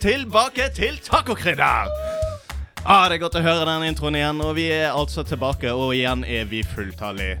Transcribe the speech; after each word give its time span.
tilbake 0.00 0.68
til 0.74 0.98
tacokrydder! 1.02 1.90
Ah, 2.86 3.08
det 3.10 3.18
er 3.18 3.22
godt 3.24 3.38
å 3.40 3.42
høre 3.42 3.66
den 3.66 3.88
introen 3.90 4.16
igjen, 4.16 4.38
og 4.40 4.54
vi 4.56 4.68
er 4.72 4.94
altså 4.94 5.24
tilbake, 5.26 5.72
og 5.74 5.90
igjen 5.96 6.22
er 6.24 6.46
vi 6.48 6.62
fulltallige. 6.64 7.40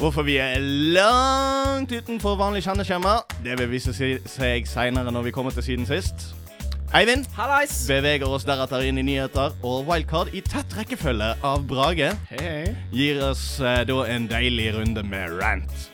Hvorfor 0.00 0.24
vi 0.26 0.38
er 0.40 0.58
langt 0.96 1.92
utenfor 1.92 2.38
vanlig 2.40 2.64
kjenneskjema, 2.66 3.20
det 3.44 3.58
vil 3.60 3.70
vise 3.70 3.94
seg 3.94 4.66
seinere 4.68 5.12
når 5.14 5.28
vi 5.28 5.34
kommer 5.36 5.54
til 5.54 5.66
siden 5.66 5.86
sist. 5.88 6.30
Eivind 6.96 7.28
Hallais. 7.36 7.76
beveger 7.86 8.26
oss 8.26 8.44
deretter 8.48 8.82
inn 8.88 8.98
i 8.98 9.06
nyheter, 9.06 9.54
og 9.62 9.86
Wildcard 9.86 10.34
i 10.34 10.42
tett 10.42 10.74
rekkefølge 10.74 11.36
av 11.46 11.62
Brage 11.70 12.10
hey. 12.32 12.72
gir 12.90 13.22
oss 13.28 13.44
eh, 13.62 13.84
da 13.86 14.02
en 14.10 14.26
deilig 14.26 14.72
runde 14.74 15.04
med 15.06 15.38
rant. 15.38 15.90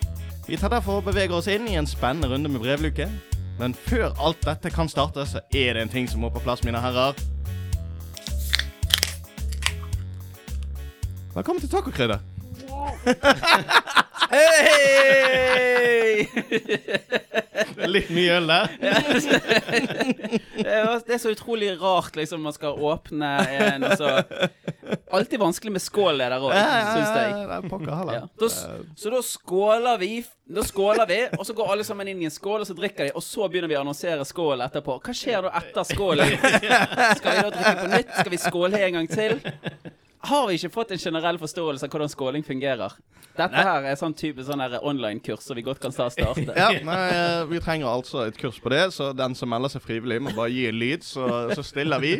Vi 0.46 0.56
tar 0.56 0.72
derfor 0.72 1.02
og 1.02 1.10
beveger 1.10 1.36
oss 1.36 1.50
inn 1.52 1.68
i 1.68 1.76
en 1.76 1.88
spennende 1.90 2.30
runde 2.32 2.48
med 2.48 2.64
brevluke. 2.64 3.10
Men 3.58 3.74
før 3.74 4.12
alt 4.20 4.42
dette 4.44 4.70
kan 4.70 4.88
starte, 4.88 5.24
så 5.26 5.40
er 5.54 5.76
det 5.76 5.82
en 5.86 5.92
ting 5.92 6.08
som 6.08 6.20
må 6.20 6.28
på 6.32 6.42
plass, 6.44 6.64
mine 6.64 6.80
herrer. 6.80 7.16
Velkommen 11.36 11.60
til 11.60 11.70
tacokrydder. 11.72 12.18
Er 17.76 17.90
litt 17.92 18.08
mye 18.14 18.36
øl 18.38 18.46
der. 18.48 18.68
Det 21.06 21.14
er 21.16 21.20
så 21.22 21.30
utrolig 21.34 21.68
rart, 21.80 22.16
liksom. 22.16 22.40
Man 22.46 22.54
skal 22.56 22.78
åpne 22.80 23.30
en, 23.52 23.84
og 23.86 23.96
så 24.00 24.08
Alltid 25.16 25.40
vanskelig 25.42 25.72
med 25.74 25.82
skål 25.82 26.18
det 26.20 26.28
der 26.30 26.42
òg, 26.42 26.52
syns 26.54 27.10
jeg. 27.16 27.30
Ja. 28.14 28.22
Da, 28.38 28.48
så 29.02 29.10
da 29.12 29.20
skåler 29.26 29.98
vi, 30.02 30.10
Da 30.56 30.62
skåler 30.66 31.06
vi, 31.10 31.18
og 31.38 31.42
så 31.48 31.52
går 31.58 31.72
alle 31.74 31.84
sammen 31.86 32.08
inn 32.12 32.20
i 32.22 32.28
en 32.28 32.34
skål, 32.34 32.60
og 32.62 32.68
så 32.68 32.74
drikker 32.78 33.08
de, 33.08 33.12
og 33.18 33.22
så 33.24 33.48
begynner 33.50 33.70
vi 33.72 33.76
å 33.78 33.82
annonsere 33.82 34.24
skål 34.28 34.62
etterpå. 34.68 34.98
Hva 35.02 35.14
skjer 35.16 35.42
da 35.48 35.50
etter 35.58 35.84
skålen? 35.90 36.28
Skal 37.18 37.30
vi 37.32 37.42
da 37.42 37.50
drikke 37.50 37.76
på 37.82 37.88
nytt? 37.96 38.12
Skal 38.20 38.34
vi 38.36 38.42
skåle 38.44 38.82
en 38.86 39.00
gang 39.00 39.08
til? 39.10 39.40
Har 40.26 40.46
vi 40.48 40.56
ikke 40.58 40.72
fått 40.74 40.90
en 40.94 40.98
generell 40.98 41.38
forståelse 41.38 41.86
av 41.86 41.92
hvordan 41.92 42.10
skåling 42.12 42.44
fungerer? 42.46 42.94
Dette 43.36 43.62
her 43.66 43.84
er 43.90 43.98
sånn 44.00 44.14
type 44.16 44.40
sånn 44.46 44.62
online-kurs 44.80 45.44
som 45.44 45.56
vi 45.58 45.62
godt 45.66 45.80
kan 45.82 45.92
starte. 45.92 46.24
Ja, 46.56 46.70
nei, 46.88 47.00
eh, 47.12 47.44
Vi 47.50 47.60
trenger 47.60 47.90
altså 47.92 48.24
et 48.26 48.38
kurs 48.40 48.58
på 48.64 48.72
det, 48.72 48.86
så 48.96 49.10
den 49.16 49.34
som 49.36 49.50
melder 49.52 49.68
seg 49.74 49.84
frivillig, 49.84 50.22
må 50.24 50.32
bare 50.36 50.50
gi 50.54 50.66
en 50.70 50.78
lyd, 50.80 51.04
så, 51.04 51.26
så 51.54 51.62
stiller 51.66 52.00
vi. 52.02 52.14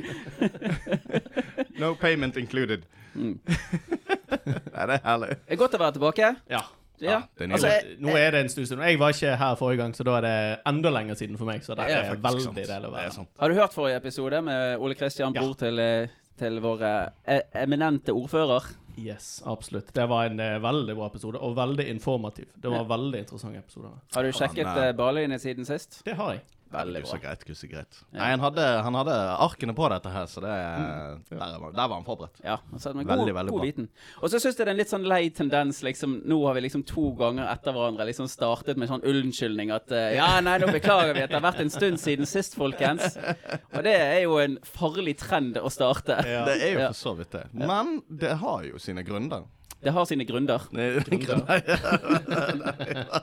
No 1.80 1.94
payment 2.00 2.36
included. 2.40 2.84
Mm. 3.16 3.38
Nei, 3.46 4.86
det 4.88 4.96
er 4.96 5.02
herlig. 5.04 5.28
Det 5.46 5.56
er 5.56 5.60
godt 5.60 5.76
å 5.76 5.80
være 5.80 5.96
tilbake. 5.96 6.34
Ja. 6.52 6.62
Ja. 7.00 7.18
det 7.36 7.44
er 7.44 7.52
Altså, 7.52 7.68
jeg, 7.68 7.96
Nå 8.00 8.14
er 8.16 8.30
det 8.32 8.40
en 8.46 8.48
stund 8.52 8.68
siden. 8.70 8.82
Jeg 8.88 8.98
var 9.00 9.12
ikke 9.12 9.34
her 9.36 9.56
forrige 9.60 9.82
gang, 9.82 9.92
så 9.96 10.04
da 10.08 10.14
er 10.16 10.24
det 10.24 10.36
enda 10.70 10.92
lenger 10.94 11.18
siden 11.20 11.36
for 11.40 11.48
meg. 11.48 11.64
Så 11.64 11.76
det 11.76 11.88
Ja, 11.90 11.98
er 12.12 12.16
veldig 12.16 12.44
sant. 12.46 12.56
deilig 12.56 12.76
å 12.78 12.82
Det 12.88 12.92
være 12.96 13.10
er 13.10 13.16
sant. 13.18 13.28
har 13.40 13.48
du 13.52 13.54
hørt 13.60 13.74
forrige 13.76 13.96
episode 14.00 14.40
med 14.42 14.78
Ole 14.80 14.94
Kristian, 14.96 15.34
Ja. 15.36 15.44
til, 15.52 15.78
eh, 15.78 16.08
til 16.38 16.60
vår 16.64 16.84
eh, 16.86 17.40
eminente 17.62 18.14
ordfører? 18.16 18.68
Yes, 18.96 19.42
absolutt. 19.44 19.94
Det 19.94 20.06
var 20.08 20.30
en 20.30 20.40
eh, 20.40 20.58
veldig 20.62 20.96
bra 20.96 21.06
episode, 21.10 21.38
og 21.38 21.56
veldig 21.56 21.88
informativ. 21.90 22.48
Det 22.56 22.70
var 22.72 22.86
veldig 22.88 23.18
interessante 23.26 23.60
episoder. 23.60 23.96
Har 24.14 24.24
du 24.24 24.32
sjekket 24.32 24.66
Han, 24.66 24.78
eh, 24.82 24.92
uh, 24.92 24.96
Barløyene 24.96 25.38
siden 25.38 25.68
sist? 25.68 26.00
Det 26.06 26.16
har 26.16 26.38
jeg. 26.38 26.44
Veldig 26.72 27.02
bra. 27.04 27.18
greit, 27.22 27.44
greit. 27.70 27.98
Ja. 28.12 28.18
Nei, 28.18 28.30
han 28.32 28.40
hadde, 28.42 28.64
han 28.82 28.94
hadde 28.98 29.14
arkene 29.46 29.72
på 29.76 29.86
dette 29.92 30.10
her, 30.10 30.26
så 30.26 30.40
det, 30.42 30.54
der, 31.30 31.58
var- 31.62 31.72
der 31.72 31.88
var 31.88 31.94
han 31.94 32.04
forberedt. 32.04 32.40
Ja, 32.44 32.56
altså, 32.72 32.92
med 32.94 33.06
Veldig, 33.06 33.26
god, 33.32 33.34
veldig 33.38 33.52
god 33.54 33.60
bra. 33.60 33.66
viten. 33.68 33.88
Og 34.20 34.28
så 34.32 34.40
syns 34.42 34.56
jeg 34.58 34.64
det 34.64 34.66
er 34.66 34.72
en 34.74 34.80
litt 34.82 34.90
sånn 34.92 35.06
lei 35.08 35.30
tendens, 35.30 35.82
liksom. 35.86 36.16
Nå 36.26 36.40
har 36.46 36.54
vi 36.58 36.64
liksom 36.66 36.82
to 36.90 37.12
ganger 37.20 37.46
etter 37.52 37.72
hverandre 37.76 38.06
liksom 38.10 38.28
startet 38.28 38.76
med 38.76 38.90
sånn 38.90 39.04
unnskyldning 39.06 39.70
at 39.72 39.90
uh, 39.94 40.10
Ja, 40.18 40.40
nei, 40.40 40.58
nå 40.58 40.66
beklager 40.74 41.14
vi 41.14 41.22
at 41.22 41.30
det 41.30 41.38
har 41.40 41.46
vært 41.52 41.60
en 41.64 41.70
stund 41.70 42.00
siden 42.02 42.26
sist, 42.26 42.56
folkens. 42.58 43.14
Og 43.72 43.82
det 43.86 43.94
er 43.96 44.20
jo 44.26 44.36
en 44.42 44.58
farlig 44.66 45.16
trend 45.22 45.56
å 45.62 45.70
starte. 45.70 46.18
Det 46.26 46.58
er 46.62 46.72
jo 46.74 46.80
Ja. 46.80 46.88
for 46.90 46.98
så 46.98 47.14
vidt 47.16 47.30
det. 47.32 47.44
Men 47.54 48.02
det 48.10 48.36
har 48.42 48.64
jo 48.66 48.78
sine 48.82 49.02
grunner. 49.06 49.46
Det 49.82 49.92
har 49.92 50.04
sine 50.08 50.24
grunner. 50.26 50.60
Nei, 50.72 50.90
grunner. 51.22 51.62
ja. 52.96 53.20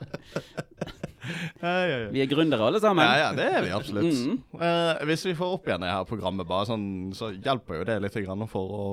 Vi 2.14 2.22
er 2.24 2.30
gründere 2.32 2.68
alle 2.68 2.82
sammen. 2.84 3.06
Ja, 3.06 3.30
ja, 3.30 3.32
det 3.38 3.48
er 3.48 3.66
vi 3.66 3.74
absolutt. 3.76 4.14
Mm. 4.14 4.40
Eh, 4.60 5.04
hvis 5.10 5.26
vi 5.30 5.36
får 5.38 5.58
opp 5.58 5.70
igjen 5.70 5.86
det 5.86 5.92
her 5.94 6.08
programmet, 6.10 6.48
bare 6.50 6.68
sånn, 6.70 6.88
så 7.18 7.32
hjelper 7.34 7.82
jo 7.82 7.88
det 7.90 8.00
litt 8.04 8.18
for 8.52 8.74
å, 8.80 8.88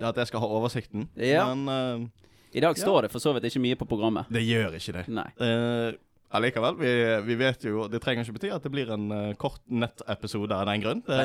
at 0.00 0.20
jeg 0.20 0.30
skal 0.30 0.44
ha 0.44 0.50
oversikten. 0.58 1.08
Ja. 1.16 1.46
Men 1.52 1.72
eh, 1.72 2.26
I 2.58 2.64
dag 2.64 2.78
står 2.78 3.06
det 3.06 3.12
for 3.14 3.24
så 3.24 3.34
vidt 3.36 3.48
ikke 3.48 3.64
mye 3.64 3.78
på 3.80 3.88
programmet. 3.88 4.28
det 4.32 4.44
gjør 4.44 4.76
ikke 4.78 4.98
det. 5.00 5.06
Nei. 5.12 5.28
Uh, 5.40 5.96
Allikevel, 6.28 6.74
vi, 6.76 6.90
vi 7.24 7.34
vet 7.40 7.62
jo 7.64 7.86
Det 7.88 8.02
trenger 8.04 8.26
ikke 8.26 8.34
bety 8.36 8.50
at 8.52 8.64
det 8.66 8.70
blir 8.72 8.90
en 8.92 9.06
uh, 9.08 9.32
kort 9.40 9.62
nettepisode 9.72 10.52
av 10.52 10.66
den 10.68 10.82
grunn. 10.82 11.00
Det, 11.06 11.18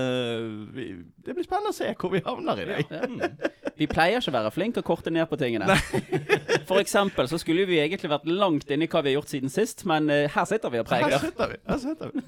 vi, 0.75 0.85
det 1.25 1.35
blir 1.35 1.47
spennende 1.47 1.73
å 1.73 1.75
se 1.75 1.89
hvor 1.99 2.13
vi 2.13 2.21
havner 2.23 2.61
i 2.63 2.67
det. 2.69 2.77
Ja. 2.87 3.01
Vi 3.75 3.85
pleier 3.91 4.21
ikke 4.21 4.31
å 4.31 4.37
være 4.37 4.53
flinke 4.55 4.83
å 4.83 4.87
korte 4.87 5.11
ned 5.11 5.27
på 5.27 5.39
tingene. 5.41 5.75
For 6.69 6.79
eksempel 6.79 7.27
så 7.27 7.37
skulle 7.41 7.67
vi 7.67 7.81
egentlig 7.83 8.13
vært 8.13 8.29
langt 8.29 8.69
inne 8.71 8.85
i 8.87 8.91
hva 8.91 9.01
vi 9.03 9.09
har 9.11 9.17
gjort 9.19 9.33
siden 9.33 9.51
sist, 9.51 9.83
men 9.89 10.07
uh, 10.07 10.31
her 10.31 10.45
sitter 10.47 10.69
vi 10.71 10.79
og 10.83 10.87
Her 10.93 11.19
sitter 11.19 11.47
vi. 11.51 11.57
Her 11.67 11.79
sitter 11.83 12.07
vi. 12.13 12.17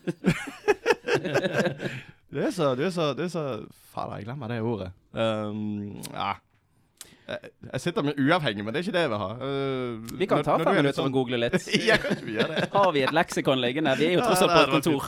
Du 2.35 2.41
er 2.43 2.51
så, 2.51 2.75
du 2.75 2.81
er 2.83 2.89
så, 2.91 3.13
du 3.15 3.21
er 3.23 3.29
så 3.31 3.41
Fader, 3.93 4.17
jeg 4.17 4.25
glemmer 4.25 4.47
det 4.51 4.57
ordet. 4.59 4.89
Um, 5.13 6.01
ja. 6.11 6.33
Jeg, 7.25 7.49
jeg 7.71 7.81
sitter 7.81 8.03
med 8.05 8.19
uavhengig, 8.21 8.61
men 8.65 8.73
det 8.73 8.79
er 8.79 8.83
ikke 8.85 8.93
det 8.93 9.01
jeg 9.01 9.09
vil 9.09 9.17
ha. 9.17 9.29
Uh, 9.41 10.17
Vi 10.19 10.25
kan 10.29 10.43
ta 10.45 10.57
fem 10.61 10.75
minutter 10.77 10.99
sånn... 10.99 11.09
og 11.09 11.15
google 11.15 11.39
litt. 11.41 11.55
Ja, 11.89 11.97
vi 12.21 12.35
det? 12.37 12.67
Har 12.75 12.91
vi 12.93 13.01
et 13.01 13.13
leksikon 13.17 13.61
liggende? 13.63 13.95
Vi 13.97 14.11
er 14.11 14.13
jo 14.19 14.25
tross 14.25 14.43
alt 14.45 14.53
på 14.53 14.61
et 14.61 14.73
kontor. 14.75 15.01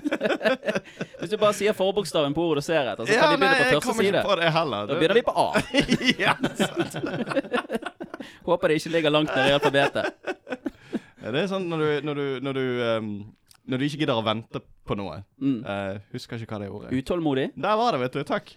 Hvis 1.20 1.30
du 1.32 1.36
bare 1.36 1.52
sier 1.58 1.76
forbokstaven 1.76 2.32
på 2.36 2.46
ordet 2.48 2.64
du 2.64 2.68
ser 2.70 2.88
etter, 2.94 3.04
så 3.04 3.18
kan 3.20 3.34
vi 3.34 3.36
begynne 3.42 3.60
på 3.60 3.64
første 3.76 3.94
side. 4.00 4.22
på 4.24 4.38
det 4.40 4.48
heller. 4.56 4.88
Da 4.88 4.96
begynner 4.96 5.20
vi 5.20 5.24
på 5.26 5.34
A. 5.36 5.48
ja, 6.24 6.34
sant. 6.56 6.96
Håper 8.48 8.72
det 8.72 8.80
ikke 8.80 8.94
ligger 8.96 9.14
langt 9.14 9.34
nede 9.36 9.52
i 9.52 9.54
alfabetet. 9.58 10.04
Ja, 11.20 11.28
Det 11.28 11.44
er 11.44 11.48
sånn 11.52 11.68
når 11.68 11.84
du, 11.84 11.88
når 12.08 12.14
du, 12.20 12.26
når 12.48 12.56
du, 12.56 12.64
um, 12.96 13.12
når 13.68 13.76
du 13.82 13.86
ikke 13.86 14.00
gidder 14.06 14.16
å 14.20 14.24
vente 14.24 14.64
på 14.88 14.96
noe. 14.98 15.20
Mm. 15.40 15.60
Uh, 15.60 16.00
husker 16.16 16.40
ikke 16.40 16.56
hva 16.56 16.64
det 16.64 16.72
ordet 16.72 16.88
er. 16.90 16.96
Utålmodig. 17.04 17.46
Der 17.60 17.76
var 17.80 17.92
det, 17.94 18.00
vet 18.06 18.16
du. 18.16 18.24
Takk. 18.32 18.54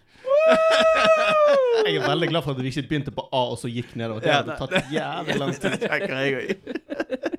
Jeg 1.83 1.97
er 1.99 2.07
veldig 2.07 2.29
glad 2.31 2.45
for 2.45 2.55
at 2.55 2.63
vi 2.63 2.71
ikke 2.71 2.87
begynte 2.89 3.13
på 3.15 3.25
A 3.33 3.43
og 3.51 3.57
så 3.59 3.71
gikk 3.71 3.95
nedover. 3.99 4.23
Det 4.23 4.31
hadde 4.33 4.57
tatt 4.59 4.91
jævlig 4.93 5.39
lang 5.39 5.55
tid. 5.57 5.75
Det 5.81 5.89
tenker 5.89 6.19
jeg 6.19 6.35
òg. 6.39 7.31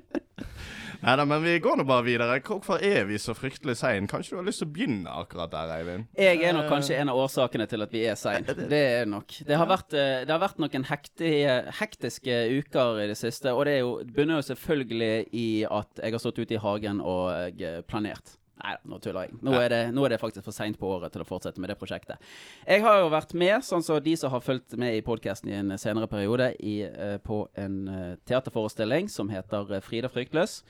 Nei 1.05 1.13
da, 1.19 1.25
men 1.29 1.43
vi 1.43 1.51
går 1.61 1.75
nå 1.77 1.83
bare 1.85 2.01
videre. 2.07 2.37
Hvorfor 2.41 2.81
er 2.81 3.03
vi 3.05 3.19
så 3.21 3.35
fryktelig 3.37 3.75
sein? 3.77 4.07
Kanskje 4.09 4.33
du 4.33 4.39
har 4.39 4.47
lyst 4.47 4.63
til 4.63 4.69
å 4.69 4.73
begynne 4.73 5.11
akkurat 5.21 5.51
der, 5.53 5.73
Eivind? 5.75 6.07
Jeg 6.17 6.39
er 6.41 6.55
nok 6.57 6.65
kanskje 6.71 6.97
en 6.97 7.11
av 7.13 7.19
årsakene 7.21 7.67
til 7.69 7.85
at 7.85 7.93
vi 7.93 8.01
er 8.09 8.17
sein. 8.17 8.47
Det 8.73 8.79
er 9.03 9.05
nok. 9.09 9.35
Det 9.45 9.59
har 9.59 9.69
vært, 9.69 9.93
eh, 9.93 10.23
det 10.25 10.33
har 10.33 10.41
vært 10.41 10.63
noen 10.63 10.87
hektige, 10.89 11.59
hektiske 11.77 12.39
uker 12.57 13.03
i 13.03 13.09
det 13.11 13.19
siste, 13.21 13.53
og 13.53 13.67
det 13.69 13.75
er 13.75 13.83
jo, 13.83 13.99
bunner 14.17 14.41
jo 14.41 14.47
selvfølgelig 14.49 15.11
i 15.37 15.47
at 15.69 16.01
jeg 16.01 16.17
har 16.17 16.23
stått 16.25 16.41
ute 16.41 16.57
i 16.57 16.63
hagen 16.63 17.03
og 17.05 17.29
eh, 17.61 17.83
planert. 17.85 18.39
Nei 18.55 18.71
da, 18.77 18.79
nå 18.87 18.97
tuller 19.03 19.27
jeg. 19.27 19.35
Nå 19.43 19.53
er 19.59 19.67
det, 19.71 19.79
nå 19.91 20.05
er 20.07 20.13
det 20.13 20.21
faktisk 20.21 20.45
for 20.47 20.55
seint 20.55 20.77
på 20.79 20.87
året 20.95 21.11
til 21.11 21.25
å 21.25 21.27
fortsette 21.27 21.59
med 21.59 21.71
det 21.71 21.75
prosjektet. 21.79 22.21
Jeg 22.63 22.85
har 22.85 23.01
jo 23.01 23.11
vært 23.11 23.35
med, 23.35 23.57
sånn 23.67 23.83
som 23.83 23.99
de 24.03 24.13
som 24.19 24.31
har 24.31 24.43
fulgt 24.45 24.77
med 24.79 24.95
i 24.95 25.03
podkasten 25.03 25.51
i 25.51 25.57
en 25.59 25.75
senere 25.81 26.07
periode, 26.07 26.53
i, 26.63 26.77
eh, 26.87 27.17
på 27.19 27.41
en 27.59 27.75
eh, 27.91 28.15
teaterforestilling 28.23 29.11
som 29.11 29.31
heter 29.33 29.75
eh, 29.75 29.83
Frida 29.83 30.11
fryktløs. 30.11 30.61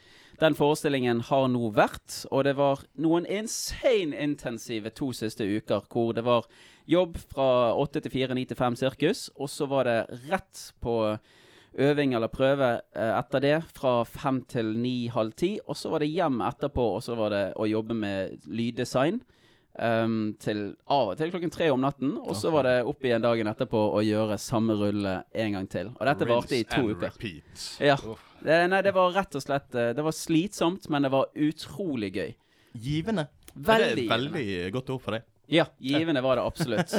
Den 0.42 0.58
forestillingen 0.58 1.22
har 1.30 1.46
nå 1.54 1.70
vært, 1.78 2.26
og 2.34 2.48
det 2.50 2.56
var 2.58 2.82
noen 3.00 3.30
insane 3.30 4.18
intensive 4.18 4.92
to 4.98 5.14
siste 5.16 5.46
uker 5.46 5.86
hvor 5.86 6.12
det 6.18 6.26
var 6.26 6.50
jobb 6.90 7.20
fra 7.30 7.48
åtte 7.78 8.02
til 8.02 8.18
fire, 8.18 8.36
ni 8.36 8.48
til 8.50 8.58
fem 8.58 8.76
sirkus, 8.76 9.30
og 9.38 9.50
så 9.54 9.70
var 9.70 9.86
det 9.88 10.00
rett 10.26 10.72
på 10.82 10.98
øving 11.76 12.16
eller 12.16 12.32
prøve 12.32 12.72
eh, 12.96 13.14
etter 13.20 13.44
det 13.44 13.56
fra 13.76 14.00
fem 14.08 14.42
til 14.50 14.74
ni, 14.80 15.08
halv 15.12 15.36
ti, 15.38 15.56
og 15.66 15.78
så 15.78 15.92
var 15.94 16.04
det 16.04 16.12
hjem 16.14 16.42
etterpå, 16.48 16.90
og 16.98 17.04
så 17.04 17.18
var 17.20 17.34
det 17.36 17.46
å 17.60 17.68
jobbe 17.70 17.98
med 17.98 18.46
lyddesign. 18.48 19.22
Um, 19.76 20.38
til 20.40 20.70
av 20.88 21.10
og 21.12 21.18
til 21.20 21.34
klokken 21.34 21.52
tre 21.52 21.66
om 21.68 21.82
natten, 21.84 22.14
og 22.16 22.38
så 22.40 22.48
var 22.54 22.64
det 22.64 22.76
opp 22.88 23.04
igjen 23.04 23.24
dagen 23.26 23.50
etterpå 23.52 23.82
å 23.98 24.00
gjøre 24.08 24.38
samme 24.40 24.78
rulle 24.80 25.18
en 25.36 25.58
gang 25.58 25.68
til. 25.68 25.90
Og 25.98 26.08
dette 26.08 26.28
varte 26.30 26.56
i 26.56 26.64
to 26.64 26.94
uker. 26.94 27.10
Repeat. 27.10 27.66
Ja. 27.84 27.98
Det, 28.40 28.62
nei, 28.72 28.80
det 28.86 28.94
var 28.96 29.12
rett 29.18 29.36
og 29.36 29.44
slett 29.44 29.76
eh, 29.76 29.92
Det 29.98 30.04
var 30.06 30.16
slitsomt, 30.16 30.88
men 30.94 31.04
det 31.04 31.12
var 31.12 31.28
utrolig 31.34 32.14
gøy. 32.16 32.32
Givende. 32.86 33.28
Veldig 33.56 33.96
Det 33.98 34.06
er 34.06 34.14
veldig 34.16 34.48
godt 34.78 34.96
ord 34.96 35.04
for 35.04 35.18
det. 35.18 35.26
Ja, 35.48 35.66
givende 35.78 36.22
var 36.22 36.36
det 36.36 36.44
absolutt. 36.44 36.94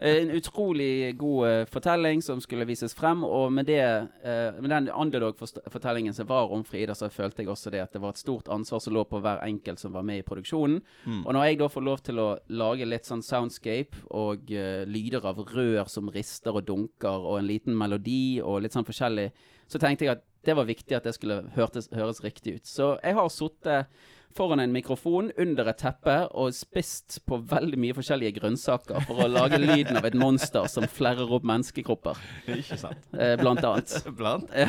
Eh, 0.00 0.16
En 0.22 0.30
utrolig 0.30 1.16
god 1.18 1.48
eh, 1.48 1.64
fortelling 1.66 2.22
som 2.22 2.40
skulle 2.40 2.66
vises 2.68 2.94
frem, 2.94 3.24
og 3.24 3.52
med, 3.52 3.66
det, 3.66 3.80
eh, 4.22 4.60
med 4.60 4.70
den 4.70 4.88
underdog-fortellingen 4.88 6.14
som 6.14 6.26
var 6.26 6.52
om 6.54 6.64
Frida, 6.64 6.94
så 6.94 7.08
følte 7.10 7.42
jeg 7.42 7.50
også 7.50 7.72
det 7.74 7.82
at 7.82 7.92
det 7.92 8.02
var 8.02 8.14
et 8.14 8.22
stort 8.22 8.48
ansvar 8.48 8.82
som 8.82 8.94
lå 8.94 9.04
på 9.08 9.20
hver 9.24 9.42
enkelt 9.42 9.82
som 9.82 9.92
var 9.92 10.06
med 10.06 10.22
i 10.22 10.26
produksjonen. 10.26 10.80
Og 11.24 11.32
når 11.34 11.44
jeg 11.48 11.58
da 11.58 11.68
får 11.68 11.86
lov 11.86 12.02
til 12.06 12.22
å 12.22 12.28
lage 12.48 12.86
litt 12.86 13.08
sånn 13.08 13.22
soundscape 13.24 14.04
og 14.14 14.50
uh, 14.52 14.84
lyder 14.86 15.24
av 15.26 15.40
rør 15.42 15.88
som 15.90 16.10
rister 16.14 16.54
og 16.54 16.66
dunker, 16.68 17.24
og 17.26 17.38
en 17.40 17.48
liten 17.48 17.76
melodi 17.76 18.40
og 18.42 18.62
litt 18.62 18.76
sånn 18.76 18.86
forskjellig, 18.86 19.30
så 19.68 19.80
tenkte 19.82 20.06
jeg 20.06 20.16
at 20.16 20.24
det 20.46 20.54
var 20.56 20.68
viktig 20.68 20.96
at 20.96 21.04
det 21.04 21.14
skulle 21.16 21.42
hørtes, 21.56 21.90
høres 21.92 22.22
riktig 22.24 22.58
ut. 22.58 22.68
Så 22.68 22.94
jeg 23.02 23.18
har 23.18 23.28
sittet 23.32 23.90
foran 24.36 24.60
en 24.62 24.72
mikrofon 24.74 25.30
under 25.40 25.70
et 25.72 25.78
teppe 25.80 26.14
og 26.38 26.52
spist 26.54 27.18
på 27.28 27.38
veldig 27.50 27.78
mye 27.80 27.96
forskjellige 27.96 28.36
grønnsaker 28.38 29.00
for 29.08 29.24
å 29.24 29.28
lage 29.30 29.58
lyden 29.60 29.98
av 29.98 30.06
et 30.08 30.16
monster 30.18 30.68
som 30.70 30.86
flerrer 30.90 31.30
opp 31.34 31.46
menneskekropper, 31.48 32.20
Ikke 32.54 32.78
sant? 32.80 33.08
eh, 33.16 33.34
blant 33.40 33.64
annet. 33.64 33.94
Blant. 34.18 34.50
ja, 34.54 34.68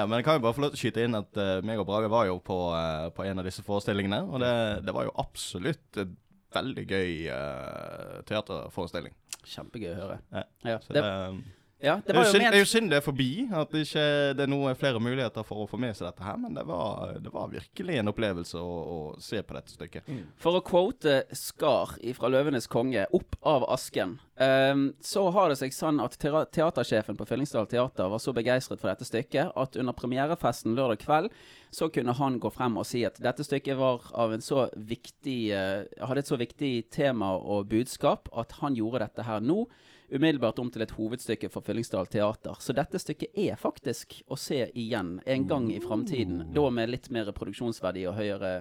ja, 0.00 0.04
men 0.06 0.18
jeg 0.18 0.26
kan 0.26 0.38
jo 0.38 0.44
bare 0.46 0.56
få 0.56 0.64
lov 0.64 0.74
til 0.74 0.78
å 0.78 0.82
skyte 0.84 1.06
inn 1.06 1.18
at 1.18 1.40
uh, 1.40 1.58
meg 1.66 1.80
og 1.82 1.88
Brage 1.88 2.10
var 2.12 2.28
jo 2.30 2.38
på, 2.44 2.58
uh, 2.74 3.08
på 3.14 3.26
en 3.26 3.42
av 3.42 3.48
disse 3.48 3.64
forestillingene, 3.66 4.22
og 4.28 4.42
det, 4.42 4.52
det 4.86 4.94
var 4.94 5.08
jo 5.08 5.14
absolutt 5.22 6.00
en 6.02 6.14
veldig 6.54 6.84
gøy 6.86 7.12
uh, 7.34 8.22
teaterforestilling. 8.28 9.14
Kjempegøy 9.44 9.90
å 9.92 10.00
høre. 10.00 10.18
Ja. 10.32 10.44
Ja, 10.64 10.78
Så 10.80 10.94
det, 10.96 11.02
det, 11.02 11.63
ja, 11.84 11.98
det, 12.06 12.14
var 12.16 12.24
jo 12.24 12.32
synd, 12.32 12.44
det 12.46 12.56
er 12.56 12.62
jo 12.62 12.68
synd 12.68 12.90
det 12.92 12.98
er 12.98 13.04
forbi, 13.04 13.30
at 13.52 13.72
det 13.74 13.84
ikke 13.84 14.04
det 14.38 14.44
er 14.46 14.50
noe 14.50 14.72
flere 14.78 15.00
muligheter 15.02 15.44
for 15.46 15.64
å 15.64 15.68
få 15.68 15.80
med 15.80 15.96
seg 15.96 16.08
dette 16.08 16.24
her, 16.24 16.38
men 16.40 16.56
det 16.56 16.64
var, 16.68 17.18
det 17.20 17.32
var 17.34 17.52
virkelig 17.52 17.98
en 18.00 18.12
opplevelse 18.14 18.60
å, 18.60 18.76
å 18.94 18.98
se 19.22 19.42
på 19.44 19.56
dette 19.56 19.74
stykket. 19.74 20.08
For 20.40 20.58
å 20.58 20.62
quote 20.64 21.20
Skar 21.36 21.96
fra 22.16 22.30
'Løvenes 22.30 22.68
konge', 22.72 23.06
opp 23.14 23.36
av 23.44 23.66
asken, 23.74 24.16
um, 24.40 24.86
så 25.04 25.26
har 25.34 25.52
det 25.52 25.58
seg 25.60 25.76
sånn 25.76 26.00
at 26.04 26.16
teatersjefen 26.18 27.18
på 27.18 27.28
Fyllingsdal 27.28 27.68
Teater 27.70 28.10
var 28.12 28.22
så 28.22 28.34
begeistret 28.36 28.80
for 28.80 28.92
dette 28.92 29.08
stykket 29.08 29.52
at 29.52 29.78
under 29.80 29.96
premierefesten 29.96 30.76
lørdag 30.78 31.04
kveld 31.04 31.32
så 31.74 31.88
kunne 31.92 32.14
han 32.16 32.38
gå 32.42 32.50
frem 32.54 32.78
og 32.78 32.86
si 32.86 33.02
at 33.06 33.18
dette 33.22 33.44
stykket 33.44 33.76
var 33.78 34.06
av 34.14 34.32
en 34.34 34.44
så 34.44 34.68
viktig 34.74 35.40
uh, 35.52 35.82
hadde 36.06 36.24
et 36.24 36.30
så 36.30 36.38
viktig 36.40 36.74
tema 36.94 37.34
og 37.36 37.68
budskap 37.72 38.30
at 38.32 38.56
han 38.62 38.78
gjorde 38.78 39.04
dette 39.04 39.26
her 39.26 39.42
nå. 39.44 39.64
Umiddelbart 40.12 40.58
om 40.60 40.70
til 40.70 40.84
et 40.84 40.92
hovedstykke 40.94 41.48
for 41.52 41.64
Fyllingsdal 41.64 42.06
Teater. 42.12 42.58
Så 42.60 42.74
dette 42.76 43.00
stykket 43.00 43.38
er 43.40 43.56
faktisk 43.60 44.18
å 44.28 44.36
se 44.38 44.66
igjen 44.74 45.16
en 45.24 45.46
gang 45.48 45.70
i 45.72 45.80
framtiden. 45.82 46.50
Da 46.54 46.66
med 46.70 46.92
litt 46.92 47.08
mer 47.14 47.30
produksjonsverdi 47.32 48.04
og 48.10 48.18
høyere 48.18 48.52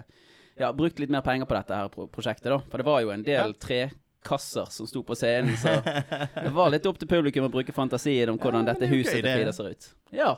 ja, 0.57 0.69
brukt 0.73 0.99
litt 1.01 1.11
mer 1.11 1.25
penger 1.25 1.49
på 1.49 1.57
dette 1.57 1.75
her 1.75 1.91
pro 1.93 2.07
prosjektet, 2.07 2.51
da. 2.53 2.61
For 2.69 2.79
det 2.79 2.87
var 2.87 3.03
jo 3.03 3.11
en 3.13 3.25
del 3.25 3.55
tre 3.59 3.87
kasser 4.23 4.69
som 4.71 4.87
sto 4.87 5.01
på 5.03 5.15
scenen, 5.19 5.57
så 5.59 5.73
det 6.43 6.51
var 6.55 6.69
litt 6.71 6.85
opp 6.87 6.99
til 7.01 7.09
publikum 7.11 7.49
å 7.49 7.51
bruke 7.51 7.73
fantasien 7.75 8.29
om 8.31 8.37
hvordan 8.39 8.63
ja, 8.63 8.71
dette 8.71 8.87
det 8.87 8.93
huset 8.93 9.17
til. 9.17 9.27
Frida 9.27 9.53
ser 9.55 9.73
ut. 9.73 9.89
Ja. 10.15 10.29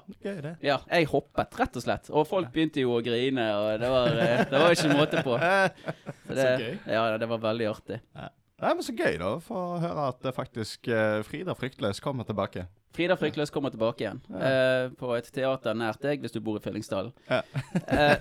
Ja, 0.63 0.79
jeg 0.89 1.09
hoppet, 1.11 1.53
rett 1.59 1.77
og 1.77 1.85
slett. 1.85 2.09
Og 2.09 2.25
folk 2.29 2.49
begynte 2.55 2.81
jo 2.81 2.95
å 2.97 3.03
grine, 3.05 3.45
og 3.59 3.83
det 3.83 3.91
var, 3.93 4.17
eh, 4.23 4.41
det 4.49 4.63
var 4.63 4.73
ikke 4.73 4.95
måte 4.97 5.21
på. 5.27 5.37
Så 6.25 6.39
det. 6.39 6.49
Ja, 6.89 7.05
det 7.21 7.29
var 7.29 7.43
veldig 7.45 7.69
artig. 7.75 8.01
Nei, 8.61 8.71
men 8.71 8.83
Så 8.85 8.93
gøy, 8.95 9.17
da, 9.19 9.35
for 9.43 9.75
å 9.75 9.79
høre 9.83 10.09
at 10.13 10.27
faktisk 10.35 10.87
eh, 10.87 11.19
Frida 11.27 11.55
Fryktløs 11.57 11.99
kommer 12.03 12.23
tilbake. 12.27 12.63
Frida 12.95 13.17
Fryktløs 13.19 13.51
kommer 13.51 13.73
tilbake 13.73 14.05
igjen. 14.05 14.21
Eh, 14.31 14.87
på 14.95 15.11
et 15.17 15.27
teater 15.35 15.75
nært 15.75 15.99
deg, 16.05 16.23
hvis 16.23 16.31
du 16.31 16.39
bor 16.39 16.55
i 16.55 16.63
Fyllingsdalen. 16.63 17.11
Ja. 17.27 17.41
Eh, 17.91 18.15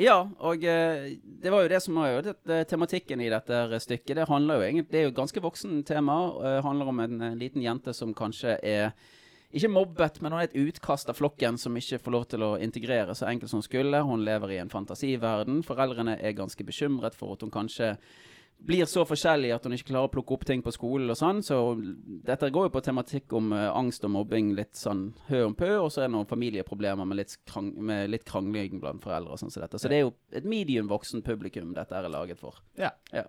ja, 0.08 0.18
og 0.44 0.66
eh, 0.68 1.16
det 1.40 1.54
var 1.54 1.64
jo 1.64 1.70
det 1.72 1.80
som 1.80 1.96
var 1.96 2.12
jo 2.12 2.20
det, 2.28 2.34
det, 2.46 2.60
tematikken 2.68 3.24
i 3.24 3.30
dette 3.32 3.80
stykket. 3.86 4.18
Det 4.20 4.28
handler 4.28 4.60
jo 4.60 4.66
egentlig, 4.68 4.90
det 4.92 5.00
er 5.00 5.08
jo 5.08 5.14
et 5.14 5.22
ganske 5.22 5.44
voksen 5.46 5.80
tema. 5.88 6.18
Uh, 6.36 6.58
handler 6.66 6.92
om 6.92 7.00
en, 7.06 7.16
en 7.30 7.40
liten 7.40 7.64
jente 7.64 7.96
som 7.96 8.12
kanskje 8.16 8.58
er 8.60 8.92
ikke 9.50 9.72
mobbet, 9.72 10.20
men 10.22 10.32
hun 10.32 10.40
er 10.40 10.48
et 10.48 10.58
utkast 10.60 11.10
av 11.10 11.18
flokken 11.18 11.56
som 11.58 11.76
ikke 11.76 11.98
får 11.98 12.14
lov 12.14 12.26
til 12.30 12.44
å 12.46 12.56
integrere 12.62 13.16
så 13.18 13.26
enkelt 13.26 13.50
som 13.50 13.58
hun 13.58 13.66
skulle. 13.66 14.02
Hun 14.06 14.22
lever 14.26 14.54
i 14.54 14.60
en 14.62 14.70
fantasiverden. 14.70 15.64
Foreldrene 15.66 16.18
er 16.20 16.36
ganske 16.38 16.66
bekymret 16.66 17.18
for 17.18 17.34
at 17.34 17.42
hun 17.42 17.50
kanskje 17.54 17.96
blir 18.60 18.84
så 18.84 19.04
forskjellig 19.08 19.54
at 19.54 19.64
hun 19.64 19.74
ikke 19.74 19.88
klarer 19.88 20.10
å 20.10 20.12
plukke 20.12 20.34
opp 20.36 20.44
ting 20.48 20.62
på 20.64 20.72
skolen 20.74 21.10
og 21.12 21.18
sånn. 21.18 21.40
Så 21.44 21.56
dette 22.26 22.50
går 22.52 22.68
jo 22.68 22.74
på 22.74 22.82
tematikk 22.84 23.32
om 23.36 23.54
uh, 23.56 23.70
angst 23.72 24.04
og 24.06 24.12
mobbing 24.14 24.52
litt 24.58 24.76
sånn 24.78 25.08
hø 25.30 25.42
om 25.48 25.56
pø, 25.56 25.70
og 25.80 25.88
så 25.92 26.04
er 26.04 26.10
det 26.10 26.14
noen 26.16 26.28
familieproblemer 26.30 27.08
med 27.08 27.22
litt, 27.22 27.38
krang 27.48 27.72
med 27.74 28.12
litt 28.12 28.26
krangling 28.28 28.78
blant 28.82 29.02
foreldre 29.04 29.34
og 29.34 29.42
sånn 29.42 29.52
som 29.52 29.64
dette. 29.64 29.80
Så 29.80 29.90
det 29.90 30.00
er 30.00 30.06
jo 30.06 30.14
et 30.36 30.46
medium 30.48 30.90
voksen 30.92 31.24
publikum 31.26 31.74
dette 31.76 31.96
er 31.96 32.12
laget 32.12 32.40
for. 32.42 32.60
Ja. 32.78 32.92
Ja. 33.14 33.24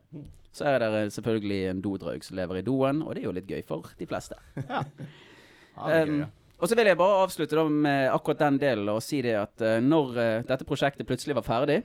Så 0.52 0.68
er 0.68 0.84
det 0.84 1.06
selvfølgelig 1.16 1.62
en 1.70 1.84
dodraug 1.84 2.26
som 2.28 2.36
lever 2.36 2.60
i 2.60 2.66
doen, 2.68 3.06
og 3.06 3.16
det 3.16 3.24
er 3.24 3.30
jo 3.30 3.36
litt 3.38 3.52
gøy 3.52 3.62
for 3.68 3.88
de 3.98 4.08
fleste. 4.10 4.36
Ja, 4.68 4.84
Um, 5.76 6.26
og 6.62 6.70
så 6.70 6.78
vil 6.78 6.92
jeg 6.92 7.00
bare 7.00 7.24
avslutte 7.24 7.58
da 7.58 7.64
med 7.66 8.12
akkurat 8.14 8.44
den 8.44 8.60
delen 8.62 8.90
og 8.94 9.02
si 9.02 9.24
det 9.26 9.34
at 9.40 9.64
eh, 9.66 9.80
når 9.82 10.18
eh, 10.22 10.44
dette 10.46 10.68
prosjektet 10.68 11.08
plutselig 11.10 11.34
var 11.40 11.48
ferdig, 11.48 11.80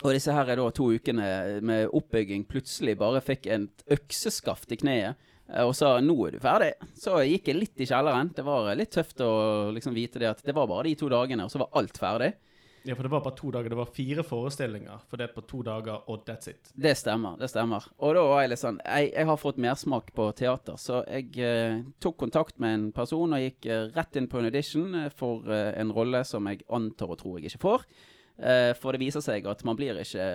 og 0.00 0.14
disse 0.14 0.32
her 0.32 0.48
er 0.48 0.60
da 0.60 0.68
to 0.72 0.86
ukene 0.94 1.26
med 1.66 1.92
oppbygging 1.92 2.46
plutselig 2.48 2.94
bare 3.00 3.20
fikk 3.24 3.50
et 3.52 3.84
økseskaft 3.98 4.72
i 4.72 4.78
kneet 4.80 5.18
eh, 5.50 5.60
og 5.60 5.74
sa 5.76 5.98
'nå 6.00 6.16
er 6.24 6.38
du 6.38 6.40
ferdig', 6.40 6.88
så 6.96 7.20
gikk 7.20 7.52
jeg 7.52 7.60
litt 7.60 7.84
i 7.84 7.88
kjelleren. 7.90 8.32
Det 8.32 8.46
var 8.46 8.72
litt 8.80 8.94
tøft 8.96 9.20
å 9.20 9.68
liksom 9.76 9.92
vite 9.92 10.22
det 10.22 10.32
at 10.32 10.40
det 10.46 10.56
var 10.56 10.70
bare 10.70 10.88
de 10.88 10.96
to 10.96 11.12
dagene, 11.12 11.44
og 11.44 11.52
så 11.52 11.60
var 11.60 11.74
alt 11.76 12.00
ferdig. 12.00 12.32
Ja, 12.86 12.94
for 12.94 13.06
det 13.06 13.12
var 13.12 13.24
bare 13.24 13.38
to 13.38 13.50
dager. 13.54 13.72
Det 13.72 13.78
var 13.78 13.90
fire 13.94 14.24
forestillinger 14.26 15.06
for 15.10 15.20
det 15.20 15.30
på 15.34 15.44
to 15.48 15.62
dager, 15.66 16.02
og 16.10 16.26
that's 16.28 16.50
it. 16.50 16.72
Det 16.74 16.94
stemmer. 16.98 17.38
det 17.40 17.50
stemmer. 17.52 17.88
Og 17.98 18.14
da 18.16 18.26
var 18.28 18.44
jeg 18.44 18.52
litt 18.52 18.62
sånn 18.62 18.80
Jeg, 18.84 19.10
jeg 19.12 19.30
har 19.30 19.40
fått 19.40 19.62
mersmak 19.62 20.12
på 20.16 20.28
teater, 20.38 20.78
så 20.80 21.02
jeg 21.06 21.32
eh, 21.42 21.80
tok 22.02 22.18
kontakt 22.20 22.58
med 22.62 22.74
en 22.74 22.86
person 22.92 23.34
og 23.34 23.42
gikk 23.42 23.66
eh, 23.66 23.88
rett 23.96 24.16
inn 24.16 24.30
på 24.30 24.40
en 24.40 24.50
audition 24.50 24.94
eh, 24.94 25.10
for 25.14 25.48
eh, 25.52 25.72
en 25.80 25.92
rolle 25.94 26.22
som 26.28 26.46
jeg 26.50 26.64
antar 26.68 27.12
og 27.12 27.20
tror 27.22 27.38
jeg 27.38 27.52
ikke 27.52 27.66
får. 27.66 27.90
Eh, 28.38 28.70
for 28.78 28.94
det 28.94 29.00
viser 29.02 29.18
seg 29.24 29.46
at 29.50 29.64
man 29.66 29.74
blir 29.78 29.96
ikke 29.98 30.26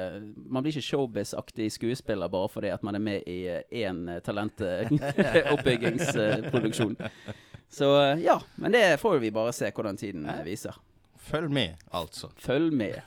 ikke 0.68 0.82
showbiz-aktig 0.84 1.72
skuespiller 1.72 2.28
bare 2.28 2.50
fordi 2.52 2.68
at 2.74 2.84
man 2.84 2.96
er 2.96 3.00
med 3.00 3.24
i 3.32 3.48
én 3.72 4.10
uh, 4.10 4.20
talentoppbyggingsproduksjon. 4.20 6.98
så 7.78 8.02
eh, 8.02 8.20
ja. 8.26 8.42
Men 8.56 8.72
det 8.76 9.00
får 9.00 9.20
vi 9.24 9.32
bare 9.32 9.54
se 9.56 9.72
hvordan 9.72 9.98
tiden 9.98 10.26
eh, 10.26 10.44
viser. 10.44 10.76
Følg 11.24 11.50
med, 11.56 11.78
altså. 11.96 12.28
Følg 12.44 12.74
med. 12.76 12.98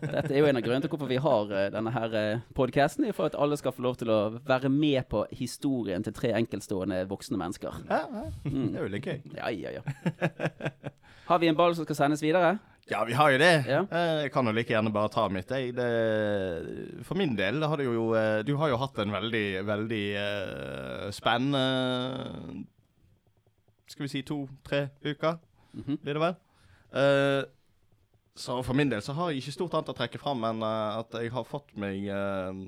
Dette 0.00 0.32
er 0.32 0.38
jo 0.40 0.46
en 0.48 0.56
av 0.56 0.62
grunnene 0.64 0.80
til 0.86 0.90
hvorfor 0.92 1.10
vi 1.10 1.18
har 1.20 1.50
eh, 1.52 1.66
denne 1.74 1.92
her 1.92 2.14
uh, 2.16 2.40
podkasten. 2.56 3.04
For 3.12 3.28
at 3.28 3.36
alle 3.36 3.58
skal 3.60 3.74
få 3.76 3.84
lov 3.84 3.98
til 4.00 4.08
å 4.14 4.18
være 4.48 4.70
med 4.72 5.04
på 5.12 5.26
historien 5.36 6.02
til 6.06 6.14
tre 6.16 6.32
enkeltstående 6.38 7.02
voksne 7.10 7.36
mennesker. 7.40 7.82
Ja, 7.90 8.02
ja. 8.08 8.24
Det 8.46 8.72
er 8.72 8.82
jo 8.86 8.92
litt 8.94 9.08
gøy. 9.10 9.20
Ja, 9.36 9.50
ja, 9.52 9.70
ja. 9.78 9.82
Har 11.28 11.38
vi 11.42 11.50
en 11.52 11.56
ball 11.58 11.76
som 11.76 11.84
skal 11.86 11.98
sendes 12.00 12.22
videre? 12.24 12.54
Ja, 12.90 13.04
vi 13.06 13.14
har 13.14 13.30
jo 13.30 13.38
det. 13.38 13.52
Ja. 13.70 13.82
Eh, 13.94 14.22
Jeg 14.24 14.32
kan 14.34 14.48
jo 14.48 14.52
like 14.56 14.72
gjerne 14.72 14.90
bare 14.92 15.12
ta 15.12 15.28
mitt. 15.30 15.52
Jeg, 15.54 15.74
det, 15.76 17.04
for 17.06 17.14
min 17.20 17.36
del 17.38 17.60
har 17.62 17.78
du 17.78 17.84
jo 17.86 18.08
eh, 18.18 18.40
Du 18.48 18.56
har 18.58 18.72
jo 18.72 18.80
hatt 18.80 18.98
en 19.04 19.12
veldig, 19.14 19.44
veldig 19.68 20.02
uh, 20.18 21.10
spennende 21.14 22.64
Skal 23.92 24.06
vi 24.08 24.10
si 24.16 24.22
to-tre 24.26 24.86
uker, 25.04 25.38
Mhm. 25.72 26.00
blir 26.02 26.12
det 26.18 26.20
vel? 26.20 26.34
Eh, 26.92 27.42
så 28.34 28.58
for 28.64 28.76
min 28.76 28.90
del 28.92 29.02
så 29.04 29.14
har 29.16 29.30
jeg 29.30 29.42
ikke 29.42 29.54
stort 29.56 29.74
annet 29.76 29.92
å 29.92 29.96
trekke 29.96 30.20
fram 30.20 30.44
enn 30.48 30.64
eh, 30.64 31.00
at 31.00 31.16
jeg 31.20 31.32
har 31.32 31.48
fått 31.48 31.72
meg 31.80 32.04
eh, 32.08 32.62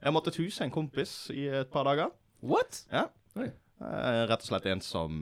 Jeg 0.00 0.12
måtte 0.16 0.34
huse 0.36 0.64
en 0.64 0.72
kompis 0.72 1.14
i 1.32 1.46
et 1.62 1.72
par 1.72 1.88
dager. 1.88 2.12
What? 2.44 2.84
Ja. 2.92 3.08
Rett 3.36 4.40
og 4.40 4.48
slett 4.48 4.68
en 4.70 4.80
som 4.84 5.16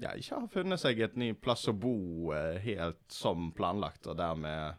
ja, 0.00 0.12
ikke 0.16 0.36
har 0.36 0.48
funnet 0.52 0.80
seg 0.80 1.00
et 1.04 1.16
ny 1.20 1.30
plass 1.36 1.66
å 1.68 1.74
bo 1.76 2.32
helt 2.64 3.00
som 3.12 3.50
planlagt, 3.56 4.08
og 4.08 4.16
dermed 4.18 4.76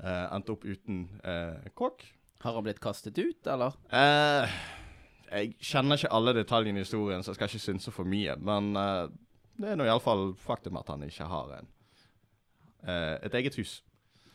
endte 0.00 0.54
opp 0.54 0.64
uten 0.64 1.02
kåk. 1.76 2.04
Har 2.44 2.56
han 2.56 2.64
blitt 2.64 2.80
kastet 2.80 3.18
ut, 3.20 3.48
eller? 3.48 3.76
Jeg 5.32 5.52
kjenner 5.64 6.00
ikke 6.00 6.12
alle 6.16 6.36
detaljene 6.36 6.80
i 6.80 6.84
historien, 6.84 7.24
så 7.24 7.32
jeg 7.32 7.40
skal 7.40 7.52
ikke 7.52 7.64
synse 7.64 7.92
for 7.96 8.08
mye. 8.08 8.36
Men 8.40 8.72
det 9.60 9.72
er 9.72 9.80
nå 9.80 9.88
iallfall 9.88 10.30
faktum 10.40 10.80
at 10.80 10.92
han 10.92 11.04
ikke 11.08 11.28
har 11.28 11.56
en, 11.58 11.72
et 12.86 13.34
eget 13.34 13.56
hus. 13.60 13.80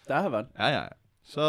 Dæven. 0.08 0.52
Ja, 0.58 0.70
ja. 0.70 0.84
ja. 0.86 0.94
Så 1.26 1.46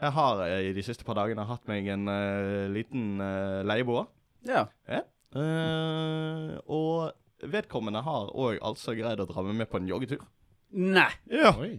jeg 0.00 0.14
har 0.16 0.42
eh, 0.46 0.70
i 0.70 0.72
de 0.72 0.84
siste 0.84 1.04
par 1.04 1.18
dagene 1.18 1.44
hatt 1.44 1.66
meg 1.68 1.88
en 1.92 2.08
uh, 2.08 2.68
liten 2.72 3.20
uh, 3.20 3.60
leieboer. 3.68 4.08
Ja. 4.48 4.64
Ja. 4.88 5.04
Uh, 5.36 6.56
og 6.64 7.50
vedkommende 7.52 8.00
har 8.04 8.32
òg 8.32 8.58
altså 8.64 8.96
greid 8.96 9.20
å 9.20 9.28
dra 9.28 9.44
meg 9.44 9.60
med 9.60 9.70
på 9.70 9.80
en 9.80 9.90
joggetur. 9.90 10.24
Nei. 10.72 11.10
Ja. 11.28 11.52
Oi. 11.60 11.74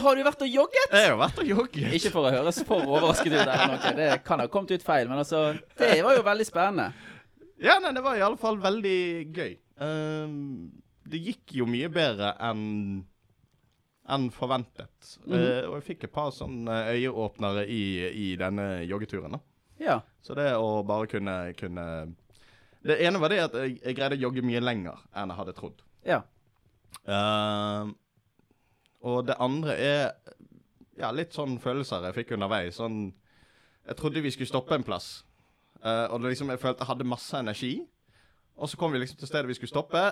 Har 0.00 0.16
du 0.16 0.22
vært 0.24 0.44
og 0.44 0.48
jogget? 0.48 0.92
Jeg 0.96 1.10
har 1.10 1.18
vært 1.20 1.40
og 1.40 1.48
jogget. 1.48 1.96
Ikke 1.96 2.12
for 2.12 2.28
å 2.28 2.32
høres 2.32 2.60
for 2.64 2.84
overrasket 2.84 3.34
ut, 3.34 3.40
eller 3.42 3.74
noe. 3.74 3.90
det 3.98 4.06
kan 4.24 4.40
ha 4.40 4.46
kommet 4.52 4.72
ut 4.72 4.84
feil, 4.84 5.10
men 5.10 5.20
altså 5.20 5.50
Det 5.76 5.98
var 6.04 6.16
jo 6.16 6.22
veldig 6.24 6.46
spennende. 6.48 6.86
Ja, 7.60 7.76
nei, 7.80 7.92
det 7.96 8.04
var 8.04 8.16
i 8.16 8.24
alle 8.24 8.40
fall 8.40 8.56
veldig 8.64 9.00
gøy. 9.36 9.52
Ehm, 9.84 10.38
det 11.04 11.20
gikk 11.26 11.52
jo 11.60 11.68
mye 11.68 11.90
bedre 11.92 12.32
enn 12.48 12.64
enn 14.08 14.30
forventet. 14.30 15.18
Mm 15.24 15.32
-hmm. 15.32 15.64
uh, 15.64 15.68
og 15.68 15.74
jeg 15.74 15.82
fikk 15.82 16.04
et 16.04 16.12
par 16.12 16.30
sånne 16.30 16.90
øyeåpnere 16.92 17.66
i, 17.68 18.08
i 18.08 18.36
denne 18.36 18.84
joggeturen. 18.84 19.32
da. 19.32 19.38
Ja. 19.78 20.00
Så 20.22 20.34
det 20.34 20.54
å 20.56 20.82
bare 20.82 21.06
kunne, 21.06 21.54
kunne 21.58 22.14
Det 22.84 22.98
ene 23.00 23.18
var 23.18 23.28
det 23.28 23.38
at 23.38 23.54
jeg, 23.54 23.80
jeg 23.84 23.96
greide 23.96 24.16
å 24.16 24.18
jogge 24.18 24.42
mye 24.42 24.60
lenger 24.60 24.98
enn 25.16 25.30
jeg 25.30 25.36
hadde 25.36 25.52
trodd. 25.52 25.82
Ja. 26.04 26.22
Uh, 27.08 27.92
og 29.00 29.26
det 29.26 29.36
andre 29.38 29.76
er 29.76 30.12
ja, 30.98 31.10
litt 31.10 31.32
sånn 31.32 31.58
følelser 31.58 32.04
jeg 32.04 32.14
fikk 32.14 32.34
underveis. 32.36 32.76
Sånn 32.76 33.14
Jeg 33.86 33.96
trodde 33.96 34.20
vi 34.20 34.30
skulle 34.30 34.48
stoppe 34.48 34.74
en 34.74 34.84
plass. 34.84 35.24
Uh, 35.84 36.08
og 36.12 36.22
det 36.22 36.28
liksom, 36.32 36.48
jeg 36.48 36.60
følte 36.60 36.80
jeg 36.80 36.88
hadde 36.88 37.04
masse 37.04 37.38
energi. 37.38 37.74
Og 38.56 38.68
så 38.68 38.76
kom 38.76 38.92
vi 38.92 38.98
liksom 39.02 39.18
til 39.18 39.28
stedet 39.28 39.48
vi 39.48 39.56
skulle 39.58 39.72
stoppe, 39.72 40.02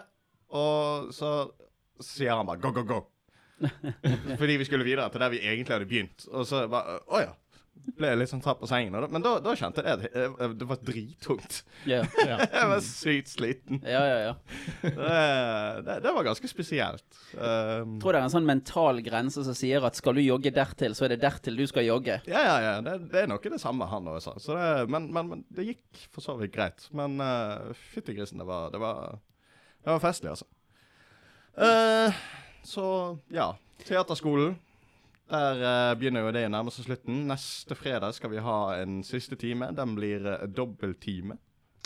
og 0.53 1.13
så 1.15 1.31
sier 2.03 2.35
han 2.35 2.47
bare 2.47 2.61
'go, 2.61 2.73
go, 2.73 2.83
go'. 2.83 3.07
Fordi 4.41 4.59
vi 4.61 4.67
skulle 4.69 4.87
videre 4.87 5.11
til 5.13 5.23
der 5.23 5.33
vi 5.33 5.45
egentlig 5.45 5.77
hadde 5.77 5.89
begynt. 5.91 6.27
Og 6.33 6.49
så 6.49 6.67
bare 6.71 7.01
Å 7.09 7.23
ja. 7.23 7.33
Ble 7.83 8.13
jeg 8.13 8.19
litt 8.21 8.31
sånn 8.31 8.43
tatt 8.45 8.61
på 8.61 8.69
sengen. 8.71 8.95
Da, 8.95 9.09
men 9.11 9.25
da, 9.25 9.33
da 9.43 9.55
kjente 9.59 9.83
jeg 9.83 10.05
det, 10.05 10.49
det 10.61 10.67
var 10.69 10.79
drittungt. 10.87 11.57
Ja, 11.89 12.03
Ja. 12.21 12.37
Jeg 12.53 12.69
var 12.71 12.83
sykt 12.87 13.33
sliten. 13.33 13.81
ja, 13.83 14.03
ja. 14.07 14.19
ja. 14.29 14.35
Det, 15.83 15.97
det, 16.05 16.13
var 16.15 16.27
ganske 16.29 16.47
spesielt. 16.51 17.03
Um, 17.35 17.97
tror 18.03 18.15
det 18.15 18.21
er 18.21 18.29
en 18.29 18.35
sånn 18.37 18.47
mental 18.47 19.01
grense 19.03 19.43
som 19.43 19.57
sier 19.57 19.83
at 19.89 19.99
skal 19.99 20.15
du 20.15 20.23
jogge 20.23 20.53
dertil, 20.55 20.95
så 20.95 21.09
er 21.09 21.17
det 21.17 21.23
dertil 21.25 21.59
du 21.59 21.65
skal 21.67 21.89
jogge. 21.89 22.21
Ja, 22.31 22.45
ja, 22.47 22.57
ja. 22.69 22.73
Det, 22.87 22.97
det 23.11 23.25
er 23.25 23.33
nok 23.33 23.51
det 23.51 23.61
samme 23.63 23.89
han 23.91 24.13
også 24.15 24.37
sa. 24.45 24.61
Men, 24.87 25.11
men, 25.11 25.33
men 25.33 25.45
det 25.51 25.73
gikk 25.73 26.07
for 26.13 26.23
så 26.23 26.39
vidt 26.39 26.55
greit. 26.55 26.87
Men 26.95 27.19
uh, 27.19 27.73
fytti 27.95 28.15
grisen, 28.15 28.39
det 28.39 28.47
var, 28.47 28.71
det 28.71 28.83
var 28.83 29.19
Det 29.83 29.91
var 29.91 30.05
festlig, 30.05 30.37
altså. 30.37 30.47
Eh, 31.53 32.21
så 32.63 32.87
ja. 33.33 33.53
Teaterskolen. 33.83 34.59
Der 35.33 35.63
eh, 35.65 35.95
begynner 35.97 36.27
jo 36.27 36.33
det 36.35 36.45
å 36.47 36.53
nærme 36.53 36.73
seg 36.75 36.91
slutten. 36.91 37.25
Neste 37.31 37.77
fredag 37.79 38.15
skal 38.17 38.35
vi 38.35 38.43
ha 38.45 38.59
en 38.83 39.01
siste 39.07 39.39
time. 39.41 39.71
Den 39.77 39.95
blir 39.97 40.27
uh, 40.29 40.45
dobbelttime. 40.51 41.39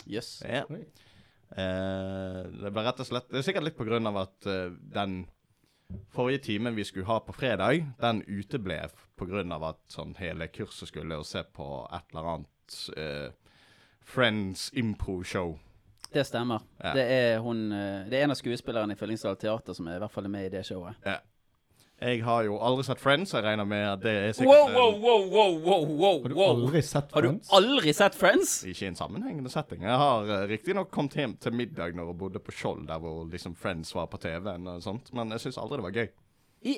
Yes. 0.07 0.41
Ja. 0.43 0.65
Eh, 0.67 2.39
det 2.59 2.71
ble 2.75 2.83
rett 2.83 2.99
og 2.99 3.07
slett 3.07 3.29
Det 3.31 3.39
er 3.39 3.45
sikkert 3.47 3.69
litt 3.69 3.77
på 3.77 3.85
grunn 3.87 4.07
av 4.09 4.17
at 4.25 4.47
eh, 4.51 4.73
den 4.91 5.21
forrige 6.11 6.43
timen 6.49 6.75
vi 6.75 6.83
skulle 6.83 7.07
ha 7.07 7.21
på 7.23 7.31
fredag, 7.31 7.85
den 8.01 8.19
uteble 8.27 8.81
på 9.15 9.27
grunn 9.29 9.53
av 9.55 9.63
at 9.69 9.79
sånn 9.91 10.17
hele 10.19 10.49
kurset 10.51 10.91
skulle 10.91 11.15
og 11.15 11.27
se 11.27 11.45
på 11.55 11.67
et 11.95 12.11
eller 12.11 12.31
annet 12.33 12.79
eh, 12.99 13.29
Friends 14.07 14.69
impro-show. 14.75 15.57
Det 16.13 16.23
stemmer. 16.27 16.63
Ja. 16.81 16.93
Det, 16.95 17.07
er 17.11 17.39
hun, 17.43 17.71
eh, 17.71 18.05
det 18.09 18.19
er 18.19 18.27
en 18.27 18.35
av 18.35 18.39
skuespillerne 18.39 18.95
i 18.95 18.99
Fyllingsdal 18.99 19.35
Teater 19.39 19.75
som 19.75 19.89
er 19.89 19.97
i 19.97 20.03
hvert 20.03 20.13
fall 20.13 20.29
med 20.31 20.47
i 20.47 20.53
det 20.53 20.63
showet. 20.67 20.95
Ja. 21.05 21.19
Jeg 21.97 22.19
har 22.21 22.43
jo 22.45 22.59
aldri 22.61 22.83
sett 22.85 22.99
Friends, 23.01 23.31
jeg 23.33 23.41
regner 23.41 23.65
med 23.65 23.81
at 23.89 24.01
det 24.03 24.11
er 24.13 24.27
Wow, 24.27 24.33
sikkert 24.37 24.75
wow, 24.77 24.97
wow, 25.01 25.23
wow, 25.33 25.55
wow, 25.65 25.85
wow, 25.97 26.19
Har 26.21 26.29
du 26.29 26.41
aldri 26.45 26.81
sett 26.85 27.09
Friends? 27.09 27.49
Har 27.49 27.63
du 27.63 27.69
aldri 27.71 27.93
sett 27.97 28.17
Friends? 28.17 28.51
Ikke 28.69 28.85
i 28.85 28.89
en 28.91 28.99
sammenhengende 28.99 29.49
setting. 29.49 29.81
Jeg 29.81 29.97
har 29.97 30.29
uh, 30.29 30.43
riktignok 30.51 30.91
kommet 30.93 31.17
hjem 31.17 31.33
til 31.41 31.57
middag 31.57 31.97
når 31.97 32.11
jeg 32.11 32.19
bodde 32.21 32.41
på 32.45 32.53
Skjold, 32.53 32.85
der 32.91 33.01
hvor 33.01 33.25
liksom 33.31 33.55
Friends 33.57 33.95
var 33.97 34.11
på 34.13 34.21
TV-en 34.21 34.69
og 34.75 34.85
sånt, 34.85 35.09
men 35.17 35.33
jeg 35.33 35.47
syns 35.47 35.57
aldri 35.63 35.81
det 35.81 35.87
var 35.87 35.97
gøy. 35.97 36.11
I, 36.69 36.77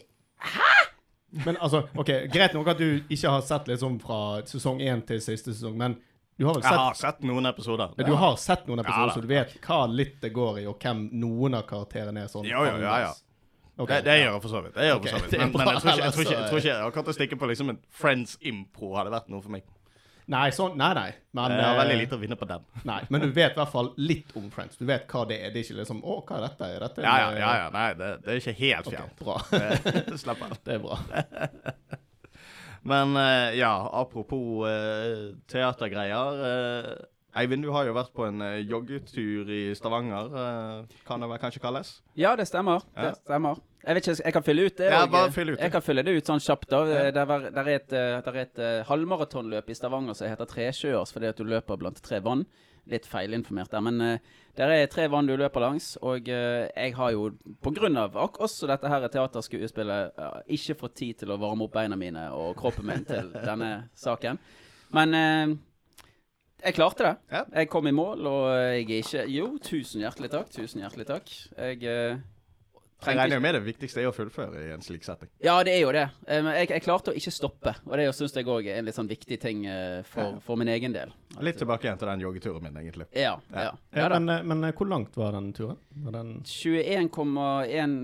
Men 1.45 1.57
altså, 1.59 1.83
ok, 1.99 2.13
Greit 2.33 2.55
nok 2.55 2.71
at 2.71 2.79
du 2.79 3.03
ikke 3.09 3.33
har 3.35 3.43
sett 3.45 3.67
liksom 3.69 3.99
fra 4.01 4.39
sesong 4.49 4.79
én 4.81 5.03
til 5.05 5.19
siste 5.21 5.51
sesong, 5.51 5.75
men 5.77 5.99
du 6.39 6.45
har 6.47 6.55
vel 6.55 6.63
Jeg 6.63 6.79
har 6.79 6.93
sett 6.95 7.25
noen 7.27 7.49
episoder. 7.49 7.95
Ja, 7.99 8.05
du 8.07 8.13
har 8.15 8.35
sett 8.39 8.67
noen 8.69 8.79
episoder, 8.79 9.09
ja, 9.09 9.15
så 9.17 9.23
du 9.23 9.27
vet 9.27 9.55
hva 9.65 9.79
litt 9.91 10.21
det 10.23 10.29
går 10.35 10.61
i, 10.61 10.67
og 10.71 10.77
hvem 10.79 11.09
noen 11.19 11.57
av 11.59 11.65
karakterene 11.67 12.23
er 12.23 12.31
sånn. 12.31 12.47
Jo, 12.47 12.61
jo, 12.63 12.77
ja, 12.79 12.93
ja. 13.09 13.09
Okay, 13.79 13.99
det, 14.03 14.07
det 14.07 14.15
gjør 14.21 14.33
jeg 14.33 14.43
for 14.43 14.51
så 14.53 14.61
vidt. 14.63 14.73
Det 14.75 14.87
gjør 14.87 14.93
jeg 14.93 14.99
Ok, 14.99 15.09
for 15.09 15.17
så 15.17 15.25
vidt. 15.25 15.35
Men, 15.39 15.51
men 15.59 15.69
jeg 15.69 15.83
tror 15.83 15.91
ikke, 15.91 16.05
jeg 16.05 16.13
tror 16.15 16.23
ikke, 16.23 16.37
jeg 16.37 16.47
tror 16.51 16.63
ikke 16.63 16.77
akkurat 16.87 17.11
å 17.11 17.15
stikke 17.19 17.39
på 17.41 17.51
liksom 17.51 17.73
en 17.73 17.83
Friends 18.01 18.39
impro 18.51 18.93
hadde 18.95 19.13
vært 19.13 19.29
noe 19.31 19.43
for 19.43 19.55
meg. 19.55 19.67
Nei, 20.29 20.49
sånn, 20.53 20.75
nei, 20.77 20.89
nei. 20.93 21.09
Men, 21.33 21.55
Jeg 21.55 21.65
har 21.65 21.73
eh, 21.73 21.79
veldig 21.79 21.95
lite 22.03 22.17
å 22.19 22.21
vinne 22.21 22.35
på 22.37 22.47
den. 22.49 22.65
Nei, 22.85 22.99
men 23.09 23.23
du 23.23 23.31
vet 23.33 23.55
i 23.55 23.59
hvert 23.59 23.71
fall 23.71 23.91
litt 23.97 24.35
om 24.37 24.45
Friends. 24.53 24.77
Du 24.77 24.85
vet 24.85 25.07
hva 25.09 25.23
det 25.29 25.39
er. 25.41 25.53
Det 25.55 25.63
er 25.63 25.65
ikke 25.65 25.79
liksom 25.79 26.03
Å, 26.05 26.19
hva 26.21 26.37
er 26.37 26.45
dette? 26.45 26.69
Er 26.69 26.85
dette 26.85 27.05
Ja, 27.05 27.15
ja, 27.23 27.31
eh, 27.31 27.39
ja. 27.41 27.53
ja. 27.63 27.71
Nei, 27.73 27.87
det, 27.97 28.11
det 28.25 28.35
er 28.35 28.43
ikke 28.43 28.57
helt 28.59 28.91
fjernt. 28.93 29.23
bra. 29.23 29.39
Slapp 30.23 30.45
av. 30.45 30.53
det 30.69 30.77
er 30.77 30.83
bra. 30.85 30.99
Men 32.87 33.15
uh, 33.17 33.51
ja, 33.57 33.71
apropos 33.93 34.65
uh, 34.65 35.35
teatergreier. 35.51 36.43
eh, 36.49 37.39
Eivind, 37.39 37.63
du 37.63 37.69
har 37.71 37.85
jo 37.85 37.93
vært 37.93 38.13
på 38.15 38.25
en 38.25 38.41
joggetur 38.65 39.49
i 39.53 39.75
Stavanger, 39.77 40.31
kan 41.05 41.21
det 41.21 41.27
vel 41.29 41.37
kanskje 41.39 41.61
kalles? 41.61 41.91
ja, 42.17 42.31
det 42.35 42.47
stemmer. 42.49 42.81
Ja. 42.95 43.11
Det 43.11 43.19
stemmer. 43.21 43.59
Jeg 43.85 43.95
vet 43.95 44.07
ikke, 44.07 44.23
jeg 44.25 44.33
kan 44.33 44.43
fylle 44.43 44.65
ut 44.65 44.77
det. 44.81 44.87
Ja, 44.91 45.03
bare 45.05 45.31
fylle 45.31 45.53
ut 45.53 45.59
det. 45.59 45.63
Jeg 45.63 45.71
kan 45.71 45.83
fylle 45.85 46.03
det 46.03 46.15
ut 46.17 46.31
sånn 46.31 46.41
kjapt. 46.41 46.65
da. 46.71 46.79
Ja. 46.89 47.03
Det, 47.13 47.21
er, 47.21 47.45
det 47.53 47.61
er 47.61 47.69
et, 47.75 47.93
det 47.93 48.33
er 48.33 48.39
et 48.41 48.63
halvmaratonløp 48.89 49.69
i 49.69 49.77
Stavanger 49.77 50.17
som 50.17 50.27
heter 50.27 50.49
Tresjøers, 50.49 51.13
fordi 51.15 51.29
at 51.29 51.37
du 51.37 51.45
løper 51.47 51.77
blant 51.79 52.01
tre 52.03 52.19
vann. 52.25 52.43
Litt 52.89 53.07
feilinformert 53.09 53.71
der, 53.73 53.83
men 53.85 54.01
uh, 54.01 54.37
der 54.57 54.73
er 54.73 54.89
tre 54.91 55.05
vann 55.11 55.27
du 55.29 55.35
løper 55.39 55.63
langs. 55.63 55.93
Og 56.01 56.27
uh, 56.27 56.65
jeg 56.67 56.95
har 56.97 57.13
jo, 57.15 57.29
av 58.01 58.17
ak 58.25 58.39
også 58.43 58.69
dette 58.71 58.91
her 58.91 59.07
teaterskuespillet, 59.07 60.19
uh, 60.19 60.41
ikke 60.47 60.77
fått 60.79 60.97
tid 61.03 61.21
til 61.21 61.33
å 61.33 61.39
varme 61.41 61.67
opp 61.67 61.77
beina 61.77 61.99
mine 61.99 62.29
og 62.35 62.55
kroppen 62.59 62.89
min 62.89 63.05
til 63.07 63.31
denne 63.49 63.89
saken. 63.95 64.41
Men 64.95 65.15
uh, 65.15 65.55
jeg 66.59 66.75
klarte 66.75 67.05
det. 67.05 67.13
Ja. 67.31 67.45
Jeg 67.61 67.69
kom 67.71 67.87
i 67.87 67.95
mål, 67.95 68.27
og 68.27 68.49
jeg 68.51 68.83
er 68.83 69.05
ikke 69.05 69.29
Jo, 69.31 69.53
tusen 69.63 70.03
hjertelig 70.03 70.33
takk. 70.33 70.51
Tusen 70.57 70.83
hjertelig 70.83 71.07
takk. 71.07 71.31
Jeg 71.55 72.19
Jeg 72.99 73.15
regner 73.15 73.37
jo 73.37 73.43
med 73.43 73.55
det 73.55 73.61
viktigste 73.63 74.01
er 74.01 74.09
å 74.09 74.13
fullføre 74.15 74.59
i 74.59 74.71
en 74.73 74.81
slik 74.83 75.05
setting. 75.07 75.29
Ja, 75.43 75.55
det 75.63 75.71
er 75.77 75.83
jo 75.85 75.91
det. 75.95 76.03
Eh, 76.27 76.41
Men 76.43 76.57
jeg, 76.57 76.69
jeg 76.73 76.83
klarte 76.83 77.13
å 77.13 77.15
ikke 77.15 77.31
stoppe, 77.31 77.73
og 77.87 77.95
det 77.95 78.09
syns 78.17 78.35
jeg 78.35 78.49
òg 78.51 78.67
er 78.67 78.81
en 78.81 78.89
litt 78.89 78.97
sånn 78.97 79.07
viktig 79.07 79.37
ting 79.39 79.63
eh, 79.71 80.01
for, 80.09 80.41
for 80.43 80.59
min 80.59 80.67
egen 80.73 80.95
del. 80.95 81.13
Litt 81.39 81.61
tilbake 81.61 81.87
igjen 81.87 82.01
til 82.01 82.11
den 82.11 82.25
joggeturen 82.25 82.65
min, 82.67 82.75
egentlig. 82.81 83.07
Ja. 83.15 83.37
Ja. 83.53 83.69
ja. 83.95 84.09
Men, 84.17 84.29
eh, 84.35 84.43
men 84.51 84.67
hvor 84.73 84.91
langt 84.91 85.15
var 85.19 85.37
den 85.37 85.53
turen? 85.55 85.79
Den 86.11 86.35
21,1 86.43 87.97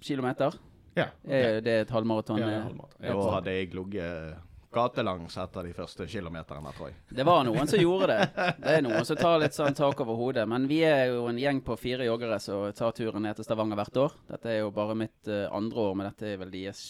kilometer. 0.00 0.56
Ja. 0.96 1.10
Er 1.28 1.60
det 1.62 1.74
et 1.84 1.90
halvmaraton? 1.94 2.40
Ja, 2.40 2.48
ja, 2.56 2.62
halvmaraton. 2.66 3.14
Og 3.14 3.32
hadde 3.36 3.52
jeg 3.54 3.74
ligget 3.76 4.47
gatelangs 4.74 5.36
etter 5.40 5.68
de 5.68 5.72
første 5.76 6.06
kilometerne, 6.10 6.72
tror 6.76 6.90
jeg. 6.90 6.98
Det 7.20 7.24
var 7.26 7.44
noen 7.48 7.70
som 7.70 7.80
gjorde 7.80 8.08
det. 8.10 8.26
Det 8.60 8.74
er 8.76 8.82
noen 8.84 9.06
som 9.08 9.16
tar 9.16 9.38
litt 9.42 9.56
sånn 9.56 9.76
tak 9.76 10.00
over 10.04 10.18
hodet. 10.18 10.44
Men 10.50 10.66
vi 10.70 10.82
er 10.86 11.14
jo 11.14 11.24
en 11.30 11.40
gjeng 11.40 11.62
på 11.64 11.76
fire 11.80 12.04
joggere 12.08 12.40
som 12.42 12.68
tar 12.76 12.92
turen 12.96 13.24
ned 13.24 13.38
til 13.38 13.46
Stavanger 13.48 13.80
hvert 13.80 14.02
år. 14.04 14.18
Dette 14.28 14.52
er 14.52 14.60
jo 14.60 14.74
bare 14.76 14.98
mitt 14.98 15.30
eh, 15.30 15.46
andre 15.54 15.88
år, 15.88 15.96
men 15.98 16.10
dette 16.10 16.34
er 16.34 16.42
vel 16.42 16.52
deres 16.52 16.82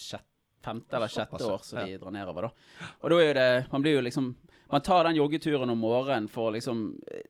femte 0.65 0.95
eller 0.97 1.07
sjette 1.11 1.39
år 1.47 1.61
som 1.63 1.85
vi 1.85 1.95
drar 1.97 2.11
nedover, 2.11 2.49
da. 2.49 2.87
Og 2.99 3.11
da 3.13 3.19
er 3.19 3.29
jo 3.29 3.35
det 3.37 3.49
Man 3.71 3.83
blir 3.85 3.93
jo 3.95 4.01
liksom 4.03 4.25
Man 4.69 4.83
tar 4.83 5.07
den 5.07 5.15
joggeturen 5.15 5.71
om 5.71 5.79
morgenen 5.79 6.27
for 6.27 6.49
å 6.49 6.55
liksom 6.57 6.81
eh, 7.07 7.23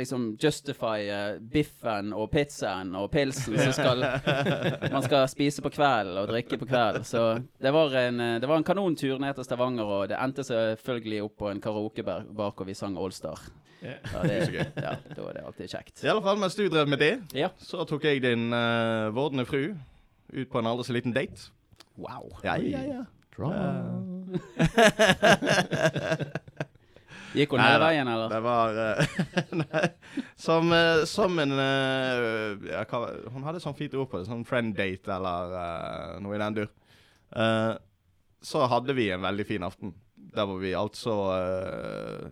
Liksom 0.00 0.24
justify 0.40 0.98
eh, 1.12 1.36
biffen 1.52 2.14
og 2.16 2.30
pizzaen 2.32 2.94
og 2.96 3.10
pilsen 3.12 3.58
som 3.60 3.72
skal 3.76 4.00
man 4.90 5.02
skal 5.04 5.26
spise 5.28 5.60
på 5.64 5.72
kvelden 5.76 6.16
og 6.22 6.30
drikke 6.32 6.56
på 6.60 6.66
kvelden. 6.70 7.04
Så 7.04 7.24
det 7.60 7.72
var, 7.76 7.92
en, 8.00 8.20
eh, 8.24 8.38
det 8.40 8.48
var 8.48 8.56
en 8.60 8.64
kanontur 8.66 9.18
ned 9.20 9.34
til 9.36 9.44
Stavanger, 9.44 9.84
og 10.00 10.08
det 10.10 10.16
endte 10.18 10.44
selvfølgelig 10.48 11.20
opp 11.26 11.36
på 11.44 11.50
en 11.52 11.60
karaokebar 11.60 12.24
hvor 12.32 12.64
vi 12.64 12.74
sang 12.78 12.96
Allstar. 12.98 13.38
Yeah. 13.80 13.96
Ja, 14.12 14.20
det, 14.28 14.34
ja, 14.76 14.90
da 15.16 15.22
er 15.24 15.32
det 15.38 15.42
alltid 15.46 15.70
kjekt. 15.72 16.02
I 16.04 16.10
alle 16.12 16.20
fall 16.24 16.36
mens 16.40 16.56
du 16.58 16.66
drev 16.68 16.88
med 16.88 17.00
det, 17.00 17.14
Ja. 17.32 17.48
så 17.56 17.84
tok 17.88 18.04
jeg 18.04 18.20
din 18.24 18.52
uh, 18.52 19.08
vordende 19.16 19.46
fru 19.48 19.70
ut 20.34 20.50
på 20.52 20.58
en 20.60 20.66
aldri 20.68 20.84
så 20.84 20.92
liten 20.92 21.14
date. 21.16 21.48
Wow. 21.96 22.28
Ja, 22.44 22.56
ja, 22.60 22.82
ja. 22.84 23.04
Gikk 27.36 27.54
hun 27.54 27.62
hele 27.62 27.80
veien, 27.82 28.08
eller? 28.10 28.32
Det 28.32 28.40
var 28.42 28.80
eh, 28.82 29.20
Nei. 29.60 29.84
Som, 30.40 30.72
eh, 30.74 31.04
som 31.08 31.38
en 31.42 31.54
eh, 31.62 32.72
ja, 32.72 32.82
hva, 32.90 33.04
Hun 33.30 33.46
hadde 33.46 33.62
sånn 33.62 33.76
fint 33.78 33.94
ord 33.94 34.10
på 34.10 34.20
det. 34.20 34.28
Sånn 34.30 34.46
friend 34.48 34.74
date 34.78 35.12
eller 35.14 35.54
uh, 35.54 36.18
noe 36.24 36.36
i 36.36 36.42
den 36.42 36.58
dur. 36.60 36.70
Uh, 37.30 37.74
så 38.42 38.64
hadde 38.72 38.96
vi 38.96 39.10
en 39.12 39.22
veldig 39.22 39.46
fin 39.46 39.66
aften. 39.66 39.94
Der 40.34 40.46
hvor 40.46 40.60
vi 40.62 40.74
altså 40.78 41.14
uh, 41.34 42.28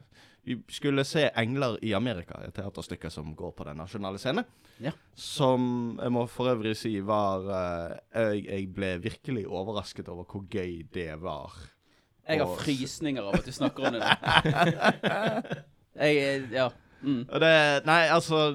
Vi 0.49 0.57
skulle 0.73 1.05
se 1.05 1.27
'Engler 1.29 1.77
i 1.85 1.93
Amerika', 1.95 2.41
et 2.47 2.55
teaterstykke 2.57 3.11
som 3.13 3.35
går 3.37 3.53
på 3.53 3.67
den 3.69 3.77
nasjonale 3.77 4.19
scene. 4.19 4.47
Ja. 4.81 4.95
Som 5.15 5.99
jeg 6.01 6.15
må 6.15 6.25
for 6.31 6.51
øvrig 6.55 6.77
si 6.79 6.95
var 7.05 7.45
jeg, 8.15 8.47
jeg 8.47 8.71
ble 8.73 8.95
virkelig 9.03 9.45
overrasket 9.47 10.09
over 10.09 10.25
hvor 10.25 10.47
gøy 10.49 10.87
det 10.95 11.13
var. 11.21 11.53
Jeg 12.29 12.43
har 12.45 12.59
frysninger 12.61 13.25
av 13.25 13.39
at 13.39 13.49
du 13.49 13.55
snakker 13.57 13.89
om 13.89 13.97
det. 13.97 14.05
Jeg, 15.99 16.19
eh, 16.23 16.45
ja. 16.53 16.69
Mm. 17.03 17.25
Det 17.27 17.55
Nei, 17.87 18.03
altså 18.11 18.53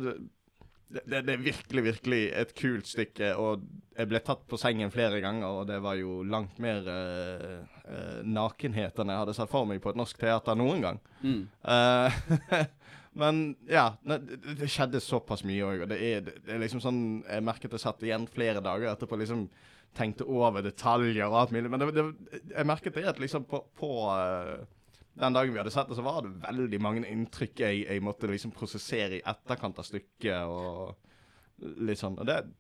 det, 0.94 1.22
det, 1.26 1.34
er 1.34 1.42
virkelig, 1.42 1.84
virkelig 1.84 2.22
et 2.38 2.54
kult 2.58 2.88
stykke. 2.88 3.34
Og 3.40 3.64
jeg 3.98 4.10
ble 4.10 4.22
tatt 4.26 4.46
på 4.50 4.60
sengen 4.62 4.94
flere 4.94 5.22
ganger, 5.24 5.48
og 5.50 5.68
det 5.70 5.80
var 5.84 5.98
jo 6.00 6.22
langt 6.28 6.60
mer 6.62 6.86
uh, 6.86 7.60
eh, 7.84 8.22
nakenhet 8.26 9.02
enn 9.02 9.12
jeg 9.14 9.22
hadde 9.24 9.36
sett 9.38 9.52
for 9.52 9.70
meg 9.70 9.82
på 9.84 9.94
et 9.94 10.00
norsk 10.00 10.22
teater 10.22 10.58
noen 10.60 10.86
gang. 10.86 11.02
Mm. 11.24 11.44
Uh, 11.66 12.64
men 13.22 13.44
ja, 13.70 13.92
det, 14.06 14.22
det 14.62 14.70
skjedde 14.72 15.04
såpass 15.04 15.46
mye 15.48 15.68
òg. 15.68 15.86
Og 15.86 15.94
det 15.94 16.00
er, 16.00 16.26
det 16.30 16.56
er 16.56 16.64
liksom 16.64 16.82
sånn 16.84 17.04
Jeg 17.28 17.46
merket 17.46 17.74
det 17.74 17.82
satt 17.84 18.06
igjen 18.06 18.30
flere 18.30 18.64
dager 18.64 18.94
etterpå. 18.94 19.20
liksom 19.22 19.48
tenkte 19.96 20.26
over 20.26 20.64
detaljer 20.66 21.28
og 21.28 21.40
alt 21.42 21.54
mulig. 21.56 21.70
Men 21.72 21.84
det, 21.84 21.92
det, 21.96 22.42
jeg 22.54 22.70
merket 22.70 22.98
det 22.98 23.06
at 23.12 23.22
liksom 23.22 23.46
på, 23.50 23.62
på 23.78 23.92
eh, 24.14 24.66
den 25.22 25.38
dagen 25.38 25.54
vi 25.54 25.62
hadde 25.62 25.74
sett 25.74 25.90
det, 25.92 25.98
så 26.00 26.06
var 26.06 26.24
det 26.26 26.36
veldig 26.48 26.82
mange 26.82 27.08
inntrykk 27.08 27.66
jeg, 27.66 27.86
jeg 27.86 28.04
måtte 28.06 28.30
liksom 28.32 28.54
prosessere 28.56 29.20
i 29.20 29.26
etterkant 29.34 29.82
av 29.82 29.88
stykket. 29.88 30.44
og 30.50 30.96
litt 31.64 32.02
sånn. 32.02 32.18
Og 32.20 32.28
det 32.28 32.40
er 32.40 32.52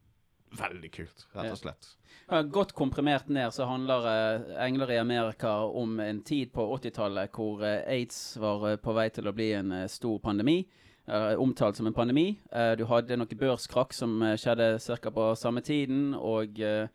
veldig 0.59 0.91
kult, 0.93 1.25
rett 1.33 1.53
og 1.53 1.59
slett. 1.59 1.89
Ja, 2.29 2.41
Godt 2.43 2.73
komprimert 2.77 3.27
ned 3.27 3.53
så 3.53 3.67
handler 3.67 4.07
eh, 4.09 4.53
'Engler 4.65 4.91
i 4.91 4.99
Amerika' 5.01 5.65
om 5.73 5.99
en 5.99 6.21
tid 6.21 6.53
på 6.53 6.65
80-tallet 6.77 7.33
hvor 7.33 7.63
eh, 7.65 7.81
aids 7.87 8.37
var 8.37 8.69
eh, 8.69 8.77
på 8.77 8.93
vei 8.93 9.09
til 9.09 9.27
å 9.27 9.35
bli 9.35 9.51
en 9.57 9.71
eh, 9.71 9.87
stor 9.87 10.19
pandemi. 10.19 10.63
omtalt 11.05 11.75
som 11.75 11.87
en 11.87 11.93
pandemi. 11.93 12.39
Du 12.77 12.85
hadde 12.87 13.17
noe 13.17 13.35
børskrakk 13.35 13.91
som 13.91 14.21
skjedde 14.39 14.79
ca. 14.79 15.11
på 15.11 15.35
samme 15.35 15.59
tiden. 15.59 16.13
Og 16.15 16.61
eh, 16.63 16.87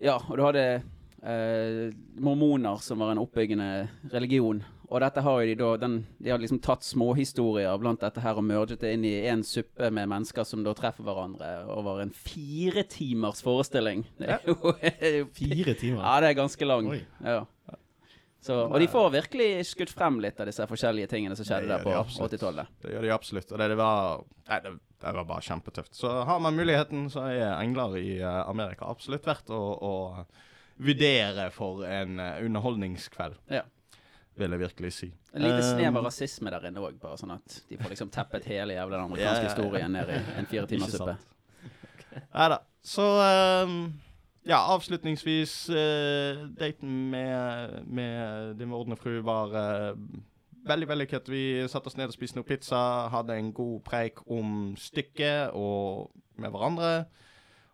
ja, 0.00 0.16
og 0.16 0.36
du 0.36 0.44
hadde 0.46 0.64
eh, 1.22 1.94
mormoner 2.20 2.80
som 2.84 3.02
var 3.02 3.12
en 3.12 3.22
oppbyggende 3.22 3.88
religion. 4.12 4.62
Og 4.90 4.98
dette 5.04 5.22
har 5.22 5.36
jo 5.38 5.46
de 5.46 5.54
da 5.54 5.68
den, 5.78 6.00
De 6.18 6.32
har 6.32 6.40
liksom 6.42 6.58
tatt 6.64 6.82
småhistorier 6.82 7.76
blant 7.78 8.00
dette 8.02 8.22
her 8.24 8.40
og 8.40 8.46
merget 8.48 8.82
det 8.82 8.94
inn 8.96 9.04
i 9.06 9.20
én 9.30 9.44
suppe 9.46 9.90
med 9.94 10.10
mennesker 10.10 10.46
som 10.48 10.64
da 10.66 10.74
treffer 10.74 11.06
hverandre 11.06 11.50
over 11.70 12.02
en 12.02 12.10
fire 12.10 12.82
timers 12.90 13.44
forestilling. 13.46 14.02
Det 14.18 14.34
er 14.34 14.50
jo, 14.50 14.74
Fire 15.38 15.76
timer. 15.78 16.02
Ja, 16.02 16.16
det 16.24 16.32
er 16.32 16.40
ganske 16.40 16.66
lang. 16.66 16.90
Ja. 17.22 17.44
Så, 18.40 18.56
og 18.56 18.78
de 18.80 18.88
får 18.88 19.10
virkelig 19.12 19.48
skutt 19.68 19.90
frem 19.92 20.16
litt 20.24 20.38
av 20.40 20.48
disse 20.48 20.64
forskjellige 20.66 21.10
tingene 21.12 21.36
som 21.36 21.44
skjedde 21.44 21.68
der 21.68 21.82
på 21.84 21.92
80-tallet. 22.24 22.70
Det 22.80 22.94
gjør 22.94 23.04
de 23.04 23.12
absolutt. 23.12 23.50
Og 23.52 23.60
det, 23.60 23.66
det, 23.74 23.76
var, 23.78 24.22
nei, 24.48 24.60
det, 24.64 24.72
det 25.00 25.16
var 25.16 25.26
bare 25.28 25.44
kjempetøft. 25.44 25.94
Så 25.96 26.10
har 26.28 26.40
man 26.44 26.56
muligheten, 26.56 27.08
så 27.12 27.26
er 27.30 27.54
engler 27.56 27.96
i 28.00 28.18
eh, 28.20 28.40
Amerika 28.48 28.88
absolutt 28.90 29.26
verdt 29.26 29.52
å, 29.54 29.60
å 29.60 29.94
vurdere 30.80 31.50
for 31.54 31.84
en 31.88 32.20
eh, 32.20 32.42
underholdningskveld. 32.44 33.38
Ja. 33.52 33.64
Vil 34.40 34.54
jeg 34.54 34.62
virkelig 34.62 34.92
si. 34.96 35.10
En 35.34 35.44
lite 35.44 35.62
snev 35.64 35.90
av 35.90 36.02
Um, 36.02 36.06
rasisme 36.06 36.52
der 36.52 36.68
inne 36.70 36.84
òg, 36.84 37.00
bare 37.00 37.18
sånn 37.20 37.34
at 37.34 37.58
de 37.68 37.78
får 37.80 37.92
liksom 37.92 38.12
teppet 38.14 38.46
hele 38.48 38.76
jævla 38.76 38.96
den 38.96 39.08
amerikanske 39.08 39.42
ja, 39.42 39.50
historien 39.50 39.96
ned 39.96 40.12
i 40.14 40.20
en 40.40 40.48
fire 40.48 40.68
timers 40.70 40.94
suppe. 40.94 41.16
sant. 41.18 42.22
Nei 42.32 42.46
da. 42.54 42.60
Så 42.86 43.04
um, 43.66 43.74
ja, 44.48 44.62
avslutningsvis 44.72 45.54
uh, 45.74 46.46
Daten 46.56 47.10
med, 47.10 47.76
med 47.86 48.56
din 48.60 48.72
vordende 48.72 48.96
fru 48.96 49.18
var 49.26 49.52
eh, 49.60 49.90
veldig 50.66 50.88
vellykket. 50.90 51.30
Vi 51.32 51.44
satte 51.70 51.90
oss 51.90 51.96
ned 51.98 52.10
og 52.10 52.16
spiste 52.16 52.38
noe 52.38 52.48
pizza, 52.48 52.80
hadde 53.12 53.38
en 53.38 53.52
god 53.56 53.80
preik 53.86 54.22
om 54.30 54.74
stykket 54.78 55.56
og 55.56 56.10
med 56.40 56.52
hverandre. 56.52 56.92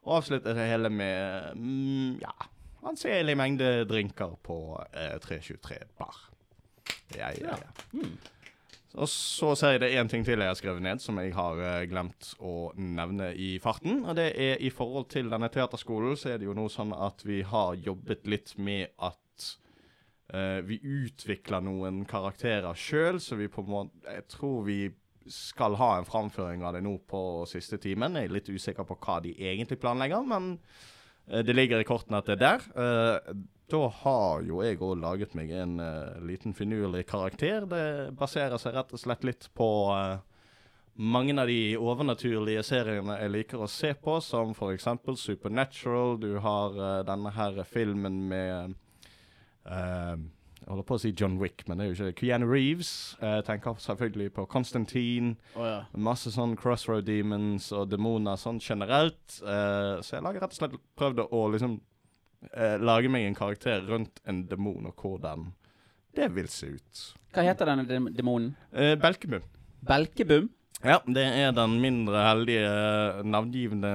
Og 0.06 0.20
avsluttet 0.20 0.54
det 0.54 0.68
hele 0.70 0.90
med 0.92 1.56
mm, 1.58 2.22
ja, 2.22 2.34
anselig 2.86 3.36
mengde 3.38 3.84
drinker 3.90 4.38
på 4.46 4.78
eh, 4.92 5.18
323 5.22 5.82
bar. 5.98 6.22
Ja, 7.16 7.30
ja, 7.34 7.58
ja. 7.58 8.06
Og 8.96 9.08
så 9.12 9.50
ser 9.58 9.74
jeg 9.74 9.82
det 9.82 9.90
én 10.00 10.08
ting 10.08 10.24
til 10.24 10.40
jeg 10.40 10.48
har 10.48 10.56
skrevet 10.56 10.84
ned, 10.84 11.02
som 11.04 11.18
jeg 11.20 11.34
har 11.36 11.58
eh, 11.60 11.84
glemt 11.90 12.30
å 12.40 12.70
nevne 12.80 13.32
i 13.34 13.56
farten. 13.60 14.04
Og 14.06 14.16
det 14.16 14.30
er 14.40 14.62
i 14.64 14.70
forhold 14.72 15.10
til 15.12 15.28
denne 15.32 15.50
teaterskolen, 15.52 16.16
så 16.16 16.32
er 16.32 16.40
det 16.40 16.48
jo 16.48 16.56
nå 16.56 16.68
sånn 16.72 16.94
at 16.96 17.20
vi 17.26 17.42
har 17.44 17.76
jobbet 17.76 18.24
litt 18.30 18.54
med 18.56 18.94
at 18.96 19.20
eh, 20.34 20.60
vi 20.66 20.78
utvikler 20.82 21.64
noen 21.64 22.04
karakterer 22.08 22.76
sjøl, 22.78 23.20
så 23.22 23.38
vi 23.38 23.50
på 23.52 23.64
en 23.64 23.72
måte 23.72 24.14
Jeg 24.16 24.26
tror 24.32 24.64
vi 24.66 24.80
skal 25.26 25.74
ha 25.74 25.96
en 25.98 26.06
framføring 26.06 26.62
av 26.62 26.76
det 26.76 26.84
nå 26.86 26.96
på 27.10 27.20
siste 27.50 27.80
timen. 27.82 28.14
Jeg 28.14 28.28
er 28.28 28.36
litt 28.36 28.50
usikker 28.50 28.86
på 28.86 28.98
hva 29.02 29.18
de 29.24 29.34
egentlig 29.34 29.80
planlegger, 29.82 30.22
men 30.22 30.54
eh, 31.26 31.42
det 31.46 31.56
ligger 31.56 31.82
i 31.82 31.88
kortene 31.88 32.22
at 32.22 32.30
det 32.30 32.38
er 32.38 32.44
der. 32.44 32.66
Eh, 32.84 33.34
da 33.66 33.82
har 34.04 34.44
jo 34.46 34.62
jeg 34.62 34.78
òg 34.78 35.00
laget 35.02 35.34
meg 35.34 35.50
en 35.50 35.80
liten 36.22 36.54
finurlig 36.54 37.02
karakter. 37.10 37.66
Det 37.66 38.14
baserer 38.14 38.62
seg 38.62 38.76
rett 38.76 38.92
og 38.94 39.02
slett 39.02 39.26
litt 39.26 39.48
på 39.58 39.66
mange 40.94 41.34
av 41.34 41.50
de 41.50 41.74
overnaturlige 41.74 42.62
seriene 42.62 43.18
jeg 43.18 43.32
liker 43.34 43.64
å 43.64 43.66
se 43.66 43.90
på, 43.98 44.20
som 44.22 44.54
f.eks. 44.54 44.86
Supernatural. 45.18 46.14
Du 46.22 46.38
har 46.46 46.78
denne 47.10 47.34
her 47.34 47.58
filmen 47.66 48.22
med 48.30 48.78
eh, 49.66 50.16
Jeg 50.60 50.68
holder 50.72 50.86
på 50.88 50.96
å 50.96 51.00
si 51.02 51.12
John 51.14 51.36
Wick, 51.38 51.62
men 51.68 51.78
det 51.78 51.84
er 51.84 51.90
jo 51.90 51.94
ikke 51.96 52.06
det. 52.08 52.14
Keanu 52.18 52.46
Reeves. 52.50 52.90
Jeg 53.20 53.44
tenker 53.46 53.76
selvfølgelig 53.78 54.32
på 54.34 54.46
Constantine. 54.50 55.34
Oh, 55.54 55.66
ja. 55.68 55.76
Masse 55.94 56.32
sånn 56.34 56.56
crossroad 56.58 57.04
demons 57.06 57.68
og 57.76 57.90
demoner 57.92 58.40
sånn 58.40 58.58
generelt. 58.64 59.38
Uh, 59.42 60.00
så 60.02 60.16
jeg 60.16 60.24
lager 60.26 60.42
rett 60.42 60.56
og 60.56 60.58
slett 60.58 60.74
prøvd 60.98 61.22
å 61.28 61.42
liksom 61.54 61.76
uh, 61.78 62.76
lage 62.82 63.12
meg 63.12 63.28
en 63.28 63.38
karakter 63.38 63.84
rundt 63.86 64.18
en 64.26 64.42
demon, 64.50 64.88
og 64.90 64.98
hvordan 65.04 65.52
det 66.16 66.30
vil 66.34 66.48
se 66.50 66.72
ut. 66.78 67.04
Hva 67.36 67.44
heter 67.46 67.68
denne 67.68 67.84
dem- 67.86 68.10
demonen? 68.16 68.54
Uh, 68.72 68.94
Belkebum. 68.98 69.44
Belkebum? 69.86 70.48
Ja, 70.84 70.98
det 71.08 71.22
er 71.24 71.52
den 71.56 71.78
mindre 71.80 72.20
heldige, 72.26 72.66
eh, 72.68 73.22
navngivende 73.24 73.90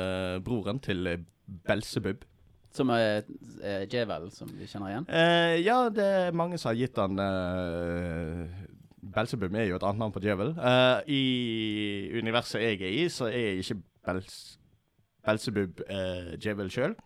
eh, 0.00 0.38
broren 0.42 0.80
til 0.82 1.06
eh, 1.06 1.20
Belsebub. 1.68 2.24
Som 2.76 2.92
er 2.92 3.24
er 3.64 3.86
Jevel, 3.90 4.28
som 4.34 4.50
vi 4.52 4.68
kjenner 4.68 4.92
igjen? 4.92 5.08
Eh, 5.08 5.56
ja, 5.64 5.78
det 5.88 6.06
er 6.20 6.36
mange 6.36 6.58
som 6.60 6.70
har 6.70 6.78
gitt 6.78 7.00
han 7.00 7.16
uh, 7.16 8.64
Belsebum 9.16 9.56
er 9.56 9.70
jo 9.70 9.78
et 9.78 9.86
annet 9.86 10.02
navn 10.02 10.14
på 10.14 10.22
djevel. 10.24 10.52
Eh, 10.58 11.12
I 11.16 12.20
universet 12.20 12.62
jeg 12.62 12.80
er 12.82 12.92
i, 12.92 13.04
så 13.12 13.30
er 13.30 13.62
ikke 13.62 13.80
Bels 14.06 14.40
Belsebub 15.26 15.80
uh, 15.88 16.34
djevel 16.42 16.68
sjøl. 16.70 16.96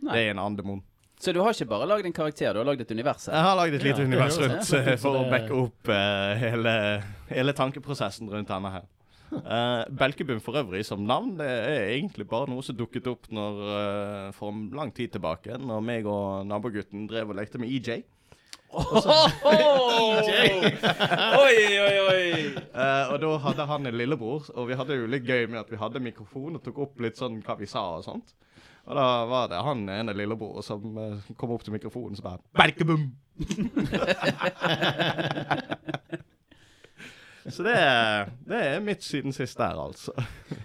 Det 0.00 0.14
er 0.14 0.32
en 0.32 0.40
annen 0.40 0.58
demon. 0.58 0.84
Så 1.18 1.32
du 1.34 1.40
har 1.42 1.50
ikke 1.50 1.66
bare 1.66 1.86
lagd 1.90 2.06
en 2.06 2.14
karakter, 2.14 2.52
du 2.54 2.60
har 2.60 2.66
lagd 2.68 2.84
et 2.84 2.92
univers? 2.94 3.26
Jeg 3.26 3.42
har 3.42 3.56
lagd 3.58 3.74
et 3.74 3.82
lite 3.82 4.04
ja, 4.04 4.06
univers 4.06 4.36
rundt 4.38 4.68
eh, 4.78 4.92
for 5.02 5.18
å 5.18 5.24
backe 5.30 5.56
opp 5.56 5.90
eh, 5.90 6.44
hele, 6.44 6.74
hele 7.32 7.54
tankeprosessen 7.58 8.30
rundt 8.30 8.50
denne 8.50 8.70
her. 8.70 8.84
Uh, 9.28 9.84
Belkebum 9.92 10.40
for 10.40 10.56
øvrig 10.56 10.86
som 10.88 11.02
navn 11.04 11.34
det 11.36 11.46
er 11.46 11.90
egentlig 11.92 12.24
bare 12.28 12.48
noe 12.48 12.62
som 12.64 12.76
dukket 12.76 13.06
opp 13.10 13.26
når, 13.34 13.58
uh, 13.68 14.28
for 14.36 14.52
lang 14.74 14.92
tid 14.96 15.08
tilbake, 15.12 15.58
når 15.60 15.80
meg 15.84 16.06
og 16.08 16.46
nabogutten 16.48 17.06
drev 17.10 17.28
og 17.34 17.38
lekte 17.40 17.60
med 17.60 17.68
EJ. 17.68 18.02
oi, 18.68 18.80
oi, 21.80 21.96
oi! 22.04 22.24
Uh, 22.72 23.04
og 23.12 23.16
da 23.22 23.28
hadde 23.46 23.64
han 23.70 23.82
en 23.88 23.96
lillebror, 23.96 24.42
og 24.54 24.62
vi 24.68 24.78
hadde 24.80 24.98
jo 24.98 25.06
litt 25.08 25.26
gøy 25.28 25.42
med 25.48 25.58
at 25.62 25.70
vi 25.72 25.80
hadde 25.80 26.04
mikrofon 26.04 26.56
og 26.58 26.64
tok 26.64 26.76
opp 26.84 26.94
litt 27.04 27.16
sånn 27.20 27.36
hva 27.44 27.54
vi 27.60 27.66
sa 27.68 27.82
og 27.96 28.04
sånt. 28.08 28.28
Og 28.88 28.92
da 28.96 29.06
var 29.28 29.44
det 29.52 29.64
han 29.64 29.80
ene 29.92 30.12
lillebror 30.16 30.62
som 30.64 30.80
kom 31.36 31.50
opp 31.52 31.62
til 31.66 31.74
mikrofonen 31.76 32.16
og 32.16 32.24
bare 32.24 32.40
Belkebum! 32.56 33.02
så 37.50 37.62
det, 37.66 37.74
er- 37.76 38.28
det 38.48 38.58
er 38.66 38.80
mitt 38.84 39.02
siden 39.04 39.32
sist 39.32 39.58
der, 39.58 39.78
altså. 39.80 40.12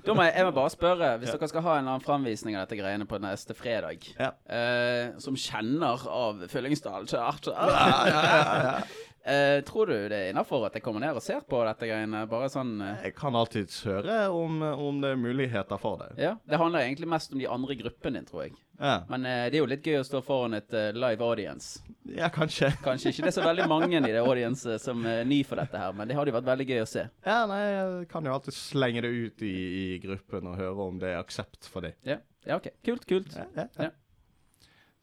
Da 0.06 0.13
må 0.15 0.24
jeg, 0.26 0.34
jeg 0.38 0.46
må 0.48 0.52
bare 0.56 0.69
spørre, 0.74 1.12
hvis 1.22 1.32
dere 1.34 1.48
skal 1.52 1.62
ha 1.65 1.74
en 1.78 1.84
eller 1.86 1.93
annen 1.96 2.06
framvisning 2.06 2.56
av 2.58 2.65
dette 2.67 2.80
greiene 2.82 3.06
på 3.10 3.19
neste 3.24 3.56
fredag, 3.58 4.04
Ja. 4.19 4.32
eh, 4.50 5.13
som 5.24 5.36
kjenner 5.39 6.04
av 6.10 6.43
Fyllingsdal 6.52 7.08
ja, 7.13 7.32
Ja, 7.48 8.82
eh, 9.25 9.62
Tror 9.67 9.88
du 9.89 9.93
det 10.12 10.17
er 10.17 10.29
innafor 10.31 10.65
at 10.67 10.75
jeg 10.77 10.83
kommer 10.86 11.03
ned 11.03 11.17
og 11.17 11.23
ser 11.23 11.41
på 11.47 11.62
dette 11.67 11.88
greiene? 11.89 12.25
Bare 12.29 12.49
sånn 12.51 12.75
uh... 12.81 12.99
Jeg 13.03 13.15
kan 13.17 13.36
alltids 13.39 13.79
høre 13.88 14.27
om, 14.33 14.62
om 14.62 14.99
det 15.03 15.13
er 15.13 15.19
muligheter 15.21 15.79
for 15.81 16.01
det. 16.03 16.12
Ja. 16.21 16.36
Det 16.43 16.59
handler 16.59 16.86
egentlig 16.86 17.09
mest 17.13 17.33
om 17.33 17.41
de 17.41 17.47
andre 17.49 17.77
gruppene 17.79 18.19
din, 18.19 18.27
tror 18.29 18.45
jeg. 18.45 18.53
Ja, 18.79 18.95
Men 19.07 19.27
uh, 19.27 19.45
det 19.47 19.57
er 19.57 19.62
jo 19.62 19.69
litt 19.69 19.86
gøy 19.88 19.99
å 20.01 20.05
stå 20.07 20.23
foran 20.25 20.57
et 20.57 20.73
live 20.97 21.23
audience. 21.23 21.81
ja 22.09 22.27
kanskje. 22.33 22.71
Kanskje 22.88 23.13
ikke 23.13 23.27
det 23.27 23.31
er 23.33 23.38
så 23.38 23.45
veldig 23.47 23.67
mange 23.71 23.99
i 23.99 24.03
det 24.12 24.21
audience 24.23 24.77
som 24.83 25.05
er 25.07 25.23
ny 25.29 25.41
for 25.47 25.62
dette 25.62 25.79
her, 25.79 25.93
men 25.95 26.09
det 26.09 26.17
hadde 26.17 26.33
jo 26.33 26.38
vært 26.39 26.49
veldig 26.51 26.69
gøy 26.71 26.83
å 26.83 26.89
se. 26.89 27.07
Ja, 27.25 27.39
nei, 27.49 27.62
jeg 27.63 28.07
kan 28.12 28.25
jo 28.27 28.33
alltid 28.36 28.57
slenge 28.57 29.05
det 29.05 29.13
ut 29.13 29.45
i, 29.45 29.53
i 29.53 29.86
gruppen 30.03 30.51
og 30.51 30.57
høre 30.59 30.89
om 30.89 30.99
det 31.01 31.13
er 31.13 31.21
aksept 31.21 31.69
for 31.71 31.86
det. 31.86 31.93
Ja, 32.07 32.19
ja 32.49 32.57
ok. 32.59 32.71
Kult, 32.83 33.07
kult. 33.09 33.36
Ja, 33.38 33.47
ja, 33.55 33.69
Ja. 33.77 33.89
ja. 33.89 33.93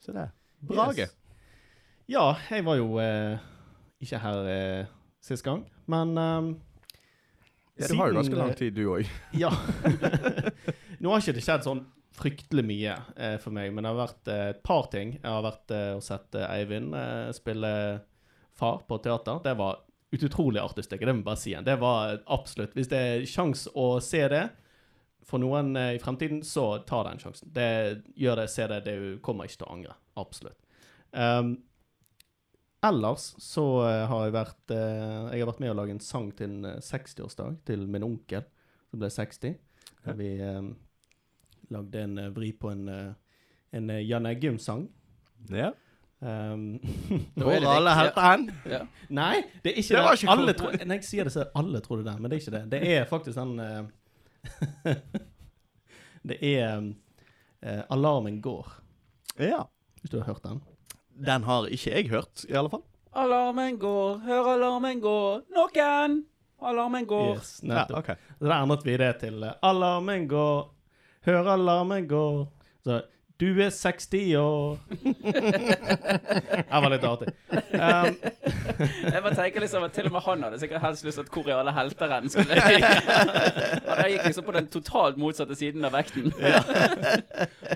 Så 0.00 0.12
det. 0.16 0.30
Brage. 0.64 1.04
Yes. 1.04 1.16
Ja, 2.10 2.34
jeg 2.50 2.64
var 2.66 2.74
jo 2.80 2.96
eh, 2.98 3.38
ikke 4.00 4.20
her 4.22 4.50
eh, 4.50 4.90
sist 5.24 5.44
gang, 5.44 5.64
men 5.90 6.16
ehm, 6.18 6.50
Ja, 7.80 7.88
du 7.88 7.96
har 7.96 8.10
jo 8.10 8.18
ganske 8.20 8.36
lang 8.36 8.52
eh, 8.52 8.58
tid, 8.58 8.76
du 8.76 8.86
òg. 8.92 9.08
Ja. 9.42 9.50
Nå 11.00 11.12
har 11.12 11.22
ikke 11.22 11.36
det 11.38 11.44
skjedd 11.44 11.64
sånn 11.64 11.84
fryktelig 12.20 12.64
mye 12.66 12.96
eh, 13.16 13.36
for 13.40 13.54
meg, 13.56 13.72
men 13.72 13.84
det 13.84 13.92
har 13.92 14.00
vært 14.02 14.30
eh, 14.32 14.46
et 14.54 14.62
par 14.66 14.88
ting. 14.92 15.14
Jeg 15.18 15.28
har 15.30 15.44
vært 15.46 15.72
eh, 15.76 15.92
og 15.96 16.02
sett 16.04 16.36
eh, 16.36 16.48
Eivind 16.58 16.96
eh, 16.96 17.30
spille 17.36 17.72
far 18.60 18.82
på 18.88 18.98
teater. 19.04 19.40
Det 19.44 19.54
var 19.56 19.80
et 20.10 20.24
utrolig 20.26 20.60
artig 20.60 20.84
stykke, 20.84 21.06
det 21.06 21.14
må 21.14 21.22
jeg 21.22 21.28
bare 21.30 21.40
si. 21.40 21.54
Det 21.64 21.76
var 21.80 22.18
absolutt 22.34 22.74
Hvis 22.76 22.90
det 22.90 23.00
er 23.00 23.28
sjans 23.30 23.68
å 23.78 23.92
se 24.04 24.24
det 24.32 24.42
for 25.30 25.40
noen 25.40 25.76
i 25.78 26.00
fremtiden, 26.02 26.40
så 26.42 26.80
ta 26.88 27.04
den 27.06 27.20
sjansen. 27.22 27.52
Det, 27.54 27.68
gjør 28.18 28.40
det, 28.40 28.46
se 28.50 28.66
det. 28.66 28.80
Det 28.88 28.94
kommer 29.22 29.46
ikke 29.46 29.60
til 29.60 29.68
å 29.68 29.74
angre. 29.76 29.94
Absolutt. 30.18 30.58
Um, 31.14 31.52
ellers 32.86 33.34
så 33.42 33.64
eh, 33.88 34.04
har 34.08 34.24
jeg 34.26 34.32
vært 34.36 34.72
eh, 34.74 35.26
Jeg 35.34 35.42
har 35.42 35.50
vært 35.50 35.60
med 35.60 35.72
å 35.72 35.76
lage 35.80 35.94
en 35.96 36.00
sang 36.04 36.30
til 36.36 36.48
en 36.50 36.64
eh, 36.64 36.78
60-årsdag 36.84 37.58
til 37.68 37.86
min 37.90 38.06
onkel, 38.06 38.46
som 38.90 39.02
ble 39.02 39.10
60. 39.12 39.54
Ja. 40.06 40.14
Vi 40.16 40.30
eh, 40.40 40.62
lagde 41.70 42.02
en 42.06 42.18
eh, 42.18 42.30
vri 42.34 42.52
på 42.56 42.70
en, 42.72 42.88
eh, 42.88 43.12
en 43.76 43.90
eh, 43.90 44.02
Jan 44.08 44.26
Eggum-sang. 44.30 44.88
Ja. 45.52 45.72
Um, 46.20 46.74
Hvor 47.32 47.48
det 47.54 47.62
er 47.64 47.70
alle 47.78 47.92
helter 47.96 48.20
hen? 48.26 48.42
Ja. 48.68 48.80
nei, 49.08 49.38
det 49.64 49.70
er 49.72 49.78
ikke 49.80 49.94
Det 49.94 49.96
det. 49.96 50.02
var 50.04 50.18
ikke 50.18 50.32
alle 50.34 50.52
tro, 50.52 50.68
når 50.76 50.98
jeg 50.98 51.06
sier 51.08 51.24
det, 51.24 51.32
så 51.32 51.46
alle 51.56 51.80
tror 51.80 52.02
det 52.02 52.04
der, 52.10 52.18
men 52.20 52.28
det 52.28 52.36
er 52.36 52.42
ikke 52.42 52.52
det. 52.58 52.60
Det 52.74 52.80
er 52.92 53.06
faktisk 53.08 53.38
den 53.38 53.54
uh, 53.56 54.90
Det 56.28 56.36
er 56.44 56.74
eh, 57.62 57.82
'Alarmen 57.88 58.42
går', 58.44 58.68
Ja. 59.38 59.62
hvis 60.02 60.10
du 60.12 60.18
har 60.20 60.26
hørt 60.28 60.44
den. 60.44 60.60
Den 61.26 61.44
har 61.44 61.68
ikke 61.68 61.90
jeg 61.94 62.08
hørt, 62.10 62.44
i 62.48 62.56
alle 62.56 62.70
fall. 62.72 62.82
Alarmen 63.12 63.78
går, 63.78 64.20
hør 64.24 64.52
alarmen 64.54 65.00
gå. 65.02 65.16
Noen! 65.56 66.20
Alarmen 66.62 67.06
går. 67.08 67.34
Yes, 67.36 67.60
Ja, 67.64 67.84
okay. 67.90 68.14
ok. 68.14 68.36
Så 68.38 68.48
da 68.48 68.60
endret 68.62 68.84
vi 68.84 68.96
det 68.96 69.14
til 69.20 69.42
eh, 69.42 69.52
'Alarmen 69.62 70.28
går, 70.28 70.68
hør 71.26 71.48
alarmen 71.54 72.06
går'. 72.08 72.46
Så 72.84 73.02
du 73.40 73.60
er 73.60 73.70
60 73.70 74.34
år. 74.36 74.78
det 75.00 76.64
var 76.70 76.90
litt 76.92 77.04
artig. 77.08 77.30
Um, 77.72 78.16
Jeg 79.14 79.22
bare 79.22 79.34
tenker 79.34 79.60
liksom 79.64 79.84
at 79.84 79.92
Til 79.96 80.06
og 80.08 80.12
med 80.12 80.24
han 80.24 80.42
hadde 80.44 80.58
sikkert 80.60 80.82
helst 80.84 81.04
lyst 81.04 81.18
til 81.18 81.24
at 81.24 81.32
hvor 81.32 81.48
er 81.48 81.56
alle 81.60 81.72
Og 82.24 82.30
skulle 82.30 82.56
Han 83.96 84.10
gikk 84.12 84.24
liksom 84.28 84.44
på 84.44 84.52
den 84.56 84.68
totalt 84.72 85.16
motsatte 85.20 85.56
siden 85.56 85.84
av 85.84 85.92
vekten. 85.96 86.32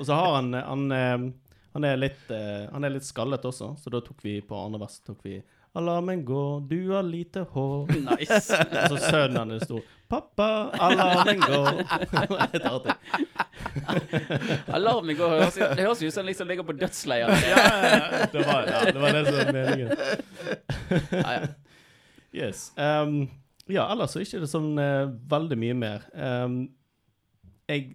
og 0.00 0.07
så 0.07 0.14
har 0.14 0.35
han 0.37 0.52
Han, 0.54 0.92
eh, 0.92 1.18
han, 1.75 1.85
er 1.85 1.99
litt, 1.99 2.31
eh, 2.31 2.65
han 2.71 2.87
er 2.87 2.95
litt 2.95 3.07
skallet 3.07 3.45
også, 3.45 3.75
så 3.81 3.93
da 3.93 4.01
tok 4.05 4.23
vi 4.25 4.39
på 4.47 4.59
andre 4.59 4.85
vers 4.85 5.01
tok 5.05 5.21
vi 5.27 5.43
'Alarmen 5.75 6.21
går, 6.23 6.61
du 6.71 6.93
har 6.93 7.03
lite 7.03 7.41
hår'. 7.51 7.89
Nice. 8.07 8.55
Og 8.93 8.93
så 8.93 8.99
sønnen 9.11 9.51
hans 9.51 9.65
sto 9.67 9.81
'Pappa, 10.07 10.71
alarmen 10.79 11.41
går'. 11.43 11.81
Helt 12.15 12.55
litt 12.55 12.69
artig. 12.71 12.95
Alarmen 14.71 15.19
går, 15.19 15.35
høres, 15.35 15.59
det 15.59 15.83
høres 15.83 16.03
ut 16.05 16.13
som 16.15 16.21
han 16.23 16.31
liksom 16.31 16.49
ligger 16.49 16.69
på 16.69 16.77
dødsleiet. 16.79 17.27
Det 18.31 18.47
var, 18.47 18.71
ja, 18.71 18.85
det 18.87 19.03
var 19.03 19.19
det 19.19 19.25
som 19.27 19.41
var 19.41 19.53
meningen. 19.59 19.91
Ja, 21.11 21.33
ja. 21.33 21.51
Yes. 22.35 22.73
Um, 22.79 23.29
ja, 23.67 23.89
ellers 23.91 24.15
så 24.15 24.21
er 24.21 24.29
ikke 24.29 24.45
det 24.45 24.51
sånn 24.51 24.79
eh, 24.79 25.11
veldig 25.31 25.59
mye 25.59 25.77
mer. 25.79 26.07
Um, 26.15 26.57
jeg 27.71 27.95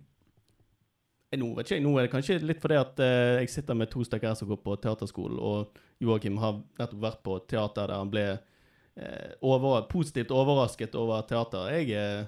nå 1.38 1.52
vet 1.54 1.68
ikke 1.68 1.78
jeg, 1.78 1.86
nå 1.86 1.92
er 1.94 2.08
det 2.08 2.12
kanskje 2.13 2.39
litt 2.42 2.62
fordi 2.63 2.80
at 2.80 3.02
eh, 3.06 3.36
jeg 3.44 3.52
sitter 3.54 3.78
med 3.78 3.92
to 3.92 4.02
stykker 4.06 4.32
her 4.32 4.38
som 4.39 4.50
går 4.50 4.62
på 4.63 4.78
teaterskolen, 4.82 5.38
og 5.38 5.78
Joakim 6.02 6.39
har 6.42 6.58
nettopp 6.80 7.04
vært 7.04 7.22
på 7.26 7.36
teater 7.52 7.92
der 7.92 8.02
han 8.02 8.10
ble 8.10 8.26
eh, 8.34 9.36
over, 9.46 9.84
positivt 9.92 10.34
overrasket 10.34 10.98
over 10.98 11.22
teater. 11.30 11.70
Jeg, 11.76 11.92
eh, 11.94 12.26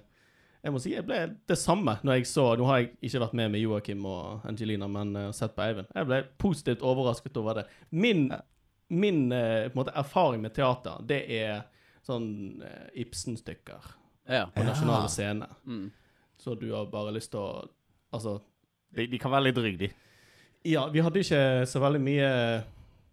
jeg 0.61 0.73
må 0.75 0.81
si 0.81 0.93
jeg 0.93 1.05
ble 1.07 1.21
det 1.49 1.57
samme 1.57 1.95
når 2.05 2.19
jeg 2.19 2.29
så 2.29 2.43
Nå 2.59 2.67
har 2.69 2.81
jeg 2.81 2.91
ikke 3.07 3.23
vært 3.23 3.37
med 3.39 3.53
med 3.55 3.63
Joakim 3.63 4.05
og 4.05 4.45
Angelina, 4.47 4.89
men 4.91 5.15
uh, 5.17 5.31
sett 5.33 5.55
på 5.55 5.65
Eivind. 5.65 5.89
Jeg 5.95 6.09
ble 6.09 6.21
positivt 6.41 6.85
overrasket 6.85 7.39
over 7.41 7.61
det. 7.61 7.65
Min, 7.89 8.27
min 8.93 9.23
eh, 9.33 9.71
på 9.71 9.81
måte, 9.81 9.95
erfaring 9.97 10.43
med 10.45 10.53
teater, 10.53 11.01
det 11.07 11.23
er 11.39 11.63
sånn 12.05 12.61
eh, 12.65 13.01
Ibsen-stykker 13.01 13.89
ja. 14.29 14.45
på 14.53 14.65
nasjonale 14.67 15.09
scener. 15.09 15.57
Mm. 15.65 15.89
Så 16.37 16.53
du 16.61 16.69
har 16.75 16.89
bare 16.93 17.13
lyst 17.17 17.33
til 17.33 17.41
å 17.43 17.69
Altså 18.11 18.41
De, 18.95 19.07
de 19.07 19.19
kan 19.21 19.33
være 19.33 19.49
litt 19.49 19.59
rygg, 19.63 19.79
de. 19.81 19.91
Ja, 20.67 20.85
vi 20.93 21.01
hadde 21.01 21.23
ikke 21.23 21.41
så 21.69 21.81
veldig 21.81 22.01
mye 22.03 22.29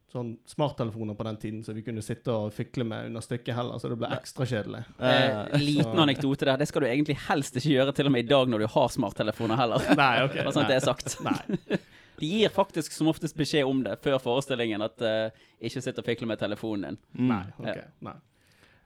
sånn 0.08 0.32
smarttelefoner 0.48 1.16
på 1.16 1.24
den 1.26 1.36
tiden, 1.36 1.60
som 1.64 1.76
vi 1.76 1.82
kunne 1.84 2.02
sitte 2.04 2.32
og 2.32 2.52
fikle 2.56 2.84
med 2.88 3.10
under 3.10 3.24
stykket 3.24 3.52
heller, 3.56 3.80
så 3.80 3.90
det 3.92 3.98
ble 4.00 4.08
ekstra 4.16 4.46
kjedelig. 4.48 4.80
Eh, 5.04 5.58
liten 5.60 6.00
anekdote 6.00 6.48
der. 6.48 6.56
Det 6.60 6.68
skal 6.70 6.84
du 6.84 6.88
egentlig 6.88 7.18
helst 7.26 7.58
ikke 7.60 7.74
gjøre 7.74 7.94
til 7.96 8.08
og 8.08 8.14
med 8.14 8.24
i 8.24 8.30
dag 8.30 8.48
når 8.48 8.64
du 8.64 8.68
har 8.72 8.88
smarttelefoner 8.94 9.60
heller. 9.60 9.84
Nei, 10.00 10.14
ok. 10.24 10.38
Bare 10.40 10.54
sånn 10.56 10.64
at 10.64 10.72
det 10.72 10.78
er 10.80 10.86
sagt. 10.88 11.18
Nei. 11.26 11.80
De 12.18 12.26
gir 12.26 12.50
faktisk 12.50 12.96
som 12.96 13.10
oftest 13.12 13.36
beskjed 13.38 13.68
om 13.68 13.84
det 13.84 13.94
før 14.02 14.16
forestillingen, 14.18 14.82
at 14.82 15.04
uh, 15.06 15.44
ikke 15.62 15.82
sitt 15.84 16.00
og 16.00 16.06
fikle 16.08 16.26
med 16.26 16.40
telefonen 16.40 16.88
din. 16.88 17.28
Nei, 17.28 17.44
ok. 17.60 17.84
Nei. 18.08 18.14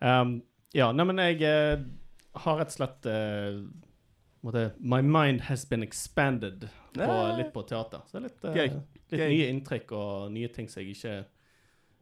Um, 0.04 0.34
ja, 0.76 0.90
nei, 0.92 1.06
men 1.08 1.22
jeg 1.22 1.38
uh, 1.48 1.86
har 2.42 2.60
rett 2.60 2.74
og 2.74 2.76
slett 2.76 3.08
eh, 3.08 3.62
måtte, 4.42 4.72
My 4.78 5.00
mind 5.02 5.40
has 5.48 5.64
been 5.68 5.82
expanded 5.82 6.68
på, 6.94 7.36
litt 7.38 7.52
på 7.54 7.62
teater. 7.68 8.04
Så 8.06 8.18
det 8.18 8.20
er 8.20 8.28
litt, 8.28 8.44
eh, 8.44 8.54
Gøy. 8.56 8.68
litt 9.10 9.20
Gøy. 9.20 9.28
nye 9.28 9.48
inntrykk 9.54 9.92
og 9.98 10.32
nye 10.34 10.52
ting 10.52 10.68
som 10.68 10.82
jeg 10.82 10.96
ikke 10.96 11.16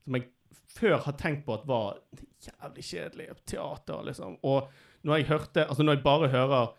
Som 0.05 0.17
jeg 0.17 0.29
før 0.71 0.99
har 1.05 1.13
tenkt 1.19 1.45
på 1.47 1.55
at 1.55 1.67
var 1.67 1.99
jævlig 2.41 2.85
kjedelig. 2.85 3.29
Teater, 3.45 4.05
liksom. 4.07 4.39
Og 4.43 4.71
når 5.03 5.17
jeg 5.17 5.27
hørte 5.27 5.67
Altså, 5.67 5.83
når 5.83 5.99
jeg 5.99 6.03
bare 6.03 6.29
hører 6.29 6.75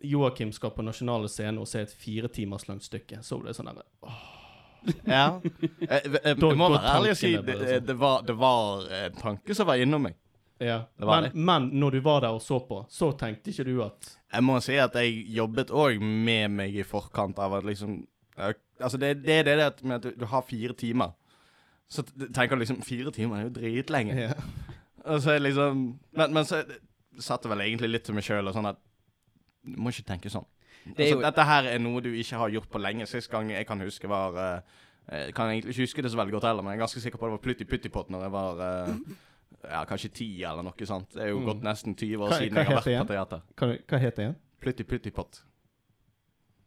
Joakim 0.00 0.52
skal 0.52 0.70
på 0.70 0.82
nasjonale 0.86 1.28
scene 1.28 1.58
og 1.60 1.66
se 1.66 1.80
et 1.82 1.92
fire 1.92 2.28
timers 2.28 2.68
langt 2.68 2.84
stykke, 2.86 3.18
så 3.22 3.38
ble 3.40 3.50
det 3.50 3.58
sånn 3.58 3.72
der 3.72 3.82
Ja. 5.04 5.40
Jeg, 5.42 5.88
jeg, 5.90 6.20
jeg, 6.22 6.56
må 6.56 6.68
være 6.70 6.92
ærlig 6.94 7.10
og 7.10 7.18
si 7.18 7.32
det, 7.34 7.56
det, 7.58 7.80
sånn. 7.80 7.98
var, 7.98 8.22
det 8.22 8.36
var 8.38 8.86
en 9.00 9.18
tanke 9.18 9.56
som 9.56 9.66
var 9.66 9.82
innom 9.82 10.06
meg. 10.06 10.14
Ja. 10.62 10.84
Var 10.96 11.28
Men, 11.28 11.44
men 11.48 11.66
når 11.80 11.98
du 11.98 12.00
var 12.06 12.22
der 12.22 12.36
og 12.36 12.42
så 12.42 12.60
på, 12.66 12.84
så 12.90 13.10
tenkte 13.18 13.50
ikke 13.50 13.66
du 13.66 13.82
at 13.82 14.17
Jeg 14.32 14.44
må 14.44 14.58
si 14.60 14.76
at 14.76 14.96
jeg 14.98 15.22
jobbet 15.32 15.70
òg 15.72 16.02
med 16.02 16.52
meg 16.58 16.76
i 16.76 16.84
forkant 16.86 17.38
av 17.40 17.58
at 17.60 17.68
liksom 17.68 18.02
Altså, 18.78 18.98
det, 19.02 19.24
det 19.26 19.34
er 19.40 19.42
det 19.48 19.82
med 19.82 19.96
at 19.96 20.20
du, 20.20 20.24
har 20.30 20.44
fire 20.46 20.72
timer. 20.72 21.10
Så 21.90 22.04
tenker 22.06 22.54
du 22.54 22.60
liksom 22.60 22.82
Fire 22.86 23.10
timer 23.10 23.40
er 23.40 23.48
jo 23.48 23.54
dritlenge. 23.56 24.14
ja. 24.14 24.36
Og 25.04 25.22
så 25.22 25.32
er 25.32 25.38
liksom 25.38 25.98
Men, 26.12 26.34
men 26.34 26.44
så 26.44 26.62
satt 27.18 27.42
det 27.42 27.50
vel 27.50 27.64
egentlig 27.64 27.90
litt 27.90 28.04
til 28.06 28.14
meg 28.14 28.26
sjøl 28.26 28.46
og 28.46 28.54
sånn 28.54 28.68
at 28.70 28.78
Du 29.66 29.80
må 29.82 29.90
ikke 29.90 30.06
tenke 30.12 30.30
sånn. 30.30 30.46
Det 30.84 31.08
altså, 31.08 31.22
Dette 31.24 31.46
her 31.48 31.70
er 31.72 31.80
noe 31.82 32.02
du 32.04 32.12
ikke 32.12 32.38
har 32.38 32.52
gjort 32.52 32.70
på 32.70 32.80
lenge. 32.80 33.08
Sist 33.10 33.30
gang 33.32 33.50
jeg 33.50 33.66
kan 33.66 33.82
huske, 33.82 34.08
var 34.08 34.36
uh, 34.38 34.76
Jeg 35.10 35.34
kan 35.34 35.50
egentlig 35.50 35.74
ikke 35.74 35.88
huske 35.88 36.04
det 36.04 36.12
så 36.12 36.20
veldig 36.20 36.36
godt 36.36 36.46
heller, 36.46 36.62
men 36.62 36.76
jeg 36.76 36.78
er 36.78 36.84
ganske 36.84 37.02
sikker 37.02 37.18
på 37.18 37.26
det 37.26 37.34
var 37.34 37.42
Plutti 37.42 37.66
Puttipott 37.66 38.12
når 38.12 38.28
jeg 38.28 38.32
var 38.36 38.62
eh, 38.68 38.94
ja, 39.64 39.84
kanskje 39.84 40.10
ti 40.12 40.42
eller 40.44 40.62
noe 40.62 40.86
sånt. 40.86 41.10
Det 41.14 41.22
er 41.22 41.28
jo 41.28 41.38
Mm. 41.40 41.46
gått 41.46 41.62
nesten 41.62 41.94
20 41.96 42.16
år 42.22 42.28
Hva- 42.30 42.38
siden 42.38 42.54
hva 42.54 42.64
jeg 42.64 42.66
har 42.66 42.82
vært 42.82 43.06
på 43.06 43.12
teater. 43.14 43.40
Hva, 43.56 43.78
hva 43.88 43.98
heter 43.98 44.22
igjen? 44.22 44.36
Plutti 44.60 44.84
Puttipott. 44.84 45.42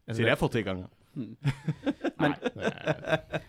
Er 0.08 0.14
Si 0.14 0.22
det 0.24 0.38
for 0.38 0.48
ti 0.48 0.62
ganger. 0.62 0.88
Nei. 2.22 2.32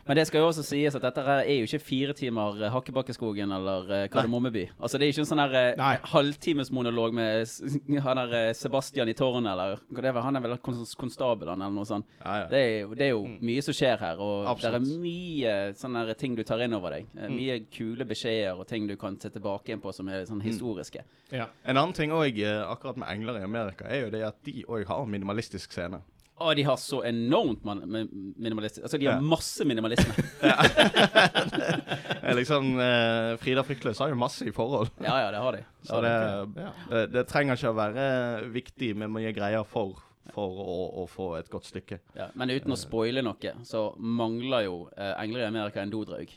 Men 0.07 0.17
det 0.17 0.25
skal 0.27 0.41
jo 0.41 0.47
også 0.49 0.63
sies 0.65 0.95
at 0.97 1.03
dette 1.05 1.23
er 1.23 1.45
jo 1.59 1.67
ikke 1.67 1.79
fire 1.83 2.15
timer 2.17 2.57
eh, 2.65 2.71
Hakkebakkeskogen 2.73 3.53
eller 3.55 4.07
Kardemommeby. 4.11 4.65
Altså 4.79 4.99
det 4.99 5.07
er 5.07 5.13
ikke 5.13 5.23
en 5.23 5.29
sånn 5.29 5.43
her 5.43 5.55
eh, 5.59 6.07
halvtimesmonolog 6.13 7.15
med 7.15 7.53
han 8.07 8.21
der 8.23 8.35
eh, 8.39 8.53
Sebastian 8.57 9.11
i 9.11 9.15
tårnet, 9.17 9.51
eller 9.53 9.79
det 9.93 10.09
er, 10.11 10.21
han 10.25 10.39
er 10.39 10.45
vel 10.45 10.57
Konstabel 10.63 10.99
konstabelen 11.03 11.61
eller 11.61 11.73
noe 11.75 11.87
sånt. 11.87 12.07
Ja, 12.23 12.43
ja. 12.43 12.47
Det 12.51 12.59
er 12.61 12.73
jo, 12.83 12.93
det 12.97 13.05
er 13.07 13.11
jo 13.13 13.23
mye 13.45 13.63
som 13.65 13.75
skjer 13.77 14.01
her, 14.01 14.21
og 14.23 14.47
Absolutt. 14.51 14.83
det 14.87 14.95
er 14.97 15.03
mye 15.03 15.55
sånne 15.79 16.17
ting 16.19 16.37
du 16.37 16.43
tar 16.47 16.63
inn 16.65 16.75
over 16.77 16.97
deg. 16.97 17.09
Eh, 17.17 17.31
Mye 17.33 17.59
kule 17.73 18.07
beskjeder 18.07 18.59
og 18.59 18.67
ting 18.69 18.87
du 18.89 18.95
kan 18.99 19.17
se 19.21 19.31
tilbake 19.33 19.71
igjen 19.71 19.83
på 19.83 19.93
som 19.95 20.09
er 20.11 20.25
sånn 20.29 20.43
historiske. 20.43 21.03
Ja. 21.33 21.49
En 21.65 21.79
annen 21.79 21.95
ting 21.97 22.13
òg, 22.15 22.39
akkurat 22.67 22.99
med 23.01 23.09
engler 23.13 23.39
i 23.41 23.45
Amerika, 23.45 23.87
er 23.89 24.05
jo 24.07 24.13
det 24.13 24.23
at 24.27 24.39
de 24.45 24.63
òg 24.67 24.85
har 24.89 25.07
minimalistisk 25.09 25.73
scene. 25.75 26.01
Og 26.41 26.55
de 26.57 26.63
har 26.65 26.77
så 26.81 27.03
enormt 27.05 27.61
minimalisme. 27.63 28.83
Altså, 28.83 28.97
de 28.97 29.05
har 29.05 29.21
masse 29.21 29.65
minimalisme. 29.69 30.13
Liksom 32.39 32.71
eh, 32.81 33.35
Frida 33.41 33.63
Frykløs 33.63 34.01
har 34.01 34.09
jo 34.09 34.17
masse 34.17 34.47
i 34.49 34.53
forhold. 34.55 34.89
Ja, 35.03 35.19
ja, 35.21 35.27
det 35.31 35.43
har 35.43 35.57
de. 35.57 35.61
Det 35.61 35.87
Så 35.87 35.99
har 35.99 36.07
de. 36.07 36.13
det, 36.55 36.65
Ja. 36.65 37.03
det, 37.13 37.25
trenger 37.29 37.59
ikke 37.59 37.69
å 37.69 37.77
være 37.77 38.07
viktig 38.55 38.95
med 38.97 39.13
mye 39.13 39.33
greier 39.35 39.67
for, 39.67 39.99
for 40.33 40.63
å, 40.63 40.79
å 41.03 41.05
få 41.11 41.35
et 41.37 41.51
godt 41.53 41.69
stykke. 41.69 41.99
Ja, 42.17 42.31
men 42.33 42.49
uten 42.55 42.73
å 42.73 42.79
spoile 42.81 43.21
noe, 43.25 43.53
så 43.69 43.91
mangler 43.99 44.65
jo 44.65 44.79
eh, 44.97 45.13
Engler 45.21 45.45
i 45.45 45.51
Amerika 45.51 45.85
en 45.85 45.93
dodraug. 45.93 46.33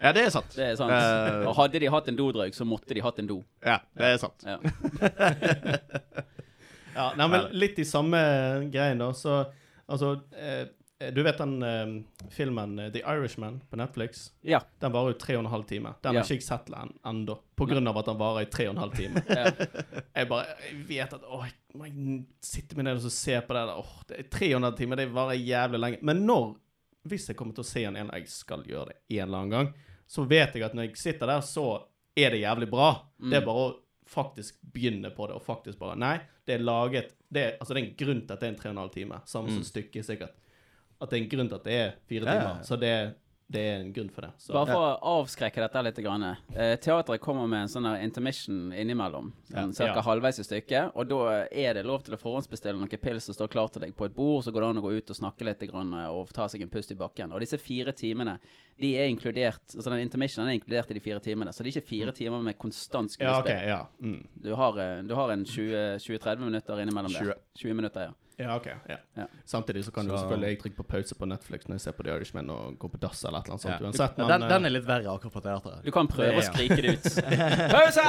Ja, 0.00 0.12
det 0.12 0.26
er 0.26 0.32
sant. 0.32 0.52
Det 0.56 0.64
er 0.72 0.74
sant. 0.76 0.92
Uh, 0.92 1.52
hadde 1.56 1.80
de 1.80 1.88
hatt 1.92 2.08
en 2.10 2.18
dodraug, 2.18 2.52
så 2.56 2.66
måtte 2.68 2.92
de 2.96 3.00
hatt 3.04 3.20
en 3.20 3.28
do. 3.30 3.38
Ja, 3.64 3.78
det 3.96 4.10
er 4.14 4.18
sant. 4.20 4.44
Ja. 4.44 4.58
Ja, 6.96 7.10
nei, 7.18 7.28
men 7.28 7.46
litt 7.52 7.78
i 7.78 7.84
samme 7.84 8.18
greien, 8.72 8.98
da. 9.02 9.10
Så 9.12 9.44
altså 9.86 10.14
eh, 10.32 10.66
Du 11.12 11.20
vet 11.22 11.36
den 11.36 11.58
eh, 11.62 11.90
filmen 12.32 12.78
eh, 12.80 12.88
The 12.94 13.02
Irishman 13.04 13.58
på 13.70 13.76
Netflix? 13.76 14.30
ja. 14.42 14.62
Den 14.80 14.92
varer 14.94 15.12
jo 15.12 15.18
tre 15.20 15.36
og 15.36 15.42
en 15.44 15.50
halv 15.52 15.66
time. 15.68 15.92
Den 16.02 16.14
Ja. 16.16 16.22
har 16.22 16.24
ikke 16.24 16.38
jeg 16.40 16.46
sett 16.46 16.70
en- 16.72 16.94
ennå, 17.04 17.36
på 17.56 17.66
grunn 17.68 17.86
av 17.90 17.98
at 18.00 18.06
den 18.08 18.16
varer 18.18 18.46
i 18.46 18.50
tre 18.50 18.66
og 18.70 18.74
en 18.76 18.80
halv 18.86 18.96
time. 18.96 19.22
ja. 19.28 19.50
Jeg 20.16 20.28
bare 20.30 20.46
jeg 20.64 20.78
vet 20.88 21.12
at 21.18 21.22
åh, 21.28 21.44
jeg 21.44 21.76
må 21.76 22.24
sitte 22.40 22.76
med 22.80 22.88
ned 22.88 23.04
og 23.04 23.12
se 23.12 23.36
på 23.44 23.52
det 23.58 23.66
der. 23.68 23.76
Åh, 23.82 23.92
det 24.08 24.18
er 24.22 24.30
tre 24.32 24.48
og 24.54 24.60
en 24.62 24.68
halv 24.70 24.76
time, 24.80 24.96
det 24.96 25.10
varer 25.12 25.36
jævlig 25.36 25.80
lenge. 25.84 25.98
Men 26.02 26.24
når, 26.26 26.54
hvis 27.12 27.28
jeg 27.28 27.36
kommer 27.36 27.54
til 27.54 27.66
å 27.66 27.68
se 27.74 27.84
den 27.84 27.96
igjen, 28.00 28.14
jeg 28.16 28.28
skal 28.32 28.64
gjøre 28.64 28.88
det 28.94 28.96
en 29.18 29.26
eller 29.28 29.38
annen 29.44 29.50
gang, 29.58 29.74
så 30.08 30.24
vet 30.26 30.54
jeg 30.56 30.62
at 30.64 30.72
når 30.74 30.88
jeg 30.88 30.96
sitter 30.96 31.26
der, 31.26 31.44
så 31.44 31.66
er 32.16 32.30
det 32.32 32.40
jævlig 32.40 32.70
bra. 32.72 32.88
Det 33.20 33.36
er 33.36 33.44
bare 33.44 33.64
å 33.68 33.74
faktisk 34.06 34.58
begynne 34.72 35.10
på 35.10 35.26
det, 35.26 35.34
og 35.34 35.42
faktisk 35.42 35.78
bare 35.78 35.96
Nei, 35.98 36.16
det 36.46 36.54
er 36.54 36.64
laget 36.64 37.12
det 37.32 37.42
er, 37.42 37.52
Altså, 37.60 37.74
det 37.74 37.82
er 37.82 37.86
en 37.88 37.96
grunn 37.98 38.20
til 38.26 38.32
at 38.36 38.40
det 38.40 38.46
er 38.48 38.52
en 38.54 38.58
tre 38.60 38.68
og 38.70 38.74
en 38.76 38.82
halv 38.84 38.92
time. 38.94 39.20
Samme 39.26 39.50
som 39.50 39.64
stykket, 39.66 40.04
sikkert. 40.06 40.34
At 41.00 41.10
det 41.10 41.18
er 41.18 41.22
en 41.24 41.30
grunn 41.32 41.48
til 41.50 41.58
at 41.58 41.64
det 41.64 41.72
er 41.74 41.90
fire 42.08 42.24
Ja, 42.24 42.34
ja, 42.34 42.40
timer. 42.40 42.56
ja. 42.56 42.62
Så 42.62 42.76
det, 42.80 42.92
det 43.48 43.60
er 43.62 43.76
en 43.80 43.92
grunn 43.94 44.08
for 44.10 44.22
det. 44.26 44.30
Så. 44.42 44.52
Bare 44.52 44.66
for 44.66 44.84
å 44.84 45.20
avskrekke 45.22 45.62
dette 45.62 45.82
litt. 45.86 45.98
Grann. 46.02 46.22
Eh, 46.54 46.72
teatret 46.82 47.20
kommer 47.22 47.46
med 47.46 47.62
en 47.62 47.68
sånn 47.70 47.86
intermission 48.02 48.72
innimellom. 48.74 49.32
Sånn 49.48 49.70
Ja. 49.70 49.94
Cirka 49.94 50.02
halvveis 50.02 50.40
i 50.40 50.44
stykket. 50.44 50.90
Og 50.96 51.06
da 51.08 51.46
er 51.46 51.74
det 51.74 51.84
lov 51.86 52.02
til 52.02 52.14
å 52.14 52.18
forhåndsbestille 52.18 52.74
noen 52.76 52.88
pils 52.98 53.24
som 53.24 53.34
står 53.34 53.48
klar 53.48 53.68
til 53.70 53.82
deg 53.82 53.94
på 53.94 54.04
et 54.06 54.14
bord. 54.16 54.42
Så 54.44 54.50
går 54.52 54.60
det 54.60 54.68
an 54.70 54.82
å 54.82 54.82
gå 54.82 54.96
ut 54.98 55.10
og 55.10 55.16
snakke 55.16 55.44
litt 55.46 55.60
grann, 55.70 55.94
og 55.94 56.32
ta 56.34 56.48
seg 56.48 56.62
en 56.62 56.68
pust 56.68 56.90
i 56.90 56.94
bakken. 56.98 57.32
Og 57.32 57.40
disse 57.40 57.58
fire 57.58 57.92
timene 57.92 58.38
de 58.78 58.94
er 58.98 59.08
inkludert 59.08 59.62
Altså 59.76 59.88
den 59.90 60.02
intermissionen 60.06 60.50
er 60.50 60.58
inkludert 60.58 60.90
i 60.90 60.94
de 60.94 61.00
fire 61.00 61.20
timene. 61.20 61.48
Så 61.54 61.62
det 61.62 61.70
er 61.70 61.80
ikke 61.80 61.88
fire 61.88 62.12
timer 62.12 62.42
med 62.42 62.58
konstant 62.58 63.14
Ja, 63.20 63.40
skuespill. 63.40 63.68
ja. 63.68 63.86
Mm. 64.02 64.26
Du 64.42 64.54
har, 64.54 64.78
eh, 64.78 65.02
du 65.02 65.14
har 65.14 65.30
en 65.30 65.44
20-30 65.44 66.38
minutter 66.40 66.74
innimellom 66.82 67.10
20. 67.10 67.24
der. 67.26 67.38
20 67.56 67.74
minutter, 67.74 68.00
ja. 68.00 68.12
Ja, 68.36 68.56
ok. 68.56 68.66
Ja. 68.88 68.96
Ja. 69.14 69.26
Samtidig 69.44 69.84
så 69.84 69.90
kan 69.90 70.08
du 70.08 70.12
selvfølgelig 70.18 70.48
jeg 70.48 70.58
trykke 70.60 70.76
på 70.76 70.82
pause 70.82 71.14
på 71.14 71.28
Netflix 71.28 71.68
når 71.68 71.78
jeg 71.78 71.80
ser 71.86 71.94
på 71.96 72.04
The 72.04 72.16
Irishman 72.16 72.50
og 72.52 72.78
går 72.78 72.90
på 72.92 72.98
dass 73.00 73.24
eller 73.24 73.38
et 73.38 73.48
eller 73.48 73.54
annet 73.54 73.62
sånt. 73.62 73.80
Ja. 73.80 73.86
Uansett, 73.86 74.18
men 74.18 74.28
den, 74.28 74.42
eh, 74.42 74.48
den 74.52 74.68
er 74.68 74.74
litt 74.74 74.86
verre 74.88 75.14
akkurat 75.14 75.32
på 75.32 75.42
teateret. 75.46 75.86
Du 75.86 75.90
kan 75.94 76.10
prøve 76.10 76.34
Det 76.34 76.42
å 76.42 76.50
skrike 76.50 76.76
det 76.84 76.96
ut. 76.98 77.08
Pause! 77.76 78.04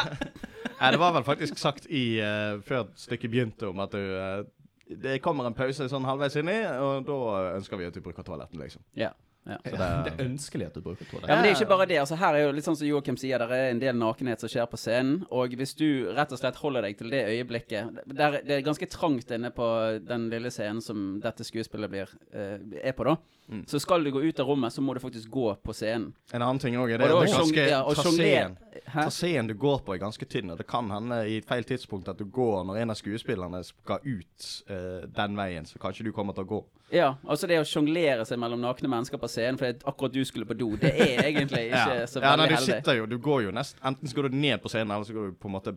Nei, 0.81 0.91
det 0.91 0.99
var 0.99 1.15
vel 1.15 1.25
faktisk 1.27 1.61
sagt 1.61 1.87
i 1.87 2.03
uh, 2.19 2.59
før 2.67 2.89
stykket 2.99 3.31
begynte 3.31 3.71
om 3.71 3.79
at 3.79 3.95
du 3.95 4.03
uh, 4.03 4.43
Det 4.87 5.15
kommer 5.23 5.47
en 5.47 5.55
pause 5.55 5.87
sånn 5.91 6.05
halvveis 6.07 6.35
inni, 6.39 6.59
og 6.83 7.07
da 7.07 7.21
ønsker 7.55 7.79
vi 7.79 7.87
at 7.87 7.95
du 7.95 8.03
bruker 8.03 8.27
toaletten, 8.27 8.59
liksom. 8.59 8.83
Ja. 8.99 9.13
Ja. 9.47 9.57
Så 9.63 9.71
det, 9.71 9.89
det- 10.05 10.13
er 10.13 10.25
ønskelig 10.25 10.65
at 10.67 10.73
du 10.73 10.81
bruker 10.81 11.05
toalett. 11.05 11.29
Ja, 11.29 11.35
men 11.35 11.43
det 11.43 11.51
er 11.51 11.55
ikke 11.55 11.69
bare 11.71 11.87
det. 11.87 11.99
altså 12.01 12.17
Her 12.19 12.35
er 12.35 12.45
jo 12.45 12.51
litt 12.57 12.67
sånn 12.67 12.77
som 12.79 12.87
Joakim 12.87 13.17
sier, 13.17 13.39
det 13.39 13.57
er 13.57 13.71
en 13.71 13.79
del 13.79 13.95
nakenhet 13.95 14.43
som 14.43 14.51
skjer 14.51 14.67
på 14.71 14.79
scenen. 14.81 15.23
Og 15.31 15.55
hvis 15.59 15.75
du 15.79 15.87
rett 16.17 16.31
og 16.31 16.41
slett 16.41 16.59
holder 16.61 16.87
deg 16.87 16.97
til 16.99 17.09
det 17.13 17.23
øyeblikket 17.31 18.01
der, 18.05 18.41
Det 18.43 18.57
er 18.59 18.61
ganske 18.65 18.89
trangt 18.91 19.31
inne 19.31 19.51
på 19.55 19.67
den 20.05 20.29
lille 20.29 20.51
scenen 20.51 20.81
som 20.81 21.19
dette 21.23 21.43
skuespillet 21.47 21.89
blir, 21.89 22.13
eh, 22.33 22.59
er 22.83 22.93
på, 22.93 23.03
da. 23.07 23.17
Mm. 23.47 23.63
Så 23.67 23.79
skal 23.79 24.03
du 24.03 24.11
gå 24.11 24.21
ut 24.21 24.39
av 24.39 24.47
rommet, 24.47 24.73
så 24.73 24.81
må 24.83 24.93
du 24.93 24.99
faktisk 24.99 25.29
gå 25.31 25.55
på 25.63 25.73
scenen. 25.73 26.13
En 26.33 26.41
annen 26.41 26.59
ting 26.59 26.75
òg 26.75 26.91
er 26.91 26.99
Og 26.99 26.99
det 26.99 27.07
det 27.07 27.33
er 27.33 27.37
ganske 27.37 27.67
ja, 27.69 27.83
traseen. 27.95 28.57
Traseen 28.91 29.47
du 29.47 29.53
går 29.53 29.79
på 29.85 29.93
er 29.95 30.01
ganske 30.01 30.25
tynn, 30.27 30.51
og 30.51 30.57
det 30.59 30.67
kan 30.67 30.89
hende 30.91 31.21
i 31.29 31.37
et 31.37 31.47
feil 31.47 31.63
tidspunkt 31.63 32.09
at 32.11 32.17
du 32.19 32.25
går 32.25 32.65
når 32.67 32.81
en 32.81 32.91
av 32.91 32.99
skuespillerne 32.99 33.63
skal 33.63 34.03
ut 34.03 34.49
uh, 34.69 35.07
den 35.07 35.37
veien, 35.39 35.65
så 35.65 35.79
kanskje 35.79 36.03
du 36.03 36.11
kommer 36.11 36.35
til 36.35 36.43
å 36.43 36.51
gå. 36.57 36.59
Ja, 36.89 37.09
altså 37.27 37.49
det 37.51 37.57
å 37.59 37.65
sjonglere 37.67 38.23
seg 38.27 38.39
mellom 38.39 38.61
nakne 38.63 38.87
mennesker 38.91 39.19
på 39.19 39.27
scenen 39.27 39.59
fordi 39.59 39.83
akkurat 39.89 40.13
du 40.15 40.21
skulle 40.25 40.47
på 40.47 40.55
do, 40.55 40.69
det 40.79 40.93
er 40.95 41.25
egentlig 41.29 41.65
ikke 41.67 42.05
så 42.07 42.21
veldig 42.21 42.29
ja, 42.29 42.35
nei, 42.39 42.47
du 42.47 42.55
heldig. 42.55 42.77
sitter 42.77 42.99
jo, 43.01 43.09
du 43.11 43.17
går 43.19 43.43
jo 43.49 43.51
nesten 43.55 43.83
Enten 43.89 44.13
går 44.15 44.29
du 44.29 44.37
ned 44.39 44.61
på 44.63 44.71
scenen, 44.71 44.93
eller 44.95 45.07
så 45.07 45.17
går 45.17 45.33
du 45.33 45.41
på 45.41 45.51
en 45.51 45.55
måte 45.57 45.75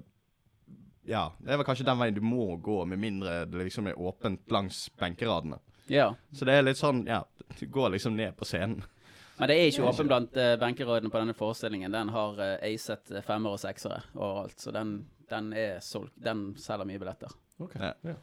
Ja, 1.11 1.25
det 1.43 1.51
er 1.51 1.59
vel 1.59 1.67
kanskje 1.67 1.89
den 1.89 1.99
veien 1.99 2.15
du 2.15 2.23
må 2.23 2.53
gå, 2.63 2.85
med 2.87 3.03
mindre 3.03 3.43
det 3.51 3.67
liksom 3.67 3.91
er 3.91 3.99
åpent 3.99 4.47
langs 4.55 4.85
benkeradene. 5.01 5.59
Ja. 5.91 6.13
Så 6.31 6.47
det 6.47 6.55
er 6.55 6.63
litt 6.63 6.79
sånn, 6.79 7.03
ja, 7.11 7.25
du 7.59 7.67
går 7.67 7.97
liksom 7.97 8.15
ned 8.15 8.37
på 8.39 8.47
scenen. 8.47 8.85
Men 9.41 9.49
det 9.49 9.57
er 9.57 9.71
ikke 9.73 9.89
åpen 9.89 10.07
blant 10.07 10.37
uh, 10.37 10.53
benkerådene 10.61 11.11
på 11.11 11.19
denne 11.23 11.35
forestillingen. 11.35 11.91
Den 11.91 12.13
har 12.13 12.37
uh, 12.39 12.51
acet 12.61 13.11
eh, 13.11 13.25
femmer 13.25 13.57
og 13.57 13.63
seksere 13.63 14.03
overalt, 14.13 14.59
så 14.61 14.71
den, 14.77 14.99
den 15.33 15.49
er 15.57 15.79
solgt. 15.83 16.13
Den 16.21 16.51
selger 16.61 16.87
mye 16.87 17.01
billetter. 17.01 17.33
Ok, 17.59 17.75
Ja. 17.81 18.19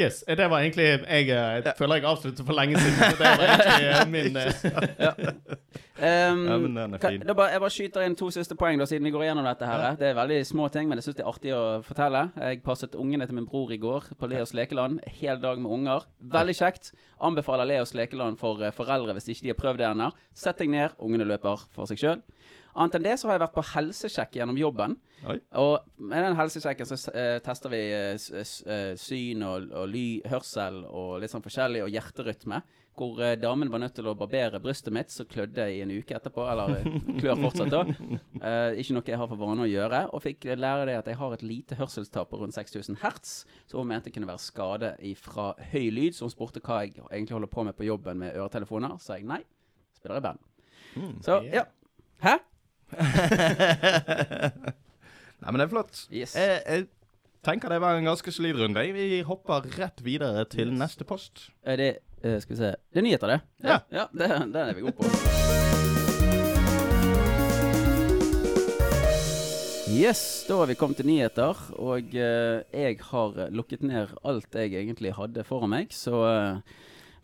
Ja. 0.00 0.06
Yes, 0.06 0.22
eh, 0.26 0.36
det 0.38 0.46
var 0.50 0.64
egentlig 0.64 0.86
Jeg, 0.88 1.04
jeg 1.28 1.64
jeg 1.64 1.74
føler 1.78 2.00
jeg 2.00 2.04
avsluttet 2.10 2.46
for 2.46 2.56
lenge 2.56 2.80
siden. 2.80 2.96
Så 2.98 3.16
det 3.20 3.32
var 3.38 3.44
egentlig 3.46 3.88
eh, 3.90 4.08
min 4.08 4.38
ja. 5.06 5.12
Um, 6.00 6.46
Ja, 6.48 6.56
men 6.58 6.76
den 6.76 6.94
er 6.94 6.98
fin. 7.02 7.20
da 7.28 7.34
bare, 7.36 7.52
jeg 7.52 7.60
bare 7.60 7.70
skyter 7.74 8.04
inn 8.06 8.14
to 8.16 8.30
siste 8.32 8.56
poeng, 8.56 8.78
da, 8.80 8.86
siden 8.88 9.04
vi 9.04 9.12
går 9.12 9.26
igjennom 9.26 9.44
dette. 9.44 9.66
her 9.68 9.96
Det 10.00 10.08
er 10.08 10.16
veldig 10.16 10.38
små 10.48 10.68
ting, 10.72 10.88
men 10.88 10.96
jeg 10.98 11.04
syns 11.04 11.18
det 11.18 11.24
er 11.26 11.28
artig 11.32 11.52
å 11.52 11.62
fortelle. 11.84 12.22
Jeg 12.40 12.62
passet 12.64 12.96
ungene 12.96 13.26
til 13.28 13.36
min 13.36 13.46
bror 13.48 13.72
i 13.72 13.78
går 13.82 14.08
på 14.18 14.30
Leos 14.32 14.54
lekeland. 14.56 15.00
Hel 15.20 15.40
dag 15.42 15.60
med 15.60 15.70
unger. 15.70 16.08
Veldig 16.20 16.56
kjekt. 16.56 16.92
Anbefaler 17.20 17.68
Leos 17.68 17.92
lekeland 17.94 18.40
for 18.40 18.62
eh, 18.64 18.72
foreldre 18.72 19.12
hvis 19.18 19.28
ikke 19.34 19.44
de 19.44 19.52
har 19.52 19.60
prøvd 19.60 19.82
det 19.82 19.90
ennå. 19.90 20.08
Sett 20.32 20.62
deg 20.62 20.72
ned, 20.72 20.96
ungene 20.98 21.28
løper 21.28 21.66
for 21.76 21.90
seg 21.90 22.00
sjøl. 22.00 22.22
Annet 22.74 22.98
enn 22.98 23.06
det 23.06 23.16
så 23.18 23.28
har 23.28 23.36
jeg 23.36 23.44
vært 23.44 23.56
på 23.56 23.66
helsesjekk 23.72 24.36
gjennom 24.38 24.58
jobben. 24.60 24.96
Oi. 25.28 25.36
Og 25.60 26.04
med 26.10 26.22
den 26.24 26.36
helsesjekken 26.38 26.88
så 26.88 26.96
uh, 27.12 27.38
tester 27.44 27.72
vi 27.72 27.80
uh, 27.92 28.92
syn 28.98 29.42
og, 29.46 29.66
og 29.76 29.88
ly, 29.90 30.04
hørsel 30.30 30.84
og 30.86 31.18
litt 31.20 31.32
sånn 31.32 31.44
forskjellig, 31.44 31.82
og 31.84 31.90
hjerterytme. 31.92 32.60
Hvor 32.96 33.18
uh, 33.20 33.34
damen 33.40 33.72
var 33.72 33.82
nødt 33.82 33.96
til 33.98 34.08
å 34.08 34.14
barbere 34.18 34.60
brystet 34.62 34.94
mitt, 34.94 35.10
så 35.12 35.26
klødde 35.28 35.66
jeg 35.66 35.80
i 35.80 35.82
en 35.84 35.92
uke 35.92 36.16
etterpå. 36.16 36.46
Eller 36.52 36.86
klør 37.20 37.42
fortsatt, 37.46 37.74
da. 37.74 37.84
Eh, 38.40 38.78
ikke 38.80 38.94
noe 38.96 39.04
jeg 39.04 39.18
har 39.20 39.28
for 39.28 39.40
vane 39.40 39.66
å 39.66 39.68
gjøre. 39.68 39.98
Og 40.16 40.22
fikk 40.24 40.46
lære 40.56 40.86
det 40.88 40.94
at 40.96 41.08
jeg 41.10 41.18
har 41.20 41.34
et 41.36 41.42
lite 41.44 41.76
hørselstap 41.76 42.30
på 42.30 42.38
rundt 42.40 42.56
6000 42.56 42.96
hertz, 43.02 43.34
som 43.68 43.82
hun 43.82 43.90
mente 43.90 44.12
kunne 44.14 44.30
være 44.30 44.40
skade 44.40 44.94
fra 45.20 45.50
høy 45.74 45.90
lyd. 45.92 46.16
Så 46.16 46.24
hun 46.24 46.32
spurte 46.32 46.62
hva 46.64 46.80
jeg 46.86 46.94
egentlig 47.02 47.36
holder 47.36 47.52
på 47.52 47.66
med 47.68 47.76
på 47.76 47.88
jobben 47.88 48.22
med 48.22 48.32
øretelefoner. 48.32 48.96
Så 48.96 49.10
sa 49.10 49.18
jeg 49.20 49.28
nei, 49.28 49.42
spiller 49.98 50.22
i 50.22 50.24
band. 50.24 50.46
Så 51.26 51.42
ja. 51.52 51.66
Hæ? 52.24 52.38
Nei, 55.40 55.48
men 55.48 55.58
det 55.60 55.66
er 55.66 55.72
flott. 55.72 56.02
Yes. 56.12 56.34
Jeg, 56.36 56.60
jeg 56.66 56.86
tenker 57.46 57.72
det 57.72 57.80
var 57.82 57.96
en 57.96 58.08
ganske 58.10 58.32
solid 58.34 58.58
runde. 58.60 58.82
Vi 58.96 59.22
hopper 59.26 59.64
rett 59.78 60.02
videre 60.04 60.44
til 60.50 60.72
neste 60.76 61.06
post. 61.08 61.48
Er 61.64 61.76
det 61.80 61.90
uh, 62.24 62.36
Skal 62.42 62.54
vi 62.54 62.60
se 62.60 62.74
Det 62.92 63.00
er 63.00 63.06
nyheter, 63.06 63.28
det. 63.34 63.40
Ja. 63.64 63.78
ja 63.94 64.04
det, 64.12 64.28
den 64.52 64.60
er 64.66 64.74
vi 64.76 64.84
gode 64.84 64.96
på. 65.00 65.04
Yes, 69.90 70.44
da 70.46 70.60
har 70.60 70.68
vi 70.70 70.76
kommet 70.78 71.00
til 71.00 71.08
nyheter. 71.08 71.56
Og 71.80 72.12
uh, 72.14 72.60
jeg 72.76 73.00
har 73.08 73.40
lukket 73.50 73.82
ned 73.82 74.12
alt 74.22 74.54
jeg 74.54 74.76
egentlig 74.76 75.16
hadde 75.16 75.44
foran 75.48 75.72
meg. 75.72 75.90
Så 75.96 76.20
eh, 76.28 76.60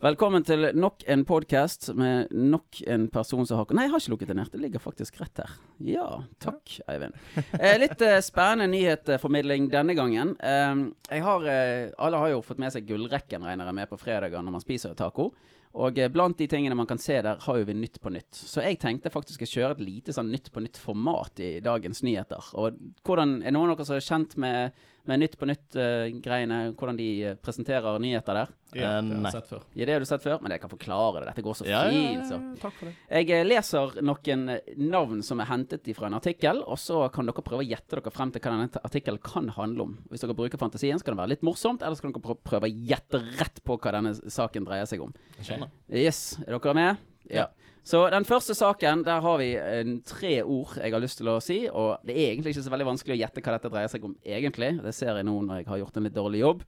velkommen 0.03 0.43
til 0.45 0.67
nok 0.77 1.01
en 1.09 1.23
podkast 1.27 1.89
med 1.97 2.31
nok 2.31 2.81
en 2.87 3.07
person 3.13 3.47
som 3.47 3.59
har 3.59 3.73
Nei, 3.73 3.87
jeg 3.87 3.93
har 3.93 4.03
ikke 4.03 4.13
lukket 4.13 4.31
den 4.31 4.41
her. 4.41 4.51
Det 4.53 4.61
ligger 4.61 4.83
faktisk 4.83 5.19
rett 5.21 5.41
her. 5.41 5.55
Ja, 5.83 6.07
takk, 6.43 6.77
Eivind. 6.87 7.17
Eh, 7.57 7.77
litt 7.81 8.01
eh, 8.05 8.19
spennende 8.25 8.69
nyhetsformidling 8.75 9.69
denne 9.73 9.95
gangen. 9.97 10.35
Eh, 10.39 10.87
jeg 11.09 11.25
har, 11.25 11.47
eh, 11.51 11.89
alle 11.97 12.23
har 12.23 12.33
jo 12.35 12.43
fått 12.45 12.61
med 12.61 12.73
seg 12.75 12.87
Gullrekken, 12.89 13.45
regner 13.47 13.69
jeg 13.71 13.79
med, 13.81 13.89
på 13.89 13.99
fredager 14.01 14.43
når 14.45 14.59
man 14.59 14.65
spiser 14.65 14.97
taco. 14.97 15.31
Og 15.77 15.99
eh, 15.99 16.09
blant 16.13 16.37
de 16.39 16.47
tingene 16.49 16.77
man 16.77 16.89
kan 16.89 17.01
se 17.01 17.19
der, 17.21 17.41
har 17.43 17.59
jo 17.59 17.65
vi 17.67 17.75
Nytt 17.77 17.99
på 18.01 18.11
Nytt. 18.13 18.37
Så 18.37 18.63
jeg 18.65 18.79
tenkte 18.81 19.11
faktisk 19.13 19.43
å 19.45 19.49
kjøre 19.49 19.77
et 19.77 19.83
lite 19.83 20.15
sånn 20.15 20.31
Nytt 20.33 20.51
på 20.53 20.63
Nytt-format 20.63 21.41
i 21.43 21.51
dagens 21.65 22.03
nyheter. 22.05 22.53
Og 22.57 22.77
hvordan, 23.05 23.41
Er 23.43 23.53
noen 23.53 23.73
av 23.73 23.77
dere 23.77 23.89
som 23.89 23.97
er 23.97 24.07
kjent 24.07 24.37
med, 24.41 24.85
med 25.07 25.19
Nytt 25.21 25.35
på 25.39 25.47
Nytt-greiene? 25.49 26.57
hvordan 26.77 26.97
de 26.99 27.07
eh, 27.31 27.35
presenterer 27.43 27.99
nyheter 28.03 28.37
der? 28.41 28.51
Ja, 28.75 28.89
det 29.01 29.15
har 29.15 29.23
jeg 29.29 29.33
sett 29.37 29.49
før. 29.49 29.61
Ja, 29.79 29.85
det 29.87 29.93
har 29.95 30.03
du 30.03 30.07
sett 30.09 30.23
før, 30.25 30.41
men 30.43 30.51
jeg 30.51 30.61
kan 30.61 30.71
forklare 30.71 31.21
det. 31.21 31.29
Dette 31.31 31.43
går 31.45 31.55
så 31.55 31.67
Ja, 31.67 31.85
ja, 31.87 31.91
ja, 31.91 32.09
fint. 32.17 32.27
så. 32.27 32.39
takk 32.61 32.75
for 32.79 32.89
det. 32.89 32.95
Jeg 33.21 33.31
eh, 33.37 33.45
leser 33.47 33.95
noen 34.03 34.43
eh, 34.55 34.73
navn 34.77 35.23
som 35.23 35.39
er 35.43 35.49
hentet 35.51 35.87
fra 35.95 36.09
en 36.09 36.17
artikkel, 36.19 36.59
og 36.67 36.77
så 36.81 37.05
kan 37.13 37.29
dere 37.29 37.45
prøve 37.47 37.63
å 37.63 37.67
gjette 37.67 37.95
dere 37.99 38.11
frem 38.13 38.33
til 38.35 38.43
hva 38.43 38.53
denne 38.57 38.83
artikkelen 38.83 39.23
kan 39.23 39.47
handle 39.55 39.87
om. 39.87 39.95
Hvis 40.11 40.25
dere 40.25 40.35
bruker 40.37 40.59
fantasien, 40.61 40.99
skal 40.99 41.15
det 41.15 41.21
være 41.23 41.33
litt 41.35 41.47
morsomt, 41.47 41.81
eller 41.81 41.95
så 41.95 42.07
kan 42.07 42.15
dere 42.17 42.37
prøve 42.51 42.67
å 42.67 42.75
gjette 42.91 43.23
rett 43.39 43.63
på 43.63 43.79
hva 43.79 43.95
denne 43.99 44.13
saken 44.17 44.67
dreier 44.67 44.85
seg 44.89 45.01
om. 45.07 45.15
Jeg 45.39 45.51
skjønner. 45.51 45.71
Yes, 45.87 46.21
er 46.45 46.57
dere 46.59 46.75
med? 46.77 47.07
Ja. 47.31 47.47
Så 47.87 48.01
den 48.11 48.25
første 48.27 48.51
saken, 48.57 49.05
der 49.07 49.21
har 49.23 49.37
vi 49.39 49.53
en, 49.55 50.01
tre 50.03 50.41
ord 50.43 50.73
jeg 50.75 50.91
har 50.91 50.99
lyst 50.99 51.21
til 51.21 51.29
å 51.31 51.37
si. 51.43 51.61
Og 51.71 52.03
det 52.03 52.17
er 52.17 52.33
egentlig 52.33 52.51
ikke 52.51 52.65
så 52.65 52.73
veldig 52.73 52.89
vanskelig 52.89 53.15
å 53.15 53.19
gjette 53.21 53.43
hva 53.45 53.53
dette 53.55 53.71
dreier 53.71 53.91
seg 53.93 54.03
om 54.03 54.15
egentlig. 54.27 54.73
Det 54.83 54.93
ser 54.95 55.15
jeg 55.15 55.27
nå 55.27 55.37
når 55.45 55.61
jeg 55.61 55.69
har 55.69 55.79
gjort 55.85 55.99
en 55.99 56.07
litt 56.09 56.17
dårlig 56.17 56.41
jobb. 56.43 56.65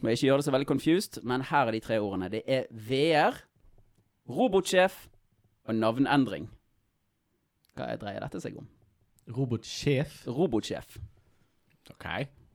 Må 0.00 0.08
jeg 0.10 0.18
ikke 0.18 0.28
gjøre 0.30 0.40
det 0.40 0.46
så 0.48 0.54
veldig 0.56 0.70
confused, 0.70 1.18
men 1.28 1.44
her 1.50 1.68
er 1.68 1.76
de 1.76 1.82
tre 1.84 1.98
ordene. 2.00 2.30
Det 2.32 2.40
er 2.48 2.64
VR, 2.88 3.36
robotsjef 4.32 4.96
og 5.68 5.76
navnendring. 5.76 6.48
Hva 7.76 7.92
dreier 8.00 8.24
dette 8.24 8.40
seg 8.40 8.56
om? 8.62 8.70
Robotsjef. 9.32 10.22
Robotsjef. 10.26 10.96
OK. 11.92 12.08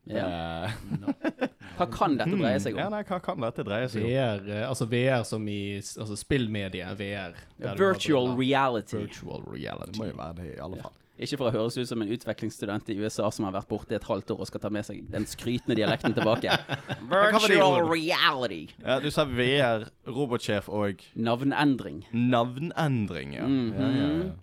Ja. 0.10 0.28
Eh, 0.66 1.48
Hva 1.78 1.86
kan 1.94 2.16
dette 2.18 2.34
dreie 2.40 2.60
seg 2.64 2.74
om? 2.74 2.80
ja, 2.82 2.90
nei, 2.90 3.04
hva 3.06 3.20
kan 3.22 3.42
dette 3.44 3.64
dreie 3.68 3.90
seg 3.92 4.02
om? 4.02 4.10
VR, 4.10 4.48
eh, 4.50 4.64
altså 4.70 4.88
VR 4.90 5.24
som 5.28 5.44
i 5.48 5.78
altså 5.78 6.16
spillmediet 6.18 6.98
VR. 6.98 7.36
Virtual 7.78 8.32
reality. 8.38 8.98
Virtual 9.04 9.44
reality. 9.52 9.92
Det 9.92 10.00
må 10.02 10.08
jo 10.10 10.16
være 10.18 10.40
det, 10.40 10.48
i 10.56 10.62
alle 10.64 10.82
fall. 10.82 10.96
Ikke 11.18 11.38
for 11.42 11.50
å 11.50 11.52
høres 11.56 11.74
ut 11.82 11.88
som 11.90 12.02
en 12.04 12.12
utvekslingsstudent 12.14 12.90
i 12.94 12.96
USA 13.02 13.30
som 13.34 13.46
har 13.48 13.54
vært 13.56 13.68
borte 13.72 13.96
i 13.96 13.98
et 13.98 14.04
halvt 14.06 14.30
år 14.36 14.42
og 14.44 14.50
skal 14.52 14.62
ta 14.62 14.70
med 14.70 14.86
seg 14.86 15.00
den 15.10 15.24
skrytende 15.26 15.74
dialekten 15.80 16.14
tilbake. 16.14 16.54
Virtual 17.10 17.88
reality. 17.90 18.68
Ja, 18.84 19.00
Du 19.02 19.10
sa 19.10 19.26
VR, 19.26 19.88
robotsjef 20.06 20.70
og 20.70 21.02
Navnendring. 21.18 22.04
navnendring, 22.14 23.34
ja. 23.34 23.48
Mhm. 23.50 23.74
ja, 23.74 23.88
ja, 23.90 24.12
ja. 24.26 24.36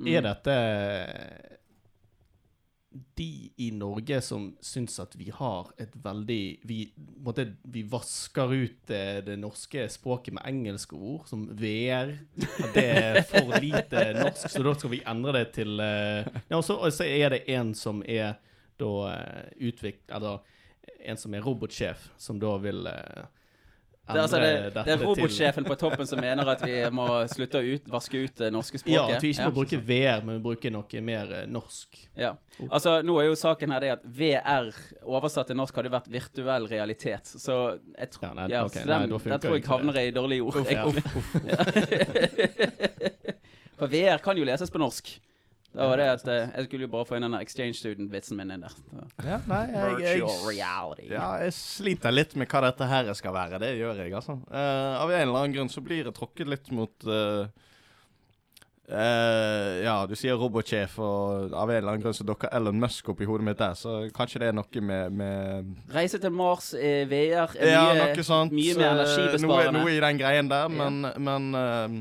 Mm. 0.00 0.06
Er 0.16 0.22
dette 0.24 0.54
de 2.90 3.52
i 3.56 3.70
Norge 3.70 4.18
som 4.20 4.48
syns 4.60 4.98
at 5.02 5.14
vi 5.14 5.28
har 5.30 5.68
et 5.78 5.92
veldig 6.02 6.42
Vi, 6.66 6.78
måtte, 7.22 7.44
vi 7.62 7.84
vasker 7.86 8.50
ut 8.50 8.78
det, 8.90 9.26
det 9.28 9.36
norske 9.38 9.86
språket 9.92 10.34
med 10.34 10.46
engelske 10.50 10.96
ord, 10.98 11.28
som 11.30 11.46
VR. 11.54 12.16
At 12.64 12.74
det 12.74 12.86
er 12.90 13.20
for 13.30 13.54
lite 13.62 14.04
norsk, 14.18 14.48
så 14.50 14.64
da 14.66 14.74
skal 14.74 14.94
vi 14.96 15.02
endre 15.06 15.36
det 15.38 15.44
til 15.60 15.82
eh, 15.84 16.26
Ja, 16.50 16.58
og 16.58 16.64
så, 16.66 17.06
er 17.06 17.36
det 17.36 17.44
en 17.54 17.74
som 17.78 18.02
er 18.06 18.40
da 18.80 18.94
uh, 19.12 19.44
utvikt... 19.60 20.08
Eller 20.10 20.40
en 21.00 21.16
som 21.16 21.34
er 21.34 21.44
robotsjef, 21.44 22.10
som 22.20 22.40
da 22.40 22.56
vil 22.60 22.84
eh, 22.90 23.28
Det 24.12 24.18
er, 24.18 24.22
altså, 24.22 24.40
det, 24.42 24.50
det 24.74 24.94
er 24.94 25.02
robotsjefen 25.04 25.66
på 25.68 25.76
toppen 25.80 26.08
som 26.08 26.20
mener 26.22 26.48
at 26.52 26.62
vi 26.66 26.76
må 26.94 27.06
slutte 27.30 27.60
å 27.60 27.64
ut, 27.64 27.88
vaske 27.90 28.22
ut 28.24 28.42
det 28.42 28.50
norske 28.54 28.80
språket. 28.80 28.96
Ja, 28.96 29.16
at 29.16 29.24
vi 29.24 29.32
ikke 29.34 29.48
må 29.48 29.54
bruke 29.60 29.80
VR, 29.90 30.24
men 30.26 30.42
bruke 30.44 30.72
noe 30.74 31.02
mer 31.04 31.32
eh, 31.38 31.46
norsk. 31.50 32.00
Ja. 32.18 32.34
Altså, 32.68 32.98
nå 33.06 33.16
er 33.22 33.30
jo 33.30 33.38
saken 33.38 33.72
her 33.74 33.84
det 33.84 33.92
at 33.96 34.04
VR 34.04 34.70
oversatt 35.02 35.50
til 35.50 35.58
norsk 35.60 35.80
hadde 35.80 35.92
vært 35.94 36.10
virtuell 36.12 36.68
realitet. 36.70 37.30
Så 37.30 37.56
jeg 37.96 38.12
tror 38.16 38.28
Ja, 38.28 38.34
nei, 38.36 38.50
ja, 38.52 38.64
okay, 38.68 38.84
den, 38.84 39.08
nei, 39.10 39.22
den 39.30 39.42
tror 39.42 39.56
jeg 39.56 39.66
havner 39.70 40.02
i 40.02 40.10
dårlige 40.14 40.42
ord. 40.44 40.56
Ja. 40.70 40.84
For 43.80 43.88
VR 43.88 44.20
kan 44.20 44.36
jo 44.36 44.44
leses 44.44 44.70
på 44.72 44.80
norsk. 44.80 45.08
Da 45.70 45.86
var 45.86 46.00
det 46.00 46.06
at 46.10 46.24
eh, 46.26 46.48
Jeg 46.56 46.66
skulle 46.66 46.86
jo 46.88 46.90
bare 46.90 47.06
få 47.06 47.14
inn 47.18 47.22
den 47.28 47.36
exchange 47.38 47.76
student-vitsen 47.78 48.34
min 48.40 48.50
inn 48.56 48.64
der. 48.64 48.74
Ja, 49.22 49.36
nei, 49.46 49.60
jeg, 49.70 50.00
jeg, 50.02 50.20
Virtual 50.24 50.40
reality. 50.48 51.06
ja, 51.12 51.28
jeg 51.44 51.54
sliter 51.54 52.10
litt 52.14 52.34
med 52.40 52.50
hva 52.50 52.64
dette 52.66 52.88
her 52.90 53.10
skal 53.14 53.36
være. 53.36 53.60
Det 53.62 53.72
gjør 53.78 54.00
jeg, 54.02 54.14
altså. 54.18 54.34
Uh, 54.50 54.98
av 55.04 55.12
en 55.14 55.20
eller 55.28 55.38
annen 55.44 55.54
grunn 55.54 55.70
så 55.70 55.82
blir 55.86 56.02
jeg 56.08 56.16
tråkket 56.16 56.50
litt 56.50 56.72
mot 56.74 57.06
uh, 57.06 57.46
uh, 58.90 59.70
Ja, 59.84 59.94
du 60.10 60.16
sier 60.18 60.34
robotsjef, 60.40 60.98
og 60.98 61.54
av 61.54 61.70
en 61.70 61.78
eller 61.78 61.92
annen 61.94 62.02
grunn 62.04 62.16
så 62.18 62.26
dukker 62.26 62.50
Elon 62.56 62.80
Musk 62.82 63.12
opp 63.14 63.22
i 63.22 63.28
hodet 63.30 63.46
mitt 63.52 63.62
der, 63.62 63.78
så 63.78 64.00
kanskje 64.16 64.42
det 64.42 64.50
er 64.50 64.56
noe 64.58 64.82
med, 64.90 65.18
med 65.22 65.74
Reise 65.94 66.18
til 66.22 66.34
Mars 66.34 66.72
i 66.74 66.94
VR 67.10 67.54
er 67.54 67.70
Ja, 67.76 67.84
mye, 67.94 68.08
noe 68.16 68.26
sånt. 68.26 68.54
mye 68.58 68.74
mer 68.78 68.96
energibesparende. 68.98 69.76
noe, 69.78 69.84
noe 69.86 69.94
i 69.94 70.02
den 70.02 70.18
greien 70.18 70.50
der, 70.50 70.66
men, 70.82 71.04
men 71.30 71.52
eh, 71.62 72.00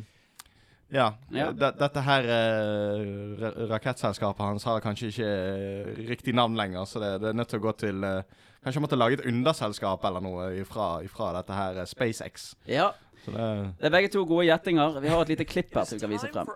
ja. 0.91 1.11
Ja. 1.31 1.51
Dette 1.53 2.01
her 2.01 2.25
eh, 2.33 3.43
rakettselskapet 3.69 4.45
hans 4.45 4.63
har 4.65 4.79
kanskje 4.83 5.07
ikke 5.11 5.27
eh, 5.29 6.07
riktig 6.09 6.33
navn 6.35 6.55
lenger, 6.57 6.85
så 6.85 6.99
det, 7.03 7.11
det 7.21 7.29
er 7.29 7.37
nødt 7.37 7.49
til 7.51 7.59
å 7.61 7.67
gå 7.69 7.75
til 7.85 8.03
eh, 8.03 8.21
Kanskje 8.59 8.81
måtte 8.83 8.97
lage 8.99 9.15
et 9.15 9.21
underselskap 9.23 10.03
eller 10.03 10.19
noe 10.19 10.49
ifra, 10.59 10.97
ifra 11.07 11.29
dette 11.37 11.55
her 11.55 11.77
eh, 11.79 11.85
SpaceX. 11.87 12.49
Ja, 12.67 12.89
Så 13.23 13.31
det 13.31 13.45
det 13.79 13.85
er 13.87 13.93
begge 13.93 14.09
to 14.11 14.25
gode 14.27 14.45
gjettinger. 14.49 14.99
Vi 14.99 15.07
har 15.07 15.21
et 15.21 15.29
lite 15.31 15.45
klipp 15.47 15.71
her 15.75 15.85
som 15.87 15.95
vi 15.95 16.01
kan 16.03 16.11
vise 16.11 16.27
frem. 16.33 16.47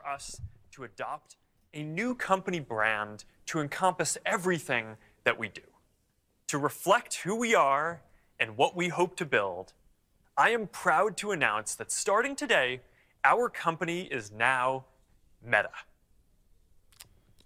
to 0.76 0.84
adopt 0.84 1.38
a 1.74 1.84
new 1.84 2.16
company 2.16 2.60
brand 2.60 3.24
to 3.46 3.60
encompass 3.62 4.18
everything 4.26 4.98
that 5.24 5.40
we 5.40 5.48
do, 5.48 5.62
to 6.48 6.58
reflect 6.58 7.24
who 7.26 7.36
we 7.36 7.56
are 7.56 8.02
and 8.40 8.58
what 8.58 8.76
we 8.76 8.90
hope 8.90 9.16
to 9.16 9.26
build. 9.26 9.74
I 10.38 10.50
am 10.50 10.68
proud 10.68 11.16
to 11.18 11.32
announce 11.32 11.76
that 11.76 11.92
starting 11.92 12.36
today, 12.36 12.82
our 13.24 13.50
company 13.50 14.08
is 14.12 14.32
now 14.32 14.84
Meta. 15.46 15.70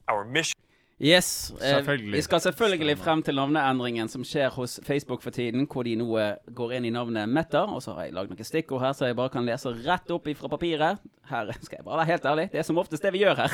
Our 0.08 0.24
mission. 0.26 0.54
Yes. 1.00 1.52
eh, 1.62 1.70
Selvfølgelig. 1.70 2.14
vi 2.14 2.22
skal 2.22 2.40
selvfølgelig 2.42 2.98
frem 2.98 3.24
til 3.24 3.36
navneendringen 3.36 4.08
som 4.10 4.24
skjer 4.26 4.50
hos 4.50 4.80
Facebook 4.84 5.22
for 5.22 5.30
tiden, 5.30 5.68
hvor 5.72 5.84
de 5.86 5.96
nå 5.96 6.08
eh, 6.18 6.32
går 6.56 6.72
inn 6.74 6.86
i 6.86 6.90
navnet 6.90 7.30
Meta. 7.30 7.62
Og 7.70 7.84
så 7.86 7.94
har 7.94 8.08
jeg 8.08 8.16
lagd 8.18 8.34
noen 8.34 8.48
stikkord 8.48 8.82
her, 8.82 8.96
så 8.98 9.06
jeg 9.06 9.16
bare 9.16 9.30
kan 9.30 9.46
lese 9.46 9.70
rett 9.86 10.10
opp 10.12 10.26
fra 10.40 10.50
papiret. 10.50 10.98
Her 11.30 11.52
skal 11.66 11.78
jeg 11.78 11.86
bare 11.86 12.02
være 12.02 12.12
helt 12.12 12.26
ærlig. 12.26 12.48
Det 12.52 12.60
er 12.64 12.66
som 12.66 12.82
oftest 12.82 13.06
det 13.06 13.14
vi 13.14 13.22
gjør 13.22 13.44
her. 13.44 13.54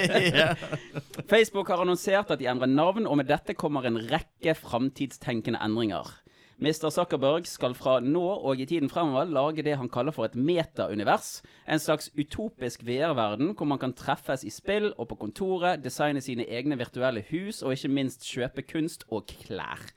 Facebook 1.32 1.68
har 1.74 1.82
annonsert 1.82 2.30
at 2.30 2.38
de 2.38 2.46
endrer 2.46 2.70
navn, 2.70 3.06
og 3.06 3.18
med 3.18 3.26
dette 3.26 3.54
kommer 3.58 3.86
en 3.90 3.98
rekke 4.10 4.54
framtidstenkende 4.54 5.58
endringer. 5.64 6.06
Mr. 6.60 6.90
Zuckerberg 6.92 7.46
skal 7.48 7.72
fra 7.72 7.94
nå 8.04 8.20
og 8.20 8.60
i 8.60 8.66
tiden 8.68 8.90
fremover 8.92 9.30
lage 9.32 9.64
det 9.64 9.78
han 9.80 9.88
kaller 9.88 10.12
for 10.12 10.28
et 10.28 10.36
meta-univers. 10.36 11.40
En 11.64 11.80
slags 11.80 12.10
utopisk 12.12 12.84
VR-verden 12.84 13.54
hvor 13.56 13.68
man 13.70 13.80
kan 13.80 13.94
treffes 13.96 14.44
i 14.44 14.52
spill 14.52 14.90
og 14.98 15.08
på 15.08 15.16
kontoret, 15.22 15.80
designe 15.80 16.20
sine 16.20 16.44
egne 16.44 16.76
virtuelle 16.76 17.24
hus 17.30 17.62
og 17.64 17.72
ikke 17.72 17.92
minst 17.96 18.28
kjøpe 18.28 18.66
kunst 18.68 19.08
og 19.08 19.32
klær. 19.32 19.88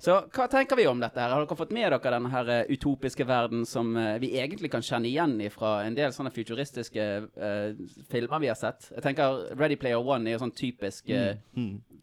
Så 0.00 0.14
hva 0.32 0.46
tenker 0.48 0.78
vi 0.78 0.86
om 0.88 1.02
dette? 1.02 1.20
her? 1.20 1.34
Har 1.34 1.42
dere 1.42 1.58
fått 1.58 1.74
med 1.76 1.90
dere 1.90 2.14
denne 2.14 2.30
her 2.32 2.54
eh, 2.54 2.70
utopiske 2.72 3.26
verden 3.28 3.66
som 3.68 3.90
eh, 3.98 4.14
vi 4.22 4.30
egentlig 4.38 4.70
kan 4.72 4.86
kjenne 4.86 5.10
igjen 5.10 5.34
fra 5.52 5.80
en 5.84 5.98
del 5.98 6.14
sånne 6.14 6.32
futuristiske 6.32 7.08
uh, 7.26 7.74
filmer 8.08 8.40
vi 8.40 8.48
har 8.48 8.56
sett? 8.56 8.88
Jeg 8.94 9.04
tenker 9.04 9.42
Ready 9.58 9.76
Player 9.76 10.00
One 10.00 10.30
er 10.30 10.38
jo 10.38 10.44
sånn 10.46 10.56
typisk, 10.56 11.10
eh, 11.12 11.36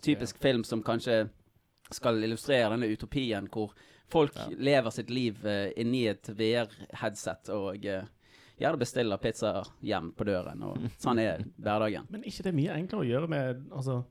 typisk 0.05 0.37
film 0.43 0.67
som 0.67 0.83
kanskje 0.85 1.23
skal 1.93 2.19
illustrere 2.23 2.73
denne 2.75 2.89
utopien 2.91 3.47
hvor 3.51 3.73
folk 4.11 4.35
lever 4.57 4.93
sitt 4.95 5.09
liv 5.11 5.39
uh, 5.45 5.67
inni 5.79 6.05
et 6.07 6.29
VR-headset 6.31 7.51
og 7.55 7.87
uh, 7.87 8.05
gjerne 8.57 8.81
bestiller 8.81 9.21
pizza 9.21 9.61
hjem 9.85 10.11
på 10.17 10.27
døren. 10.27 10.63
Og 10.67 10.85
sånn 11.03 11.21
er 11.23 11.43
hverdagen. 11.57 12.07
Men 12.13 12.27
ikke 12.27 12.45
det 12.45 12.53
er 12.53 12.61
mye 12.61 12.77
enklere 12.77 13.05
å 13.05 13.09
gjøre 13.11 13.31
med 13.31 13.65
Altså, 13.71 14.01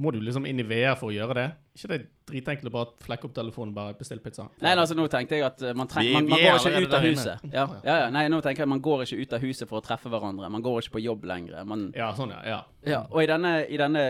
må 0.00 0.10
du 0.10 0.22
liksom 0.24 0.46
inn 0.48 0.60
i 0.62 0.64
VR 0.64 0.94
for 0.96 1.10
å 1.10 1.12
gjøre 1.12 1.34
det? 1.36 1.48
Ikke 1.76 1.88
det 1.90 1.96
er 1.98 2.04
dritenkelt 2.30 2.70
å 2.70 2.72
bare 2.72 2.94
flekke 3.04 3.28
opp 3.28 3.34
telefonen 3.36 3.74
og 3.74 3.76
bare 3.76 3.96
bestille 3.98 4.24
pizza? 4.24 4.46
Nei, 4.64 4.72
altså 4.72 4.96
nå 4.96 5.04
tenkte 5.12 5.36
jeg 5.36 5.44
at 5.44 5.64
eh, 5.68 5.74
man, 5.76 5.88
treng, 5.90 6.08
man, 6.14 6.30
man 6.32 6.40
går 6.40 6.68
ikke 6.70 6.80
ut 6.86 6.96
av 6.96 7.04
huset. 7.04 7.42
Ja, 7.52 7.64
ja, 7.84 7.96
ja. 8.04 8.06
Nei, 8.14 8.22
nå 8.32 8.38
tenker 8.44 8.64
jeg 8.64 8.70
man 8.72 8.80
går 8.84 9.04
ikke 9.04 9.18
ut 9.20 9.34
av 9.36 9.44
huset 9.44 9.68
for 9.68 9.82
å 9.82 9.84
treffe 9.84 10.12
hverandre. 10.12 10.48
Man 10.52 10.64
går 10.64 10.80
ikke 10.80 10.94
på 10.96 11.02
jobb 11.04 11.26
lenger. 11.28 11.58
Man, 11.68 11.90
Ja, 11.96 12.08
sånn, 12.16 12.32
ja. 12.32 12.40
ja. 12.48 12.60
ja, 12.88 13.02
og 13.10 13.20
i 13.20 13.28
denne, 13.28 13.52
i 13.68 13.80
denne 13.80 14.06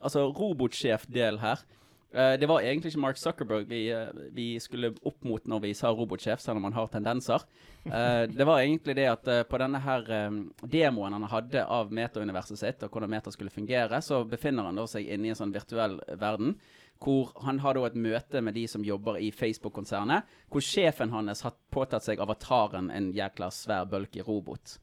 altså 0.00 0.30
robotsjef-del 0.30 1.42
her 1.44 1.66
eh, 2.12 2.34
Det 2.40 2.48
var 2.48 2.62
egentlig 2.62 2.92
ikke 2.92 3.02
Mark 3.02 3.20
Zuckerberg 3.20 3.68
vi, 3.68 3.82
uh, 3.92 4.08
vi 4.34 4.48
skulle 4.60 4.94
opp 5.02 5.24
mot 5.24 5.44
når 5.46 5.62
vi 5.66 5.74
sa 5.74 5.92
robotsjef, 5.92 6.40
selv 6.40 6.60
om 6.60 6.68
han 6.68 6.76
har 6.76 6.90
tendenser. 6.92 7.44
Uh, 7.86 8.24
det 8.30 8.46
var 8.46 8.62
egentlig 8.62 8.96
det 8.98 9.06
at 9.10 9.30
på 9.48 9.60
denne 9.60 9.80
her 9.84 10.08
um, 10.28 10.40
demoen 10.62 11.16
han 11.16 11.28
hadde 11.30 11.64
av 11.64 11.92
metauniverset 11.94 12.60
sitt, 12.60 12.82
og 12.82 12.92
hvordan 12.92 13.12
meta 13.12 13.32
skulle 13.34 13.54
fungere, 13.54 14.02
så 14.02 14.24
befinner 14.28 14.68
han 14.68 14.80
da 14.80 14.88
seg 14.88 15.08
inne 15.08 15.30
i 15.30 15.32
en 15.34 15.40
sånn 15.40 15.54
virtuell 15.54 16.00
verden. 16.18 16.58
Hvor 16.98 17.30
han 17.44 17.60
har 17.62 17.78
da 17.78 17.84
et 17.86 17.94
møte 17.94 18.40
med 18.42 18.56
de 18.58 18.64
som 18.66 18.82
jobber 18.82 19.20
i 19.22 19.30
Facebook-konsernet. 19.30 20.26
Hvor 20.50 20.64
sjefen 20.64 21.12
hans 21.14 21.44
har 21.46 21.54
påtatt 21.70 22.02
seg 22.02 22.18
avataren 22.18 22.90
en 22.90 23.12
jækla 23.14 23.52
svær, 23.54 23.86
bulky 23.86 24.24
robot. 24.26 24.80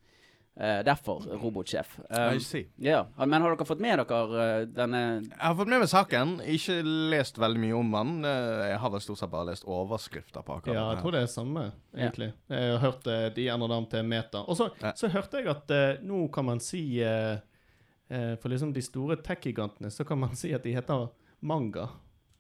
Eh, 0.58 0.84
derfor 0.88 1.20
robotsjef. 1.20 2.00
Um, 2.10 2.36
I 2.36 2.40
see. 2.40 2.68
ja, 2.80 3.02
Men 3.18 3.42
har 3.42 3.52
dere 3.52 3.66
fått 3.68 3.82
med 3.84 4.00
dere 4.00 4.20
uh, 4.32 4.68
denne 4.72 5.00
Jeg 5.26 5.40
har 5.42 5.56
fått 5.60 5.68
med 5.68 5.82
meg 5.84 5.90
saken, 5.92 6.30
ikke 6.48 6.78
lest 7.12 7.40
veldig 7.44 7.60
mye 7.60 7.76
om 7.76 7.90
den. 7.92 8.14
Uh, 8.24 8.62
Jeg 8.70 8.78
har 8.80 8.94
vel 8.94 9.04
stort 9.04 9.20
sett 9.20 9.34
bare 9.34 9.50
lest 9.50 9.68
overskrifter 9.68 10.46
på 10.48 10.56
akkurat 10.56 10.78
Ja, 10.78 10.86
jeg 10.94 11.02
tror 11.02 11.16
det 11.18 11.24
er 11.26 11.34
samme, 11.34 11.66
egentlig. 11.92 12.30
Jeg 12.48 12.70
har 12.72 12.80
hørt 12.86 13.10
de 13.36 13.50
endrer 13.52 13.74
dem 13.74 13.90
til 13.92 14.08
Meta. 14.08 14.46
Og 14.48 14.56
så, 14.62 14.70
Ja. 14.80 14.94
så 14.96 15.12
hørte 15.12 15.42
jeg 15.44 15.52
at 15.52 15.76
nå 16.08 16.22
kan 16.32 16.48
man 16.48 16.64
si 16.64 16.86
For 17.04 18.48
liksom 18.48 18.72
de 18.74 18.82
store 18.86 19.18
tech-gigantene 19.18 19.92
så 19.92 20.08
kan 20.08 20.20
man 20.24 20.36
si 20.40 20.54
at 20.56 20.64
de 20.64 20.72
heter 20.78 21.10
Manga. 21.42 21.90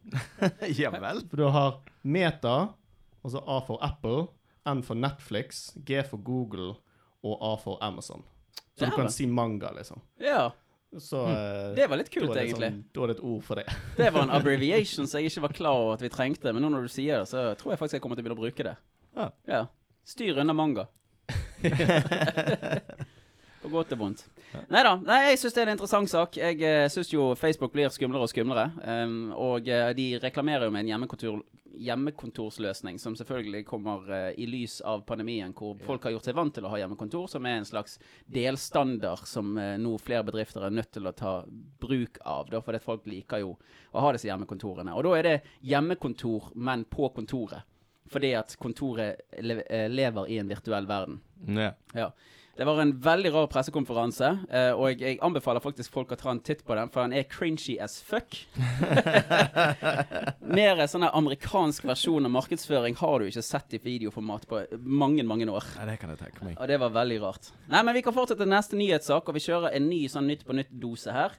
ja 0.79 0.93
vel. 0.93 1.19
For 1.27 1.35
du 1.41 1.49
har 1.51 1.81
Meta, 2.03 2.55
og 3.25 3.31
så 3.33 3.43
A 3.43 3.59
for 3.65 3.83
Apple, 3.83 4.27
N 4.65 4.83
for 4.85 4.95
Netflix, 4.95 5.73
G 5.83 5.99
for 6.07 6.21
Google 6.23 6.77
og 7.25 7.41
A 7.41 7.55
for 7.61 7.81
Amazon. 7.83 8.21
Så 8.75 8.85
du 8.85 8.85
Dæven. 8.85 8.95
kan 8.99 9.11
si 9.11 9.25
manga, 9.27 9.71
liksom. 9.75 10.01
Ja, 10.21 10.51
Så 10.95 11.25
eh, 11.27 11.73
det 11.75 11.89
var 11.91 11.99
litt 11.99 12.11
kult, 12.13 12.29
det 12.31 12.43
egentlig. 12.45 12.69
Sånn, 12.71 12.83
da 12.95 13.01
er 13.03 13.07
det 13.11 13.15
et 13.17 13.23
ord 13.27 13.41
for 13.43 13.59
det. 13.59 13.65
Det 13.97 14.09
var 14.15 14.21
en 14.27 14.35
abbreviation 14.37 15.07
som 15.07 15.19
jeg 15.19 15.31
ikke 15.33 15.43
var 15.47 15.55
klar 15.57 15.79
over 15.81 15.97
at 15.97 16.03
vi 16.05 16.11
trengte, 16.13 16.53
men 16.55 16.63
nå 16.63 16.69
når 16.71 16.85
du 16.87 16.91
sier 16.93 17.23
det, 17.23 17.27
så 17.31 17.49
tror 17.59 17.73
jeg 17.73 17.81
faktisk 17.81 17.97
jeg 17.97 18.03
kommer 18.05 18.15
til 18.19 18.23
å 18.23 18.27
begynne 18.29 18.39
å 18.39 18.45
bruke 18.45 18.67
det. 18.69 18.75
Ja. 19.49 19.65
Styr 20.07 20.39
unna 20.43 20.53
manga. 20.55 20.85
På 23.65 23.71
godt 23.79 23.95
og 23.95 24.01
vondt. 24.03 24.25
Neida, 24.69 24.93
Nei 25.01 25.19
jeg 25.31 25.41
syns 25.41 25.55
det 25.55 25.63
er 25.63 25.69
en 25.71 25.75
interessant 25.75 26.11
sak. 26.11 26.37
Jeg 26.37 26.61
uh, 26.61 26.85
syns 26.91 27.11
jo 27.13 27.31
Facebook 27.39 27.73
blir 27.73 27.89
skumlere 27.93 28.27
og 28.27 28.31
skumlere. 28.31 28.69
Um, 28.85 29.31
og 29.33 29.67
eh, 29.67 29.91
de 29.97 30.07
reklamerer 30.21 30.67
jo 30.67 30.73
med 30.75 30.85
en 30.85 30.91
hjemmekontor, 30.93 31.41
hjemmekontorsløsning 31.81 32.99
som 33.01 33.17
selvfølgelig 33.17 33.65
kommer 33.67 34.05
uh, 34.05 34.29
i 34.37 34.45
lys 34.47 34.77
av 34.85 35.01
pandemien, 35.09 35.53
hvor 35.57 35.75
folk 35.87 36.05
har 36.05 36.13
gjort 36.15 36.29
seg 36.29 36.37
vant 36.37 36.55
til 36.55 36.67
å 36.67 36.71
ha 36.71 36.79
hjemmekontor, 36.83 37.27
som 37.31 37.49
er 37.49 37.57
en 37.59 37.67
slags 37.67 37.97
delstandard 38.31 39.25
som 39.27 39.57
uh, 39.57 39.73
nå 39.81 39.97
flere 40.03 40.27
bedrifter 40.29 40.67
er 40.67 40.77
nødt 40.77 40.93
til 40.95 41.09
å 41.09 41.15
ta 41.17 41.35
bruk 41.81 42.21
av. 42.21 42.51
Da, 42.53 42.61
fordi 42.63 42.83
folk 42.85 43.09
liker 43.09 43.43
jo 43.43 43.55
å 43.91 44.05
ha 44.05 44.13
disse 44.15 44.29
hjemmekontorene. 44.29 44.93
Og 44.95 45.09
da 45.09 45.17
er 45.17 45.31
det 45.31 45.37
hjemmekontor, 45.65 46.53
men 46.55 46.85
på 46.85 47.09
kontoret. 47.17 47.65
Fordi 48.11 48.35
at 48.37 48.53
kontoret 48.61 49.21
le 49.41 49.63
eh, 49.65 49.87
lever 49.89 50.29
i 50.29 50.37
en 50.37 50.49
virtuell 50.49 50.85
verden. 50.85 51.19
Ja. 51.49 51.71
Ja. 51.97 52.11
Det 52.55 52.63
var 52.63 52.77
en 52.79 52.93
veldig 53.03 53.31
rar 53.35 53.47
pressekonferanse, 53.51 54.27
eh, 54.47 54.69
og 54.79 55.01
jeg, 55.01 55.17
anbefaler 55.27 55.59
faktisk 55.59 55.91
folk 55.91 56.13
å 56.15 56.17
ta 56.19 56.29
en 56.31 56.39
titt 56.39 56.61
på 56.63 56.77
den, 56.79 56.87
for 56.93 57.03
den 57.03 57.17
er 57.19 57.27
cringy 57.27 57.75
as 57.83 57.97
fuck. 57.99 58.37
Mer 60.55 60.79
sånn 60.87 61.03
amerikansk 61.09 61.83
versjon 61.89 62.29
av 62.29 62.31
markedsføring 62.31 62.95
har 63.01 63.19
du 63.19 63.27
ikke 63.27 63.43
sett 63.43 63.75
i 63.75 63.81
videoformat 63.83 64.47
på 64.47 64.63
mange, 64.87 65.27
mange 65.27 65.49
år. 65.51 65.67
Nei, 65.81 65.89
det 65.91 65.97
kan 65.99 66.15
jeg 66.15 66.23
tenke 66.23 66.47
meg. 66.47 66.55
Og 66.55 66.71
det 66.71 66.79
var 66.79 66.95
veldig 66.95 67.19
rart. 67.25 67.51
Nei, 67.75 67.83
men 67.83 67.99
vi 67.99 68.05
kan 68.07 68.15
fortsette 68.15 68.47
neste 68.47 68.79
nyhetssak, 68.79 69.27
og 69.27 69.35
vi 69.35 69.43
kjører 69.49 69.75
en 69.75 69.89
ny 69.91 70.05
sånn 70.11 70.31
Nytt 70.31 70.47
på 70.47 70.55
nytt-dose 70.55 71.11
her. 71.13 71.35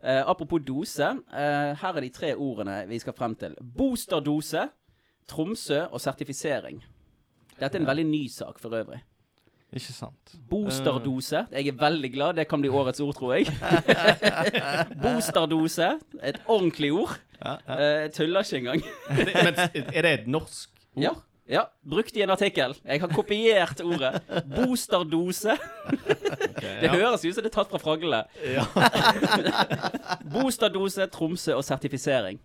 Uh, 0.00 0.24
apropos 0.24 0.64
dose, 0.64 1.06
uh, 1.06 1.70
her 1.78 1.96
er 1.96 2.02
de 2.02 2.10
tre 2.12 2.32
ordene 2.34 2.80
vi 2.88 2.98
skal 3.04 3.14
frem 3.16 3.36
til. 3.38 3.54
Boosterdose, 3.60 4.70
Tromsø 5.28 5.84
og 5.86 6.00
sertifisering. 6.02 6.80
Dette 7.60 7.76
er 7.76 7.84
en 7.84 7.88
veldig 7.92 8.08
ny 8.08 8.26
sak 8.32 8.58
for 8.60 8.74
øvrig. 8.80 9.04
Ikke 9.74 9.90
sant. 9.92 10.34
Boosterdose. 10.50 11.40
Jeg 11.50 11.68
er 11.72 11.78
veldig 11.80 12.10
glad. 12.14 12.36
Det 12.38 12.44
kan 12.48 12.60
bli 12.62 12.70
årets 12.70 13.00
ord, 13.02 13.14
tror 13.18 13.34
jeg. 13.34 13.50
Boosterdose. 15.02 15.88
Et 16.22 16.38
ordentlig 16.46 16.92
ord. 16.94 17.16
Ja, 17.44 17.56
ja. 17.68 17.78
Eh, 17.78 18.02
Jeg 18.04 18.12
tuller 18.20 18.40
ikke 18.46 18.56
engang. 18.62 18.82
Men 19.10 19.54
er 19.94 20.02
det 20.06 20.12
et 20.20 20.26
norsk 20.30 20.70
ord? 20.94 21.02
Ja. 21.02 21.10
Ja, 21.44 21.60
brukt 21.84 22.16
i 22.16 22.22
en 22.24 22.30
artikkel. 22.32 22.72
Jeg 22.88 23.00
har 23.02 23.10
kopiert 23.12 23.80
ordet. 23.84 24.22
Boosterdose. 24.48 25.52
det 26.80 26.88
høres 26.88 27.20
ut 27.26 27.34
som 27.36 27.44
det 27.44 27.50
er 27.50 27.56
tatt 27.58 27.68
fra 27.74 27.80
fraglene. 27.82 28.22
Boosterdose, 30.32 31.04
Tromsø 31.12 31.52
og 31.58 31.66
sertifisering. 31.66 32.38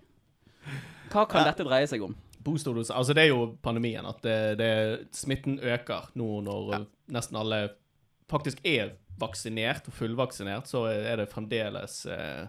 Hva 1.14 1.24
kan 1.32 1.48
dette 1.48 1.64
dreie 1.64 1.88
seg 1.90 2.04
om? 2.10 2.18
Boosterdose 2.50 2.94
Altså, 2.98 3.14
det 3.14 3.24
er 3.28 3.30
jo 3.32 3.46
pandemien. 3.64 4.06
At 4.10 4.22
det, 4.26 4.58
det, 4.60 4.70
smitten 5.16 5.60
øker 5.62 6.10
nå 6.18 6.30
når 6.48 6.88
nesten 7.14 7.38
alle 7.40 7.62
faktisk 8.30 8.60
er 8.66 8.96
vaksinert 9.20 9.88
og 9.90 9.94
fullvaksinert, 9.94 10.68
så 10.70 10.86
er 10.90 11.18
det 11.22 11.30
fremdeles 11.32 12.06
eh, 12.10 12.48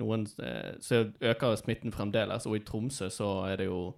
noen 0.00 0.24
eh, 0.42 0.72
Så 0.82 1.04
øker 1.20 1.56
smitten 1.60 1.92
fremdeles. 1.94 2.46
Og 2.46 2.56
i 2.58 2.64
Tromsø 2.66 3.08
så 3.14 3.28
er 3.50 3.56
det 3.60 3.66
jo 3.70 3.94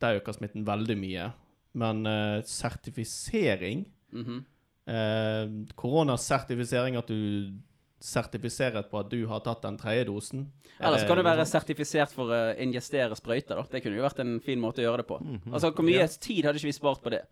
Der 0.00 0.16
øker 0.20 0.32
smitten 0.32 0.64
veldig 0.66 0.96
mye. 0.98 1.30
Men 1.74 2.06
eh, 2.06 2.42
sertifisering 2.44 3.86
Mhm. 4.12 4.44
eh, 4.88 5.66
Koronasertifisering, 5.76 6.96
at 6.96 7.08
du 7.08 7.52
sertifiserer 8.00 8.86
på 8.88 8.98
at 9.02 9.10
du 9.12 9.26
har 9.28 9.42
tatt 9.44 9.62
den 9.62 9.76
tredje 9.80 10.06
dosen. 10.08 10.46
Eller 10.80 11.02
så 11.02 11.06
kan 11.10 11.20
du 11.20 11.24
være 11.26 11.44
sertifisert 11.48 12.12
for 12.14 12.32
å 12.32 12.38
injestere 12.60 13.16
sprøyter. 13.18 13.60
da. 13.60 13.66
Det 13.70 13.82
kunne 13.84 14.00
jo 14.00 14.06
vært 14.06 14.22
en 14.24 14.38
fin 14.40 14.60
måte 14.60 14.80
å 14.80 14.86
gjøre 14.88 15.02
det 15.02 15.08
på. 15.10 15.20
Altså, 15.52 15.70
Hvor 15.70 15.84
mye 15.84 16.06
tid 16.08 16.44
hadde 16.48 16.56
ikke 16.60 16.70
vi 16.72 16.76
spart 16.78 17.02
på 17.04 17.12
det? 17.12 17.22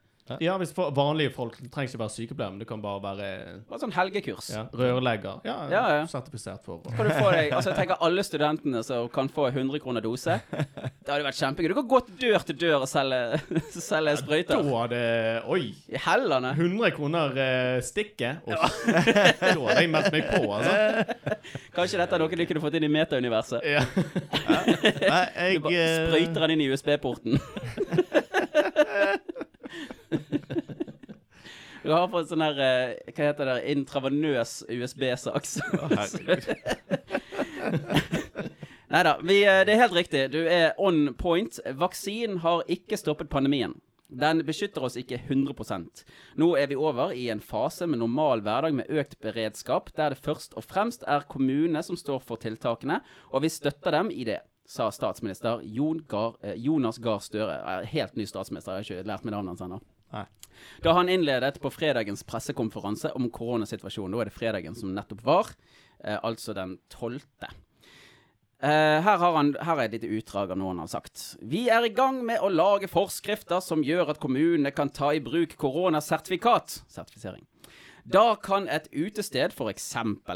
Ja, 0.45 0.57
hvis 0.61 0.73
for, 0.77 0.91
vanlige 0.97 1.31
folk 1.35 1.57
det 1.59 1.71
trenger 1.73 1.89
ikke 1.93 2.01
være 2.03 2.13
sykepleier, 2.15 2.51
men 2.53 2.59
det 2.63 2.69
kan 2.69 2.83
bare 2.85 3.01
være 3.03 3.29
Bare 3.71 3.81
sånn 3.83 3.95
helgekurs. 3.97 4.51
ja, 4.55 4.67
rørlegger. 4.77 5.41
Ja, 5.49 5.57
Ja, 5.73 5.83
ja. 5.99 6.03
sertifisert 6.11 6.65
for. 6.67 6.83
Kan 6.97 7.09
du 7.09 7.15
få 7.17 7.31
deg, 7.33 7.53
altså 7.57 7.71
jeg 7.73 7.79
tenker 7.81 7.97
Alle 8.05 8.23
studentene 8.27 8.83
som 8.85 9.09
kan 9.13 9.29
få 9.33 9.49
100 9.51 9.81
kroner 9.85 10.05
dose. 10.05 10.39
Det 10.53 11.09
hadde 11.09 11.25
vært 11.25 11.39
kjempegøy. 11.41 11.69
Du 11.73 11.77
kan 11.81 11.89
gå 11.89 12.01
dør 12.21 12.45
til 12.49 12.59
dør 12.61 12.85
og 12.85 12.89
selge, 12.91 13.41
selge 13.73 14.15
Da 14.15 14.21
sprøyter. 14.23 14.63
hadde 14.69 15.03
Oi! 15.49 15.63
I 15.89 16.03
hellene. 16.05 16.53
100 16.59 16.93
kroner 16.97 17.39
eh, 17.47 17.81
stikket. 17.87 18.45
Uff. 18.47 18.79
da 18.93 19.55
hadde 19.55 19.81
jeg 19.81 19.91
meldt 19.95 20.13
meg 20.13 20.29
på, 20.29 20.45
altså. 20.53 21.39
Kanskje 21.77 21.99
dette 22.03 22.15
er 22.19 22.23
noe 22.23 22.39
du 22.39 22.45
kunne 22.47 22.63
fått 22.63 22.77
inn 22.79 22.87
i 22.89 22.93
metauniverset. 22.93 23.65
Ja. 23.65 23.83
Nei, 25.09 25.55
Du 25.57 25.65
bare 25.65 25.87
sprøyter 26.09 26.45
den 26.47 26.55
inn 26.57 26.65
i 26.67 26.71
USB-porten. 26.75 27.39
Du 31.89 31.95
har 31.97 32.11
fått 32.13 32.29
sånn 32.29 32.43
her 32.45 32.59
eh, 32.61 33.13
Hva 33.17 33.31
heter 33.31 33.49
det? 33.49 33.61
Intravenøs 33.73 34.59
USB-saks. 34.69 35.55
Nei 38.93 39.01
da, 39.07 39.15
det 39.25 39.39
er 39.73 39.81
helt 39.81 39.97
riktig. 39.97 40.27
Du 40.35 40.43
er 40.45 40.77
on 40.77 41.15
point. 41.17 41.57
Vaksinen 41.81 42.43
har 42.45 42.69
ikke 42.69 43.01
stoppet 43.01 43.33
pandemien. 43.33 43.73
Den 44.09 44.45
beskytter 44.45 44.85
oss 44.85 44.97
ikke 45.01 45.19
100% 45.21 46.05
Nå 46.41 46.47
er 46.57 46.69
vi 46.71 46.77
over 46.77 47.13
i 47.17 47.27
en 47.33 47.41
fase 47.45 47.89
med 47.89 48.01
normal 48.01 48.45
hverdag 48.45 48.77
med 48.77 48.89
økt 48.89 49.19
beredskap, 49.25 49.89
der 49.97 50.13
det 50.13 50.23
først 50.25 50.57
og 50.61 50.65
fremst 50.69 51.05
er 51.09 51.25
kommunene 51.29 51.83
som 51.85 51.97
står 51.97 52.21
for 52.25 52.41
tiltakene, 52.41 53.03
og 53.33 53.45
vi 53.45 53.53
støtter 53.53 53.97
dem 53.97 54.13
i 54.13 54.25
det, 54.29 54.41
sa 54.69 54.89
statsminister 54.93 55.61
Jon 55.65 56.05
Gahr, 56.09 56.37
eh, 56.45 56.57
Jonas 56.57 57.01
Gahr 57.05 57.21
Støre. 57.25 57.61
Helt 57.89 58.17
ny 58.17 58.29
statsminister, 58.29 58.77
jeg 58.77 58.85
har 58.85 59.01
ikke 59.01 59.09
lært 59.13 59.25
meg 59.29 59.37
navnet 59.37 59.57
hans 59.57 59.69
ennå. 59.69 59.81
Nei. 60.15 60.27
Da 60.83 60.95
han 60.97 61.11
innledet 61.13 61.61
på 61.63 61.71
fredagens 61.71 62.25
pressekonferanse 62.27 63.13
om 63.19 63.29
koronasituasjonen. 63.31 64.17
Da 64.17 64.25
er 64.25 64.31
det 64.31 64.37
fredagen 64.37 64.77
som 64.79 64.95
nettopp 64.95 65.25
var, 65.27 65.53
eh, 66.03 66.19
altså 66.23 66.55
den 66.57 66.79
12. 66.91 67.21
Eh, 68.59 68.99
her, 69.07 69.23
han, 69.23 69.53
her 69.55 69.79
er 69.79 69.85
et 69.85 69.93
lite 69.99 70.11
utdrag 70.19 70.51
av 70.51 70.59
noe 70.59 70.73
han 70.73 70.83
har 70.83 70.91
sagt. 70.91 71.37
Vi 71.39 71.69
er 71.71 71.87
i 71.87 71.95
gang 71.95 72.25
med 72.27 72.43
å 72.43 72.51
lage 72.51 72.91
forskrifter 72.91 73.63
som 73.63 73.85
gjør 73.87 74.15
at 74.15 74.23
kommunene 74.23 74.75
kan 74.75 74.91
ta 74.91 75.13
i 75.15 75.23
bruk 75.23 75.55
koronasertifikat. 75.61 76.81
Sertifisering. 76.91 77.47
Da 78.09 78.39
kan 78.41 78.65
et 78.73 78.87
utested, 78.97 79.53
f.eks. 79.53 79.87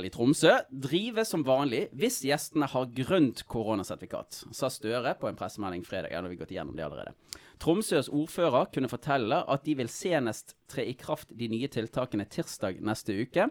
i 0.04 0.10
Tromsø, 0.12 0.58
drive 0.68 1.24
som 1.24 1.40
vanlig 1.46 1.86
hvis 1.96 2.18
gjestene 2.26 2.68
har 2.68 2.90
grønt 2.92 3.46
koronasertifikat, 3.48 4.42
sa 4.52 4.68
Støre 4.68 5.14
på 5.16 5.30
en 5.30 5.38
pressemelding 5.38 5.82
fredag. 5.88 6.12
Ja, 6.12 6.20
nå 6.20 6.28
har 6.28 6.34
vi 6.34 6.40
gått 6.42 6.52
igjennom 6.52 6.76
det 6.76 6.84
allerede. 6.84 7.14
Tromsøs 7.62 8.10
ordfører 8.10 8.70
kunne 8.74 8.90
fortelle 8.90 9.38
at 9.54 9.64
de 9.66 9.76
vil 9.78 9.90
senest 9.90 10.56
tre 10.70 10.88
i 10.90 10.96
kraft 10.98 11.30
de 11.38 11.48
nye 11.52 11.70
tiltakene 11.70 12.26
tirsdag 12.26 12.80
neste 12.82 13.14
uke. 13.22 13.46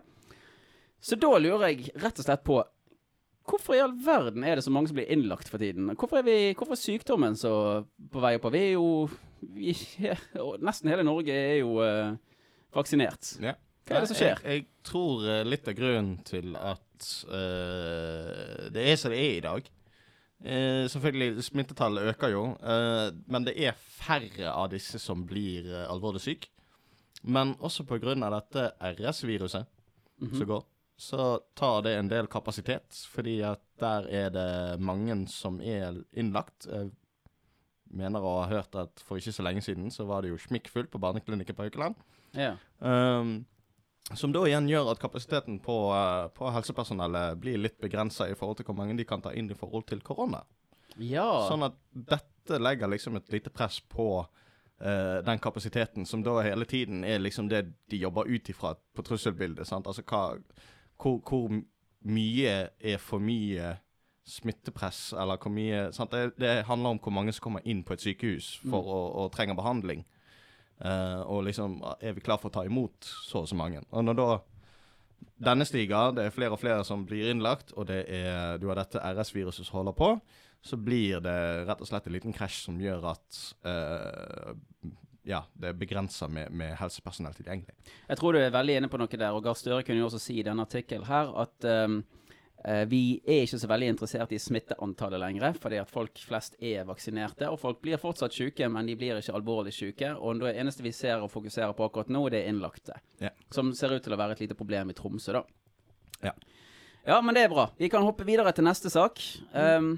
Så 1.02 1.18
da 1.18 1.32
lurer 1.40 1.72
jeg 1.72 1.94
rett 2.02 2.20
og 2.20 2.28
slett 2.28 2.46
på 2.48 2.62
Hvorfor 3.50 3.74
i 3.74 3.80
all 3.82 3.96
verden 4.06 4.44
er 4.46 4.60
det 4.60 4.64
så 4.64 4.72
mange 4.72 4.92
som 4.92 5.00
blir 5.00 5.10
innlagt 5.12 5.50
for 5.50 5.58
tiden? 5.58 5.90
Hvorfor 5.98 6.20
er, 6.20 6.26
vi, 6.28 6.36
hvorfor 6.54 6.76
er 6.76 6.80
sykdommen 6.80 7.34
så 7.36 7.54
på 8.14 8.22
vei 8.22 8.36
oppover? 8.38 8.54
Vi 8.54 8.62
er 8.68 8.76
jo 8.76 8.86
vi, 9.42 9.74
Nesten 10.68 10.92
hele 10.92 11.06
Norge 11.08 11.34
er 11.34 11.58
jo 11.64 11.80
uh, 11.82 12.14
vaksinert. 12.78 13.34
Ja. 13.42 13.56
Hva 13.90 13.98
er 13.98 14.06
det 14.06 14.12
som 14.12 14.20
skjer? 14.20 14.44
Jeg, 14.46 14.62
jeg 14.62 14.68
tror 14.86 15.26
eh, 15.26 15.42
litt 15.48 15.66
av 15.68 15.76
grunnen 15.76 16.20
til 16.28 16.54
at 16.54 17.08
uh, 17.34 18.70
det 18.72 18.86
er 18.92 19.02
som 19.02 19.12
det 19.12 19.24
er 19.26 19.40
i 19.40 19.44
dag 19.48 19.72
eh, 20.44 20.88
Selvfølgelig, 20.92 21.44
smittetallet 21.44 22.10
øker 22.16 22.32
jo, 22.34 22.44
eh, 22.62 23.12
men 23.28 23.44
det 23.46 23.56
er 23.62 23.74
færre 23.78 24.52
av 24.54 24.70
disse 24.74 25.00
som 25.00 25.26
blir 25.28 25.66
eh, 25.72 25.88
alvorlig 25.92 26.22
syke. 26.22 26.48
Men 27.24 27.56
også 27.62 27.86
av 28.24 28.32
dette 28.40 28.72
RS-viruset 28.82 29.66
Mhm. 30.22 30.38
som 30.38 30.48
går, 30.48 30.64
så 30.98 31.40
tar 31.56 31.82
det 31.82 31.96
en 31.98 32.08
del 32.10 32.28
kapasitet, 32.28 32.94
fordi 33.10 33.40
at 33.42 33.62
der 33.80 34.06
er 34.10 34.30
det 34.30 34.80
mange 34.80 35.28
som 35.28 35.60
er 35.62 36.04
innlagt. 36.14 36.68
Jeg 36.68 36.92
mener 37.92 38.22
å 38.22 38.44
ha 38.44 38.48
hørt 38.50 38.76
at 38.76 39.00
for 39.00 39.18
ikke 39.18 39.34
så 39.34 39.44
lenge 39.44 39.62
siden 39.66 39.90
så 39.90 40.06
var 40.06 40.22
det 40.22 40.30
jo 40.30 40.38
smikkfullt 40.38 40.92
på 40.92 41.00
barneklinikken 41.02 41.56
på 41.56 41.64
Haukeland. 41.64 41.96
Ja. 42.36 42.54
Um, 42.80 43.46
som 44.14 44.34
da 44.34 44.44
igjen 44.48 44.68
gjør 44.70 44.92
at 44.92 45.02
kapasiteten 45.02 45.60
på, 45.64 45.78
eh, 45.96 46.28
på 46.36 46.52
helsepersonellet 46.52 47.40
blir 47.40 47.62
litt 47.62 47.80
begrensa 47.82 48.28
i 48.30 48.36
forhold 48.36 48.60
til 48.60 48.68
hvor 48.68 48.78
mange 48.78 48.98
de 48.98 49.08
kan 49.08 49.22
ta 49.22 49.34
inn 49.34 49.52
i 49.52 49.58
forhold 49.58 49.88
til 49.88 50.02
korona. 50.02 50.44
ja. 50.98 51.48
Sånn 51.48 51.64
at 51.64 51.78
dette 51.94 52.60
legger 52.60 52.92
liksom 52.92 53.16
et 53.16 53.32
lite 53.32 53.50
press 53.54 53.80
på 53.80 54.26
uh, 54.26 55.18
den 55.24 55.40
kapasiteten 55.40 56.06
som 56.06 56.24
da 56.26 56.42
hele 56.42 56.66
tiden 56.66 57.06
er 57.06 57.22
liksom 57.22 57.48
det 57.48 57.62
de 57.90 57.98
jobber 58.02 58.28
ut 58.28 58.50
ifra 58.50 58.74
på 58.76 59.06
trusselbildet. 59.06 59.68
sant? 59.68 59.88
Altså 59.88 60.04
hva, 60.04 60.36
hvor, 60.98 61.22
hvor 61.22 61.62
mye 62.02 62.56
er 62.80 62.98
for 62.98 63.24
mye 63.24 63.78
smittepress, 64.28 65.14
eller 65.14 65.38
hvor 65.38 65.54
mye 65.54 65.92
sant? 65.96 66.12
Det, 66.12 66.34
det 66.42 66.66
handler 66.68 66.96
om 66.96 67.00
hvor 67.00 67.14
mange 67.14 67.34
som 67.34 67.48
kommer 67.48 67.64
inn 67.64 67.84
på 67.84 67.94
et 67.94 68.04
sykehus 68.04 68.58
for 68.66 68.84
å, 68.84 69.00
å 69.24 69.30
trenge 69.34 69.56
behandling. 69.56 70.04
Eh, 70.82 71.22
og 71.30 71.46
liksom, 71.46 71.80
er 72.02 72.16
vi 72.18 72.24
klar 72.26 72.40
for 72.42 72.50
å 72.50 72.56
ta 72.56 72.66
imot 72.66 73.06
så 73.28 73.44
og 73.44 73.50
så 73.50 73.58
mange? 73.58 73.84
Og 73.92 74.06
når 74.06 74.18
da 74.18 74.30
denne 75.42 75.66
stiger, 75.66 76.14
det 76.18 76.28
er 76.28 76.34
flere 76.34 76.56
og 76.56 76.62
flere 76.62 76.86
som 76.86 77.06
blir 77.06 77.32
innlagt, 77.32 77.74
og 77.78 77.88
det 77.90 78.04
er, 78.10 78.58
du 78.62 78.68
har 78.70 78.78
dette 78.82 79.02
RS-viruset 79.02 79.66
som 79.68 79.80
holder 79.80 79.98
på, 79.98 80.16
så 80.62 80.78
blir 80.78 81.22
det 81.26 81.38
rett 81.66 81.82
og 81.82 81.90
slett 81.90 82.08
en 82.08 82.14
liten 82.14 82.36
krasj 82.36 82.60
som 82.68 82.78
gjør 82.82 83.08
at 83.16 83.40
uh, 83.66 84.52
ja, 85.26 85.42
det 85.58 85.72
er 85.72 85.78
begrensa 85.78 86.28
med, 86.30 86.54
med 86.54 86.76
helsepersonell 86.80 87.34
tilgjengelig. 87.38 87.74
Jeg 88.08 88.20
tror 88.20 88.34
du 88.34 88.42
er 88.42 88.54
veldig 88.54 88.78
inne 88.80 88.90
på 88.90 89.00
noe 89.02 89.10
der, 89.10 89.34
og 89.34 89.46
Gahr 89.46 89.58
Støre 89.58 89.86
kunne 89.86 90.02
jo 90.02 90.10
også 90.10 90.22
si 90.22 90.40
i 90.42 90.46
denne 90.46 90.66
artikkelen 90.66 91.06
her 91.10 91.30
at 91.44 91.68
eh, 91.70 91.98
vi 92.88 93.22
er 93.26 93.42
ikke 93.46 93.58
så 93.58 93.68
veldig 93.72 93.88
interessert 93.96 94.34
i 94.36 94.40
smitteantallet 94.40 95.20
lenger, 95.24 95.56
fordi 95.58 95.80
at 95.82 95.90
folk 95.90 96.20
flest 96.22 96.56
er 96.62 96.84
vaksinerte. 96.86 97.48
Og 97.50 97.58
folk 97.60 97.80
blir 97.82 97.98
fortsatt 97.98 98.36
syke, 98.36 98.68
men 98.70 98.86
de 98.86 98.96
blir 99.00 99.18
ikke 99.18 99.34
alvorlig 99.34 99.74
syke. 99.74 100.12
Og 100.20 100.44
det 100.44 100.54
eneste 100.62 100.86
vi 100.86 100.92
ser 100.94 101.24
og 101.24 101.32
fokuserer 101.34 101.74
på 101.74 101.88
akkurat 101.88 102.12
nå, 102.14 102.22
det 102.30 102.44
er 102.44 102.52
innlagte. 102.54 103.00
Ja. 103.24 103.34
Som 103.50 103.74
ser 103.74 103.96
ut 103.96 104.06
til 104.06 104.14
å 104.14 104.20
være 104.22 104.38
et 104.38 104.44
lite 104.46 104.58
problem 104.60 104.94
i 104.94 104.98
Tromsø, 104.98 105.40
da. 105.40 105.44
Ja. 106.22 106.36
Ja, 107.08 107.18
men 107.26 107.34
det 107.34 107.48
er 107.48 107.50
bra. 107.50 107.66
Vi 107.82 107.90
kan 107.90 108.06
hoppe 108.06 108.28
videre 108.28 108.54
til 108.54 108.68
neste 108.68 108.92
sak. 108.94 109.18
Um, 109.58 109.96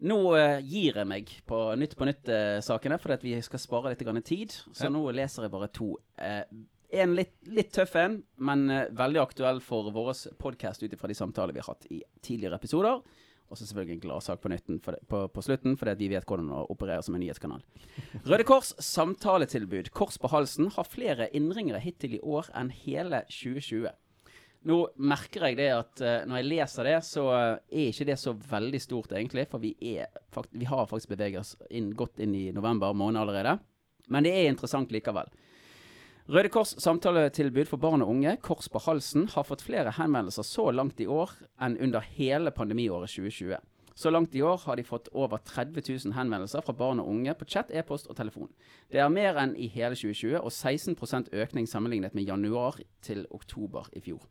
nå 0.00 0.16
eh, 0.38 0.62
gir 0.64 0.96
jeg 0.96 1.08
meg 1.08 1.28
på 1.48 1.58
Nytt 1.76 1.92
på 1.98 2.06
nytt-sakene, 2.08 2.96
fordi 3.02 3.16
at 3.18 3.24
vi 3.26 3.34
skal 3.44 3.60
spare 3.60 3.92
litt 3.92 4.24
tid. 4.24 4.54
Så 4.72 4.84
Ja. 4.88 4.88
nå 4.88 5.02
leser 5.12 5.44
jeg 5.44 5.52
bare 5.52 5.68
to. 5.68 5.96
Eh, 6.16 6.44
en 6.92 7.16
litt, 7.16 7.34
litt 7.46 7.72
tøff 7.74 7.96
en, 8.00 8.20
men 8.42 8.68
eh, 8.70 8.86
veldig 8.96 9.22
aktuell 9.22 9.60
for 9.64 9.90
vår 9.94 10.12
podkast 10.40 10.82
ut 10.82 10.92
ifra 10.92 11.10
de 11.10 11.16
samtaler 11.18 11.54
vi 11.56 11.62
har 11.62 11.72
hatt 11.72 11.86
i 11.90 12.02
tidligere 12.24 12.58
episoder. 12.60 13.02
Og 13.50 13.58
så 13.58 13.66
selvfølgelig 13.66 13.96
en 13.96 14.02
gladsak 14.04 14.42
på, 14.42 14.50
på, 15.10 15.20
på 15.34 15.42
slutten, 15.42 15.74
fordi 15.78 15.96
vi 15.98 16.10
vet 16.12 16.26
hvordan 16.28 16.52
å 16.54 16.66
operere 16.70 17.02
som 17.02 17.16
en 17.16 17.22
nyhetskanal. 17.24 17.64
Røde 18.22 18.46
Kors 18.46 18.76
samtaletilbud 18.78 19.90
Kors 19.90 20.20
på 20.22 20.30
halsen 20.30 20.70
har 20.76 20.86
flere 20.86 21.26
innringere 21.34 21.82
hittil 21.82 22.14
i 22.20 22.22
år 22.22 22.52
enn 22.54 22.70
hele 22.84 23.24
2020. 23.26 23.90
Nå 24.70 24.76
merker 25.00 25.48
jeg 25.48 25.56
det 25.56 25.68
at 25.72 26.02
uh, 26.04 26.14
når 26.28 26.42
jeg 26.42 26.48
leser 26.50 26.86
det, 26.90 26.96
så 27.08 27.22
eh, 27.32 27.52
er 27.80 27.86
ikke 27.94 28.06
det 28.10 28.16
så 28.20 28.34
veldig 28.36 28.80
stort, 28.84 29.14
egentlig. 29.16 29.46
For 29.48 29.62
vi, 29.62 29.72
er, 29.96 30.10
vi 30.52 30.68
har 30.68 30.88
faktisk 30.90 31.14
beveget 31.14 31.40
oss 31.40 31.54
inn, 31.72 31.94
godt 31.96 32.20
inn 32.20 32.34
i 32.36 32.50
november 32.52 32.92
måned 32.92 33.22
allerede. 33.22 33.56
Men 34.12 34.26
det 34.26 34.34
er 34.36 34.50
interessant 34.50 34.92
likevel. 34.92 35.32
Røde 36.28 36.50
Kors 36.52 36.74
samtaletilbud 36.82 37.64
for 37.70 37.80
barn 37.80 38.02
og 38.04 38.10
unge, 38.12 38.36
Kors 38.44 38.68
på 38.68 38.80
halsen, 38.84 39.24
har 39.32 39.46
fått 39.48 39.64
flere 39.64 39.94
henvendelser 39.96 40.44
så 40.46 40.68
langt 40.70 41.00
i 41.00 41.06
år 41.08 41.32
enn 41.64 41.78
under 41.80 42.04
hele 42.18 42.52
pandemiåret 42.54 43.08
2020. 43.10 43.56
Så 43.96 44.10
langt 44.12 44.34
i 44.36 44.42
år 44.44 44.60
har 44.66 44.76
de 44.76 44.84
fått 44.84 45.08
over 45.12 45.40
30 45.44 45.82
000 45.82 46.14
henvendelser 46.16 46.62
fra 46.64 46.74
barn 46.76 47.00
og 47.02 47.08
unge 47.10 47.34
på 47.36 47.48
chat, 47.48 47.72
e-post 47.72 48.08
og 48.08 48.16
telefon. 48.16 48.50
Det 48.92 49.00
er 49.00 49.12
mer 49.12 49.40
enn 49.40 49.56
i 49.56 49.68
hele 49.72 49.96
2020, 49.96 50.36
og 50.40 50.52
16% 50.52 51.32
økning 51.42 51.68
sammenlignet 51.68 52.14
med 52.14 52.28
januar 52.28 52.78
til 53.04 53.26
oktober 53.30 53.88
i 53.96 54.04
fjor. 54.04 54.22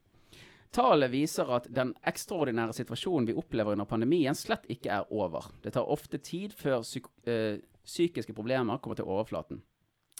Tallet 0.73 1.09
viser 1.09 1.49
at 1.49 1.65
den 1.73 1.95
ekstraordinære 2.07 2.77
situasjonen 2.77 3.27
vi 3.29 3.37
opplever 3.37 3.73
under 3.73 3.89
pandemien, 3.89 4.37
slett 4.37 4.69
ikke 4.69 4.93
er 5.01 5.09
over. 5.09 5.49
Det 5.63 5.73
tar 5.73 5.89
ofte 5.89 6.21
tid 6.21 6.53
før 6.53 6.85
psyk 6.85 7.09
øh, 7.25 7.57
psykiske 7.89 8.33
problemer 8.37 8.77
kommer 8.77 8.95
til 8.95 9.09
overflaten. 9.09 9.63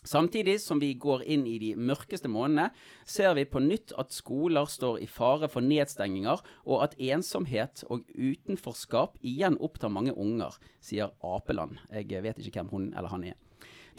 Samtidig 0.08 0.62
som 0.64 0.80
vi 0.80 0.94
går 0.96 1.26
inn 1.28 1.44
i 1.48 1.58
de 1.60 1.74
mørkeste 1.76 2.30
månedene, 2.32 2.70
ser 3.04 3.34
vi 3.36 3.44
på 3.50 3.60
nytt 3.60 3.92
at 4.00 4.16
skoler 4.16 4.70
står 4.70 5.02
i 5.04 5.08
fare 5.12 5.50
for 5.52 5.66
nedstenginger, 5.66 6.40
og 6.64 6.86
at 6.86 6.96
ensomhet 6.96 7.84
og 7.92 8.08
utenforskap 8.16 9.20
igjen 9.20 9.60
opptar 9.60 9.92
mange 9.92 10.16
unger, 10.16 10.56
sier 10.80 11.12
Apeland. 11.20 11.82
Jeg 11.92 12.24
vet 12.24 12.40
ikke 12.40 12.62
hvem 12.62 12.74
hun 12.74 12.90
eller 12.94 13.12
han 13.12 13.28
er. 13.34 13.38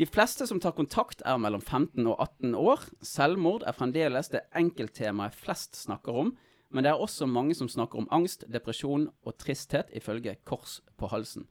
De 0.01 0.07
fleste 0.09 0.47
som 0.49 0.61
tar 0.63 0.73
kontakt 0.73 1.21
er 1.29 1.37
mellom 1.37 1.61
15 1.61 2.07
og 2.07 2.15
18 2.17 2.55
år. 2.57 2.87
Selvmord 3.05 3.67
er 3.69 3.77
fremdeles 3.77 4.33
det 4.33 4.47
enkelttemaet 4.57 5.37
flest 5.37 5.77
snakker 5.77 6.23
om, 6.23 6.33
men 6.73 6.87
det 6.87 6.95
er 6.95 7.03
også 7.03 7.27
mange 7.29 7.53
som 7.59 7.69
snakker 7.69 8.01
om 8.01 8.09
angst, 8.15 8.47
depresjon 8.49 9.11
og 9.27 9.37
tristhet, 9.37 9.91
ifølge 9.93 10.39
Kors 10.49 10.79
på 10.97 11.11
halsen. 11.13 11.45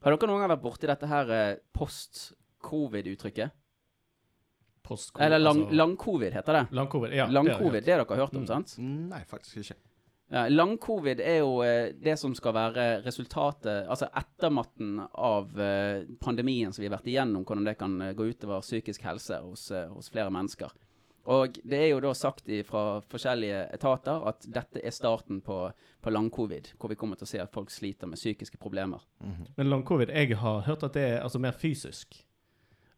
Har 0.00 0.14
dere 0.14 0.30
noen 0.30 0.40
gang 0.40 0.54
vært 0.54 0.64
borti 0.64 0.88
dette 0.88 1.10
her 1.10 1.32
eh, 1.34 1.58
post-covid-uttrykket? 1.76 3.59
Post 4.90 5.14
Eller 5.22 5.38
lang- 5.38 5.62
altså- 5.62 5.78
lang-covid, 5.78 6.34
heter 6.34 6.58
det. 6.58 6.64
Lang-covid, 6.74 7.14
ja. 7.14 7.28
det 7.30 7.36
har 7.54 7.70
det 7.78 7.94
har 7.94 8.04
dere 8.04 8.18
hørt 8.24 8.34
om, 8.34 8.46
sant? 8.48 8.74
Nei, 8.82 9.22
faktisk 9.30 9.62
ikke. 9.62 9.78
Ja, 10.30 10.44
Lang-covid 10.46 11.18
er 11.26 11.40
jo 11.40 11.56
eh, 11.66 11.90
det 11.98 12.14
som 12.20 12.34
skal 12.38 12.54
være 12.54 12.84
resultatet, 13.02 13.88
altså 13.90 14.06
ettermatten 14.14 15.00
av 15.18 15.56
eh, 15.58 16.04
pandemien 16.22 16.70
som 16.70 16.84
vi 16.84 16.86
har 16.86 16.94
vært 16.94 17.08
igjennom, 17.10 17.42
hvordan 17.42 17.66
det 17.66 17.74
kan 17.80 17.96
eh, 17.98 18.12
gå 18.14 18.28
utover 18.30 18.62
psykisk 18.62 19.02
helse 19.08 19.40
hos, 19.42 19.64
hos 19.90 20.10
flere 20.14 20.30
mennesker. 20.30 20.70
Og 21.30 21.58
det 21.66 21.80
er 21.82 21.88
jo 21.90 21.98
da 22.02 22.14
sagt 22.14 22.46
fra 22.68 22.84
forskjellige 23.10 23.66
etater 23.74 24.22
at 24.30 24.46
dette 24.46 24.80
er 24.86 24.94
starten 24.94 25.42
på, 25.44 25.58
på 26.00 26.14
lang-covid, 26.14 26.72
hvor 26.78 26.94
vi 26.94 26.98
kommer 26.98 27.18
til 27.18 27.26
å 27.26 27.32
se 27.34 27.42
at 27.42 27.52
folk 27.54 27.74
sliter 27.74 28.08
med 28.08 28.18
psykiske 28.18 28.58
problemer. 28.62 29.02
Men 29.58 29.68
lang-covid, 29.68 30.14
jeg 30.14 30.38
har 30.40 30.62
hørt 30.70 30.86
at 30.86 30.94
det 30.94 31.06
er 31.10 31.20
altså, 31.26 31.42
mer 31.42 31.58
fysisk. 31.58 32.22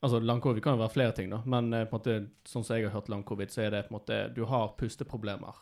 Altså 0.02 0.18
Lang-covid 0.20 0.62
kan 0.62 0.74
jo 0.74 0.82
være 0.82 0.94
flere 0.96 1.12
ting, 1.14 1.30
da, 1.30 1.38
men 1.46 1.72
eh, 1.72 1.84
på 1.86 1.94
en 1.96 2.00
måte, 2.00 2.14
sånn 2.48 2.64
som 2.66 2.76
jeg 2.76 2.88
har 2.88 2.96
hørt 2.96 3.10
lang-covid, 3.12 3.52
så 3.54 3.62
er 3.66 3.70
det 3.70 3.84
på 3.86 3.94
en 3.94 3.98
måte 4.00 4.16
Du 4.34 4.44
har 4.50 4.72
pusteproblemer 4.78 5.60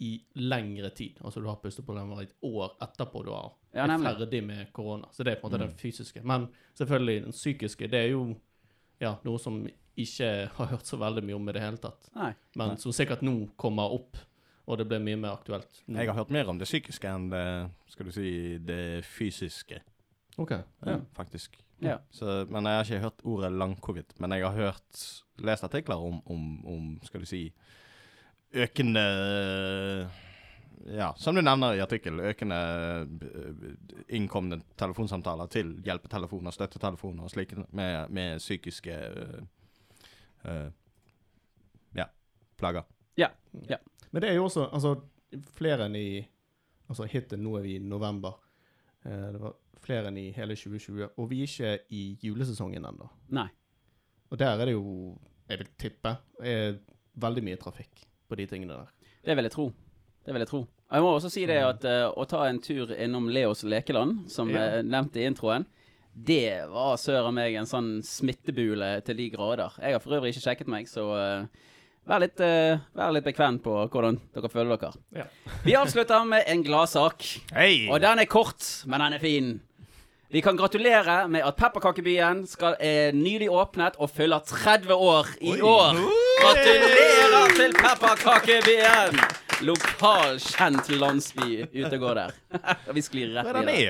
i 0.00 0.14
lengre 0.40 0.90
tid. 0.96 1.18
Altså 1.20 1.40
du 1.40 1.48
har 1.48 1.58
pusteproblemer 1.60 2.22
i 2.22 2.28
et 2.28 2.36
år 2.48 2.74
etterpå 2.80 3.24
du 3.24 3.32
har 3.34 3.50
Ja, 3.74 3.84
er 3.84 4.00
ferdig 4.00 4.40
med 4.44 4.72
korona. 4.72 5.08
Så 5.12 5.24
det 5.24 5.34
er 5.34 5.40
på 5.40 5.48
en 5.48 5.52
måte 5.52 5.60
den 5.64 5.74
fysiske. 5.76 6.22
Men 6.24 6.48
selvfølgelig, 6.78 7.22
den 7.26 7.36
psykiske, 7.36 7.88
det 7.92 7.98
er 7.98 8.08
jo 8.14 8.22
ja, 9.00 9.14
noe 9.24 9.38
som 9.40 9.60
ikke 10.00 10.30
har 10.56 10.70
hørt 10.72 10.88
så 10.88 10.96
veldig 11.00 11.24
mye 11.28 11.36
om 11.36 11.48
i 11.48 11.52
det 11.56 11.62
hele 11.64 11.80
tatt. 11.82 12.10
Nei. 12.16 12.32
Men 12.56 12.76
som 12.80 12.94
sikkert 12.96 13.24
nå 13.26 13.34
kommer 13.60 13.92
opp, 13.96 14.16
og 14.70 14.78
det 14.80 14.86
blir 14.88 15.02
mye 15.04 15.18
mer 15.20 15.36
aktuelt. 15.36 15.82
nå. 15.86 15.98
Jeg 15.98 16.08
har 16.12 16.20
hørt 16.20 16.30
mer 16.32 16.48
om 16.52 16.58
det 16.60 16.68
psykiske 16.68 17.08
enn 17.10 17.28
det, 17.32 17.44
skal 17.92 18.06
du 18.08 18.12
si, 18.14 18.30
det 18.58 19.04
fysiske, 19.04 19.80
Ok. 20.38 20.52
ja, 20.86 21.00
faktisk. 21.16 21.58
Ja. 21.80 21.98
Så, 22.10 22.46
men 22.48 22.66
jeg 22.68 22.76
har 22.76 22.88
ikke 22.88 23.04
hørt 23.04 23.22
ordet 23.24 23.52
lang-covid. 23.52 24.16
Men 24.18 24.36
jeg 24.36 24.44
har 24.46 24.56
hørt, 24.56 25.04
lest 25.40 25.64
artikler 25.64 25.96
om, 25.96 26.20
om, 26.26 26.42
om 26.68 26.90
skal 27.04 27.24
du 27.24 27.28
si, 27.28 27.46
økende 28.52 29.04
Ja, 30.90 31.14
som 31.16 31.36
du 31.36 31.42
nevner 31.44 31.76
i 31.76 31.82
artikkelen, 31.84 32.22
økende 32.24 32.58
eh, 33.20 33.66
innkomne 34.16 34.62
telefonsamtaler 34.80 35.50
til 35.52 35.74
hjelpetelefoner, 35.84 36.54
støttetelefoner 36.56 37.26
og 37.26 37.32
slike 37.32 37.66
med, 37.68 38.08
med 38.08 38.40
psykiske 38.40 38.96
uh, 38.96 39.42
uh, 40.48 40.70
ja, 41.96 42.06
plager. 42.56 42.88
Men 44.10 44.22
det 44.22 44.30
er 44.30 44.38
jo 44.38 44.46
også 44.48 44.66
altså, 44.72 44.94
flere 45.56 45.88
enn 45.88 45.98
i 45.98 46.10
Altså 46.90 47.06
hittil 47.06 47.38
nå 47.38 47.52
er 47.54 47.62
vi 47.62 47.76
i 47.78 47.82
november. 47.86 48.32
Eh, 49.06 49.26
det 49.30 49.38
var 49.38 49.52
flere 49.80 50.10
enn 50.10 50.18
i 50.20 50.30
hele 50.36 50.56
2020. 50.58 51.08
Og 51.16 51.30
vi 51.30 51.42
er 51.44 51.48
ikke 51.50 51.72
i 51.96 52.02
julesesongen 52.22 52.84
ennå. 52.84 53.08
Og 54.30 54.38
der 54.38 54.52
er 54.60 54.64
det 54.70 54.72
jo, 54.76 55.16
jeg 55.48 55.58
vil 55.62 55.70
tippe, 55.78 56.16
er 56.42 56.76
veldig 57.20 57.42
mye 57.44 57.56
trafikk 57.60 58.04
på 58.30 58.38
de 58.38 58.46
tingene 58.46 58.76
der. 58.78 58.92
Det 59.26 59.36
vil 59.36 59.44
jeg 59.48 59.52
tro. 59.52 59.72
Det 60.24 60.34
vil 60.34 60.44
jeg 60.44 60.48
tro. 60.48 60.60
Jeg 60.90 61.02
må 61.02 61.10
også 61.14 61.30
si 61.30 61.44
det 61.46 61.58
at 61.62 61.84
uh, 61.86 62.10
å 62.18 62.24
ta 62.26 62.44
en 62.48 62.58
tur 62.62 62.90
innom 62.94 63.28
Leos 63.30 63.62
lekeland, 63.64 64.28
som 64.30 64.50
Ja. 64.50 64.76
jeg 64.76 64.84
nevnte 64.90 65.20
i 65.20 65.26
introen, 65.26 65.66
det 66.14 66.66
var 66.70 66.96
søren 66.98 67.34
meg 67.34 67.54
en 67.54 67.66
sånn 67.70 68.02
smittebule 68.02 69.00
til 69.06 69.16
de 69.16 69.28
grader. 69.30 69.76
Jeg 69.80 69.94
har 69.94 70.00
for 70.02 70.16
øvrig 70.18 70.34
ikke 70.34 70.42
sjekket 70.42 70.68
meg, 70.68 70.88
så 70.90 71.04
eh, 71.16 71.46
vær, 72.10 72.22
litt, 72.24 72.42
uh, 72.42 72.82
vær 72.98 73.14
litt 73.14 73.26
bekvem 73.26 73.60
på 73.62 73.76
hvordan 73.86 74.20
dere 74.34 74.52
føler 74.52 74.76
dere. 74.76 74.92
Ja. 75.22 75.26
Vi 75.66 75.76
avslutter 75.78 76.26
med 76.28 76.46
en 76.50 76.64
gladsak. 76.66 77.26
Hey. 77.54 77.86
Og 77.90 78.00
den 78.02 78.22
er 78.22 78.30
kort, 78.30 78.64
men 78.86 79.04
den 79.04 79.18
er 79.18 79.22
fin. 79.22 79.58
Vi 80.30 80.40
kan 80.40 80.54
gratulere 80.54 81.24
med 81.26 81.42
at 81.42 81.56
Pepperkakebyen 81.58 82.44
skal, 82.46 82.76
er 82.78 83.10
nylig 83.16 83.48
åpnet 83.50 83.96
og 83.98 84.12
fyller 84.14 84.38
30 84.46 84.94
år 84.94 85.26
i 85.42 85.56
år. 85.58 85.98
Gratulerer 86.38 87.56
til 87.58 87.74
Pepperkakebyen! 87.74 89.18
Lokal, 89.66 90.38
kjent 90.40 90.88
landsby 90.94 91.66
ute 91.74 91.90
og 91.90 92.00
går 92.00 92.20
der. 92.22 92.38
Vi 92.96 93.02
sklir 93.04 93.34
rett 93.34 93.50
Hva 93.50 93.60
er 93.60 93.74
i? 93.74 93.82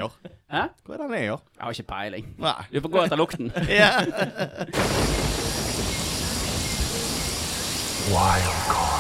Hæ? 0.50 0.64
Hva 0.82 0.96
er 0.96 1.04
den 1.04 1.14
i 1.20 1.28
år? 1.36 1.44
Jeg 1.54 1.62
har 1.62 1.76
ikke 1.76 1.90
peiling. 1.92 2.32
Nei. 2.42 2.56
Du 2.72 2.80
får 2.80 2.96
gå 2.96 3.04
etter 3.04 3.20
lukten. 3.20 3.52
Ja. 8.08 8.96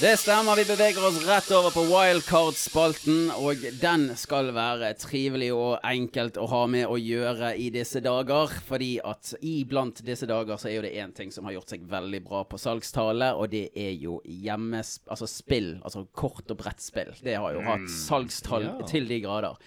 Det 0.00 0.16
stemmer, 0.16 0.56
vi 0.56 0.64
beveger 0.64 1.02
oss 1.08 1.16
rett 1.26 1.48
over 1.50 1.72
på 1.74 1.82
Wildcard-spalten, 1.88 3.32
og 3.34 3.64
den 3.82 4.04
skal 4.18 4.52
være 4.54 4.92
trivelig 4.94 5.48
og 5.56 5.80
enkelt 5.82 6.38
å 6.38 6.44
ha 6.52 6.60
med 6.70 6.86
å 6.86 6.94
gjøre 7.02 7.50
i 7.58 7.66
disse 7.74 7.98
dager. 8.04 8.52
Fordi 8.68 8.92
at 9.02 9.32
iblant 9.42 9.98
disse 10.06 10.28
dager 10.30 10.60
så 10.62 10.70
er 10.70 10.76
jo 10.76 10.84
det 10.86 10.92
én 11.02 11.10
ting 11.16 11.34
som 11.34 11.48
har 11.50 11.56
gjort 11.56 11.74
seg 11.74 11.88
veldig 11.90 12.20
bra 12.28 12.44
på 12.46 12.60
salgstale, 12.62 13.32
og 13.34 13.50
det 13.50 13.64
er 13.74 13.96
jo 13.98 14.20
hjemmes... 14.22 15.00
Altså 15.10 15.26
spill, 15.26 15.74
altså 15.82 16.04
kort- 16.14 16.54
og 16.54 16.62
brettspill. 16.62 17.10
Det 17.18 17.34
har 17.34 17.58
jo 17.58 17.66
hatt 17.66 17.90
salgstall 17.90 18.68
Ja. 18.70 18.78
til 18.86 19.10
de 19.10 19.18
grader. 19.26 19.58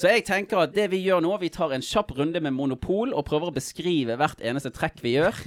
Så 0.00 0.08
jeg 0.08 0.24
tenker 0.24 0.62
at 0.62 0.72
det 0.72 0.86
vi 0.94 1.02
gjør 1.04 1.20
nå, 1.20 1.34
vi 1.42 1.50
tar 1.52 1.74
en 1.76 1.84
kjapp 1.84 2.14
runde 2.16 2.40
med 2.40 2.54
Monopol 2.56 3.12
og 3.12 3.26
prøver 3.28 3.50
å 3.50 3.52
beskrive 3.52 4.16
hvert 4.16 4.40
eneste 4.40 4.72
trekk 4.72 5.02
vi 5.04 5.18
gjør. 5.18 5.36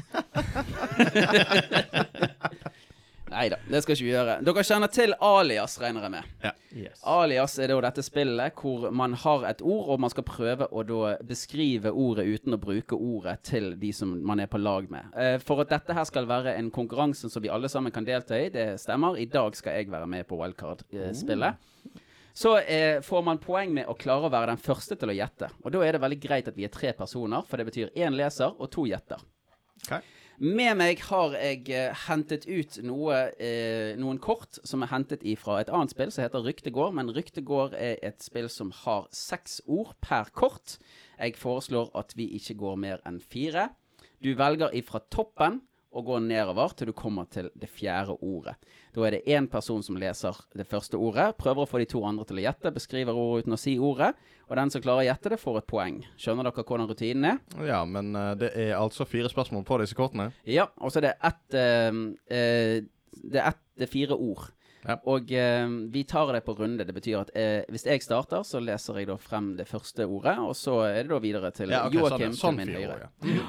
Nei 3.33 3.47
da, 3.49 3.57
det 3.65 3.79
skal 3.81 3.95
ikke 3.95 4.05
vi 4.05 4.11
gjøre. 4.11 4.35
Dere 4.45 4.63
kjenner 4.67 4.91
til 4.93 5.15
Alias, 5.25 5.79
regner 5.81 6.05
jeg 6.05 6.13
med. 6.13 6.51
Yes. 6.77 6.99
Alias 7.09 7.55
er 7.57 7.71
da 7.71 7.79
dette 7.87 8.03
spillet 8.05 8.61
hvor 8.61 8.85
man 8.93 9.15
har 9.23 9.47
et 9.49 9.63
ord, 9.65 9.87
og 9.95 10.03
man 10.03 10.13
skal 10.13 10.27
prøve 10.27 10.67
å 10.69 10.83
da 10.85 11.15
beskrive 11.25 11.89
ordet 11.89 12.27
uten 12.29 12.53
å 12.53 12.61
bruke 12.61 12.93
ordet 12.93 13.39
til 13.49 13.71
de 13.81 13.89
som 13.95 14.13
man 14.21 14.43
er 14.43 14.51
på 14.51 14.61
lag 14.61 14.85
med. 14.93 15.09
Eh, 15.17 15.39
For 15.41 15.65
at 15.65 15.73
dette 15.73 15.97
her 15.97 16.05
skal 16.05 16.29
være 16.29 16.53
en 16.59 16.69
konkurranse 16.73 17.31
som 17.33 17.41
vi 17.41 17.49
alle 17.49 17.73
sammen 17.73 17.95
kan 17.95 18.05
delta 18.05 18.37
i, 18.37 18.51
det 18.53 18.75
stemmer. 18.85 19.17
I 19.17 19.25
dag 19.25 19.57
skal 19.57 19.81
jeg 19.81 19.89
være 19.89 20.13
med 20.13 20.29
på 20.29 20.37
wildcard-spillet. 20.37 21.71
Så 22.33 22.55
eh, 22.57 22.97
får 23.05 23.21
man 23.25 23.41
poeng 23.41 23.73
med 23.75 23.89
å 23.89 23.93
klare 23.97 24.25
å 24.25 24.33
være 24.33 24.55
den 24.55 24.61
første 24.61 24.97
til 24.97 25.11
å 25.13 25.15
gjette. 25.15 25.51
Og 25.61 25.73
da 25.75 25.83
er 25.85 25.95
det 25.95 26.01
veldig 26.01 26.19
greit 26.21 26.49
at 26.49 26.57
vi 26.57 26.65
er 26.65 26.73
tre 26.73 26.93
personer, 26.97 27.45
for 27.45 27.61
det 27.61 27.67
betyr 27.69 27.93
én 27.93 28.17
leser 28.17 28.55
og 28.57 28.71
to 28.73 28.87
gjetter. 28.89 29.21
Okay. 29.83 30.01
Med 30.41 30.79
meg 30.79 31.01
har 31.11 31.35
jeg 31.37 31.67
eh, 31.69 31.99
hentet 32.07 32.47
ut 32.49 32.79
noe, 32.81 33.19
eh, 33.37 33.93
noen 34.01 34.17
kort 34.17 34.57
som 34.65 34.81
er 34.81 34.89
hentet 34.89 35.21
ifra 35.29 35.59
et 35.61 35.69
annet 35.69 35.93
spill 35.93 36.09
som 36.11 36.25
heter 36.25 36.41
Ryktegård. 36.47 36.95
Men 36.97 37.11
Ryktegård 37.13 37.77
er 37.77 38.01
et 38.01 38.25
spill 38.25 38.49
som 38.49 38.73
har 38.81 39.05
seks 39.13 39.61
ord 39.69 39.93
per 40.01 40.33
kort. 40.33 40.79
Jeg 41.19 41.37
foreslår 41.37 41.93
at 42.01 42.17
vi 42.17 42.31
ikke 42.39 42.57
går 42.63 42.81
mer 42.81 43.05
enn 43.05 43.21
fire. 43.21 43.69
Du 44.25 44.33
velger 44.39 44.73
ifra 44.73 45.03
toppen 45.13 45.61
og 45.93 46.09
går 46.09 46.25
nedover 46.25 46.73
til 46.73 46.89
du 46.89 46.97
kommer 46.97 47.29
til 47.29 47.51
det 47.53 47.69
fjerde 47.69 48.17
ordet. 48.25 48.57
Da 48.93 49.05
er 49.07 49.15
det 49.17 49.35
én 49.35 49.47
person 49.49 49.81
som 49.85 49.97
leser 49.97 50.37
det 50.53 50.67
første 50.69 50.99
ordet, 51.01 51.31
prøver 51.39 51.63
å 51.63 51.69
få 51.69 51.81
de 51.81 51.87
to 51.89 52.03
andre 52.05 52.25
til 52.29 52.41
å 52.41 52.45
gjette, 52.45 52.73
beskriver 52.75 53.17
ordet 53.17 53.47
uten 53.47 53.57
å 53.57 53.59
si 53.59 53.75
ordet, 53.81 54.13
og 54.45 54.57
den 54.59 54.73
som 54.73 54.83
klarer 54.83 55.03
å 55.03 55.07
gjette 55.07 55.33
det, 55.33 55.39
får 55.41 55.61
et 55.61 55.69
poeng. 55.69 56.01
Skjønner 56.19 56.49
dere 56.49 56.65
hvordan 56.67 56.89
rutinen 56.91 57.29
er? 57.31 57.39
Ja, 57.65 57.83
men 57.89 58.13
uh, 58.13 58.33
det 58.37 58.51
er 58.53 58.75
altså 58.77 59.07
fire 59.09 59.31
spørsmål 59.31 59.65
på 59.65 59.79
disse 59.81 59.97
kortene. 59.97 60.29
Ja, 60.45 60.67
og 60.77 60.93
så 60.93 61.01
er 61.01 61.09
det 61.09 61.15
ett 61.25 61.57
uh, 61.57 62.03
uh, 62.29 62.75
Det 63.13 63.39
er 63.39 63.47
ett, 63.49 63.63
det 63.79 63.87
er 63.87 63.93
fire 63.93 64.19
ord. 64.19 64.51
Ja. 64.83 64.97
Og 65.07 65.31
eh, 65.31 65.67
vi 65.93 66.03
tar 66.03 66.33
det 66.35 66.41
på 66.43 66.55
runde. 66.57 66.83
Det 66.83 66.95
betyr 66.95 67.21
at 67.21 67.29
eh, 67.39 67.61
hvis 67.71 67.85
jeg 67.87 68.03
starter, 68.03 68.43
så 68.43 68.59
leser 68.59 68.99
jeg 68.99 69.07
da 69.07 69.15
frem 69.21 69.53
det 69.55 69.67
første 69.69 70.03
ordet, 70.03 70.35
og 70.43 70.51
så 70.59 70.81
er 70.89 71.05
det 71.05 71.13
da 71.13 71.19
videre 71.23 71.53
til 71.55 71.71
Ja, 71.71 71.85
okay, 71.87 72.01
Joakim 72.01 72.33
sånn, 72.35 72.41
sånn 72.41 72.59
til 72.59 72.73
min 72.73 72.81
høyre. 72.81 73.07
Mm 73.23 73.37
ja. 73.37 73.47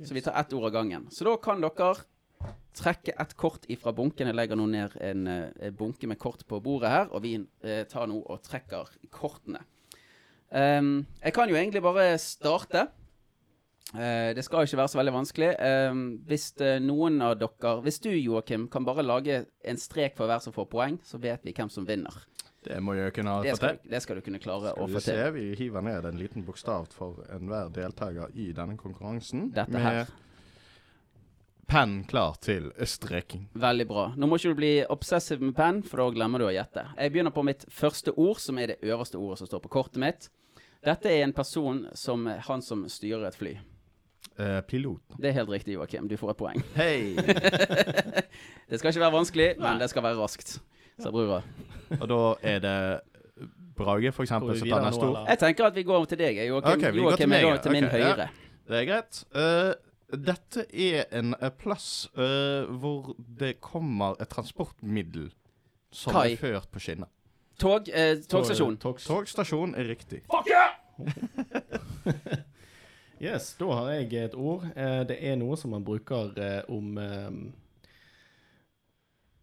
yes. 0.00 0.08
Så 0.08 0.16
vi 0.16 0.22
tar 0.24 0.38
ett 0.40 0.54
ord 0.56 0.64
av 0.70 0.72
gangen. 0.72 1.10
Så 1.12 1.26
da 1.28 1.34
kan 1.44 1.60
dere 1.60 1.92
trekke 2.76 3.14
et 3.18 3.34
kort 3.36 3.66
ifra 3.72 3.92
bunken. 3.96 4.30
Jeg 4.30 4.36
legger 4.38 4.58
nå 4.58 4.66
ned 4.70 4.96
en, 5.00 5.26
eh, 5.26 5.50
en 5.68 5.76
bunke 5.76 6.06
med 6.10 6.18
kort 6.18 6.46
på 6.46 6.60
bordet 6.62 6.90
her, 6.90 7.10
og 7.10 7.22
vi 7.22 7.34
eh, 7.64 7.84
tar 7.90 8.06
nå 8.10 8.22
og 8.22 8.42
trekker 8.46 8.88
kortene. 9.10 9.62
Um, 10.50 11.06
jeg 11.22 11.32
kan 11.36 11.48
jo 11.48 11.54
egentlig 11.54 11.82
bare 11.82 12.16
starte. 12.18 12.88
Uh, 13.94 14.30
det 14.34 14.42
skal 14.46 14.66
ikke 14.66 14.78
være 14.78 14.90
så 14.90 14.98
veldig 14.98 15.14
vanskelig. 15.14 15.50
Um, 15.90 16.02
hvis 16.26 16.52
uh, 16.62 16.76
noen 16.82 17.20
av 17.22 17.36
dere 17.38 17.76
Hvis 17.82 17.98
du, 18.02 18.10
Joakim, 18.10 18.68
kan 18.70 18.84
bare 18.86 19.02
lage 19.02 19.44
en 19.66 19.78
strek 19.78 20.16
for 20.18 20.30
hver 20.30 20.42
som 20.42 20.54
får 20.54 20.66
poeng, 20.70 20.98
så 21.06 21.18
vet 21.22 21.42
vi 21.46 21.54
hvem 21.54 21.70
som 21.70 21.86
vinner. 21.86 22.14
Det 22.64 22.76
må 22.82 22.92
jeg 22.94 23.14
kunne 23.16 23.38
Det 23.42 23.54
få 23.54 23.56
skal, 23.56 23.78
til. 23.78 23.90
det 23.90 24.02
skal 24.04 24.18
du 24.18 24.20
kunne 24.26 24.38
klare 24.42 24.74
å 24.74 24.84
Skal 24.84 24.90
få 24.90 24.98
vi 24.98 25.04
se, 25.06 25.14
til. 25.16 25.32
vi 25.34 25.44
hiver 25.56 25.80
ned 25.86 26.04
en 26.10 26.18
liten 26.20 26.44
bokstav 26.44 26.90
for 26.92 27.22
enhver 27.32 27.70
deltaker 27.72 28.34
i 28.36 28.50
denne 28.52 28.76
konkurransen. 28.76 29.48
Dette 29.54 29.78
her. 29.80 30.02
Med 30.04 30.06
penn 31.70 32.04
klar 32.10 32.34
til 32.42 32.70
streking. 32.88 33.46
Veldig 33.54 33.86
bra. 33.86 34.04
Nå 34.18 34.26
må 34.26 34.38
ikke 34.40 34.52
du 34.52 34.58
bli 34.58 34.72
obsessiv 34.90 35.42
med 35.44 35.54
penn, 35.58 35.82
for 35.86 36.02
da 36.02 36.08
glemmer 36.16 36.42
du 36.42 36.48
å 36.48 36.52
gjette. 36.54 36.82
Jeg 36.98 37.14
begynner 37.14 37.34
på 37.34 37.44
mitt 37.46 37.66
første 37.70 38.14
ord, 38.18 38.40
som 38.42 38.58
er 38.58 38.72
det 38.72 38.78
øverste 38.82 39.20
ordet 39.20 39.38
som 39.40 39.50
står 39.50 39.62
på 39.64 39.72
kortet 39.76 40.00
mitt. 40.02 40.30
Dette 40.84 41.12
er 41.12 41.22
en 41.26 41.34
person 41.36 41.84
som 41.94 42.26
han 42.26 42.64
som 42.64 42.86
styrer 42.90 43.28
et 43.28 43.38
fly. 43.38 43.52
Eh, 44.40 44.60
pilot. 44.66 45.14
Det 45.20 45.30
er 45.30 45.36
helt 45.36 45.52
riktig, 45.52 45.76
Joakim. 45.76 46.08
Du 46.08 46.16
får 46.18 46.32
et 46.34 46.40
poeng. 46.40 46.64
Hei! 46.74 47.14
Det 48.70 48.78
skal 48.78 48.92
ikke 48.92 49.02
være 49.02 49.14
vanskelig, 49.16 49.48
men 49.58 49.80
det 49.82 49.88
skal 49.90 50.04
være 50.04 50.20
raskt. 50.20 50.52
Sa 51.02 51.10
brura. 51.10 51.40
Og 51.96 52.04
da 52.06 52.18
er 52.46 52.60
det 52.62 52.74
Brage, 53.74 54.12
for 54.14 54.22
eksempel, 54.22 54.54
som 54.60 54.68
tar 54.70 54.84
neste 54.84 55.06
ord. 55.08 55.24
Jeg 55.26 55.40
tenker 55.40 55.66
at 55.66 55.74
vi 55.74 55.82
går 55.88 56.04
til 56.06 56.20
deg, 56.20 56.38
Joakim. 56.46 56.76
Okay, 56.76 56.92
vi 56.94 57.02
går 57.02 57.16
til 57.18 57.26
Joakim 57.26 57.34
er 57.34 57.46
da 57.48 57.62
til 57.64 57.74
min 57.74 57.88
Ok, 57.88 57.96
ja. 57.98 58.10
høyre. 58.12 58.28
Det 58.70 58.78
er 58.78 58.86
greit. 58.86 59.20
Eh, 59.34 59.89
dette 60.12 60.64
er 60.72 61.04
en 61.18 61.34
eh, 61.40 61.50
plass 61.50 62.08
eh, 62.16 62.64
hvor 62.80 63.14
det 63.18 63.60
kommer 63.60 64.16
et 64.20 64.28
transportmiddel 64.32 65.30
som 65.92 66.12
Kai. 66.14 66.32
er 66.32 66.36
ført 66.40 66.70
på 66.70 66.80
skinner. 66.82 67.08
Tog, 67.60 67.88
eh, 67.92 68.16
togstasjon. 68.24 68.78
Togs- 68.80 69.06
Togstasjon 69.06 69.74
er 69.76 69.84
riktig. 69.90 70.22
Yes, 73.20 73.50
da 73.60 73.66
har 73.76 73.90
jeg 73.98 74.14
et 74.24 74.34
ord. 74.34 74.62
Eh, 74.72 75.02
det 75.04 75.18
er 75.28 75.34
noe 75.36 75.56
som 75.60 75.74
man 75.74 75.84
bruker 75.84 76.30
eh, 76.40 76.62
om 76.72 76.94
eh, 76.96 77.30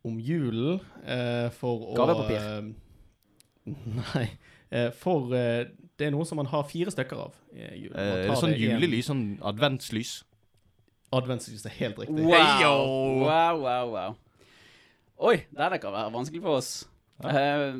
Om 0.07 0.15
julen 0.23 0.79
eh, 1.05 1.49
for 1.53 1.83
å 1.91 1.97
Gavepapir. 1.99 2.39
eh, 2.41 3.75
nei. 3.99 4.23
Eh, 4.73 4.89
for 4.97 5.29
eh, 5.37 5.67
det 5.97 6.07
er 6.07 6.13
noe 6.15 6.25
som 6.25 6.39
man 6.41 6.49
har 6.49 6.65
fire 6.69 6.89
stykker 6.93 7.21
av. 7.27 7.37
i 7.53 7.67
julen. 7.83 7.93
Man 7.93 8.01
Eh, 8.01 8.23
er 8.23 8.25
tar 8.25 8.33
det 8.33 8.41
sånn 8.41 8.55
det 8.55 8.57
i 8.57 8.65
en- 8.65 8.81
julelys, 8.81 9.11
sånn 9.11 9.23
adventslys? 9.45 10.15
Adventslys 11.15 11.65
er 11.65 11.75
helt 11.77 11.99
riktig. 12.01 12.25
Wow. 12.25 13.23
wow, 13.23 13.61
wow, 13.61 13.93
wow. 13.93 14.15
Oi, 15.17 15.37
det 15.49 15.79
kan 15.81 15.93
være 15.95 16.13
vanskelig 16.13 16.43
for 16.43 16.59
oss. 16.59 16.71
Eh, 17.25 17.79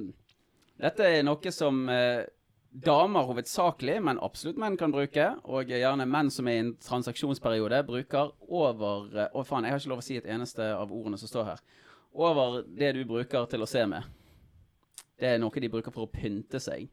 dette 0.82 1.10
er 1.10 1.26
noe 1.26 1.52
som 1.54 1.84
uh, 1.92 2.24
damer 2.72 3.28
hovedsakelig, 3.28 3.98
men 4.04 4.22
absolutt 4.24 4.60
menn 4.62 4.78
kan 4.80 4.94
bruke. 4.94 5.28
Og 5.46 5.70
gjerne 5.70 6.08
menn 6.10 6.32
som 6.34 6.48
er 6.50 6.58
i 6.58 6.64
en 6.64 6.72
transaksjonsperiode, 6.82 7.84
bruker 7.88 8.32
over 8.48 9.12
eh, 9.12 9.30
Å, 9.34 9.44
faen, 9.46 9.68
jeg 9.68 9.76
har 9.76 9.84
ikke 9.84 9.94
lov 9.94 10.04
å 10.04 10.08
si 10.08 10.18
et 10.22 10.30
eneste 10.30 10.72
av 10.74 10.94
ordene 10.94 11.20
som 11.20 11.30
står 11.30 11.52
her. 11.52 11.66
Over 12.18 12.64
det 12.80 12.96
du 12.98 13.04
bruker 13.10 13.46
til 13.52 13.66
å 13.66 13.70
se 13.70 13.84
med. 13.90 14.08
Det 15.18 15.34
er 15.34 15.42
noe 15.42 15.62
de 15.62 15.70
bruker 15.74 15.94
for 15.94 16.08
å 16.08 16.12
pynte 16.14 16.62
seg. 16.62 16.88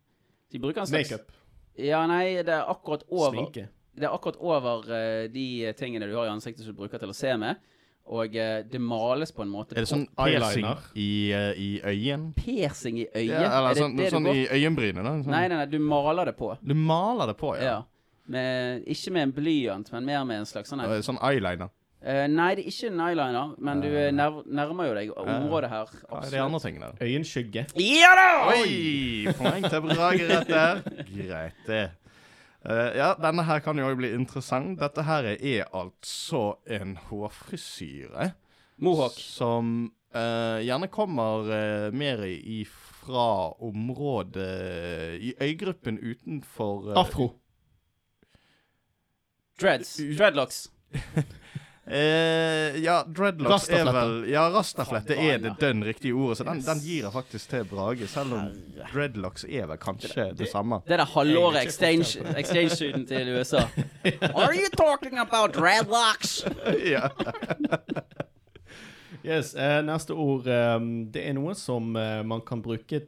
De 0.53 0.61
bruker 0.61 0.82
en 0.82 0.91
slags 0.91 1.12
Makeup. 1.12 1.32
Ja, 1.80 2.05
nei, 2.07 2.43
det 2.47 2.53
er 2.55 2.68
akkurat 2.70 3.03
over 3.11 3.32
Sminke. 3.35 3.68
Det 3.97 4.09
er 4.09 4.15
akkurat 4.17 4.37
over 4.43 4.89
eh, 4.95 5.29
de 5.33 5.73
tingene 5.79 6.09
du 6.11 6.17
har 6.17 6.27
i 6.27 6.33
ansiktet 6.35 6.65
som 6.67 6.75
du 6.75 6.81
bruker 6.83 6.99
til 7.03 7.13
å 7.13 7.17
se 7.17 7.37
med. 7.41 7.63
Og 8.05 8.35
eh, 8.37 8.59
det 8.69 8.81
males 8.85 9.31
på 9.33 9.41
en 9.47 9.49
måte 9.49 9.73
Er 9.79 9.87
det 9.87 9.89
sånn 9.89 10.03
piercing 10.19 10.67
eyeliner. 10.67 10.83
i, 11.01 11.07
eh, 11.33 11.53
i 11.57 11.69
øyen? 11.89 12.27
Piercing 12.37 12.99
i 13.01 13.07
øyet? 13.09 13.31
Ja, 13.31 13.47
eller 13.49 13.71
er 13.71 13.79
det 13.79 13.81
sånn, 13.81 13.95
det 13.97 14.11
du 14.11 14.17
sånn 14.19 14.29
i 14.29 14.43
øyenbrynet? 14.59 15.01
da? 15.01 15.15
Sånn. 15.23 15.31
Nei, 15.33 15.47
nei, 15.49 15.57
nei, 15.63 15.71
du 15.73 15.79
maler 15.81 16.29
det 16.29 16.35
på. 16.37 16.51
Du 16.61 16.75
maler 16.77 17.33
det 17.33 17.37
på, 17.41 17.55
ja. 17.57 17.71
Ja. 17.71 17.79
Med, 18.27 18.85
ikke 18.89 19.13
med 19.13 19.23
en 19.29 19.33
blyant, 19.37 19.89
men 19.93 20.05
mer 20.09 20.23
med 20.29 20.43
en 20.43 20.47
slags 20.49 20.69
sånn 20.73 20.85
Eh, 20.85 21.01
Sånn 21.05 21.19
eyeliner. 21.25 21.73
Uh, 22.05 22.27
Nei, 22.29 22.51
det 22.59 22.67
er 22.67 22.69
ikke 22.69 22.89
en 22.93 23.01
eyeliner, 23.01 23.53
men 23.65 23.81
du 23.81 23.87
eh, 23.89 24.11
nær, 24.13 24.43
nærmer 24.45 24.91
jo 24.91 24.95
deg 24.99 25.13
området 25.17 25.71
her. 25.73 25.93
Hva 26.11 26.19
er 26.27 26.35
de 26.35 26.41
andre 26.45 26.61
tingene? 26.61 26.91
Øyenskygge. 27.01 27.63
Ja 27.81 28.11
da! 28.19 28.27
Oi! 28.53 29.25
Poeng 29.39 29.65
til 29.65 29.81
Brage 29.89 30.27
rett 30.29 30.51
der. 30.53 30.83
Greit, 31.09 31.63
det. 31.65 31.87
Eh, 32.65 32.97
ja, 32.97 33.12
denne 33.21 33.45
her 33.45 33.61
kan 33.65 33.79
jo 33.79 33.91
òg 33.91 33.99
bli 34.01 34.15
interessant. 34.17 34.79
Dette 34.81 35.05
her 35.05 35.35
er 35.35 35.69
altså 35.73 36.61
en 36.65 36.97
hårfrisyre. 37.11 38.33
Mohawk. 38.83 39.19
Som 39.21 39.93
uh, 40.17 40.59
gjerne 40.65 40.89
kommer 40.91 41.47
uh, 41.51 41.95
mer 41.95 42.25
ifra 42.27 42.95
fra 43.05 43.53
området 43.61 45.21
I 45.21 45.35
øygruppen 45.41 45.99
utenfor 45.99 46.99
Afro. 46.99 47.41
Dreads. 49.61 50.01
Dreadlocks. 50.19 50.73
Eh, 51.87 52.78
ja, 52.80 53.03
dreadlocks 53.05 53.66
er 53.68 53.85
vel 53.93 54.12
Ja, 54.32 54.47
rastaflette 54.49 55.18
er 55.20 55.39
det 55.43 55.51
dønn 55.61 55.82
riktige 55.85 56.14
ordet, 56.16 56.39
så 56.39 56.45
den, 56.49 56.57
Yes. 56.62 56.64
den 56.70 56.78
gir 56.80 57.03
jeg 57.05 57.12
faktisk 57.12 57.51
til 57.51 57.64
Brage. 57.68 58.07
Selv 58.09 58.32
om 58.32 58.47
dreadlocks 58.93 59.45
er 59.45 59.66
vel 59.68 59.76
kanskje 59.82 60.30
det 60.39 60.49
samme. 60.49 60.80
Det 60.89 60.97
der 60.99 61.05
halvåret 61.05 61.61
Jeg 61.61 61.66
er 61.66 62.39
ikke 62.39 62.64
exchange- 62.64 63.07
til 63.07 63.28
USA. 63.37 63.66
Are 64.32 64.55
you 64.57 64.68
talking 64.78 65.18
about 65.18 65.53
dreadlocks? 65.55 66.47
ja. 66.95 67.09
Yes, 69.24 69.55
eh, 69.55 69.80
neste 69.85 70.12
ord. 70.16 70.47
eh, 70.47 70.78
det 71.12 71.22
er 71.28 71.32
noe 71.37 71.55
som 71.57 71.95
eh, 71.97 72.22
man 72.24 72.41
kan 72.45 72.62
bruke 72.64 73.03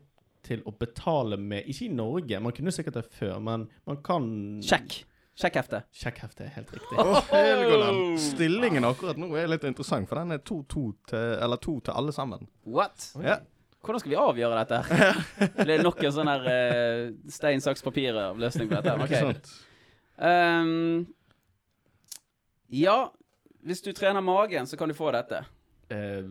til 0.46 0.62
å 0.64 0.70
betale 0.78 1.36
med 1.36 1.64
Ikke 1.66 1.88
i 1.88 1.92
Norge, 1.92 2.38
man 2.40 2.52
kunne 2.54 2.72
sikkert 2.72 2.94
det 3.00 3.06
før, 3.18 3.38
men 3.42 3.66
man 3.86 3.96
kan 4.06 4.28
Sjekk. 4.62 5.00
Sjekkhefte. 5.36 5.82
Sjekkhefte 5.92 6.46
er 6.46 6.54
helt 6.54 6.70
riktig. 6.72 6.96
Oh, 6.96 7.18
Helgoland. 7.28 8.14
Stillingen 8.24 8.86
akkurat 8.88 9.18
nå 9.20 9.28
er 9.36 9.50
litt 9.52 9.66
interessant, 9.68 10.08
for 10.08 10.16
den 10.22 10.32
er 10.32 10.40
2-2 10.40 10.84
til 11.10 11.58
til 11.84 11.92
alle 11.92 12.14
sammen. 12.16 12.46
What? 12.64 13.10
Ja. 13.20 13.36
Hvordan 13.84 14.00
skal 14.00 14.10
vi 14.14 14.16
avgjøre 14.18 14.62
dette? 14.62 14.78
her? 14.88 15.18
Blir 15.60 15.76
det 15.76 15.84
nok 15.84 16.00
en 16.02 16.14
sånn 16.16 16.30
her 16.32 16.46
uh, 16.48 17.02
stein, 17.30 17.60
saks, 17.60 17.84
papir-løsning 17.84 18.70
på 18.70 18.78
dette? 18.80 18.94
Ikke 18.96 19.20
Ok. 19.20 19.26
sant? 19.28 19.52
Ehm, 20.24 21.04
ja, 22.72 22.96
hvis 23.68 23.84
du 23.84 23.92
trener 23.92 24.24
magen, 24.24 24.66
så 24.66 24.80
kan 24.80 24.88
du 24.88 24.96
få 24.96 25.12
dette. 25.14 25.42
Uh, 25.92 26.24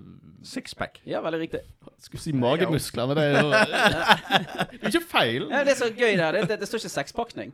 Sixpack. 0.43 0.99
Ja, 1.05 1.21
veldig 1.23 1.39
riktig. 1.45 1.61
skulle 2.01 2.25
si 2.25 2.33
magemuskler, 2.35 3.07
men 3.07 3.21
det 3.21 3.23
er 3.29 3.37
jo 3.37 3.53
Det 4.73 4.81
er 4.81 4.91
ikke 4.91 5.05
feil. 5.13 5.47
Ja, 5.53 5.61
det 5.63 5.77
er 5.77 5.79
så 5.79 5.93
gøy 5.93 6.17
der. 6.17 6.31
Det, 6.41 6.43
det, 6.49 6.59
det 6.59 6.67
står 6.67 6.83
ikke 6.83 6.95
sekspakning. 6.97 7.53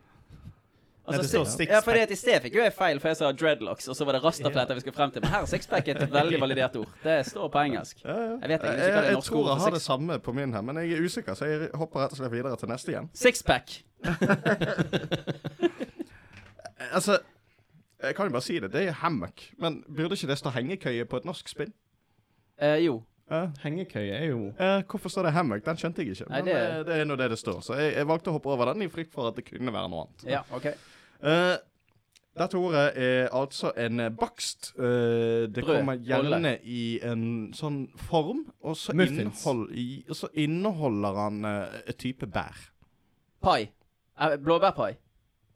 Nei, 1.12 1.18
det 1.22 1.30
står 1.30 1.46
sixpack. 1.52 1.98
ja, 1.98 2.06
I 2.12 2.16
sted 2.20 2.42
fikk 2.46 2.54
jo 2.58 2.62
jeg 2.66 2.74
feil, 2.74 3.00
for 3.04 3.08
jeg 3.12 3.18
sa 3.22 3.26
dreadlocks, 3.32 3.88
og 3.92 3.96
så 4.00 4.06
var 4.08 4.14
det 4.18 4.24
rastafletter 4.24 4.76
vi 4.80 4.84
skulle 4.86 4.96
frem 4.98 5.12
til. 5.12 5.22
Men 5.26 5.32
her 5.36 5.42
er 5.46 5.50
sixpack 5.52 5.88
et 5.94 6.02
veldig 6.12 6.40
validert 6.42 6.76
ord. 6.82 6.90
Det 7.04 7.20
står 7.30 7.48
på 7.54 7.60
engelsk. 7.66 7.96
Jeg 8.04 8.40
vet 8.42 8.52
ikke 8.52 8.68
hva 8.68 8.76
det 8.78 8.88
jeg 9.12 9.16
norske 9.20 9.32
tror 9.32 9.42
ordet 9.44 9.58
jeg 9.58 9.62
har 9.68 9.72
det 9.78 9.82
samme 9.86 10.20
på 10.20 10.34
min 10.40 10.54
her, 10.54 10.62
men 10.62 10.76
jeg 10.84 10.92
er 10.98 11.02
usikker, 11.06 11.34
så 11.38 11.46
jeg 11.52 11.70
hopper 11.76 12.00
rett 12.06 12.12
og 12.16 12.20
slett 12.24 12.32
videre 12.34 12.58
til 12.58 12.70
neste 12.74 12.92
igjen. 12.96 13.10
Sixpack. 13.14 13.68
Eh, 14.02 14.12
Altså, 16.94 17.18
jeg 18.04 18.16
kan 18.16 18.26
jo 18.26 18.32
bare 18.34 18.42
si 18.42 18.60
det. 18.60 18.72
Det 18.74 18.88
er 18.88 18.92
hammock. 19.04 19.44
Men 19.62 19.84
burde 19.96 20.14
ikke 20.18 20.28
det 20.32 20.38
stå 20.42 20.50
hengekøye 20.56 21.06
på 21.06 21.18
et 21.22 21.26
norsk 21.30 21.50
spinn? 21.52 21.74
Eh, 22.62 22.80
jo. 22.86 23.02
Eh, 23.32 23.48
Hengekøye 23.64 24.12
er 24.18 24.26
jo 24.32 24.48
eh, 24.60 24.82
hvorfor 24.90 25.10
står 25.14 25.24
det 25.30 25.34
hammock? 25.38 25.62
Den 25.66 25.78
skjønte 25.80 26.02
jeg 26.04 26.12
ikke. 26.16 26.26
Nei, 26.30 26.42
Men 26.42 26.46
det- 26.50 26.56
det, 26.56 26.86
det 26.90 26.96
er 27.02 27.06
nå 27.06 27.16
det 27.22 27.30
det 27.32 27.38
står. 27.40 27.62
Så 27.64 27.74
jeg, 27.80 27.94
jeg 27.96 28.08
valgte 28.10 28.32
å 28.32 28.34
hoppe 28.36 28.50
over 28.52 28.66
den 28.74 28.82
i 28.82 28.90
frykt 28.92 29.14
for 29.14 29.28
at 29.30 29.36
det 29.38 29.46
kunne 29.48 29.72
være 29.74 29.90
noe 29.94 30.02
annet. 30.08 30.26
Ja, 30.28 30.42
OK. 30.52 30.68
Eh, 31.24 31.58
dette 32.40 32.58
ordet 32.58 32.92
er 32.96 33.28
altså 33.36 33.74
en 33.78 34.16
bakst. 34.16 34.74
Uh, 34.78 34.84
det 35.52 35.64
Brød, 35.64 35.78
kommer 35.78 35.96
gjerne 36.00 36.30
bolle. 36.30 36.54
i 36.64 37.00
en 37.04 37.26
sånn 37.54 37.82
form, 38.08 38.46
og 38.64 38.78
så, 38.80 38.96
innehold, 38.96 39.66
i, 39.76 40.06
og 40.10 40.16
så 40.16 40.30
inneholder 40.40 41.20
han 41.20 41.46
uh, 41.46 41.82
et 41.84 42.00
type 42.00 42.28
bær. 42.32 42.56
Pai. 43.44 43.68
Blåbærpai. 44.40 44.94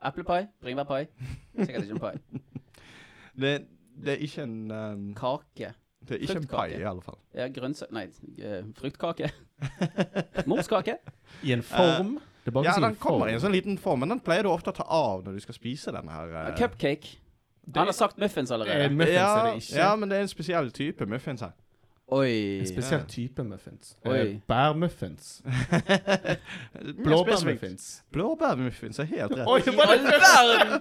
Eplepai. 0.06 0.46
Bringebærpai. 0.62 1.08
Sikkert 1.56 1.84
ikke 1.84 1.96
en 1.96 2.04
pai. 2.04 2.18
Det, 3.36 3.50
det 4.00 4.14
er 4.14 4.22
ikke 4.24 4.44
en 4.48 4.72
um, 4.72 5.08
Kake. 5.16 5.74
Det 6.08 6.16
er 6.16 6.22
ikke 6.24 6.38
en 6.40 6.48
pai, 6.48 6.70
i 6.78 6.86
alle 6.88 7.02
fall. 7.04 7.18
Ja, 7.36 7.50
grønnsak... 7.52 7.90
Nei, 7.92 8.06
fruktkake. 8.78 9.28
Morskake. 10.48 10.96
i 11.44 11.52
en 11.52 11.64
form. 11.64 12.14
Bare 12.16 12.35
Ja, 12.46 12.76
den 12.80 12.96
kommer 13.02 13.28
i 13.30 13.34
en 13.34 13.40
sånn 13.42 13.52
liten 13.56 13.78
form, 13.82 14.00
men 14.06 14.10
den 14.10 14.20
pleier 14.20 14.44
du 14.44 14.50
ofte 14.54 14.70
å 14.70 14.76
ta 14.78 14.84
av 14.86 15.24
når 15.26 15.34
du 15.34 15.40
skal 15.40 15.56
spise 15.58 15.92
denne 15.96 16.12
her. 16.12 16.34
eh. 16.48 16.56
Cupcake. 16.60 17.18
Han 17.76 17.88
har 17.90 17.94
sagt 17.98 18.18
muffins 18.22 18.52
Eh, 18.52 18.56
allerede. 18.56 18.90
muffins 18.94 19.16
ja, 19.16 19.30
er 19.38 19.46
det 19.56 19.64
ikke. 19.64 19.76
ja, 19.80 19.96
men 19.96 20.10
det 20.10 20.18
er 20.18 20.22
en 20.22 20.28
spesiell 20.28 20.72
type 20.72 21.06
muffins 21.10 21.42
her. 21.42 21.54
Oi. 22.14 22.60
En 22.62 22.68
spesiell 22.70 23.02
type 23.10 23.42
muffins. 23.44 23.96
Oi. 24.06 24.18
Eh, 24.20 24.36
Bærmuffins. 24.48 25.42
Blåbærmuffins. 27.06 28.04
Blåbærmuffins 28.14 29.00
er 29.00 29.04
helt 29.10 29.32
rett. 29.32 29.48
Oi, 29.48 29.60
I 29.66 29.74
var 29.76 29.90
all 29.90 30.06
det 30.06 30.20
verden! 30.22 30.74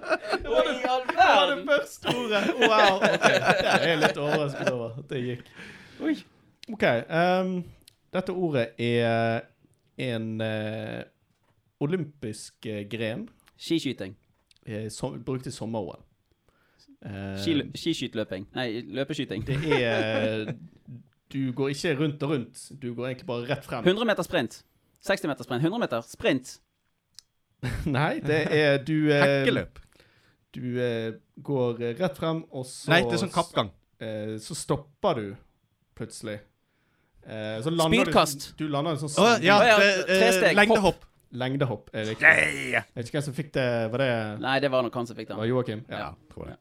Oi, 0.45 0.67
i 0.75 0.85
all 0.85 1.07
Det 1.09 1.17
var 1.17 1.47
det 1.47 1.57
verden! 1.57 1.65
første 1.69 2.09
ordet! 2.09 2.43
Wow! 2.61 2.99
Okay. 2.99 3.39
Det 3.41 3.73
er 3.73 3.89
jeg 3.89 3.99
litt 4.03 4.21
overrasket 4.21 4.71
over 4.75 4.99
at 4.99 5.09
det 5.11 5.23
gikk. 5.25 5.49
Oi. 6.05 6.15
OK. 6.73 6.85
ehm, 7.09 7.57
dette 8.15 8.33
ordet 8.37 8.67
er 8.79 9.41
en 10.05 10.29
eh, 10.41 11.03
olympisk 11.85 12.66
eh, 12.66 12.82
gren 12.91 13.26
Skiskyting. 13.61 14.16
eh, 14.66 14.89
som, 14.91 15.16
brukt 15.24 15.47
i 15.47 15.53
sommer-OL. 15.55 16.03
Eh, 17.05 17.70
Skiskyteløping. 17.76 18.47
Nei, 18.57 18.68
løpeskyting. 18.97 19.45
det 19.47 19.59
er 19.85 20.55
Du 21.35 21.53
går 21.53 21.68
ikke 21.74 21.95
rundt 21.99 22.22
og 22.22 22.30
rundt. 22.30 22.61
Du 22.82 22.95
går 22.95 23.07
egentlig 23.11 23.26
bare 23.26 23.49
rett 23.51 23.64
frem. 23.66 23.85
100 23.85 24.05
meter 24.07 24.22
sprint. 24.22 24.62
60 25.05 25.28
meter 25.28 25.45
sprint. 25.45 25.62
100 25.64 25.78
meter 25.82 26.01
sprint. 26.07 26.59
Nei, 27.87 28.20
det 28.24 28.41
er 28.53 28.78
Du, 28.85 28.95
eh, 29.12 29.22
Hekkeløp. 29.24 29.78
du 30.55 30.64
eh, 30.80 31.12
går 31.43 31.80
eh, 31.82 31.95
rett 32.01 32.16
frem, 32.20 32.43
og 32.53 32.66
så 32.68 32.93
Nei, 32.93 33.01
det 33.09 33.16
er 33.18 33.22
sånn 33.24 33.32
kappgang. 33.35 33.70
eh, 34.01 34.35
Så 34.41 34.55
stopper 34.57 35.14
du 35.20 35.26
plutselig. 35.97 36.39
Eh, 37.24 37.59
så 37.64 37.72
lander 37.72 38.05
Spydkast. 38.05 38.51
Du, 38.59 38.66
du 38.66 38.72
lander 38.72 38.95
en 38.97 39.01
sånn 39.01 39.16
Å 39.24 39.28
ja, 39.43 39.59
ja, 39.64 39.76
det, 39.80 39.91
eh, 40.05 40.20
tresteg, 40.20 40.57
lengdehopp. 40.59 41.05
Lengdehopp. 41.35 41.91
Er 41.93 42.09
riktig. 42.09 42.26
Nei! 42.26 42.70
Jeg 42.74 42.85
vet 42.95 43.09
ikke 43.09 43.18
hvem 43.18 43.26
som 43.26 43.37
fikk 43.37 43.53
det. 43.57 43.66
Var 43.93 44.03
det 44.05 44.11
Nei, 44.45 44.55
det 44.62 44.70
var 44.72 44.87
nok 44.87 44.99
han 45.01 45.09
som 45.11 45.18
fikk 45.18 45.30
det. 45.30 45.39
var. 45.39 45.51
Joakim? 45.51 45.85
Ja, 45.91 46.11
tror 46.32 46.53
jeg. 46.53 46.59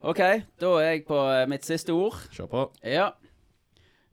OK, 0.00 0.20
da 0.62 0.68
er 0.80 0.86
jeg 0.86 1.02
på 1.08 1.18
eh, 1.28 1.46
mitt 1.50 1.66
siste 1.68 1.92
ord. 1.92 2.16
Kjør 2.32 2.48
på. 2.50 2.62
Ja. 2.88 3.10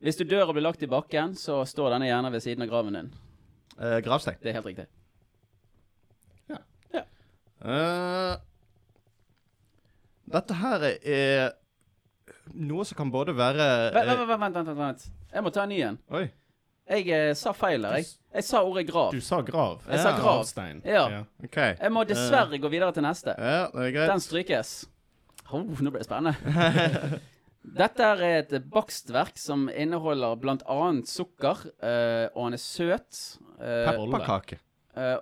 Hvis 0.03 0.19
du 0.19 0.25
dør 0.27 0.49
og 0.49 0.57
blir 0.57 0.65
lagt 0.65 0.83
i 0.83 0.89
bakken, 0.91 1.35
så 1.39 1.61
står 1.65 1.95
denne 1.95 2.09
gjerne 2.09 2.31
ved 2.33 2.43
siden 2.43 2.65
av 2.65 2.71
graven 2.71 2.97
din. 2.97 3.13
Eh, 3.77 3.99
gravstein. 4.03 4.35
Det 4.43 4.51
er 4.51 4.57
helt 4.59 4.67
riktig. 4.67 4.87
Ja. 6.51 6.59
ja. 6.93 7.05
Uh, 7.63 8.35
dette 10.27 10.59
her 10.59 10.83
er 10.91 11.55
noe 12.53 12.85
som 12.87 12.99
kan 12.99 13.11
både 13.11 13.35
være 13.37 13.63
Vent, 13.95 14.03
eh, 14.03 14.11
vent, 14.11 14.27
vent, 14.27 14.43
vent, 14.43 14.67
vent, 14.67 14.79
vent. 14.81 15.07
Jeg 15.31 15.43
må 15.45 15.53
ta 15.55 15.63
en 15.63 15.71
ny 15.71 15.79
en. 15.87 15.99
Oi. 16.19 16.25
Jeg 16.87 17.07
eh, 17.11 17.31
sa 17.35 17.51
feil 17.57 17.83
her. 17.83 17.97
Jeg, 17.99 18.11
jeg 18.37 18.45
sa 18.47 18.61
ordet 18.63 18.85
grav. 18.87 19.11
Du 19.11 19.19
sa 19.23 19.41
grav. 19.43 19.81
Jeg 19.89 19.99
sa 19.99 20.13
grav. 20.15 20.37
Gravstein. 20.41 20.81
Ja. 20.87 21.23
OK. 21.43 21.57
Jeg 21.57 21.91
må 21.91 22.03
dessverre 22.07 22.59
gå 22.63 22.71
videre 22.71 22.93
til 22.95 23.03
neste. 23.03 23.33
Ja, 23.35 23.65
det 23.73 23.89
er 23.89 23.95
greit. 23.95 24.11
Den 24.13 24.23
strykes. 24.23 24.75
Oh, 25.51 25.63
nå 25.63 25.91
ble 25.91 25.99
det 26.03 26.07
spennende. 26.07 27.19
Dette 27.77 28.07
er 28.13 28.21
et 28.29 28.53
bakstverk 28.71 29.35
som 29.39 29.67
inneholder 29.67 30.37
blant 30.39 30.63
annet 30.71 31.09
sukker, 31.11 31.65
eh, 31.83 32.27
og 32.31 32.45
han 32.47 32.55
er 32.55 32.63
søt. 32.63 33.23
Eh, 33.59 33.89
Pepperkake. 33.89 34.59
eh, 34.95 35.17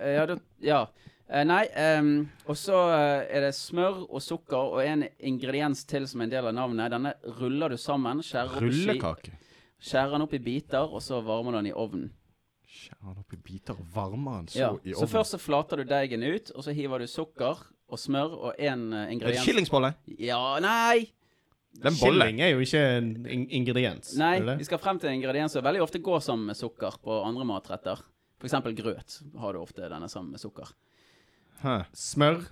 eh, 0.00 0.12
ja, 0.16 0.24
du, 0.30 0.38
ja. 0.64 0.86
Eh, 1.28 1.44
nei, 1.48 1.62
ehm, 1.80 2.14
og 2.48 2.56
så 2.60 2.78
eh, 2.94 3.26
er 3.36 3.46
det 3.46 3.52
smør 3.56 4.02
og 4.06 4.20
sukker 4.24 4.76
og 4.76 4.80
en 4.84 5.06
ingrediens 5.24 5.84
til 5.88 6.08
som 6.08 6.20
er 6.20 6.28
en 6.28 6.34
del 6.38 6.48
av 6.50 6.56
navnet. 6.56 6.92
Denne 6.92 7.14
ruller 7.40 7.72
du 7.72 7.80
sammen, 7.80 8.20
skjærer, 8.24 8.56
opp 8.56 8.68
i 8.68 8.72
ski, 8.72 8.88
Rullekake. 8.92 9.36
Skjærer 9.80 10.10
den 10.14 10.22
opp 10.26 10.34
i 10.34 10.38
biter, 10.38 10.84
og 10.94 11.02
så 11.02 11.20
varmer 11.24 11.52
du 11.52 11.58
den 11.58 11.70
i 11.72 11.72
ovnen. 11.72 12.10
Skjærer 12.66 13.14
den 13.14 13.22
opp 13.24 13.32
i 13.32 13.36
biter 13.36 13.74
og 13.78 13.86
varmer 13.94 14.38
den 14.42 14.48
så 14.48 14.58
Ja. 14.58 14.70
i 14.84 14.94
Så 14.94 15.06
først 15.10 15.30
så 15.36 15.38
flater 15.38 15.76
du 15.76 15.84
deigen 15.84 16.22
ut, 16.22 16.50
og 16.54 16.64
så 16.64 16.72
hiver 16.74 16.98
du 16.98 17.06
sukker 17.06 17.58
og 17.88 17.98
smør 17.98 18.32
og 18.48 18.54
en 18.58 18.92
uh, 18.92 18.98
en 19.04 19.12
ingrediens. 19.12 19.44
skillingsbolle? 19.44 19.94
Ja, 20.18 20.58
nei! 20.60 21.10
Den. 21.74 21.92
Skilling 21.98 22.40
er 22.40 22.52
jo 22.54 22.60
ikke 22.62 22.80
en 22.98 23.26
in 23.26 23.48
ingrediens. 23.50 24.12
Nei, 24.16 24.38
vi 24.58 24.64
skal 24.64 24.78
frem 24.78 24.98
til 24.98 25.08
en 25.10 25.16
ingrediens 25.18 25.52
som 25.52 25.64
veldig 25.64 25.82
ofte 25.82 25.98
går 25.98 26.20
sammen 26.22 26.46
med 26.46 26.56
sukker 26.56 27.00
på 27.02 27.16
andre 27.26 27.44
matretter. 27.44 27.98
Eksempel 28.44 28.74
grøt 28.76 29.22
har 29.40 29.52
du 29.52 29.58
ofte 29.58 29.88
denne 29.88 30.06
sammen 30.08 30.30
med 30.30 30.40
sukker. 30.40 30.68
Hæ. 31.62 31.84
Smør. 31.92 32.44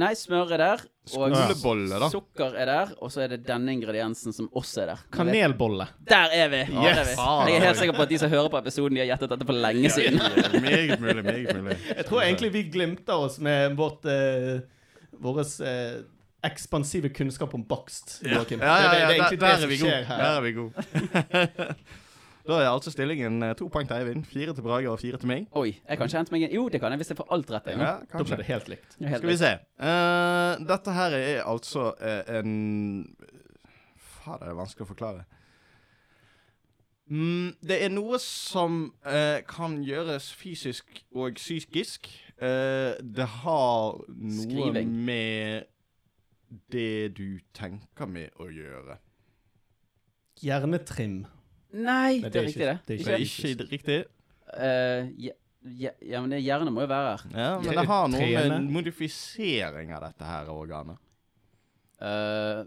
Nei, 0.00 0.14
smør 0.16 0.54
er 0.56 0.60
der, 0.62 0.82
og 1.12 1.34
Skolebolle, 1.34 1.98
da. 2.00 2.06
sukker 2.08 2.54
er 2.56 2.68
der, 2.70 2.92
og 3.04 3.10
så 3.12 3.26
er 3.26 3.34
det 3.34 3.42
denne 3.44 3.74
ingrediensen 3.74 4.32
som 4.32 4.46
også 4.56 4.86
er 4.86 4.92
der. 4.94 5.02
Kanelbolle. 5.12 5.84
Der 6.08 6.32
er 6.32 6.48
vi! 6.48 6.62
Der 6.72 7.00
er 7.02 7.04
vi. 7.10 7.16
Jeg 7.50 7.58
er 7.58 7.66
helt 7.66 7.80
sikker 7.82 7.98
på 7.98 8.06
at 8.06 8.14
de 8.14 8.20
som 8.22 8.32
hører 8.32 8.48
på 8.48 8.62
episoden, 8.62 8.96
de 8.96 9.02
har 9.02 9.10
gjettet 9.10 9.34
dette 9.34 9.48
for 9.50 9.58
lenge 9.66 9.90
siden. 9.92 10.16
Meget 10.64 10.96
mulig, 11.02 11.24
meget 11.26 11.60
mulig. 11.60 11.76
Jeg 11.98 12.06
tror 12.08 12.22
egentlig 12.24 12.52
vi 12.54 12.62
glimter 12.72 13.26
oss 13.26 13.36
med 13.44 13.76
vårt 13.76 14.08
eh, 14.08 14.62
våres 15.20 15.58
eh, 15.60 16.00
ekspansive 16.42 17.12
kunnskap 17.12 17.52
om 17.54 17.66
bakst. 17.68 18.22
Joakim. 18.24 18.64
Ja, 18.64 18.78
ja, 18.78 18.94
ja, 18.96 19.10
det, 19.12 19.18
der, 19.18 19.24
er 19.24 19.36
der 19.36 19.46
er 19.46 19.50
egentlig 19.50 19.50
det 19.50 19.60
som 19.60 19.76
skjer 19.84 20.08
her. 20.08 20.24
Der 20.24 20.30
er 20.30 20.40
vi 20.40 20.52
gode. 20.56 21.76
da 22.46 22.58
er 22.58 22.68
altså 22.70 22.90
stillingen 22.90 23.42
eh, 23.46 23.54
to 23.58 23.68
poeng 23.72 23.88
til 23.88 23.96
Eivind, 23.96 24.24
fire 24.26 24.54
til 24.54 24.64
Brage 24.66 24.90
og 24.90 24.98
fire 25.00 25.20
til 25.22 25.30
meg. 25.30 25.46
Oi, 25.58 25.68
jeg 25.76 25.98
kan 25.98 26.08
ikke 26.08 26.18
hente 26.18 26.34
meg 26.34 26.46
en 26.48 26.56
Jo, 26.56 26.64
det 26.72 26.80
kan 26.82 26.94
jeg 26.94 27.02
hvis 27.02 27.12
jeg 27.12 27.20
får 27.20 27.30
alt 27.36 27.52
rett. 27.54 27.70
Ja, 27.74 27.92
Da 28.12 28.24
blir 28.24 28.40
det 28.42 28.48
helt 28.48 28.72
likt. 28.72 28.96
Helt 28.98 29.22
Skal 29.22 29.30
vi 29.30 29.36
se. 29.40 29.52
Uh, 29.78 30.66
dette 30.72 30.96
her 30.96 31.18
er 31.20 31.44
altså 31.44 31.92
uh, 31.92 32.34
en 32.38 32.56
Fader, 33.96 34.44
det 34.46 34.52
er 34.54 34.58
vanskelig 34.58 34.86
å 34.86 34.90
forklare. 34.90 35.24
Mm, 37.12 37.54
det 37.60 37.76
er 37.84 37.90
noe 37.92 38.18
som 38.22 38.84
uh, 39.04 39.38
kan 39.46 39.80
gjøres 39.84 40.30
fysisk 40.38 41.02
og 41.12 41.38
psykisk. 41.38 42.08
Eh, 42.42 42.94
det 43.02 43.26
har 43.44 44.00
noe 44.08 44.42
Skriving. 44.42 44.88
med 45.04 45.68
det 46.72 47.14
du 47.14 47.38
tenker 47.54 48.08
med 48.10 48.34
å 48.42 48.48
gjøre. 48.50 48.96
Hjernetrim. 50.42 51.20
Nei, 51.72 52.20
det 52.20 52.36
er 52.36 52.46
riktig, 52.48 52.66
det. 52.66 52.78
det 52.88 52.98
er 53.00 53.04
Det 53.04 53.14
er 53.14 53.24
ikke 53.26 53.68
riktig. 53.72 53.98
Eh, 54.52 55.12
ja, 55.28 55.32
ja, 55.64 55.90
ja, 56.04 56.20
men 56.20 56.30
det 56.34 56.42
hjernen 56.44 56.72
må 56.74 56.84
jo 56.84 56.90
være 56.90 57.12
her. 57.16 57.26
Ja, 57.32 57.50
men 57.62 57.76
det 57.78 57.86
har 57.88 58.08
noe 58.12 58.20
med 58.20 58.34
trene. 58.36 58.60
modifisering 58.74 59.92
av 59.96 60.02
dette 60.08 60.24
her 60.28 60.50
organet. 60.52 60.98
Eh, 62.02 62.64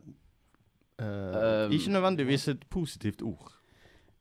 Eh, 0.96 1.06
eh, 1.06 1.72
Ikke 1.76 1.92
nødvendigvis 1.92 2.48
et 2.48 2.62
positivt 2.72 3.22
ord. 3.22 3.52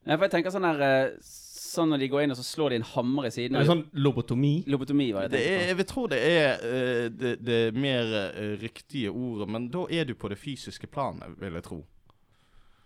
Nei, 0.05 0.17
for 0.17 0.25
jeg 0.27 0.31
tenker 0.33 0.51
sånn 0.51 0.65
her 0.67 0.81
eh, 0.83 1.13
Sånn 1.23 1.87
når 1.91 2.01
de 2.03 2.07
går 2.11 2.23
inn 2.25 2.31
og 2.31 2.37
så 2.39 2.43
slår 2.43 2.69
de 2.71 2.75
en 2.81 2.85
hammer 2.87 3.25
i 3.27 3.31
siden. 3.31 3.55
er 3.55 3.63
det 3.63 3.69
sånn 3.69 3.85
lobotomi? 3.99 4.63
Lobotomi, 4.67 5.09
var 5.15 5.25
det 5.25 5.31
Det 5.31 5.39
jeg 5.39 5.47
er, 5.47 5.55
tenkte 5.55 5.67
jeg 5.71 5.77
vil 5.79 5.87
tro 5.89 6.03
det 6.11 6.19
er 6.19 6.65
eh, 6.67 7.07
det, 7.11 7.31
det 7.43 7.57
mer 7.75 8.11
eh, 8.35 8.51
riktige 8.61 9.11
ordet, 9.11 9.47
men 9.55 9.69
da 9.71 9.85
er 9.89 10.05
du 10.07 10.13
på 10.15 10.29
det 10.31 10.37
fysiske 10.39 10.87
planet, 10.87 11.35
vil 11.39 11.53
jeg 11.53 11.63
tro. 11.63 11.79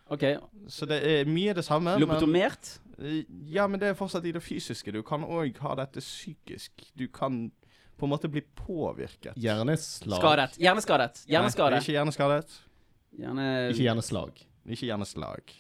På. 0.10 0.18
OK. 0.18 0.70
Så 0.72 0.88
det 0.89 0.99
er 1.05 1.30
mye 1.30 1.53
det 1.57 1.64
samme. 1.68 1.93
Lobotomert? 2.01 2.74
Eh, 2.99 3.24
Ja, 3.53 3.68
men 3.68 3.80
det 3.80 3.89
er 3.93 3.95
fortsatt 3.99 4.26
i 4.28 4.34
det 4.36 4.41
fysiske. 4.43 4.91
Du 4.91 5.01
kan 5.07 5.24
òg 5.24 5.57
ha 5.64 5.76
dette 5.80 6.01
psykisk. 6.03 6.72
Du 6.97 7.07
kan 7.07 7.47
på 7.99 8.07
en 8.07 8.12
måte 8.14 8.30
bli 8.32 8.41
påvirket. 8.55 9.36
Hjerneslag. 9.36 10.20
Skadet. 10.22 10.57
Hjerneskadet. 10.60 11.22
Nei, 11.26 11.34
Hjerneskade. 11.36 11.80
Ikke 11.84 11.95
hjerneskadet. 11.97 12.60
Hjerne... 13.20 13.47
Ikke 13.74 13.84
hjerneslag. 13.88 14.43
Ikke 14.70 14.86
hjerneslag. 14.88 15.55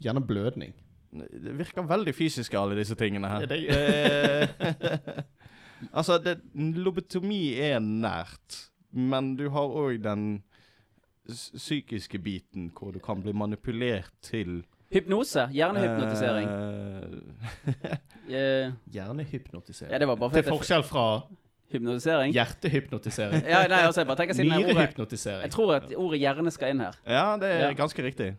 Hjerneblødning. 0.00 0.72
Det 1.12 1.54
virker 1.58 1.82
veldig 1.88 2.12
fysisk, 2.14 2.54
alle 2.54 2.76
disse 2.78 2.94
tingene 3.00 3.28
her. 3.32 3.40
Ja, 3.40 3.46
det- 3.46 3.64
Eh, 3.68 5.22
altså, 5.98 6.18
det, 6.22 6.38
lobotomi 6.54 7.54
er 7.60 7.80
nært, 7.80 8.68
men 8.92 9.34
du 9.36 9.48
har 9.54 9.68
òg 9.68 10.00
den 10.04 10.42
psykiske 11.28 12.18
biten 12.18 12.70
hvor 12.78 12.92
du 12.92 12.98
kan 13.04 13.20
bli 13.22 13.32
manipulert 13.32 14.10
til 14.22 14.62
Hypnose. 14.92 15.48
Hjernehypnotisering. 15.52 16.48
Eh, 16.48 17.96
Eh, 18.28 18.72
Hjernehypnotisering. 18.94 19.92
ja, 19.92 19.98
det 19.98 20.08
var 20.08 20.16
bare 20.16 20.32
Til 20.32 20.42
forskjell 20.48 20.82
fra 20.84 21.04
Hypnotisering? 21.72 22.32
hjertehypnotisering. 22.32 23.42
Ja, 23.48 23.66
nei, 23.68 23.82
altså, 23.84 24.00
jeg 24.00 24.06
bare 24.08 24.16
tenker 24.22 24.34
siden 24.34 24.52
er 24.52 24.58
Nyrehypnotisering. 24.66 25.42
Jeg 25.42 25.50
tror 25.52 25.74
at 25.76 25.92
ordet 25.96 26.20
hjerne 26.20 26.50
skal 26.52 26.70
inn 26.72 26.80
her. 26.80 26.96
ja, 27.06 27.36
det 27.40 27.48
er 27.48 27.66
Ja. 27.68 27.72
ganske 27.76 28.02
riktig. 28.04 28.30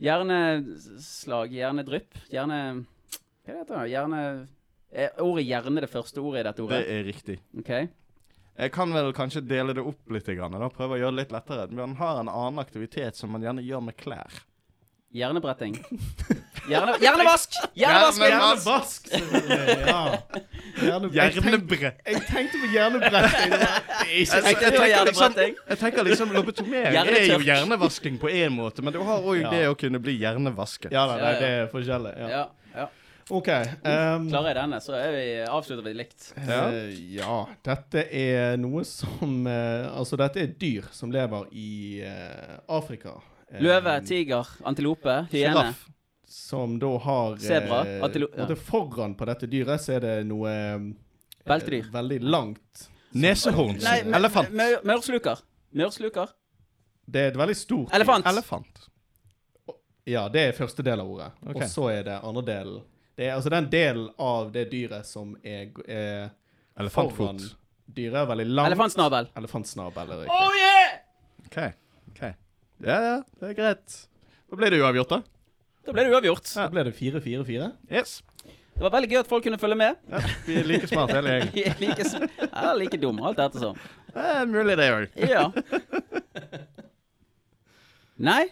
Hjerneslag, 0.00 1.50
hjernedrypp, 1.50 2.14
hjerne... 2.30 2.84
Hva 3.46 3.54
heter 3.60 3.80
det? 3.80 3.90
Hjerne... 3.90 4.20
Er 4.96 5.08
ordet 5.20 5.44
hjerne 5.44 5.80
det 5.82 5.90
første 5.90 6.20
ordet 6.22 6.40
i 6.40 6.46
dette 6.48 6.62
ordet? 6.62 6.78
Det 6.86 6.94
er 6.94 7.04
riktig. 7.04 7.38
Ok. 7.58 7.70
Jeg 8.56 8.72
kan 8.72 8.92
vel 8.94 9.12
kanskje 9.16 9.42
dele 9.44 9.74
det 9.76 9.84
opp 9.84 10.12
litt, 10.12 10.28
grann, 10.38 10.56
da, 10.56 10.68
prøve 10.72 10.96
å 10.96 11.00
gjøre 11.00 11.12
det 11.16 11.24
litt 11.26 11.32
lettere. 11.34 11.66
Man 11.76 11.96
har 12.00 12.22
en 12.22 12.30
annen 12.32 12.60
aktivitet 12.62 13.18
som 13.18 13.34
man 13.34 13.44
gjerne 13.44 13.64
gjør 13.64 13.82
med 13.84 13.96
klær. 14.00 14.38
Hjernebretting. 15.16 15.76
Hjerne, 16.66 16.96
hjernevask! 16.98 17.52
Hjernevask! 17.78 18.22
Hjernevask, 18.26 19.04
selvfølgelig. 19.12 19.76
Ja. 19.86 20.00
Hjerne, 20.82 21.10
jeg, 21.14 21.34
tenkte, 21.36 21.44
Hjernebrett. 21.46 22.00
jeg 22.08 22.22
tenkte 22.26 22.58
på 22.58 22.70
hjernebretting. 22.72 23.54
Er 23.54 23.62
Jeg, 23.62 24.26
Jeg 24.26 24.42
jeg, 24.42 24.72
tenker 24.74 25.04
liksom, 25.06 25.36
tenker 25.78 26.08
liksom 26.08 26.34
Lobotomering 26.34 26.98
er 26.98 27.28
jo 27.30 27.38
hjernevasking 27.46 28.18
på 28.18 28.32
én 28.34 28.56
måte, 28.56 28.82
men 28.82 28.96
du 28.96 28.98
har 29.06 29.22
òg 29.22 29.46
det 29.54 29.62
å 29.70 29.76
kunne 29.78 30.02
bli 30.02 30.16
hjernevasket. 30.24 30.90
Ja. 30.90 31.06
det 31.38 31.52
er 31.52 31.70
forskjellig. 31.70 32.16
Ja. 32.26 32.48
Ja, 33.30 33.34
ja. 33.34 33.36
OK. 33.36 33.48
Um, 33.82 34.28
Klarer 34.30 34.48
jeg 34.52 34.56
denne, 34.60 34.78
så 34.80 34.94
er 34.94 35.10
vi, 35.10 35.22
avslutter 35.50 35.82
vi 35.82 35.92
likt. 35.98 36.28
Ja. 36.46 36.60
Uh, 36.70 36.92
ja, 37.16 37.38
dette 37.66 38.04
er 38.14 38.56
noe 38.56 38.84
som 38.86 39.46
uh, 39.46 39.88
Altså, 39.98 40.16
dette 40.20 40.44
er 40.44 40.52
dyr 40.60 40.86
som 40.94 41.10
lever 41.10 41.48
i 41.52 42.02
uh, 42.06 42.60
Afrika. 42.76 43.16
eh, 43.50 43.60
Løve, 43.62 43.96
tiger, 44.06 44.46
antilope, 44.64 45.26
hyene. 45.32 45.52
Sjiraff. 45.54 45.84
Som 46.28 46.78
da 46.82 46.92
har 46.98 47.36
Sebra, 47.38 47.84
eh, 47.86 48.46
på 48.46 48.56
Foran 48.58 49.14
på 49.18 49.26
dette 49.26 49.46
dyret 49.50 49.80
så 49.80 49.94
er 49.96 50.00
det 50.02 50.14
noe 50.26 50.50
eh, 50.50 50.86
Beltedyr. 51.46 51.86
veldig 51.94 52.20
langt. 52.22 52.88
Nesehorn. 53.14 53.78
Elefant. 54.14 54.50
mør- 54.50 54.82
Mørsluker. 54.84 55.38
Mørsluker. 55.72 56.28
Det 57.06 57.20
er 57.22 57.28
et 57.30 57.38
veldig 57.38 57.56
stort. 57.56 57.94
Elefant. 57.94 58.26
Elefant. 58.26 58.88
Ja, 60.06 60.28
det 60.28 60.42
er 60.48 60.52
første 60.58 60.82
del 60.86 61.00
av 61.02 61.08
ordet. 61.10 61.32
Okay. 61.46 61.62
Og 61.62 61.70
så 61.70 61.88
er 61.94 62.02
det 62.06 62.18
andre 62.22 62.42
delen. 62.46 62.82
Det 63.16 63.26
er 63.30 63.34
altså 63.36 63.50
den 63.52 63.68
delen 63.72 64.08
av 64.20 64.50
det 64.52 64.66
dyret 64.72 65.06
som 65.08 65.30
er, 65.40 65.70
er 65.88 66.26
Elefantfot. 66.76 67.46
dyret, 67.86 68.18
er 68.20 68.28
veldig 68.28 68.46
langt. 68.50 68.68
Elefantsnabel. 68.72 69.30
Elefantsnabel 69.40 70.12
er 70.12 70.20
riktig. 70.26 70.36
Oh 70.36 70.58
yeah! 70.60 70.98
OK. 71.46 71.58
ok. 72.12 72.22
Ja, 72.84 72.98
ja, 73.00 73.16
det 73.40 73.50
er 73.52 73.56
greit. 73.56 73.96
Da 74.50 74.58
ble 74.60 74.68
det 74.74 74.82
uavgjort, 74.82 75.14
da. 75.14 75.22
Da 75.86 75.94
ble 75.96 76.04
det 76.04 76.12
uavgjort. 76.12 76.50
Da 76.58 76.66
ble 76.74 76.84
det 76.90 76.92
4-4-4. 76.98 77.70
Yes. 77.94 78.18
Det 78.76 78.84
var 78.84 78.92
veldig 78.92 79.08
gøy 79.14 79.18
at 79.22 79.30
folk 79.30 79.46
kunne 79.46 79.56
følge 79.62 79.78
med. 79.80 79.96
Ja, 80.12 80.20
vi 80.44 80.58
er 80.60 80.66
like 80.68 80.90
smarte 80.90 81.16
hele 81.16 81.32
gjengen. 81.32 81.54
Vi 81.56 81.62
er 81.64 81.78
like, 81.80 82.28
ja, 82.50 82.72
like 82.76 82.98
dum, 83.00 83.22
alt 83.24 83.40
ettersom. 83.40 83.78
Det 84.12 84.26
er 84.34 84.50
mulig, 84.50 84.76
det 84.76 84.90
òg. 84.92 85.16
Ja. 85.30 85.46
Nei, 88.28 88.42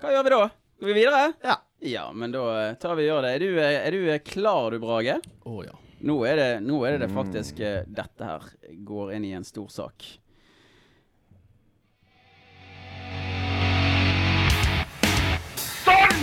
hva 0.00 0.12
gjør 0.12 0.26
vi 0.28 0.32
da? 0.34 0.42
Går 0.80 0.90
vi 0.90 0.96
videre? 0.96 1.22
Ja. 1.44 1.56
Ja, 1.80 2.12
men 2.12 2.32
da 2.32 2.68
eh, 2.68 2.74
tar 2.74 2.96
vi 2.98 3.04
og 3.06 3.12
gjør 3.12 3.22
det. 3.22 3.34
Er 3.36 3.38
du, 3.38 3.58
eh, 3.62 3.76
er 3.86 3.94
du 3.94 4.08
eh, 4.10 4.18
klar, 4.18 4.70
du, 4.74 4.80
Brage? 4.82 5.20
Å 5.46 5.60
ja. 5.62 5.76
Nå 6.00 6.16
er 6.26 6.36
det, 6.38 6.48
nå 6.66 6.78
er 6.86 6.96
det, 6.96 7.06
det 7.06 7.14
faktisk 7.14 7.58
eh, 7.62 7.84
Dette 7.86 8.26
her 8.26 8.42
går 8.86 9.12
inn 9.14 9.24
i 9.26 9.30
en 9.38 9.46
stor 9.46 9.68
sak. 9.70 10.06
Sånn 15.84 16.18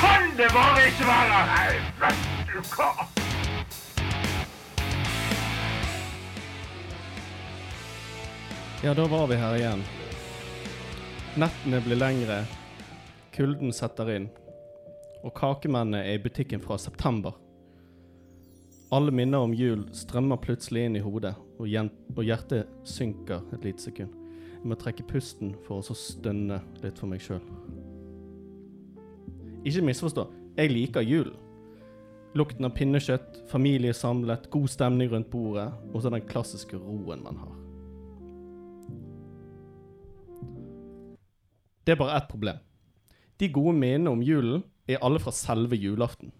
kan 0.00 0.32
det 0.40 0.48
bare 0.56 0.88
ikke 0.88 1.08
være! 1.08 1.42
Nei, 1.52 1.68
vet 2.00 2.50
du 2.52 2.72
hva? 2.76 2.90
Ja, 8.84 8.96
da 8.96 9.06
var 9.08 9.28
vi 9.28 9.36
her 9.40 9.60
igjen. 9.60 9.84
Nettene 11.36 11.84
blir 11.84 12.00
lengre, 12.00 12.42
kulden 13.36 13.72
setter 13.76 14.12
inn, 14.16 14.28
og 15.26 15.34
kakemennene 15.34 16.04
er 16.06 16.16
i 16.16 16.22
butikken 16.22 16.62
fra 16.62 16.78
september. 16.78 17.34
Alle 18.94 19.10
minner 19.10 19.42
om 19.42 19.54
jul 19.56 19.82
strømmer 19.96 20.38
plutselig 20.38 20.84
inn 20.86 20.98
i 20.98 21.02
hodet, 21.02 21.34
og, 21.58 21.66
og 22.14 22.22
hjertet 22.22 22.70
synker 22.86 23.42
et 23.56 23.66
lite 23.66 23.82
sekund. 23.82 24.12
Jeg 24.54 24.70
må 24.70 24.78
trekke 24.78 25.06
pusten 25.10 25.56
for 25.66 25.82
å 25.82 25.96
stønne 25.98 26.60
litt 26.84 27.00
for 27.00 27.10
meg 27.10 27.24
sjøl. 27.24 27.42
Ikke 29.66 29.82
misforstå, 29.88 30.28
jeg 30.60 30.70
liker 30.70 31.02
julen. 31.02 31.34
Lukten 32.36 32.68
av 32.68 32.74
pinnekjøtt, 32.76 33.42
familie 33.50 33.94
samlet, 33.96 34.46
god 34.52 34.68
stemning 34.70 35.10
rundt 35.10 35.30
bordet, 35.32 35.70
og 35.90 36.02
så 36.04 36.12
den 36.12 36.26
klassiske 36.28 36.78
roen 36.78 37.22
man 37.24 37.40
har. 37.40 37.52
Det 41.86 41.94
er 41.94 41.98
bare 41.98 42.18
ett 42.20 42.28
problem. 42.30 42.62
De 43.40 43.48
gode 43.50 43.74
minnene 43.78 44.12
om 44.12 44.22
julen 44.22 44.62
er 44.94 45.02
alle 45.04 45.20
fra 45.22 45.32
selve 45.34 45.76
julaften. 45.76 46.32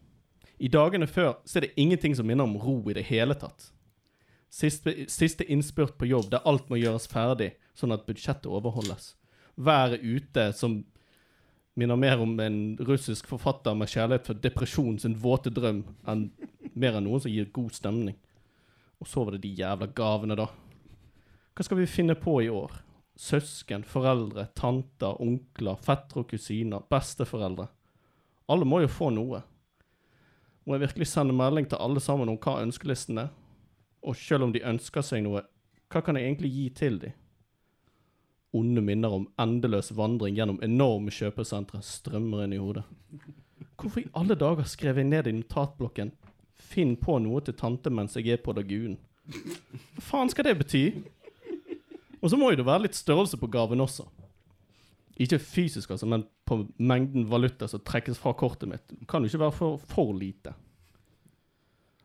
I 0.58 0.68
dagene 0.72 1.06
før 1.06 1.34
så 1.44 1.58
er 1.58 1.66
det 1.66 1.76
ingenting 1.76 2.14
som 2.16 2.26
minner 2.28 2.46
om 2.46 2.56
ro 2.56 2.78
i 2.88 2.96
det 2.96 3.04
hele 3.10 3.36
tatt. 3.36 3.70
Siste, 4.52 5.04
siste 5.10 5.44
innspurt 5.44 5.98
på 5.98 6.08
jobb 6.08 6.30
der 6.32 6.44
alt 6.48 6.70
må 6.70 6.78
gjøres 6.80 7.08
ferdig, 7.10 7.52
sånn 7.76 7.92
at 7.92 8.06
budsjettet 8.06 8.48
overholdes. 8.48 9.14
Været 9.56 10.00
ute 10.00 10.50
som 10.56 10.78
minner 11.76 11.98
mer 12.00 12.22
om 12.24 12.38
en 12.40 12.60
russisk 12.88 13.28
forfatter 13.28 13.76
med 13.76 13.90
kjærlighet 13.92 14.30
for 14.30 14.40
depresjon 14.40 14.96
sin 15.02 15.18
våte 15.20 15.52
drøm, 15.52 15.82
enn 16.08 16.30
mer 16.72 16.96
enn 16.96 17.04
noen 17.04 17.20
som 17.20 17.32
gir 17.32 17.50
god 17.52 17.74
stemning. 17.76 18.16
Og 18.96 19.10
så 19.10 19.26
var 19.26 19.36
det 19.36 19.42
de 19.44 19.52
jævla 19.58 19.90
gavene, 19.92 20.38
da. 20.38 20.48
Hva 21.52 21.64
skal 21.66 21.82
vi 21.82 21.90
finne 21.90 22.16
på 22.16 22.38
i 22.44 22.48
år? 22.52 22.78
Søsken, 23.16 23.84
foreldre, 23.84 24.46
tanter, 24.56 25.20
onkler, 25.20 25.76
fettere 25.84 26.22
og 26.22 26.30
kusiner, 26.32 26.84
besteforeldre. 26.92 27.68
Alle 28.48 28.66
må 28.68 28.80
jo 28.82 28.90
få 28.90 29.10
noe. 29.10 29.42
Må 30.66 30.74
jeg 30.74 30.86
virkelig 30.88 31.08
sende 31.10 31.34
melding 31.34 31.68
til 31.70 31.80
alle 31.82 32.02
sammen 32.02 32.30
om 32.30 32.38
hva 32.42 32.60
ønskelisten 32.62 33.18
er? 33.22 33.30
Og 34.06 34.16
selv 34.18 34.46
om 34.46 34.52
de 34.54 34.62
ønsker 34.66 35.02
seg 35.02 35.24
noe, 35.24 35.42
hva 35.90 36.02
kan 36.02 36.18
jeg 36.18 36.28
egentlig 36.28 36.50
gi 36.54 36.66
til 36.74 37.00
dem? 37.02 37.14
Onde 38.56 38.82
minner 38.82 39.12
om 39.12 39.26
endeløs 39.42 39.92
vandring 39.94 40.38
gjennom 40.38 40.62
enorme 40.64 41.12
kjøpesentre 41.14 41.82
strømmer 41.84 42.46
inn 42.46 42.54
i 42.56 42.62
hodet. 42.62 42.86
Hvorfor 43.76 44.00
i 44.00 44.10
alle 44.16 44.38
dager 44.38 44.66
skrev 44.68 44.98
jeg 44.98 45.10
ned 45.10 45.26
i 45.26 45.34
notatblokken 45.36 46.12
'Finn 46.56 46.96
på 46.96 47.18
noe 47.20 47.40
til 47.44 47.54
tante 47.54 47.90
mens 47.90 48.16
jeg 48.16 48.28
er 48.32 48.40
på 48.42 48.54
Lagunen'? 48.56 48.96
Hva 49.28 50.02
faen 50.02 50.30
skal 50.32 50.44
det 50.44 50.58
bety? 50.58 50.84
Og 52.22 52.30
så 52.30 52.36
må 52.36 52.50
jo 52.50 52.56
det 52.56 52.66
være 52.66 52.86
litt 52.86 52.96
størrelse 52.96 53.36
på 53.36 53.50
gaven 53.52 53.80
også. 53.80 54.06
Ikke 55.16 55.38
fysisk, 55.40 55.90
altså, 55.90 56.06
men 56.06 56.26
på 56.44 56.60
mengden 56.76 57.24
valuta 57.30 57.68
som 57.68 57.80
trekkes 57.80 58.18
fra 58.20 58.34
kortet 58.36 58.68
mitt. 58.68 58.96
Kan 59.08 59.24
jo 59.24 59.30
ikke 59.32 59.44
være 59.46 59.56
for, 59.56 59.78
for 59.90 60.12
lite. 60.16 60.52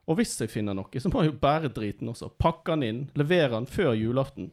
Og 0.08 0.18
hvis 0.18 0.38
jeg 0.40 0.52
finner 0.52 0.76
noe, 0.76 1.02
så 1.02 1.12
må 1.12 1.24
jeg 1.24 1.34
jo 1.34 1.42
bære 1.44 1.74
driten 1.76 2.10
også. 2.12 2.32
Pakke 2.42 2.74
den 2.74 2.88
inn, 2.88 3.02
levere 3.20 3.54
den 3.54 3.68
før 3.70 3.94
julaften. 3.96 4.50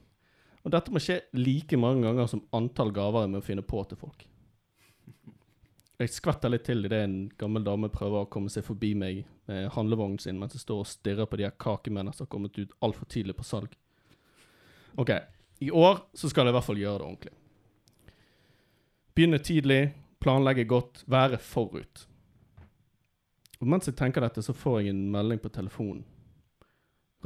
Og 0.66 0.74
dette 0.74 0.92
må 0.92 1.00
skje 1.02 1.22
like 1.38 1.78
mange 1.80 2.04
ganger 2.04 2.28
som 2.30 2.42
antall 2.54 2.90
gaver 2.94 3.24
jeg 3.24 3.32
må 3.32 3.44
finne 3.46 3.64
på 3.64 3.80
til 3.88 4.00
folk. 4.00 4.26
Jeg 5.98 6.12
skvetter 6.14 6.52
litt 6.52 6.62
til 6.68 6.84
idet 6.86 7.00
en 7.02 7.16
gammel 7.40 7.64
dame 7.66 7.88
prøver 7.90 8.22
å 8.22 8.30
komme 8.30 8.52
seg 8.52 8.62
forbi 8.66 8.92
meg 8.94 9.24
med 9.50 9.72
handlevognen 9.74 10.20
sin 10.22 10.38
mens 10.38 10.54
jeg 10.54 10.62
står 10.62 10.84
og 10.84 10.90
stirrer 10.90 11.26
på 11.26 11.40
de 11.40 11.48
her 11.48 11.56
kakemennene 11.58 12.14
som 12.14 12.26
har 12.26 12.30
kommet 12.34 12.58
ut 12.58 12.74
altfor 12.84 13.08
tidlig 13.10 13.34
på 13.38 13.46
salg. 13.48 13.72
OK. 14.98 15.10
I 15.58 15.72
år 15.74 16.04
så 16.14 16.30
skal 16.30 16.46
jeg 16.46 16.54
i 16.54 16.58
hvert 16.58 16.68
fall 16.68 16.78
gjøre 16.78 17.00
det 17.00 17.08
ordentlig. 17.08 17.34
Begynne 19.18 19.38
tidlig, 19.38 19.94
planlegge 20.22 20.62
godt, 20.64 21.00
være 21.10 21.40
forut. 21.42 22.04
Og 23.58 23.66
mens 23.66 23.88
jeg 23.90 23.96
tenker 23.98 24.22
dette, 24.22 24.44
så 24.46 24.54
får 24.54 24.76
jeg 24.78 24.92
en 24.92 25.00
melding 25.10 25.40
på 25.42 25.50
telefonen. 25.50 26.04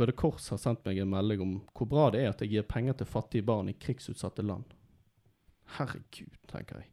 Røde 0.00 0.14
Kors 0.16 0.46
har 0.48 0.62
sendt 0.62 0.88
meg 0.88 1.02
en 1.02 1.12
melding 1.12 1.42
om 1.44 1.52
hvor 1.76 1.90
bra 1.90 2.06
det 2.14 2.22
er 2.22 2.30
at 2.30 2.40
jeg 2.40 2.54
gir 2.54 2.64
penger 2.64 2.96
til 2.96 3.10
fattige 3.12 3.44
barn 3.44 3.68
i 3.68 3.76
krigsutsatte 3.76 4.40
land. 4.40 4.72
Herregud, 5.76 6.32
tenker 6.48 6.80
jeg. 6.80 6.88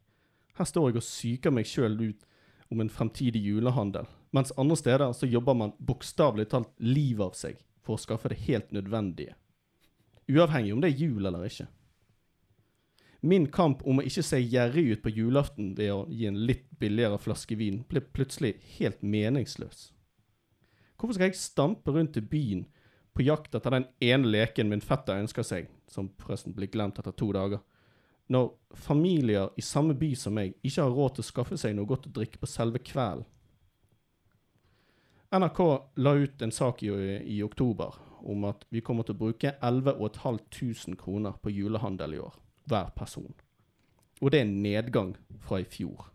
Her 0.59 0.67
står 0.67 0.89
jeg 0.89 0.99
og 0.99 1.07
psyker 1.07 1.55
meg 1.55 1.71
sjøl 1.71 1.95
ut 2.01 2.27
om 2.67 2.83
en 2.83 2.91
fremtidig 2.91 3.45
julehandel, 3.47 4.03
mens 4.35 4.51
andre 4.59 4.81
steder 4.83 5.15
så 5.15 5.31
jobber 5.31 5.61
man 5.63 5.77
bokstavelig 5.79 6.49
talt 6.51 6.75
livet 6.83 7.23
av 7.29 7.39
seg 7.45 7.63
for 7.79 7.95
å 7.95 8.03
skaffe 8.03 8.35
det 8.35 8.43
helt 8.51 8.75
nødvendige. 8.75 9.39
Uavhengig 10.27 10.75
om 10.75 10.83
det 10.83 10.91
er 10.91 11.05
jul 11.07 11.23
eller 11.23 11.47
ikke. 11.47 11.71
Min 13.21 13.49
kamp 13.51 13.81
om 13.83 13.99
å 13.99 14.05
ikke 14.07 14.23
se 14.23 14.39
gjerrig 14.39 14.85
ut 14.93 15.01
på 15.03 15.11
julaften 15.11 15.73
ved 15.75 15.91
å 15.91 16.03
gi 16.07 16.27
en 16.29 16.39
litt 16.47 16.69
billigere 16.79 17.19
flaske 17.19 17.57
vin, 17.59 17.81
ble 17.89 18.01
plutselig 18.01 18.53
helt 18.77 19.01
meningsløs. 19.03 19.89
Hvorfor 20.95 21.15
skal 21.17 21.29
jeg 21.29 21.39
stampe 21.39 21.91
rundt 21.95 22.19
i 22.19 22.23
byen 22.23 22.65
på 23.15 23.25
jakt 23.27 23.55
etter 23.55 23.75
den 23.75 23.87
ene 24.03 24.31
leken 24.31 24.69
min 24.71 24.83
fetter 24.83 25.19
ønsker 25.19 25.43
seg, 25.43 25.67
som 25.91 26.07
forresten 26.21 26.55
blir 26.55 26.71
glemt 26.71 26.99
etter 26.99 27.15
to 27.15 27.31
dager, 27.35 27.59
når 28.29 28.51
familier 28.77 29.49
i 29.57 29.65
samme 29.65 29.95
by 29.97 30.13
som 30.15 30.35
meg 30.37 30.53
ikke 30.61 30.85
har 30.85 30.95
råd 30.95 31.17
til 31.17 31.25
å 31.25 31.29
skaffe 31.31 31.57
seg 31.59 31.75
noe 31.75 31.89
godt 31.89 32.07
å 32.07 32.13
drikke 32.15 32.39
på 32.39 32.47
selve 32.47 32.79
kvelden? 32.79 33.25
NRK 35.29 35.59
la 36.01 36.13
ut 36.17 36.41
en 36.41 36.53
sak 36.53 36.81
i, 36.83 36.89
i 37.35 37.41
oktober 37.45 37.99
om 38.25 38.47
at 38.49 38.63
vi 38.73 38.81
kommer 38.81 39.05
til 39.05 39.13
å 39.17 39.21
bruke 39.23 39.51
11 39.61 39.99
500 40.15 40.95
kroner 40.97 41.35
på 41.41 41.51
julehandel 41.53 42.15
i 42.17 42.21
år, 42.23 42.33
hver 42.69 42.93
person. 42.95 43.33
Og 44.21 44.31
det 44.31 44.39
er 44.39 44.47
en 44.47 44.61
nedgang 44.63 45.15
fra 45.41 45.59
i 45.61 45.67
fjor. 45.67 46.09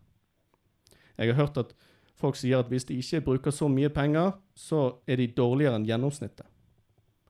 Jeg 1.17 1.31
har 1.31 1.39
hørt 1.39 1.57
at 1.57 1.75
folk 2.15 2.37
sier 2.39 2.59
at 2.59 2.71
hvis 2.71 2.87
de 2.87 2.97
ikke 2.99 3.23
bruker 3.29 3.51
så 3.51 3.67
mye 3.71 3.89
penger, 3.89 4.35
så 4.55 4.97
er 5.07 5.19
de 5.19 5.27
dårligere 5.27 5.79
enn 5.79 5.87
gjennomsnittet. 5.87 6.47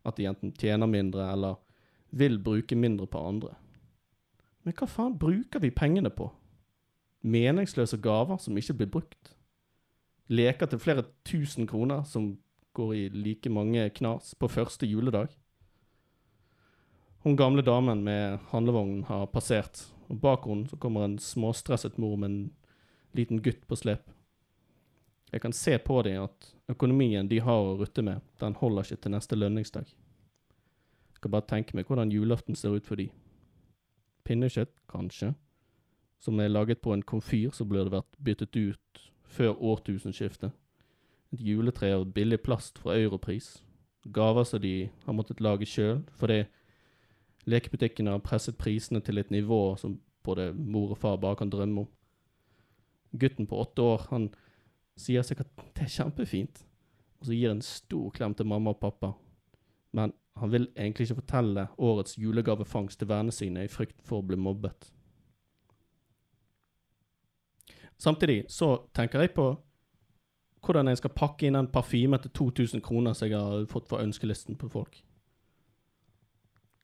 At 0.06 0.18
de 0.18 0.28
enten 0.30 0.54
tjener 0.54 0.90
mindre 0.90 1.32
eller 1.32 1.62
vil 2.16 2.38
bruke 2.40 2.76
mindre 2.76 3.08
på 3.08 3.22
andre. 3.28 3.56
Men 4.64 4.74
hva 4.78 4.88
faen 4.90 5.18
bruker 5.20 5.62
vi 5.62 5.74
pengene 5.74 6.10
på? 6.10 6.30
Meningsløse 7.26 7.98
gaver 8.02 8.38
som 8.42 8.58
ikke 8.58 8.78
blir 8.82 8.92
brukt? 8.98 9.34
Leker 10.30 10.70
til 10.70 10.82
flere 10.82 11.06
tusen 11.26 11.68
kroner 11.70 12.04
som 12.10 12.36
går 12.76 12.94
i 12.94 13.04
like 13.14 13.50
mange 13.50 13.90
knas 13.98 14.34
på 14.38 14.50
første 14.52 14.88
juledag? 14.90 15.30
Hun 17.26 17.36
gamle 17.36 17.62
damen 17.62 18.04
med 18.04 18.40
handlevognen 18.52 19.04
har 19.04 19.26
passert, 19.26 19.80
og 20.14 20.20
bak 20.22 20.44
henne 20.46 20.70
så 20.70 20.78
kommer 20.78 21.08
en 21.08 21.16
småstresset 21.18 21.96
mor 21.98 22.20
med 22.22 22.30
en 22.30 22.42
liten 23.18 23.40
gutt 23.42 23.64
på 23.66 23.78
slep. 23.80 24.12
Jeg 25.34 25.42
kan 25.42 25.54
se 25.58 25.74
på 25.82 26.04
dem 26.06 26.28
at 26.28 26.52
økonomien 26.70 27.26
de 27.26 27.40
har 27.42 27.64
å 27.64 27.72
rutte 27.80 28.04
med, 28.06 28.22
den 28.38 28.54
holder 28.60 28.86
ikke 28.86 29.02
til 29.02 29.14
neste 29.16 29.40
lønningsdag. 29.40 29.88
Jeg 31.16 31.24
kan 31.24 31.34
bare 31.34 31.48
tenke 31.50 31.74
meg 31.74 31.90
hvordan 31.90 32.14
julaften 32.14 32.56
ser 32.56 32.76
ut 32.78 32.86
for 32.86 33.02
dem. 33.02 33.10
Pinnekjøtt, 34.24 34.76
kanskje. 34.88 35.34
som 36.20 36.40
er 36.40 36.48
laget 36.48 36.82
på 36.82 36.94
en 36.94 37.04
komfyr 37.04 37.50
som 37.54 37.70
burde 37.70 37.92
vært 37.92 38.20
byttet 38.24 38.56
ut 38.56 39.02
før 39.24 39.58
årtusenskiftet. 39.62 40.52
Et 41.34 41.42
juletre 41.42 41.90
av 41.94 42.06
billig 42.06 42.40
plast 42.42 42.78
fra 42.78 42.94
europris. 42.94 43.64
Gaver 44.14 44.44
som 44.44 44.62
de 44.62 44.90
har 45.06 45.14
måttet 45.14 45.42
lage 45.42 45.66
sjøl 45.66 46.04
fordi 46.22 46.46
lekebutikkene 47.50 48.16
har 48.16 48.24
presset 48.26 48.58
prisene 48.58 49.02
til 49.06 49.22
et 49.22 49.32
nivå 49.32 49.76
som 49.78 50.00
både 50.26 50.50
mor 50.54 50.96
og 50.96 50.98
far 50.98 51.20
bare 51.22 51.38
kan 51.40 51.50
drømme 51.50 51.86
om. 51.86 51.90
Gutten 53.20 53.48
på 53.48 53.60
åtte 53.62 53.82
år 53.82 54.08
han 54.10 54.30
sier 55.00 55.24
sikkert 55.24 55.52
det 55.76 55.86
er 55.86 55.92
kjempefint, 55.92 56.66
og 57.20 57.28
så 57.28 57.36
gir 57.36 57.52
en 57.52 57.64
stor 57.64 58.10
klem 58.16 58.34
til 58.36 58.50
mamma 58.50 58.74
og 58.74 58.82
pappa. 58.82 59.14
Men 59.96 60.14
han 60.36 60.52
vil 60.52 60.68
egentlig 60.76 61.08
ikke 61.08 61.22
fortelle 61.22 61.68
årets 61.78 62.18
julegavefangst 62.20 63.00
til 63.00 63.08
vennene 63.08 63.32
sine 63.32 63.64
i 63.64 63.72
frykt 63.72 64.02
for 64.04 64.20
å 64.20 64.28
bli 64.28 64.40
mobbet. 64.40 64.90
Samtidig 67.98 68.46
så 68.52 68.76
tenker 68.94 69.24
jeg 69.24 69.32
på 69.38 69.54
hvordan 70.66 70.90
jeg 70.90 71.00
skal 71.00 71.14
pakke 71.16 71.48
inn 71.48 71.56
den 71.56 71.72
parfymen 71.72 72.20
til 72.20 72.34
2000 72.36 72.82
kroner 72.84 73.14
som 73.14 73.30
jeg 73.30 73.40
har 73.40 73.68
fått 73.72 73.88
fra 73.88 74.02
ønskelisten 74.04 74.58
på 74.60 74.70
folk. 74.70 74.98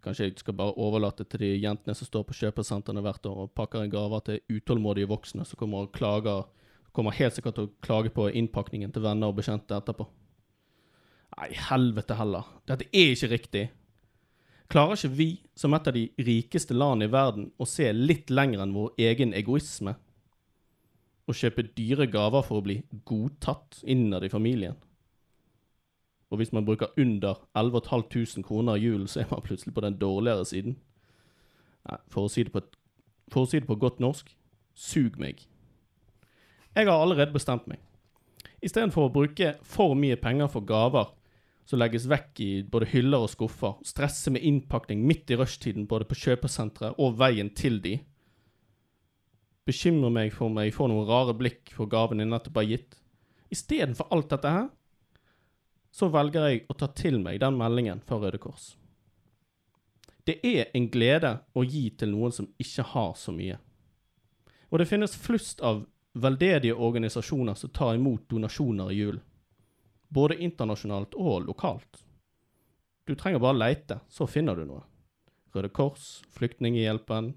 Kanskje 0.02 0.28
jeg 0.28 0.39
skal 0.41 0.58
bare 0.58 0.78
overlate 0.82 1.28
til 1.30 1.43
de 1.43 1.52
jentene 1.62 1.93
som 1.97 2.08
står 2.10 2.26
på 2.26 2.38
kjøpesentrene 2.39 3.04
hvert 3.06 3.26
år 3.30 3.43
og 3.43 3.54
pakker 3.58 3.84
en 3.84 3.93
gaver 3.93 4.24
til 4.26 4.58
utålmodige 4.58 5.10
voksne 5.12 5.45
som 5.45 5.60
kommer 5.60 5.86
og 5.86 5.93
klager 5.93 6.47
Kommer 6.91 7.16
helt 7.16 7.38
sikkert 7.38 7.56
til 7.56 7.70
å 7.70 7.76
klage 7.84 8.12
på 8.12 8.26
innpakningen 8.36 8.91
til 8.91 9.06
venner 9.06 9.32
og 9.32 9.38
bekjente 9.38 9.78
etterpå. 9.78 10.04
Nei, 11.38 11.54
helvete 11.70 12.18
heller. 12.20 12.49
Dette 12.68 12.89
er 12.91 13.14
ikke 13.14 13.30
riktig. 13.32 13.62
Klarer 14.72 14.97
ikke 14.97 15.16
vi, 15.16 15.30
som 15.56 15.76
et 15.76 15.88
av 15.88 15.95
de 15.95 16.06
rikeste 16.20 16.76
landene 16.76 17.08
i 17.08 17.12
verden, 17.12 17.49
å 17.56 17.68
se 17.68 17.88
litt 17.95 18.32
lenger 18.32 18.64
enn 18.64 18.76
vår 18.76 18.91
egen 19.08 19.36
egoisme? 19.36 19.95
Å 21.28 21.36
kjøpe 21.36 21.70
dyre 21.78 22.10
gaver 22.12 22.43
for 22.43 22.60
å 22.60 22.66
bli 22.66 22.82
godtatt 23.08 23.80
innad 23.88 24.28
i 24.28 24.32
familien? 24.32 24.76
Og 26.32 26.39
hvis 26.39 26.53
man 26.55 26.65
bruker 26.65 26.93
under 26.97 27.41
11 27.55 27.82
500 27.89 28.43
kroner 28.47 28.75
i 28.75 28.86
julen, 28.86 29.07
så 29.07 29.19
er 29.21 29.32
man 29.32 29.43
plutselig 29.43 29.73
på 29.75 29.84
den 29.84 29.97
dårligere 29.99 30.45
siden. 30.45 30.77
Nei, 31.89 31.97
for 32.07 32.25
å 32.27 32.32
si 32.32 32.45
det 32.47 32.53
på, 32.53 32.61
for 33.32 33.43
å 33.43 33.49
si 33.49 33.59
det 33.59 33.67
på 33.67 33.79
godt 33.82 33.99
norsk 33.99 34.29
sug 34.77 35.17
meg. 35.19 35.43
Jeg 36.75 36.88
har 36.88 37.01
allerede 37.01 37.36
bestemt 37.36 37.67
meg. 37.67 37.82
Istedenfor 38.63 39.09
å 39.09 39.13
bruke 39.13 39.55
for 39.67 39.97
mye 39.97 40.15
penger 40.15 40.47
for 40.53 40.63
gaver 40.63 41.11
som 41.67 41.82
legges 41.82 42.07
vekk 42.09 42.39
i 42.43 42.49
både 42.67 42.88
hyller 42.93 43.25
og 43.25 43.32
skuffer, 43.32 43.75
stresse 43.88 44.32
med 44.34 44.43
innpakning 44.45 45.03
midt 45.07 45.32
i 45.32 45.38
rushtiden 45.39 45.88
både 45.89 46.07
på 46.09 46.17
kjøpesentre 46.23 46.93
og 46.97 47.19
veien 47.19 47.51
til 47.57 47.79
de, 47.84 47.97
bekymrer 49.67 50.13
meg 50.13 50.34
for 50.34 50.49
om 50.49 50.59
jeg 50.61 50.73
får 50.75 50.89
noen 50.89 51.07
rare 51.09 51.36
blikk 51.38 51.73
for 51.75 51.89
gaven 51.91 52.23
jeg 52.23 52.32
nettopp 52.32 52.59
har 52.61 52.69
gitt. 52.69 52.97
Istedenfor 53.53 54.09
alt 54.13 54.32
dette 54.32 54.51
her, 54.51 54.69
så 55.92 56.08
velger 56.12 56.48
jeg 56.48 56.62
å 56.72 56.78
ta 56.80 56.88
til 56.96 57.20
meg 57.20 57.42
den 57.44 57.58
meldingen 57.60 58.02
fra 58.08 58.20
Røde 58.22 58.39
Kors. 58.42 58.76
Det 60.24 60.38
er 60.46 60.70
en 60.78 60.88
glede 60.94 61.34
å 61.58 61.64
gi 61.66 61.89
til 61.98 62.14
noen 62.14 62.34
som 62.36 62.48
ikke 62.62 62.86
har 62.94 63.16
så 63.18 63.34
mye. 63.36 63.58
Og 64.70 64.80
det 64.80 64.88
finnes 64.88 65.18
flust 65.18 65.64
av 65.66 65.84
veldedige 66.14 66.78
organisasjoner 66.78 67.58
som 67.60 67.74
tar 67.74 67.98
imot 67.98 68.30
donasjoner 68.30 68.92
i 68.92 69.00
julen. 69.02 69.24
Både 70.12 70.38
internasjonalt 70.44 71.16
og 71.16 71.48
lokalt. 71.48 72.04
Du 73.08 73.16
trenger 73.16 73.39
bare 73.39 73.58
leite, 73.58 74.00
så 74.12 74.28
finner 74.28 74.56
du 74.56 74.66
noe. 74.68 74.84
Røde 75.56 75.72
Kors, 75.72 76.22
Flyktninghjelpen, 76.36 77.34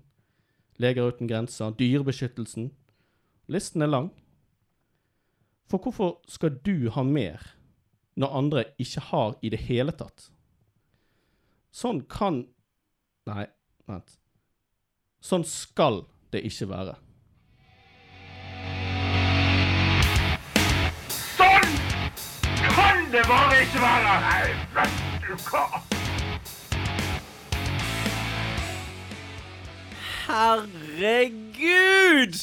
Leger 0.83 1.07
uten 1.07 1.31
grenser, 1.31 1.71
Dyrebeskyttelsen. 1.79 2.73
Listen 3.47 3.83
er 3.83 3.91
lang. 3.91 4.09
For 5.71 5.79
hvorfor 5.79 6.17
skal 6.29 6.59
du 6.67 6.91
ha 6.91 7.03
mer 7.07 7.54
når 8.17 8.37
andre 8.39 8.65
ikke 8.79 9.01
har 9.11 9.35
i 9.43 9.51
det 9.51 9.59
hele 9.67 9.93
tatt? 9.93 10.31
Sånn 11.75 12.05
kan 12.11 12.45
Nei, 13.25 13.47
vent. 13.89 14.19
Sånn 15.25 15.47
skal 15.49 16.03
det 16.35 16.43
ikke 16.45 16.67
være. 16.69 16.93
Sånn 21.09 21.71
kan 22.67 23.01
det 23.15 23.23
bare 23.31 23.63
ikke 23.65 23.81
være! 23.81 24.13
Nei, 24.27 24.45
vet 24.77 24.93
du 25.25 25.33
hva? 25.49 25.65
Herregud! 30.27 32.37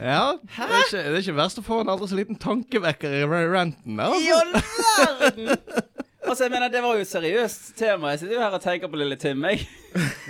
Ja, 0.00 0.34
det 0.40 0.64
er, 0.64 0.78
ikke, 0.84 1.02
det 1.02 1.12
er 1.12 1.20
ikke 1.22 1.36
verst 1.36 1.60
å 1.60 1.64
få 1.66 1.80
en 1.82 1.90
aldri 1.92 2.08
så 2.10 2.18
liten 2.18 2.38
tankevekker 2.40 3.14
i 3.20 3.24
ranten. 3.28 4.00
I 4.00 4.30
all 4.34 4.54
verden! 4.56 5.52
Altså, 6.24 6.46
jeg 6.46 6.54
mener, 6.54 6.70
Det 6.72 6.80
var 6.82 6.96
jo 6.96 7.04
et 7.04 7.10
seriøst 7.10 7.74
tema. 7.76 8.14
Jeg 8.14 8.22
sitter 8.22 8.38
jo 8.38 8.40
her 8.40 8.54
og 8.56 8.62
tenker 8.64 8.88
på 8.88 8.96
lille 8.96 9.16
Tim. 9.20 9.44
Jeg. 9.44 9.66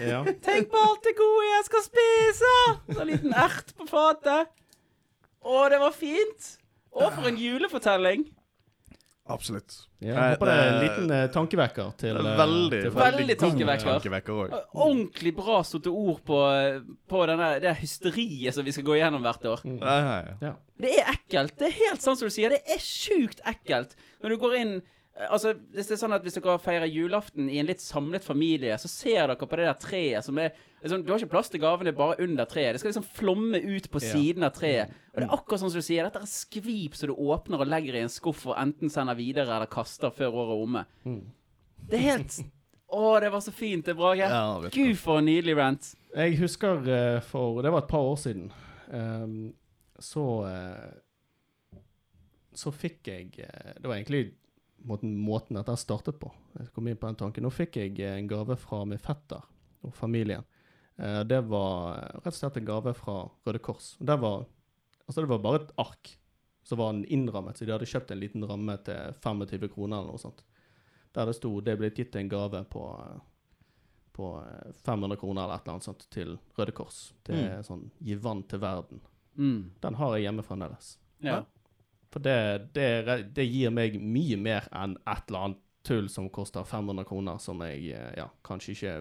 Ja. 0.03 0.25
Tenk 0.43 0.73
på 0.73 0.81
alt 0.83 1.05
det 1.07 1.15
gode 1.19 1.45
jeg 1.47 1.67
skal 1.69 1.85
spise! 1.87 2.55
Så 2.91 2.99
en 3.05 3.13
liten 3.13 3.37
ert 3.45 3.71
på 3.79 3.87
fatet. 3.89 4.51
Å, 5.45 5.61
det 5.71 5.79
var 5.81 5.95
fint! 5.95 6.51
Å, 6.95 7.09
for 7.15 7.29
en 7.31 7.39
julefortelling. 7.39 8.27
Absolutt. 9.25 9.73
Ja, 10.05 10.13
jeg 10.13 10.35
håper 10.35 10.49
det 10.51 10.55
er 10.55 10.67
en 10.69 10.83
liten 10.83 11.13
eh, 11.17 11.23
tankevekker 11.33 11.93
til 11.97 12.19
eh, 12.21 12.27
Veldig, 12.37 12.81
til 12.83 12.91
folk. 12.93 13.05
Veldig 13.07 13.27
god 13.31 13.41
tankevekker. 13.41 13.93
tankevekker. 13.95 14.57
Ordentlig 14.77 15.33
bra 15.39 15.63
satte 15.65 15.93
ord 15.97 16.19
på, 16.29 16.41
på 17.09 17.23
denne, 17.31 17.49
det 17.65 17.73
hysteriet 17.81 18.53
som 18.57 18.67
vi 18.67 18.75
skal 18.77 18.85
gå 18.91 18.99
gjennom 19.01 19.25
hvert 19.25 19.47
år. 19.49 19.65
Ja, 19.81 20.19
ja. 20.45 20.53
Det 20.77 20.93
er 21.01 21.09
ekkelt. 21.15 21.57
Det 21.57 21.71
er 21.71 21.79
helt 21.79 22.05
sånn 22.05 22.19
som 22.21 22.29
du 22.29 22.35
sier. 22.37 22.53
Det 22.53 22.61
er 22.77 22.85
sjukt 22.85 23.41
ekkelt. 23.49 23.97
Når 24.21 24.35
du 24.35 24.43
går 24.45 24.59
inn 24.61 24.75
Altså, 25.15 25.53
hvis 25.71 25.87
det 25.87 25.95
er 25.95 25.99
sånn 26.01 26.15
at 26.17 26.25
hvis 26.27 26.35
dere 26.35 26.57
feirer 26.59 26.91
julaften 26.91 27.47
i 27.47 27.61
en 27.61 27.69
litt 27.69 27.79
samlet 27.83 28.25
familie, 28.27 28.75
så 28.83 28.89
ser 28.91 29.29
dere 29.29 29.37
på 29.39 29.59
det 29.61 29.69
der 29.69 29.77
treet 29.79 30.27
som 30.27 30.41
er 30.43 30.51
liksom, 30.83 31.05
Du 31.07 31.13
har 31.13 31.21
ikke 31.23 31.31
plass 31.37 31.53
til 31.53 31.63
gavene 31.63 31.93
bare 31.95 32.17
under 32.25 32.49
treet. 32.51 32.75
Det 32.75 32.81
skal 32.83 32.91
liksom 32.91 33.07
flomme 33.21 33.61
ut 33.63 33.87
på 33.93 34.03
Ja. 34.03 34.11
siden 34.11 34.43
av 34.43 34.57
treet. 34.57 34.91
Og 35.15 35.21
det 35.21 35.29
er 35.29 35.37
akkurat 35.37 35.63
sånn 35.63 35.71
som 35.71 35.79
du 35.79 35.87
sier. 35.87 36.03
Dette 36.09 36.19
er 36.25 36.27
skvip 36.27 36.99
som 36.99 37.13
du 37.13 37.15
åpner 37.15 37.63
og 37.63 37.71
legger 37.71 37.95
i 37.95 38.03
en 38.03 38.11
skuff 38.11 38.43
og 38.51 38.59
enten 38.59 38.91
sender 38.91 39.15
videre 39.15 39.55
eller 39.55 39.71
kaster 39.71 40.11
før 40.11 40.35
året 40.35 40.51
er 40.57 40.65
omme. 40.67 40.85
Det 41.87 41.99
er 42.01 42.07
helt 42.11 42.41
Å, 42.95 43.21
det 43.21 43.31
var 43.33 43.41
så 43.41 43.51
fint, 43.55 43.87
det, 43.87 43.95
Brage. 43.97 44.19
Ja. 44.19 44.61
Gud, 44.71 44.97
for 44.99 45.19
en 45.19 45.27
nydelig 45.27 45.57
rant. 45.57 45.95
Jeg 46.15 46.37
husker 46.39 46.83
uh, 46.87 47.21
for 47.27 47.63
Det 47.63 47.71
var 47.73 47.83
et 47.83 47.89
par 47.91 48.03
år 48.07 48.17
siden. 48.17 48.53
Um, 48.91 49.55
så 49.99 50.27
uh, 50.47 51.79
Så 52.55 52.71
fikk 52.71 53.09
jeg 53.09 53.31
uh, 53.39 53.73
Det 53.81 53.89
var 53.89 53.97
egentlig 53.97 54.35
måten, 54.89 55.15
måten 55.19 55.59
dette 55.59 55.77
startet 55.81 56.19
på. 56.21 56.31
Jeg 56.59 56.71
kom 56.75 56.89
inn 56.89 56.99
på 57.01 57.09
den 57.09 57.21
tanken. 57.21 57.47
Nå 57.47 57.53
fikk 57.55 57.79
jeg 57.81 57.99
eh, 58.01 58.19
en 58.19 58.31
gave 58.31 58.57
fra 58.61 58.83
min 58.89 59.01
fetter 59.03 59.45
og 59.85 59.95
familien. 59.97 60.45
Eh, 60.97 61.21
det 61.29 61.41
var 61.51 61.99
eh, 61.99 62.21
rett 62.21 62.33
og 62.33 62.39
slett 62.39 62.61
en 62.61 62.69
gave 62.69 62.95
fra 62.97 63.17
Røde 63.47 63.63
Kors. 63.65 63.95
Det 63.99 64.17
var, 64.21 64.47
altså 65.07 65.25
det 65.25 65.33
var 65.33 65.45
bare 65.45 65.63
et 65.63 65.75
ark. 65.83 66.19
som 66.65 66.79
var 66.79 66.97
innrammet, 67.13 67.59
så 67.59 67.67
de 67.67 67.73
hadde 67.75 67.85
kjøpt 67.85 68.11
en 68.15 68.21
liten 68.21 68.45
ramme 68.49 68.79
til 68.87 69.17
25 69.21 69.69
kroner 69.69 69.99
eller 69.99 70.15
noe 70.15 70.23
sånt. 70.23 70.45
Der 71.13 71.27
det 71.27 71.35
sto 71.37 71.61
'det 71.61 71.77
ble 71.77 71.91
gitt 71.91 72.17
en 72.17 72.29
gave 72.29 72.65
på 72.65 72.85
eh, 73.01 73.19
på 74.15 74.43
eh, 74.47 74.73
500 74.85 75.17
kroner 75.17 75.45
eller 75.45 75.55
et 75.55 75.63
eller 75.63 75.73
annet 75.73 75.85
sånt 75.85 76.07
til 76.11 76.39
Røde 76.57 76.73
Kors. 76.73 77.15
Det 77.27 77.35
er 77.35 77.63
sånn 77.67 77.91
gi 77.99 78.15
vann 78.15 78.43
til 78.49 78.61
verden. 78.63 79.01
Mm. 79.37 79.75
Den 79.83 79.95
har 79.95 80.15
jeg 80.15 80.23
hjemme 80.23 80.43
fremdeles. 80.47 80.99
Ja. 81.19 81.41
For 82.15 82.23
det, 82.23 82.35
det, 82.77 82.87
det 83.35 83.45
gir 83.51 83.73
meg 83.75 83.97
mye 83.99 84.37
mer 84.39 84.69
enn 84.71 84.95
et 85.03 85.25
eller 85.33 85.49
annet 85.49 85.61
tull 85.85 86.07
som 86.09 86.29
koster 86.33 86.63
500 86.65 87.05
kroner, 87.09 87.41
som 87.43 87.59
jeg 87.67 87.91
eh, 87.93 88.13
ja, 88.21 88.29
kanskje 88.47 88.73
ikke 88.77 88.93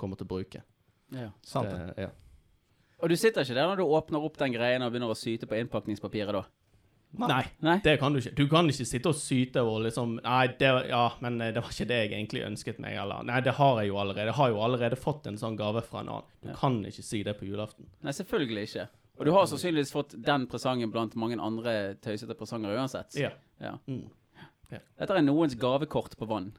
kommer 0.00 0.16
til 0.20 0.28
å 0.28 0.30
bruke. 0.30 0.62
ja. 1.12 1.32
Sant 1.42 1.66
det. 1.68 1.80
Det, 1.96 2.06
ja. 2.06 2.12
Og 3.00 3.08
du 3.10 3.16
sitter 3.16 3.42
ikke 3.42 3.56
der 3.58 3.66
når 3.72 3.80
du 3.80 3.84
åpner 3.88 4.22
opp 4.24 4.38
den 4.38 4.52
greien 4.54 4.82
og 4.84 4.92
begynner 4.92 5.10
å 5.10 5.18
syte 5.18 5.48
på 5.50 5.56
innpakningspapiret 5.58 6.36
da? 6.36 6.44
Nei, 7.26 7.42
Nei? 7.66 7.74
det 7.82 7.96
kan 7.98 8.14
du 8.14 8.20
ikke. 8.20 8.30
Du 8.38 8.44
kan 8.46 8.68
ikke 8.70 8.84
sitte 8.86 9.10
og 9.10 9.16
syte 9.18 9.64
og 9.66 9.80
liksom 9.82 10.12
Nei, 10.22 10.44
det, 10.60 10.68
ja, 10.92 11.02
men 11.24 11.40
eh, 11.42 11.50
det 11.56 11.64
var 11.64 11.72
ikke 11.74 11.88
det 11.90 11.98
jeg 12.04 12.12
egentlig 12.14 12.44
ønsket 12.46 12.78
meg, 12.84 12.94
eller 13.02 13.24
Nei, 13.26 13.40
det 13.42 13.56
har 13.58 13.80
jeg 13.82 13.90
jo 13.90 13.98
allerede. 13.98 14.28
Jeg 14.30 14.38
har 14.38 14.52
jo 14.54 14.60
allerede 14.62 14.98
fått 15.00 15.26
en 15.26 15.40
sånn 15.40 15.58
gave 15.58 15.82
fra 15.82 16.04
en 16.04 16.12
annen. 16.14 16.28
Du 16.44 16.52
Ja. 16.52 16.56
kan 16.60 16.78
ikke 16.86 17.02
si 17.02 17.24
det 17.26 17.34
på 17.40 17.48
julaften. 17.50 17.88
Nei, 18.06 18.14
selvfølgelig 18.14 18.68
ikke. 18.70 18.86
Og 19.20 19.26
du 19.28 19.34
har 19.36 19.44
sannsynligvis 19.50 19.92
fått 19.92 20.14
den 20.16 20.46
presangen 20.48 20.88
blant 20.92 21.12
mange 21.20 21.36
andre 21.36 21.94
tøysete 22.00 22.32
presanger 22.38 22.72
uansett. 22.72 23.12
Ja. 23.20 23.34
Ja. 23.60 23.74
Mm. 23.84 24.06
Dette 24.70 25.16
er 25.16 25.26
noens 25.26 25.56
gavekort 25.60 26.16
på 26.16 26.28
vann. 26.30 26.54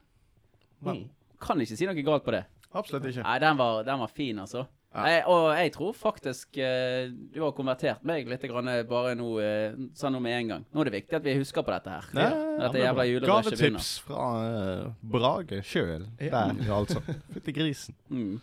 Mm. 0.86 1.08
Kan 1.42 1.62
ikke 1.64 1.78
si 1.78 1.88
noe 1.88 2.04
galt 2.06 2.22
på 2.22 2.34
det. 2.36 2.44
Absolutt 2.70 3.08
ikke. 3.10 3.24
Nei, 3.26 3.40
den 3.42 3.58
var, 3.58 3.82
den 3.88 3.98
var 4.04 4.12
fin, 4.14 4.38
altså. 4.38 4.62
Ja. 4.92 5.02
Jeg, 5.08 5.20
og 5.32 5.46
jeg 5.56 5.72
tror 5.72 5.92
faktisk 5.96 6.58
eh, 6.60 7.06
du 7.32 7.38
har 7.40 7.54
konvertert 7.56 8.02
meg 8.04 8.28
litt 8.28 8.42
grann, 8.44 8.68
eh, 8.68 8.82
bare 8.84 9.14
nå 9.16 9.28
eh, 9.40 9.78
sånn 9.96 10.18
med 10.20 10.36
en 10.36 10.50
gang. 10.50 10.66
Nå 10.68 10.82
er 10.82 10.90
det 10.90 10.98
viktig 10.98 11.16
at 11.16 11.24
vi 11.24 11.36
husker 11.38 11.64
på 11.64 11.72
dette 11.72 11.94
her. 11.94 12.10
Ja, 12.12 12.28
Dette 12.66 12.82
jævla 12.82 13.06
julerushet 13.08 13.56
begynner. 13.56 13.80
Gavetips 13.80 13.92
fra 14.04 14.26
uh, 14.44 14.90
Brage 15.14 15.62
sjøl. 15.64 16.04
Ja. 16.20 16.44
Der, 16.52 16.74
altså. 16.76 17.00
Fytti 17.32 17.56
grisen. 17.56 17.96
Mm. 18.12 18.36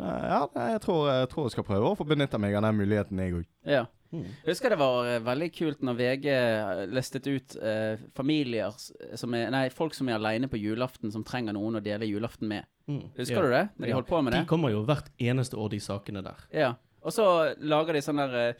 Eh, 0.00 0.24
Ja, 0.30 0.48
jeg 0.72 0.80
tror, 0.84 1.04
jeg 1.10 1.28
tror 1.32 1.44
jeg 1.46 1.52
skal 1.56 1.66
prøve 1.68 1.90
å 1.92 1.96
få 1.98 2.06
benytte 2.08 2.38
meg 2.42 2.54
av 2.58 2.62
den 2.66 2.76
muligheten, 2.80 3.18
jeg 3.22 3.34
òg. 3.40 3.44
Ja. 3.64 3.84
Jeg 4.14 4.46
husker 4.46 4.70
det 4.70 4.78
var 4.78 5.08
eh, 5.10 5.18
veldig 5.26 5.48
kult 5.56 5.80
når 5.82 5.96
VG 5.98 6.26
listet 6.94 7.26
ut 7.26 7.56
eh, 7.58 7.96
familier 8.14 8.70
som 9.18 9.34
er 9.34 9.48
Nei, 9.50 9.64
folk 9.74 9.94
som 9.96 10.06
er 10.08 10.20
aleine 10.20 10.46
på 10.50 10.60
julaften, 10.60 11.10
som 11.10 11.24
trenger 11.26 11.56
noen 11.56 11.80
å 11.80 11.82
dele 11.82 12.06
julaften 12.06 12.46
med. 12.50 12.64
Husker 13.18 13.40
Ja. 13.40 13.42
du 13.42 13.50
det? 13.50 13.64
Når 13.80 13.86
de 13.86 13.92
holdt 13.96 14.08
på 14.12 14.22
med 14.22 14.32
De 14.36 14.44
kommer 14.46 14.70
jo 14.70 14.84
hvert 14.86 15.10
eneste 15.18 15.58
år, 15.58 15.70
de 15.74 15.80
sakene 15.82 16.22
der. 16.22 16.46
Ja. 16.54 16.74
Og 17.02 17.12
så 17.12 17.26
lager 17.60 17.92
de 17.92 18.00
sånn 18.06 18.22
der 18.22 18.34
eh, 18.48 18.54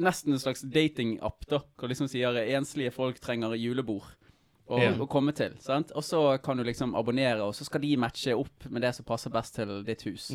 Nesten 0.00 0.32
en 0.32 0.40
slags 0.40 0.62
datingapp, 0.64 1.42
da. 1.50 1.58
Hvor 1.76 1.90
liksom 1.90 2.08
sier 2.08 2.32
eh, 2.40 2.54
enslige 2.56 2.92
folk 2.94 3.18
trenger 3.20 3.52
julebord. 3.58 4.14
Å 4.70 4.78
Ja. 4.80 4.92
å 4.94 5.06
komme 5.10 5.32
til. 5.34 5.56
sant? 5.58 5.90
Og 5.98 6.02
så 6.06 6.40
kan 6.42 6.56
du 6.56 6.62
liksom 6.64 6.94
abonnere, 6.94 7.42
og 7.42 7.54
så 7.54 7.64
skal 7.66 7.80
de 7.82 7.96
matche 7.96 8.34
opp 8.38 8.68
med 8.70 8.82
det 8.82 8.94
som 8.94 9.04
passer 9.04 9.30
best 9.34 9.54
til 9.56 9.82
ditt 9.84 10.02
hus. 10.06 10.28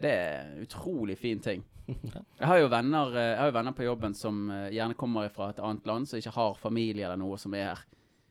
Det 0.00 0.10
er 0.10 0.42
en 0.52 0.62
utrolig 0.66 1.16
fin 1.18 1.40
ting. 1.40 1.62
Jeg 1.88 2.46
har 2.48 2.58
jo 2.58 2.68
venner, 2.68 3.14
eh, 3.16 3.36
har 3.38 3.46
jo 3.50 3.56
venner 3.58 3.72
på 3.72 3.84
jobben 3.84 4.14
som 4.14 4.50
eh, 4.50 4.70
gjerne 4.72 4.94
kommer 4.96 5.28
fra 5.32 5.50
et 5.50 5.58
annet 5.60 5.86
land, 5.86 6.08
som 6.08 6.18
ikke 6.18 6.32
har 6.36 6.54
familie 6.60 7.04
eller 7.06 7.16
noe 7.20 7.36
som 7.38 7.54
er 7.54 7.74
her. 7.74 7.84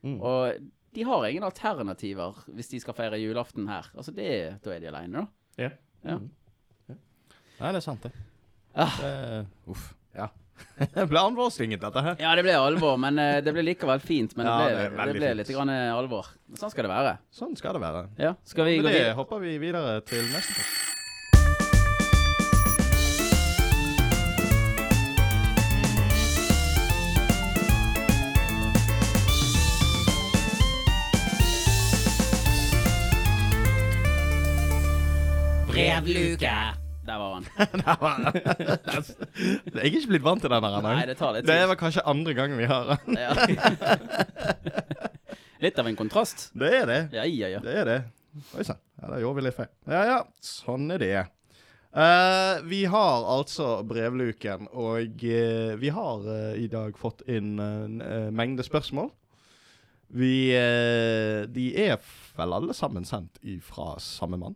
Og 0.04 0.54
de 0.94 1.02
har 1.02 1.24
ingen 1.26 1.42
alternativer 1.46 2.34
hvis 2.54 2.68
de 2.70 2.80
skal 2.80 2.94
feire 2.94 3.18
julaften 3.18 3.66
her. 3.68 3.86
Altså 3.96 4.12
det, 4.14 4.60
Da 4.62 4.70
er 4.74 4.80
de 4.80 4.86
aleine, 4.90 5.24
da. 5.24 5.26
Ja. 5.58 5.70
Ja. 6.04 6.18
Nei, 7.60 7.70
det 7.72 7.76
er 7.76 7.80
sant, 7.80 8.02
det. 8.02 8.12
Ah. 8.74 8.90
det 9.00 9.46
uff. 9.70 9.94
Ja. 10.14 10.26
Det 10.94 11.06
ble 11.10 11.20
alvorsvinget, 11.20 11.80
dette 11.82 12.02
her. 12.06 12.16
Ja, 12.22 12.32
det 12.38 12.44
ble 12.46 12.54
alvor, 12.58 12.96
men 13.00 13.18
eh, 13.22 13.40
det 13.44 13.54
ble 13.54 13.62
likevel 13.66 14.02
fint. 14.04 14.34
Men 14.38 14.46
Ja, 14.50 14.56
det 14.68 14.88
ble, 14.94 15.06
det 15.12 15.18
ble 15.20 15.34
litt 15.42 15.52
grann 15.54 15.72
eh, 15.74 15.90
alvor. 15.94 16.32
Sånn 16.58 16.72
skal 16.74 16.88
det 16.88 16.92
være. 16.94 17.14
Sånn 17.34 17.54
skal 17.58 17.78
det 17.78 17.84
være. 17.84 18.06
Ja, 18.20 18.34
Skal 18.46 18.70
vi 18.70 18.76
Med 18.78 18.86
gå 18.86 18.90
det 18.92 18.98
videre? 19.00 19.14
hopper 19.20 19.42
vi 19.44 19.56
videre 19.62 20.00
til 20.08 20.26
neste 20.34 20.58
post. 20.60 20.90
Brevluke! 35.68 36.54
Jeg 39.74 39.78
er 39.78 39.86
ikke 39.88 40.10
blitt 40.10 40.26
vant 40.26 40.42
til 40.42 40.50
den 40.50 40.64
her. 40.66 40.82
Nei, 40.84 41.06
det 41.08 41.16
tar 41.20 41.30
litt 41.36 41.46
Det 41.46 41.54
er 41.54 41.66
vel 41.70 41.78
kanskje 41.78 42.02
andre 42.10 42.32
gangen 42.36 42.58
vi 42.58 42.66
har 42.70 42.84
den. 42.94 43.18
Litt 45.64 45.78
av 45.80 45.86
en 45.88 45.96
kontrast. 45.96 46.38
Det 46.52 46.70
er 46.82 46.86
det. 46.90 47.00
Ja, 47.14 47.24
ja, 47.24 47.48
ja. 47.54 47.60
Det 47.64 47.74
er 47.80 47.84
det. 47.88 48.00
Oi 48.58 48.64
sann. 48.66 48.80
Ja, 49.00 49.06
da 49.14 49.18
gjorde 49.22 49.38
vi 49.38 49.44
litt 49.46 49.56
feil. 49.56 49.70
Ja 49.88 50.02
ja, 50.08 50.18
sånn 50.44 50.90
er 50.92 50.98
det. 51.00 51.22
Uh, 51.94 52.58
vi 52.66 52.82
har 52.90 53.22
altså 53.30 53.78
brevluken, 53.86 54.66
og 54.74 55.22
uh, 55.22 55.78
vi 55.78 55.92
har 55.94 56.24
uh, 56.26 56.56
i 56.58 56.66
dag 56.68 56.98
fått 56.98 57.22
inn 57.30 57.54
en 57.62 58.02
mengde 58.34 58.66
spørsmål. 58.66 59.12
Vi 60.14 60.52
De 61.50 61.64
er 61.80 61.96
vel 62.36 62.52
alle 62.54 62.74
sammen 62.76 63.04
sendt 63.08 63.38
ifra 63.42 63.96
samme 63.98 64.36
mann. 64.38 64.54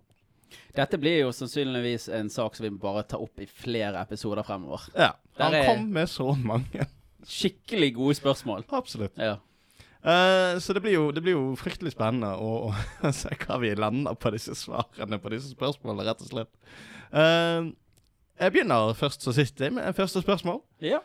Dette 0.77 0.99
blir 1.01 1.23
jo 1.23 1.33
sannsynligvis 1.35 2.09
en 2.19 2.29
sak 2.31 2.57
som 2.57 2.67
vi 2.67 2.71
bare 2.71 3.05
tar 3.09 3.23
opp 3.25 3.41
i 3.41 3.49
flere 3.49 4.01
episoder 4.05 4.47
fremover. 4.47 4.89
Ja. 4.95 5.13
Han 5.41 5.57
kom 5.67 5.91
med 5.95 6.11
så 6.11 6.33
mange. 6.37 6.87
Skikkelig 7.29 7.95
gode 7.97 8.17
spørsmål. 8.19 8.67
Absolutt. 8.77 9.17
Ja. 9.19 9.39
Uh, 9.99 10.59
så 10.63 10.73
det 10.73 10.81
blir, 10.85 10.95
jo, 10.95 11.09
det 11.11 11.25
blir 11.25 11.35
jo 11.35 11.57
fryktelig 11.59 11.91
spennende 11.97 12.31
å, 12.39 12.71
å 12.71 13.11
se 13.17 13.35
hva 13.43 13.59
vi 13.63 13.75
lander 13.75 14.15
på 14.15 14.31
disse 14.35 14.55
svarene 14.57 15.19
på 15.19 15.33
disse 15.35 15.51
spørsmålene, 15.57 16.07
rett 16.07 16.23
og 16.23 16.31
slett. 16.31 16.53
Uh, 17.11 17.75
jeg 18.39 18.55
begynner 18.55 18.95
først 18.95 19.27
og 19.27 19.35
sist 19.35 19.59
med 19.75 19.97
første 19.99 20.25
spørsmål. 20.25 20.63
ja. 20.85 21.03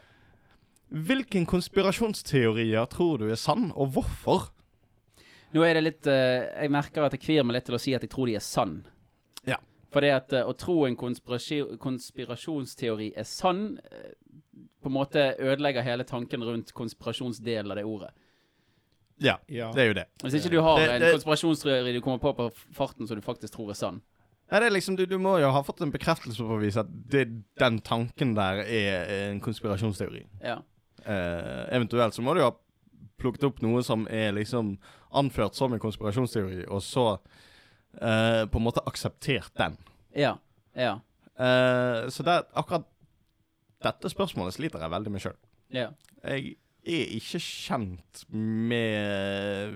Hvilken 0.93 1.47
konspirasjonsteorier 1.49 2.85
tror 2.85 3.23
du 3.23 3.31
er 3.33 3.39
sann, 3.41 3.71
og 3.73 3.95
hvorfor? 3.95 4.51
Nå 5.55 5.63
er 5.65 5.77
det 5.77 5.81
litt 5.87 6.09
uh, 6.09 6.45
Jeg 6.61 6.69
merker 6.69 7.07
at 7.07 7.15
jeg 7.15 7.23
kvir 7.23 7.47
meg 7.47 7.57
litt 7.57 7.65
til 7.65 7.77
å 7.77 7.81
si 7.81 7.95
at 7.97 8.05
jeg 8.05 8.11
tror 8.13 8.29
de 8.29 8.35
er 8.37 8.45
sann. 8.45 8.75
Ja. 9.47 9.57
For 9.93 10.01
det 10.01 10.11
at 10.15 10.33
eh, 10.33 10.43
å 10.49 10.53
tro 10.57 10.85
en 10.87 10.95
konspirasjon, 10.97 11.77
konspirasjonsteori 11.77 13.11
er 13.17 13.23
sann, 13.29 13.79
eh, 13.91 14.13
på 14.83 14.89
en 14.91 14.95
måte 14.97 15.35
ødelegger 15.39 15.83
hele 15.85 16.03
tanken 16.03 16.43
rundt 16.43 16.73
konspirasjonsdelen 16.75 17.71
av 17.71 17.77
det 17.77 17.85
ordet. 17.85 18.09
Ja, 19.21 19.37
Ja. 19.47 19.71
det 19.71 19.81
er 19.81 19.87
jo 19.87 19.93
det. 19.93 20.05
Hvis 20.23 20.33
ikke 20.39 20.49
du 20.51 20.61
har 20.61 20.79
Det- 20.79 20.89
en 21.01 21.11
konspirasjonsteori 21.19 21.93
du 21.93 22.01
kommer 22.01 22.19
på 22.19 22.33
på 22.35 22.49
farten 22.73 23.07
som 23.07 23.15
du 23.15 23.21
faktisk 23.21 23.53
tror 23.53 23.69
er 23.69 23.73
sann. 23.75 24.01
Ja, 24.51 24.59
det 24.59 24.67
er 24.67 24.71
liksom, 24.71 24.95
du, 24.97 25.05
du 25.05 25.17
må 25.17 25.39
jo 25.39 25.49
ha 25.51 25.61
fått 25.63 25.81
en 25.81 25.91
bekreftelse 25.91 26.37
på 26.37 26.57
å 26.57 26.59
vise 26.61 26.79
at 26.81 26.87
det, 27.09 27.27
den 27.57 27.79
tanken 27.79 28.33
der 28.35 28.59
er 28.65 29.29
en 29.31 29.39
konspirasjonsteori. 29.39 30.25
Ja. 30.43 30.57
Eh, 31.05 31.69
eventuelt 31.75 32.13
så 32.13 32.21
må 32.21 32.33
du 32.33 32.41
jo 32.41 32.49
ha 32.51 32.55
plukket 33.17 33.43
opp 33.45 33.61
noe 33.61 33.81
som 33.83 34.05
er 34.07 34.31
liksom 34.33 34.77
anført 35.13 35.55
som 35.55 35.71
en 35.73 35.79
konspirasjonsteori, 35.79 36.67
og 36.69 36.81
så 36.81 37.19
eh, 38.01 38.43
på 38.49 38.59
en 38.59 38.65
måte 38.65 38.83
akseptert 38.89 39.53
den. 39.59 39.77
Ja. 40.15 40.35
Ja. 40.77 40.97
Eh, 41.37 42.09
så 42.13 42.25
det, 42.25 42.39
akkurat 42.53 42.87
dette 43.83 44.11
spørsmålet 44.11 44.55
sliter 44.55 44.83
jeg 44.83 44.93
veldig 44.93 45.13
med 45.13 45.23
sjøl. 45.25 45.39
ja. 45.73 45.91
Jeg 46.23 46.55
er 46.85 47.11
ikke 47.15 47.39
kjent 47.39 48.21
med 48.31 49.73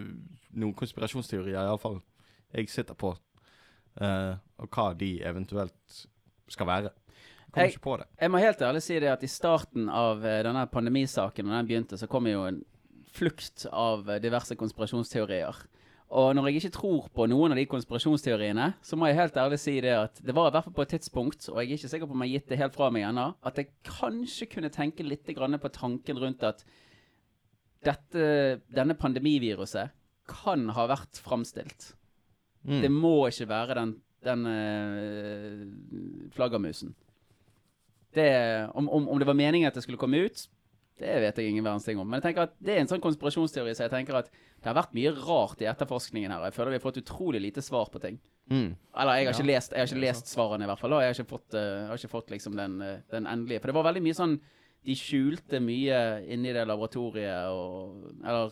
noen 0.55 0.75
konspirasjonsteorier, 0.75 1.59
iallfall 1.59 2.01
jeg 2.55 2.69
sitter 2.71 2.95
på, 2.99 3.13
eh, 4.01 4.33
og 4.59 4.69
hva 4.71 4.87
de 4.97 5.17
eventuelt 5.27 5.99
skal 6.51 6.67
være. 6.67 6.91
Jeg 7.55 7.73
ikke 7.73 7.83
på 7.87 7.95
det. 7.97 8.07
Jeg 8.21 8.31
må 8.31 8.41
helt 8.41 8.61
ærlig 8.61 8.83
si 8.85 8.99
det 8.99 9.09
at 9.09 9.23
i 9.23 9.29
starten 9.31 9.87
av 9.89 10.25
eh, 10.25 10.41
denne 10.45 10.65
pandemisaken, 10.71 11.47
når 11.47 11.57
den 11.57 11.69
begynte, 11.69 11.97
så 11.97 12.09
kom 12.11 12.27
jo 12.29 12.43
en 12.45 12.61
flukt 13.15 13.65
av 13.71 14.09
eh, 14.09 14.21
diverse 14.21 14.55
konspirasjonsteorier. 14.59 15.63
Og 16.07 16.31
når 16.35 16.47
jeg 16.47 16.61
ikke 16.61 16.75
tror 16.77 17.07
på 17.11 17.25
noen 17.27 17.51
av 17.51 17.59
de 17.59 17.65
konspirasjonsteoriene, 17.67 18.69
så 18.79 18.95
må 18.95 19.09
jeg 19.09 19.17
helt 19.17 19.39
ærlig 19.41 19.57
si 19.59 19.73
det 19.83 19.91
at 19.91 20.21
det 20.23 20.35
var 20.35 20.47
i 20.47 20.53
hvert 20.55 20.63
fall 20.63 20.75
på 20.77 20.85
et 20.85 20.93
tidspunkt, 20.95 21.49
og 21.51 21.59
jeg 21.59 21.67
er 21.67 21.79
ikke 21.81 21.91
sikker 21.91 22.07
på 22.07 22.15
om 22.15 22.23
jeg 22.23 22.29
har 22.29 22.37
gitt 22.37 22.51
det 22.53 22.59
helt 22.61 22.77
fra 22.77 22.87
meg 22.95 23.07
ennå, 23.09 23.25
at 23.43 23.59
jeg 23.59 23.73
kanskje 23.83 24.47
kunne 24.53 24.71
tenke 24.71 25.03
litt 25.03 25.27
på 25.27 25.73
tanken 25.75 26.21
rundt 26.21 26.45
at 26.47 26.63
dette, 27.83 28.61
denne 28.71 28.95
pandemiviruset 28.95 29.91
kan 30.27 30.69
ha 30.75 30.87
vært 30.87 31.19
framstilt. 31.23 31.91
Mm. 32.63 32.81
Det 32.83 32.91
må 32.91 33.15
ikke 33.27 33.49
være 33.51 33.75
den, 33.75 33.93
den 34.27 34.47
uh, 34.47 36.31
flaggermusen. 36.35 36.95
Det, 38.15 38.31
om, 38.73 38.87
om, 38.89 39.09
om 39.11 39.19
det 39.19 39.27
var 39.27 39.37
meningen 39.37 39.67
at 39.67 39.75
det 39.75 39.83
skulle 39.83 39.99
komme 39.99 40.23
ut, 40.23 40.47
det 40.99 41.15
vet 41.21 41.37
jeg 41.37 41.51
ingen 41.51 41.63
verdens 41.65 41.85
ting 41.85 41.99
om. 42.01 42.07
Men 42.09 42.19
jeg 42.21 42.29
tenker 42.29 42.47
at 42.47 42.53
det 42.59 42.73
er 42.75 42.79
en 42.81 42.89
sånn 42.89 43.01
konspirasjonsteori, 43.03 43.75
så 43.77 43.85
jeg 43.85 43.91
tenker 43.93 44.15
at 44.17 44.31
det 44.31 44.65
har 44.65 44.73
vært 44.77 44.95
mye 44.97 45.11
rart 45.13 45.61
i 45.61 45.67
etterforskningen 45.69 46.31
her. 46.33 46.47
Jeg 46.49 46.55
føler 46.57 46.73
vi 46.73 46.79
har 46.79 46.85
fått 46.87 47.01
utrolig 47.03 47.41
lite 47.43 47.61
svar 47.61 47.89
på 47.93 48.01
ting. 48.01 48.17
Mm. 48.49 48.75
Eller 48.97 49.19
jeg 49.19 49.27
har 49.27 49.33
Ja, 49.41 49.45
lest, 49.45 49.71
jeg 49.75 49.79
har 49.83 49.87
ikke 49.91 50.01
lest 50.05 50.27
svarene, 50.31 50.63
i 50.63 50.67
hvert 50.71 50.79
fall. 50.79 50.93
Og 50.93 51.01
jeg 51.03 51.11
har 51.11 51.17
ikke 51.19 51.29
fått, 51.35 51.53
uh, 51.53 51.87
har 51.91 51.97
ikke 51.99 52.09
fått 52.15 52.31
liksom 52.31 52.55
den, 52.57 52.81
uh, 52.81 52.97
den 53.11 53.27
endelige. 53.27 53.59
For 53.61 53.67
det 53.71 53.75
var 53.75 53.87
veldig 53.91 54.03
mye 54.07 54.17
sånn 54.17 54.39
De 54.87 54.93
skjulte 54.95 55.59
mye 55.59 55.97
inni 56.31 56.53
det 56.53 56.61
laboratoriet, 56.65 57.49
og 57.51 58.13
Eller 58.23 58.51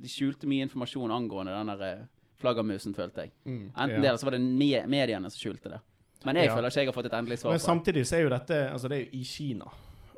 de 0.00 0.08
skjulte 0.08 0.46
mye 0.48 0.64
informasjon 0.64 1.10
angående 1.12 1.52
den 1.52 1.66
der 1.74 1.82
eh, 1.84 2.04
flaggermusen, 2.40 2.94
følte 2.96 3.26
jeg. 3.26 3.32
Mm, 3.44 3.66
Enten 3.76 3.96
ja. 3.96 4.00
det, 4.00 4.08
eller 4.08 4.16
så 4.22 4.24
var 4.30 4.36
det 4.38 4.40
me 4.40 4.70
mediene 4.88 5.28
som 5.30 5.38
skjulte 5.42 5.68
det. 5.74 5.80
Men 6.24 6.36
jeg 6.36 6.46
Ja. 6.46 6.54
føler 6.56 6.70
ikke 6.70 6.80
jeg 6.80 6.86
har 6.88 6.96
fått 6.96 7.06
et 7.10 7.12
endelig 7.18 7.38
svar 7.38 7.50
Men 7.52 7.60
samtidig 7.60 8.06
så 8.06 8.16
er 8.16 8.22
jo 8.22 8.30
dette 8.32 8.56
Altså, 8.72 8.88
det 8.88 8.96
er 8.96 9.04
jo 9.04 9.10
i 9.18 9.24
Kina. 9.24 9.66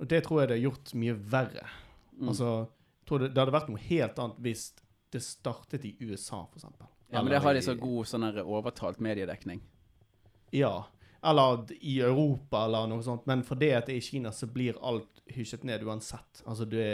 Og 0.01 0.09
det 0.09 0.25
tror 0.25 0.43
jeg 0.43 0.49
det 0.49 0.57
har 0.59 0.65
gjort 0.71 0.93
mye 0.95 1.15
verre. 1.37 1.69
Mm. 2.17 2.29
Altså, 2.29 2.51
det, 3.09 3.31
det 3.33 3.39
hadde 3.41 3.55
vært 3.55 3.71
noe 3.71 3.81
helt 3.87 4.19
annet 4.19 4.43
hvis 4.45 4.67
det 5.15 5.23
startet 5.23 5.85
i 5.89 5.95
USA, 6.01 6.43
for 6.51 6.59
eksempel. 6.59 6.89
Ja, 7.13 7.23
men 7.23 7.31
det 7.33 7.41
har 7.45 7.55
de 7.55 7.63
så 7.63 7.77
god 7.79 8.09
sånn 8.11 8.27
overtalt 8.43 8.99
mediedekning. 9.01 9.61
Ja. 10.53 10.85
Eller 11.27 11.63
i 11.81 12.01
Europa, 12.05 12.65
eller 12.67 12.89
noe 12.91 13.03
sånt. 13.03 13.25
Men 13.27 13.45
fordi 13.47 13.71
at 13.75 13.87
det 13.89 13.95
er 13.97 14.01
i 14.03 14.05
Kina, 14.05 14.33
så 14.35 14.49
blir 14.51 14.77
alt 14.85 15.23
hysjet 15.33 15.65
ned 15.67 15.85
uansett. 15.87 16.43
Altså, 16.47 16.67
det 16.69 16.87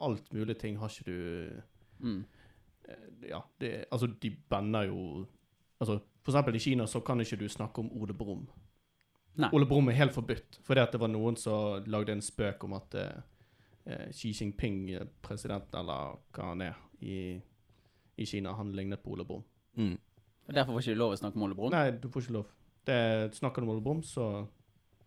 alt 0.00 0.28
mulig 0.32 0.58
ting 0.60 0.78
har 0.80 0.92
ikke 0.92 1.04
du 1.10 1.62
Mm. 1.98 2.24
eh, 2.88 3.28
Ja, 3.30 3.40
det 3.58 3.86
Altså, 3.90 4.06
de 4.20 4.30
banner 4.50 4.82
jo 4.84 5.26
Altså, 5.80 5.98
for 6.22 6.32
eksempel 6.32 6.54
i 6.56 6.58
Kina 6.58 6.84
så 6.86 7.00
kan 7.00 7.20
ikke 7.20 7.36
du 7.38 7.48
snakke 7.48 7.78
om 7.78 7.90
Ole 7.92 8.12
Brumm. 8.14 8.46
Nei. 9.36 9.50
Ole 9.52 9.68
Brumm 9.68 9.90
er 9.92 9.98
helt 9.98 10.14
forbudt, 10.16 10.60
fordi 10.64 10.80
at 10.80 10.94
det 10.94 11.00
var 11.02 11.10
noen 11.12 11.36
som 11.36 11.84
lagde 11.92 12.14
en 12.16 12.24
spøk 12.24 12.64
om 12.64 12.76
at 12.78 12.96
eh, 12.96 13.18
eh, 13.84 14.06
Xi 14.16 14.32
Jinping, 14.32 14.86
president 14.88 15.20
presidenten, 15.24 15.80
eller 15.82 16.16
hva 16.32 16.50
han 16.52 16.64
er, 16.64 16.78
i, 17.04 17.18
i 18.16 18.28
Kina, 18.28 18.54
han 18.56 18.72
lignet 18.76 19.02
på 19.04 19.12
Ole 19.12 19.26
Brumm. 19.28 19.44
Mm. 19.76 19.96
Og 20.46 20.54
Derfor 20.54 20.76
får 20.76 20.86
ikke 20.86 20.96
du 20.96 21.02
lov 21.02 21.16
å 21.16 21.20
snakke 21.20 21.36
om 21.36 21.46
Ole 21.48 21.58
Brumm. 21.58 21.74
Nei, 21.74 21.90
du 22.00 22.08
får 22.12 22.24
ikke 22.24 22.36
lov. 22.38 22.52
Det, 22.86 22.98
snakker 23.36 23.60
du 23.60 23.68
om 23.68 23.74
Ole 23.74 23.84
Brumm, 23.84 24.02
så 24.06 24.46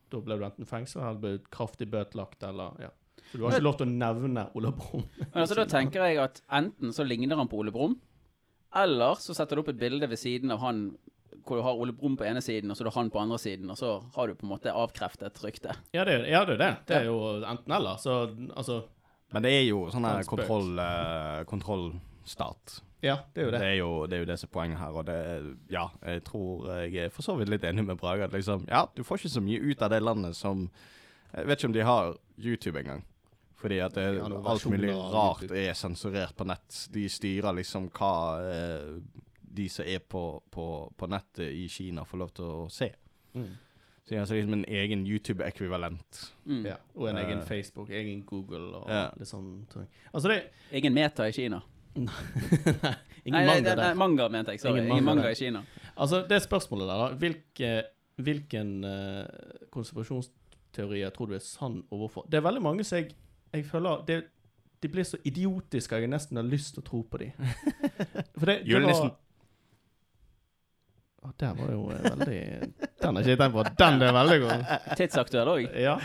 da 0.09 0.21
ble 0.25 0.37
du 0.37 0.45
enten 0.45 0.67
fengsla 0.69 1.09
eller 1.09 1.21
ble 1.23 1.33
kraftig 1.53 1.89
bøtelagt, 1.89 2.43
eller 2.45 2.77
ja. 2.85 2.93
Så 3.29 3.37
du 3.37 3.43
har 3.45 3.57
ikke 3.57 3.65
lov 3.65 3.77
til 3.77 3.85
å 3.85 3.93
nevne 3.93 4.45
Ole 4.57 4.71
Brumm. 4.75 5.05
Men 5.19 5.41
altså, 5.43 5.57
da 5.57 5.65
tenker 5.69 6.05
jeg 6.05 6.21
at 6.21 6.41
enten 6.59 6.93
så 6.95 7.05
ligner 7.05 7.39
han 7.39 7.49
på 7.49 7.59
Ole 7.61 7.73
Brumm, 7.73 7.97
eller 8.77 9.17
så 9.21 9.33
setter 9.33 9.57
du 9.57 9.63
opp 9.63 9.71
et 9.73 9.81
bilde 9.81 10.09
ved 10.09 10.21
siden 10.21 10.53
av 10.53 10.61
han 10.61 10.83
hvor 11.49 11.59
du 11.59 11.63
har 11.65 11.79
Ole 11.81 11.93
Brumm 11.97 12.15
på 12.19 12.25
ene 12.29 12.41
siden, 12.45 12.69
og 12.71 12.77
så 12.77 12.83
er 12.85 12.89
det 12.91 12.95
han 12.95 13.09
på 13.13 13.19
andre 13.21 13.39
siden, 13.41 13.69
og 13.73 13.77
så 13.79 13.95
har 14.15 14.29
du 14.29 14.35
på 14.37 14.45
en 14.47 14.51
måte 14.53 14.73
avkreftet 14.73 15.41
ryktet. 15.43 15.79
Ja, 15.97 16.05
det, 16.07 16.19
ja, 16.29 16.43
det 16.45 16.55
er 16.59 16.61
det. 16.61 16.71
Det 16.89 16.95
er 17.01 17.09
jo 17.09 17.17
enten 17.41 17.73
eller. 17.79 17.97
Så 18.01 18.19
altså 18.55 18.83
Men 19.33 19.43
det 19.45 19.51
er 19.57 19.65
jo 19.67 19.83
sånn 19.93 20.05
her 20.07 20.21
En 20.23 20.29
kontroll, 20.29 20.71
uh, 20.79 21.41
kontrollstat. 21.49 22.79
Ja, 23.01 23.17
det 23.33 23.41
er 23.41 23.45
jo 23.45 23.51
Det 23.51 23.59
det. 23.59 23.67
er 23.67 23.75
jo, 23.79 23.89
det 24.11 24.15
er 24.17 24.23
jo 24.23 24.27
det 24.27 24.39
som 24.41 24.49
er 24.49 24.53
poenget 24.53 24.79
her, 24.81 24.95
og 24.99 25.05
det 25.07 25.19
Ja, 25.71 25.85
jeg 26.05 26.23
tror 26.27 26.67
jeg 26.83 26.95
er 27.05 27.09
for 27.13 27.23
så 27.23 27.35
vidt 27.39 27.49
litt 27.49 27.63
enig 27.63 27.85
med 27.85 27.97
Brage. 27.97 28.23
At 28.27 28.33
liksom, 28.35 28.65
ja, 28.67 28.85
du 28.95 29.03
får 29.03 29.21
ikke 29.21 29.35
så 29.37 29.41
mye 29.41 29.61
ut 29.61 29.81
av 29.81 29.89
det 29.93 30.01
landet 30.03 30.35
som 30.35 30.69
Jeg 31.33 31.45
vet 31.47 31.59
ikke 31.59 31.69
om 31.69 31.73
de 31.77 31.85
har 31.85 32.15
YouTube 32.41 32.79
engang. 32.79 33.03
Fordi 33.59 33.77
at 33.83 33.93
det, 33.93 34.05
alt 34.23 34.65
mulig 34.71 34.93
rart 34.95 35.51
er 35.51 35.73
sensurert 35.75 36.35
på 36.35 36.45
nett. 36.47 36.87
De 36.93 37.03
styrer 37.11 37.53
liksom 37.57 37.89
hva 37.91 38.11
eh, 38.39 38.93
de 39.59 39.67
som 39.71 39.87
er 39.87 39.99
på, 39.99 40.23
på, 40.51 40.67
på 40.97 41.09
nettet 41.11 41.51
i 41.53 41.67
Kina, 41.71 42.05
får 42.07 42.23
lov 42.23 42.31
til 42.39 42.45
å 42.47 42.69
se. 42.73 42.89
Mm. 43.35 43.49
Så 44.09 44.13
det 44.13 44.17
er 44.17 44.21
altså 44.23 44.37
liksom 44.39 44.53
en 44.55 44.65
egen 44.73 45.01
YouTube-ekvivalent. 45.05 46.19
Mm. 46.49 46.63
Ja. 46.65 46.77
Og 46.95 47.09
en 47.11 47.17
egen 47.21 47.43
Eh. 47.43 47.45
Facebook, 47.45 47.89
egen 47.93 48.23
Google 48.25 48.71
og 48.79 48.87
Ja. 48.89 49.03
litt 49.19 49.27
sånn 49.29 49.67
ting. 49.69 49.85
Altså, 50.13 50.31
det 50.31 50.39
Ingen 50.79 50.93
meta 50.95 51.27
i 51.29 51.31
Kina. 51.35 51.59
Ingen 51.95 53.35
nei, 53.35 53.45
manga 53.45 53.75
nei, 53.75 53.75
nei, 53.75 53.93
manga, 53.93 54.27
mente 54.29 54.51
jeg. 54.55 54.59
Sorry. 54.63 54.79
Ingen 54.79 54.91
Ingen 54.91 55.05
manga 55.05 55.21
manga, 55.21 55.31
i 55.31 55.35
Kina. 55.35 55.61
Altså, 55.95 56.23
det 56.27 56.41
spørsmålet 56.41 56.87
der, 56.89 57.03
da. 57.03 57.13
Hvilke, 57.21 57.71
hvilken 58.17 58.73
uh, 58.83 59.69
konspirasjonsteorier 59.71 61.09
tror 61.13 61.29
du 61.29 61.35
er 61.37 61.43
sann, 61.45 61.83
og 61.91 61.97
hvorfor? 62.05 62.25
Det 62.31 62.39
er 62.39 62.45
veldig 62.49 62.61
mange 62.65 62.83
som 62.83 62.97
jeg, 62.97 63.11
jeg 63.53 63.65
føler 63.65 64.03
det, 64.07 64.23
De 64.81 64.87
blir 64.87 65.03
så 65.03 65.17
idiotiske 65.25 65.95
at 65.95 66.01
jeg 66.01 66.09
nesten 66.09 66.37
har 66.39 66.45
lyst 66.47 66.73
til 66.73 66.81
å 66.81 66.87
tro 66.87 67.01
på 67.03 67.17
dem. 67.17 67.31
Julenissen. 68.69 69.11
Å, 71.19 71.31
der 71.41 71.55
var 71.57 71.71
jo 71.73 71.81
eh, 71.91 72.03
veldig 72.05 72.39
Den 73.01 73.15
har 73.17 73.23
ikke 73.23 73.33
jeg 73.33 73.39
tenkt 73.41 73.55
på. 73.57 73.63
Den 73.81 74.03
er 74.07 74.13
veldig 74.15 74.37
god. 74.45 74.69
Tidsaktuell 74.99 75.51
òg. 75.51 75.65
Ja. 75.75 75.97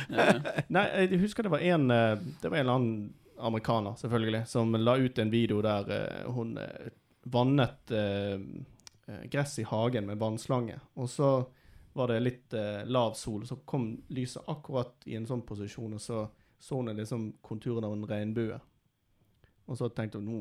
Nei, 0.75 0.85
jeg 1.05 1.21
husker 1.23 1.47
det 1.47 1.53
var 1.55 1.63
en 1.63 1.91
eh, 1.95 2.15
Det 2.43 2.51
var 2.51 2.59
en 2.59 2.65
eller 2.65 2.79
annen 2.81 3.13
amerikaner, 3.45 3.97
selvfølgelig, 3.99 4.45
som 4.47 4.75
la 4.79 4.95
ut 4.97 5.19
en 5.19 5.31
video 5.31 5.59
der 5.63 5.91
eh, 5.91 6.29
hun 6.33 6.55
eh, 6.63 6.89
vannet 7.35 7.91
eh, 7.91 8.39
eh, 9.11 9.25
gress 9.31 9.59
i 9.59 9.67
hagen 9.69 10.07
med 10.07 10.21
vannslange. 10.23 10.79
Og 11.03 11.11
så 11.11 11.31
var 11.99 12.11
det 12.11 12.21
litt 12.23 12.55
eh, 12.59 12.83
lav 12.87 13.15
sol, 13.19 13.43
så 13.47 13.59
kom 13.67 13.89
lyset 14.15 14.47
akkurat 14.51 15.07
i 15.11 15.19
en 15.19 15.27
sånn 15.29 15.43
posisjon, 15.47 15.99
og 15.99 16.03
så 16.03 16.25
så 16.65 16.79
hun 16.79 16.97
liksom 16.97 17.33
konturen 17.45 17.85
av 17.85 17.93
en 17.93 18.07
regnbue. 18.09 18.57
Og 19.67 19.77
så 19.77 19.91
tenkte 19.93 20.23
hun 20.23 20.31
nå 20.31 20.39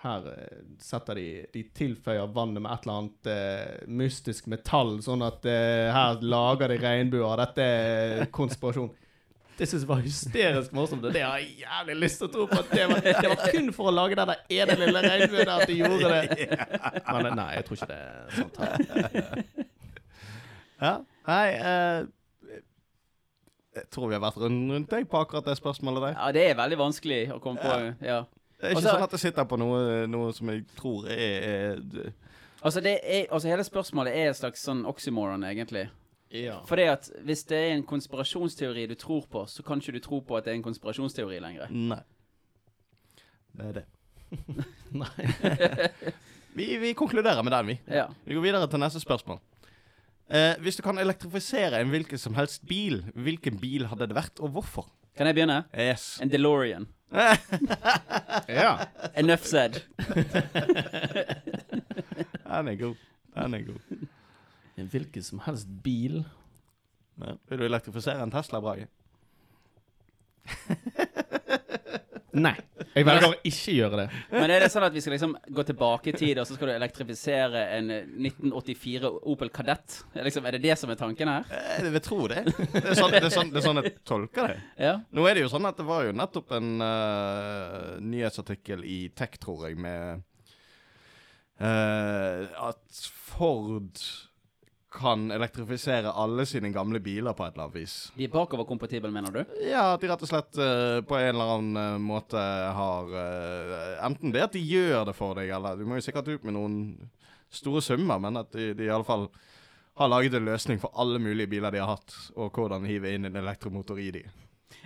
her 0.00 0.26
eh, 0.32 0.62
setter 0.80 1.18
de 1.18 1.26
De 1.52 1.62
tilføyer 1.76 2.30
vannet 2.32 2.62
med 2.62 2.72
et 2.72 2.86
eller 2.86 3.02
annet 3.02 3.30
eh, 3.32 3.84
mystisk 4.00 4.48
metall, 4.52 4.96
sånn 5.04 5.24
at 5.26 5.44
eh, 5.48 5.90
her 5.92 6.22
lager 6.24 6.72
de 6.72 6.80
regnbuer. 6.80 7.36
Dette 7.42 7.66
er 7.66 8.30
konspirasjon. 8.32 8.90
Det 9.60 9.66
syns 9.68 9.82
jeg 9.84 9.88
var 9.90 9.98
hysterisk 10.00 10.72
morsomt, 10.72 11.02
det 11.12 11.20
har 11.20 11.36
jeg 11.42 11.66
jævlig 11.66 11.96
lyst 12.00 12.22
til 12.22 12.30
å 12.30 12.32
tro 12.32 12.46
på. 12.48 12.62
At 12.62 12.70
det, 12.72 12.86
var, 12.88 13.02
det 13.04 13.28
var 13.28 13.42
kun 13.52 13.66
for 13.76 13.90
å 13.90 13.92
lage 13.92 14.16
den 14.16 14.30
der 14.32 14.54
ene 14.56 14.76
lille 14.80 15.02
regnbuen 15.04 15.42
der 15.42 15.52
at 15.52 15.68
de 15.68 15.76
gjorde 15.76 16.12
det. 16.14 16.46
Men 17.12 17.28
eh, 17.28 17.36
nei, 17.36 17.50
jeg 17.58 17.66
tror 17.66 17.76
ikke 17.76 17.90
det 17.90 17.98
er 18.00 18.38
sant. 18.38 18.62
her. 18.64 19.68
Ja. 20.80 20.94
Nei 21.28 21.46
eh, 21.52 21.98
Jeg 23.76 23.84
tror 23.92 24.08
vi 24.08 24.16
har 24.16 24.22
vært 24.24 24.38
rundt, 24.40 24.72
rundt 24.72 24.94
deg 24.96 25.10
på 25.12 25.20
akkurat 25.20 25.44
det 25.52 25.58
spørsmålet 25.60 26.06
der. 26.06 26.16
Ja, 26.16 26.30
det 26.38 26.46
er 26.48 26.56
veldig 26.62 26.78
vanskelig 26.80 27.20
å 27.36 27.40
komme 27.44 27.60
på. 27.60 27.76
Ja. 28.00 28.22
Det 28.60 28.66
er 28.66 28.74
ikke 28.74 28.76
Altså- 28.82 28.92
sånn 28.96 29.02
at 29.06 29.12
jeg 29.16 29.20
sitter 29.20 29.44
på 29.48 29.56
noe, 29.58 30.06
noe 30.06 30.32
som 30.36 30.48
jeg 30.52 30.64
tror 30.76 31.06
er, 31.08 31.46
er 31.48 32.12
Altså, 32.62 32.80
det 32.84 32.98
er, 33.02 33.24
altså, 33.32 33.48
hele 33.48 33.64
spørsmålet 33.64 34.12
er 34.16 34.30
et 34.30 34.36
slags 34.36 34.60
sånn 34.60 34.82
oxymoron, 34.86 35.44
egentlig. 35.48 35.86
Ja. 36.30 36.58
Fordi 36.68 36.82
at 36.92 37.08
hvis 37.24 37.42
det 37.48 37.56
er 37.56 37.72
en 37.74 37.82
konspirasjonsteori 37.88 38.84
du 38.86 38.94
tror 39.00 39.24
på, 39.32 39.46
så 39.48 39.64
kan 39.64 39.80
ikke 39.80 39.92
du 39.96 40.00
tro 40.04 40.20
på 40.20 40.36
at 40.36 40.44
det 40.44 40.52
er 40.52 40.58
en 40.60 40.62
konspirasjonsteori 40.66 41.40
lenger. 41.40 41.70
Nei. 41.72 42.02
Det 43.56 43.66
er 43.66 43.72
det. 43.80 43.84
Nei. 45.02 45.30
Vi, 46.54 46.66
vi 46.82 46.92
konkluderer 46.98 47.42
med 47.42 47.52
den, 47.54 47.66
vi. 47.72 47.78
Ja. 47.88 48.06
Vi 48.26 48.34
går 48.36 48.42
videre 48.44 48.68
til 48.70 48.82
neste 48.82 49.00
spørsmål. 49.02 49.40
Eh, 50.30 50.54
hvis 50.62 50.76
du 50.78 50.82
kan 50.86 50.98
elektrifisere 50.98 51.80
en 51.80 51.90
hvilken 51.90 52.18
som 52.18 52.34
helst 52.38 52.62
bil, 52.68 53.00
hvilken 53.14 53.58
bil 53.58 53.88
hadde 53.90 54.06
det 54.10 54.14
vært, 54.18 54.38
og 54.38 54.52
hvorfor? 54.54 54.86
Kan 55.20 55.26
jeg 55.28 55.34
begynne? 55.36 55.64
Yes. 55.76 56.20
En 56.22 56.30
DeLorean. 56.32 56.86
Ja. 58.48 58.76
Enough 59.14 59.42
said. 59.44 59.70
Den 62.48 62.68
er 62.68 62.76
god. 62.80 62.94
Den 63.34 63.54
er 63.54 63.66
god. 63.66 64.06
En 64.76 64.86
hvilken 64.86 65.22
som 65.22 65.42
helst 65.44 65.68
bil. 65.84 66.24
Ja. 67.20 67.34
Vil 67.48 67.58
du 67.58 67.64
elektrifisere 67.64 68.22
en 68.22 68.30
Tesla, 68.32 68.60
Brage? 68.60 68.86
Nei. 72.32 72.52
Jeg 72.94 73.06
velger 73.06 73.26
å 73.26 73.36
ikke 73.46 73.72
gjøre 73.74 73.98
det. 74.02 74.04
Men 74.32 74.52
er 74.54 74.62
det 74.64 74.68
sånn 74.72 74.84
at 74.86 74.94
vi 74.94 75.02
skal 75.02 75.14
liksom 75.16 75.32
gå 75.56 75.64
tilbake 75.66 76.12
i 76.12 76.14
tid, 76.14 76.38
og 76.38 76.46
så 76.46 76.54
skal 76.56 76.70
du 76.70 76.74
elektrifisere 76.76 77.64
en 77.76 77.90
eh, 77.94 78.06
1984 78.30 79.10
Opel 79.32 79.50
Kadett? 79.54 79.98
Liksom, 80.14 80.46
er 80.46 80.56
det 80.56 80.62
det 80.68 80.76
som 80.78 80.92
er 80.92 81.00
tanken 81.00 81.32
her? 81.32 81.50
Eh, 81.50 81.82
Jeg 81.84 81.94
vil 81.96 82.04
tro 82.06 82.20
det. 82.30 82.44
Det 82.46 82.84
er, 82.84 82.94
sånn, 82.98 83.12
det, 83.14 83.22
er 83.24 83.34
sånn, 83.34 83.52
det 83.52 83.60
er 83.62 83.66
sånn 83.66 83.82
jeg 83.82 83.94
tolker 84.06 84.52
det. 84.54 84.58
Ja. 84.86 84.94
Nå 85.16 85.26
er 85.26 85.36
det 85.38 85.44
jo 85.44 85.52
sånn 85.52 85.68
at 85.68 85.78
det 85.80 85.86
var 85.88 86.06
jo 86.06 86.16
nettopp 86.16 86.54
en 86.58 86.72
uh, 86.84 87.98
nyhetsartikkel 88.04 88.86
i 88.86 89.00
Tech, 89.16 89.38
tror 89.42 89.66
jeg, 89.68 89.78
med 89.80 90.22
uh, 91.60 92.46
at 92.70 93.02
Ford 93.30 94.02
kan 94.90 95.30
elektrifisere 95.30 96.10
alle 96.10 96.46
sine 96.46 96.72
gamle 96.74 96.98
biler 97.00 97.34
på 97.36 97.44
et 97.46 97.54
eller 97.54 97.68
annet 97.68 97.76
vis. 97.78 97.94
De 98.16 98.26
er 98.26 98.32
bakoverkompatible, 98.32 99.10
mener 99.14 99.34
du? 99.34 99.52
Ja, 99.62 99.92
at 99.94 100.02
de 100.02 100.10
rett 100.10 100.24
og 100.26 100.30
slett 100.30 100.58
uh, 100.58 100.98
på 101.06 101.18
en 101.18 101.28
eller 101.30 101.52
annen 101.54 101.78
eh, 101.78 102.00
måte 102.02 102.40
har 102.74 103.14
uh, 103.14 104.06
Enten 104.06 104.34
det 104.34 104.42
at 104.48 104.56
de 104.56 104.64
gjør 104.64 105.06
det 105.06 105.14
for 105.14 105.38
deg, 105.38 105.52
eller 105.54 105.78
Du 105.78 105.86
må 105.86 106.00
jo 106.00 106.04
sikkert 106.04 106.32
ut 106.32 106.46
med 106.46 106.56
noen 106.58 106.76
store 107.54 107.82
summer, 107.86 108.18
men 108.22 108.42
at 108.42 108.50
de, 108.56 108.72
de 108.74 108.88
i 108.88 108.92
alle 108.92 109.06
fall 109.06 109.28
har 110.00 110.10
laget 110.10 110.34
en 110.34 110.46
løsning 110.48 110.80
for 110.82 110.94
alle 110.98 111.20
mulige 111.22 111.50
biler 111.50 111.74
de 111.74 111.82
har 111.82 111.94
hatt, 111.94 112.14
og 112.34 112.54
hvordan 112.56 112.86
hive 112.88 113.14
inn 113.14 113.28
en 113.28 113.38
elektromotor 113.38 113.98
i 114.00 114.10
de. 114.14 114.24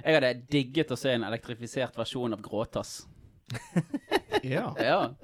Jeg 0.00 0.16
hadde 0.16 0.32
digget 0.50 0.92
å 0.92 0.98
se 0.98 1.12
en 1.14 1.26
elektrifisert 1.28 1.96
versjon 2.00 2.36
av 2.36 2.44
Gråtass. 2.44 3.02
Ja. 4.44 4.74
Ja. 4.76 5.14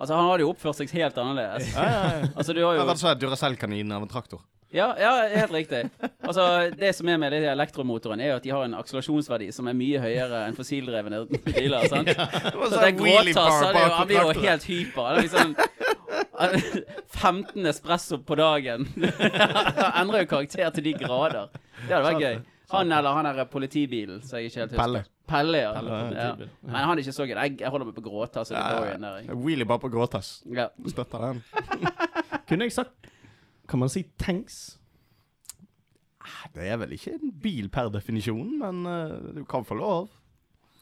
Altså, 0.00 0.14
han 0.16 0.30
hadde 0.30 0.40
jo 0.46 0.52
oppført 0.54 0.78
seg 0.80 0.90
helt 0.96 1.18
annerledes. 1.20 1.74
Altså, 1.76 2.54
du 2.56 2.62
har 2.64 2.78
jo 2.78 2.86
Altså, 2.86 3.02
slett 3.04 3.20
Duracell-kaninen 3.20 3.92
av 3.92 4.02
en 4.06 4.08
traktor. 4.08 4.40
Ja, 4.72 4.94
ja, 4.96 5.10
helt 5.34 5.50
riktig. 5.52 5.80
Altså, 6.22 6.44
Det 6.78 6.92
som 6.94 7.08
er 7.10 7.18
med 7.18 7.32
de 7.34 7.40
elektromotoren, 7.50 8.20
er 8.22 8.28
jo 8.30 8.36
at 8.38 8.44
de 8.46 8.52
har 8.54 8.64
en 8.68 8.76
akselerasjonsverdi 8.78 9.48
som 9.52 9.66
er 9.68 9.74
mye 9.74 9.98
høyere 10.00 10.44
enn 10.46 10.54
fossildrevne 10.56 11.24
biler. 11.44 11.88
sant? 11.90 12.08
Så 12.08 12.70
det 12.78 12.86
er 12.86 12.96
gråtass, 12.96 13.58
han 13.66 13.76
er 13.76 13.82
jo- 13.88 13.96
han 13.98 14.06
blir 14.06 14.22
jo 14.22 14.40
helt 14.46 14.64
hyper. 14.70 15.10
Det 15.10 15.18
er 15.18 15.26
liksom 15.26 15.56
15 17.10 17.66
espresso 17.66 18.18
på 18.24 18.36
dagen. 18.38 18.86
Han 18.96 19.92
endrer 20.06 20.24
jo 20.24 20.30
karakter 20.36 20.70
til 20.74 20.84
de 20.86 20.92
grader. 21.02 21.48
Det 21.86 21.90
hadde 21.92 22.06
vært 22.06 22.22
gøy. 22.24 22.40
Han 22.70 22.92
eller 22.94 23.16
han 23.16 23.26
derre 23.26 23.44
politibilen, 23.50 24.20
så 24.22 24.38
jeg 24.38 24.52
ikke 24.52 24.60
helt 24.62 24.70
husker. 24.76 24.82
Pelle. 24.84 25.02
Pelle, 25.30 25.62
ja. 25.62 25.70
Pelle, 25.76 26.00
ja. 26.16 26.30
Men 26.66 26.76
han 26.80 26.92
er 26.94 27.02
ikke 27.04 27.14
så 27.14 27.26
gøy. 27.28 27.36
Jeg, 27.36 27.56
jeg 27.62 27.72
holder 27.72 27.90
meg 27.90 27.96
på 27.96 28.04
gråtass. 28.04 28.52
Wheelie 29.30 29.68
bare 29.68 29.82
på 29.82 29.90
gråtass. 29.92 30.40
Ja. 30.50 30.68
Støtter 30.90 31.26
den. 31.28 31.42
Kunne 32.50 32.66
jeg 32.66 32.74
sagt 32.74 33.10
Kan 33.70 33.78
man 33.82 33.90
si 33.92 34.02
tanks? 34.18 34.80
Det 36.54 36.66
er 36.66 36.78
vel 36.80 36.96
ikke 36.96 37.14
en 37.16 37.30
bil 37.42 37.68
per 37.72 37.90
definisjon, 37.94 38.56
men 38.60 38.82
uh, 38.86 39.36
du 39.36 39.44
kan 39.48 39.64
få 39.66 39.76
lov. 39.78 40.08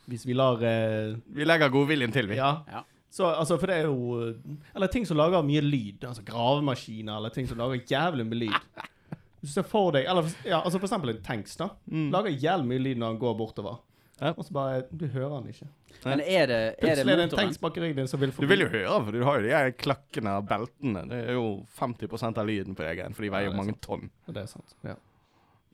Hvis 0.09 0.25
vi 0.27 0.37
lar 0.37 0.63
uh, 0.63 1.19
Vi 1.35 1.45
legger 1.45 1.73
godviljen 1.73 2.15
til, 2.15 2.31
vi. 2.31 2.39
Ja. 2.41 2.57
Ja. 2.69 2.83
Så, 3.11 3.29
altså, 3.29 3.57
for 3.57 3.71
det 3.71 3.77
er 3.77 3.87
jo 3.89 4.35
Eller 4.75 4.91
ting 4.93 5.07
som 5.09 5.17
lager 5.17 5.45
mye 5.45 5.63
lyd. 5.65 6.05
Altså 6.05 6.25
gravemaskiner, 6.27 7.17
eller 7.17 7.33
ting 7.35 7.49
som 7.49 7.61
lager 7.61 7.85
jævlig 7.89 8.27
mye 8.29 8.47
lyd. 8.47 8.87
Hvis 9.39 9.53
du 9.53 9.61
ser 9.61 9.69
for 9.71 9.93
deg 9.95 10.09
Eller 10.11 10.27
ja, 10.43 10.59
altså 10.59 10.81
for 10.81 10.89
eksempel 10.89 11.15
en 11.15 11.23
tanks, 11.25 11.57
da. 11.61 11.71
Lager 11.87 12.33
jævlig 12.35 12.73
mye 12.73 12.85
lyd 12.89 13.01
når 13.01 13.15
han 13.15 13.21
går 13.23 13.39
bortover. 13.39 13.79
Ja. 14.19 14.33
Og 14.35 14.47
så 14.47 14.55
bare 14.55 14.83
Du 14.91 15.07
hører 15.07 15.37
han 15.37 15.47
ikke. 15.51 15.69
Men 16.05 16.21
er 16.21 16.27
det, 16.27 16.33
er 16.35 16.47
det 16.51 16.59
Plutselig 16.83 17.13
er 17.13 17.21
det 17.21 17.27
en 17.29 17.35
tanks 17.35 17.61
bak 17.63 17.79
ryggen 17.79 18.01
din 18.01 18.11
som 18.11 18.21
vil 18.23 18.35
Du 18.35 18.47
vil 18.51 18.65
jo 18.65 18.69
høre, 18.73 18.99
for 19.07 19.15
du 19.15 19.23
har 19.27 19.39
jo 19.39 19.47
de 19.47 19.55
her 19.55 19.71
klakkene 19.79 20.35
og 20.41 20.49
beltene. 20.51 21.05
Det 21.11 21.21
er 21.25 21.39
jo 21.39 21.47
50% 21.79 22.43
av 22.43 22.49
lyden 22.49 22.79
på 22.79 22.87
egen, 22.87 23.17
for 23.17 23.27
de 23.27 23.33
veier 23.35 23.51
jo 23.51 23.55
ja, 23.55 23.59
mange 23.61 23.77
tonn. 23.85 24.11
Det 24.27 24.43
er 24.43 24.51
sant. 24.51 24.77
Ja. 24.87 24.99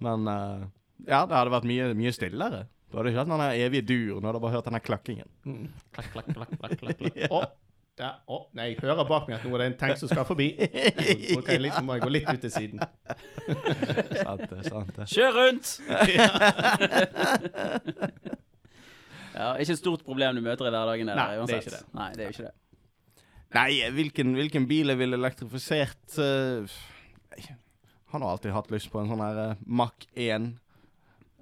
Men 0.04 0.28
uh, 0.28 0.64
ja, 1.04 1.24
det 1.24 1.36
hadde 1.36 1.52
vært 1.54 1.68
mye, 1.68 1.90
mye 1.98 2.14
stillere. 2.14 2.64
Du 2.90 3.00
hadde 3.00 3.10
ikke 3.10 3.24
hatt 3.24 3.32
den 3.32 3.44
evige 3.64 3.86
duren, 3.88 4.22
du 4.22 4.28
hadde 4.28 4.40
bare 4.44 4.54
hørt 4.54 4.70
den 4.70 4.80
klakkingen. 4.84 5.30
Mm. 5.42 5.68
Klakk, 5.96 6.12
klakk, 6.14 6.28
klakk, 6.36 6.52
klakk, 6.60 6.76
klakk, 6.78 7.00
klakk. 7.00 7.22
Å, 7.34 7.40
der, 7.98 8.16
å, 8.26 8.40
nei, 8.58 8.72
jeg 8.72 8.80
hører 8.82 9.06
bak 9.06 9.28
meg 9.28 9.36
at 9.36 9.44
nå 9.46 9.54
er 9.54 9.62
det 9.62 9.66
en 9.70 9.76
tank 9.78 9.98
som 10.00 10.08
skal 10.10 10.24
forbi. 10.26 10.48
Nå 11.34 11.40
kan 11.46 11.52
jeg 11.54 11.62
litt, 11.62 11.76
må 11.86 11.94
jeg 11.94 12.02
gå 12.02 12.10
litt 12.10 12.26
ut 12.30 12.42
til 12.42 12.50
siden. 12.50 12.82
sant 14.18 14.42
det, 14.50 14.60
sant 14.66 14.90
det. 14.96 15.06
Kjør 15.12 15.32
rundt! 15.38 15.66
ja, 19.38 19.48
ikke 19.62 19.76
et 19.76 19.78
stort 19.78 20.02
problem 20.06 20.34
du 20.34 20.42
møter 20.42 20.66
i 20.66 20.74
hverdagen. 20.74 21.12
der, 21.12 21.16
Nei, 21.20 21.38
det 21.46 21.54
er 21.54 21.62
ikke 21.62 21.76
det. 21.76 21.84
Nei, 21.94 22.10
det 22.16 22.26
er 22.26 22.34
ikke 22.34 22.48
det. 22.48 22.54
Nei, 23.54 23.70
hvilken, 23.94 24.34
hvilken 24.40 24.66
bil 24.66 24.90
jeg 24.90 24.98
ville 24.98 25.14
elektrifisert 25.20 26.18
uh, 26.18 26.66
Jeg 27.38 27.54
har 28.10 28.18
nå 28.18 28.26
alltid 28.26 28.50
hatt 28.56 28.74
lyst 28.74 28.90
på 28.90 28.98
en 28.98 29.12
sånn 29.12 29.22
her 29.22 29.38
uh, 29.38 29.60
Mach 29.62 30.08
1 30.18 30.50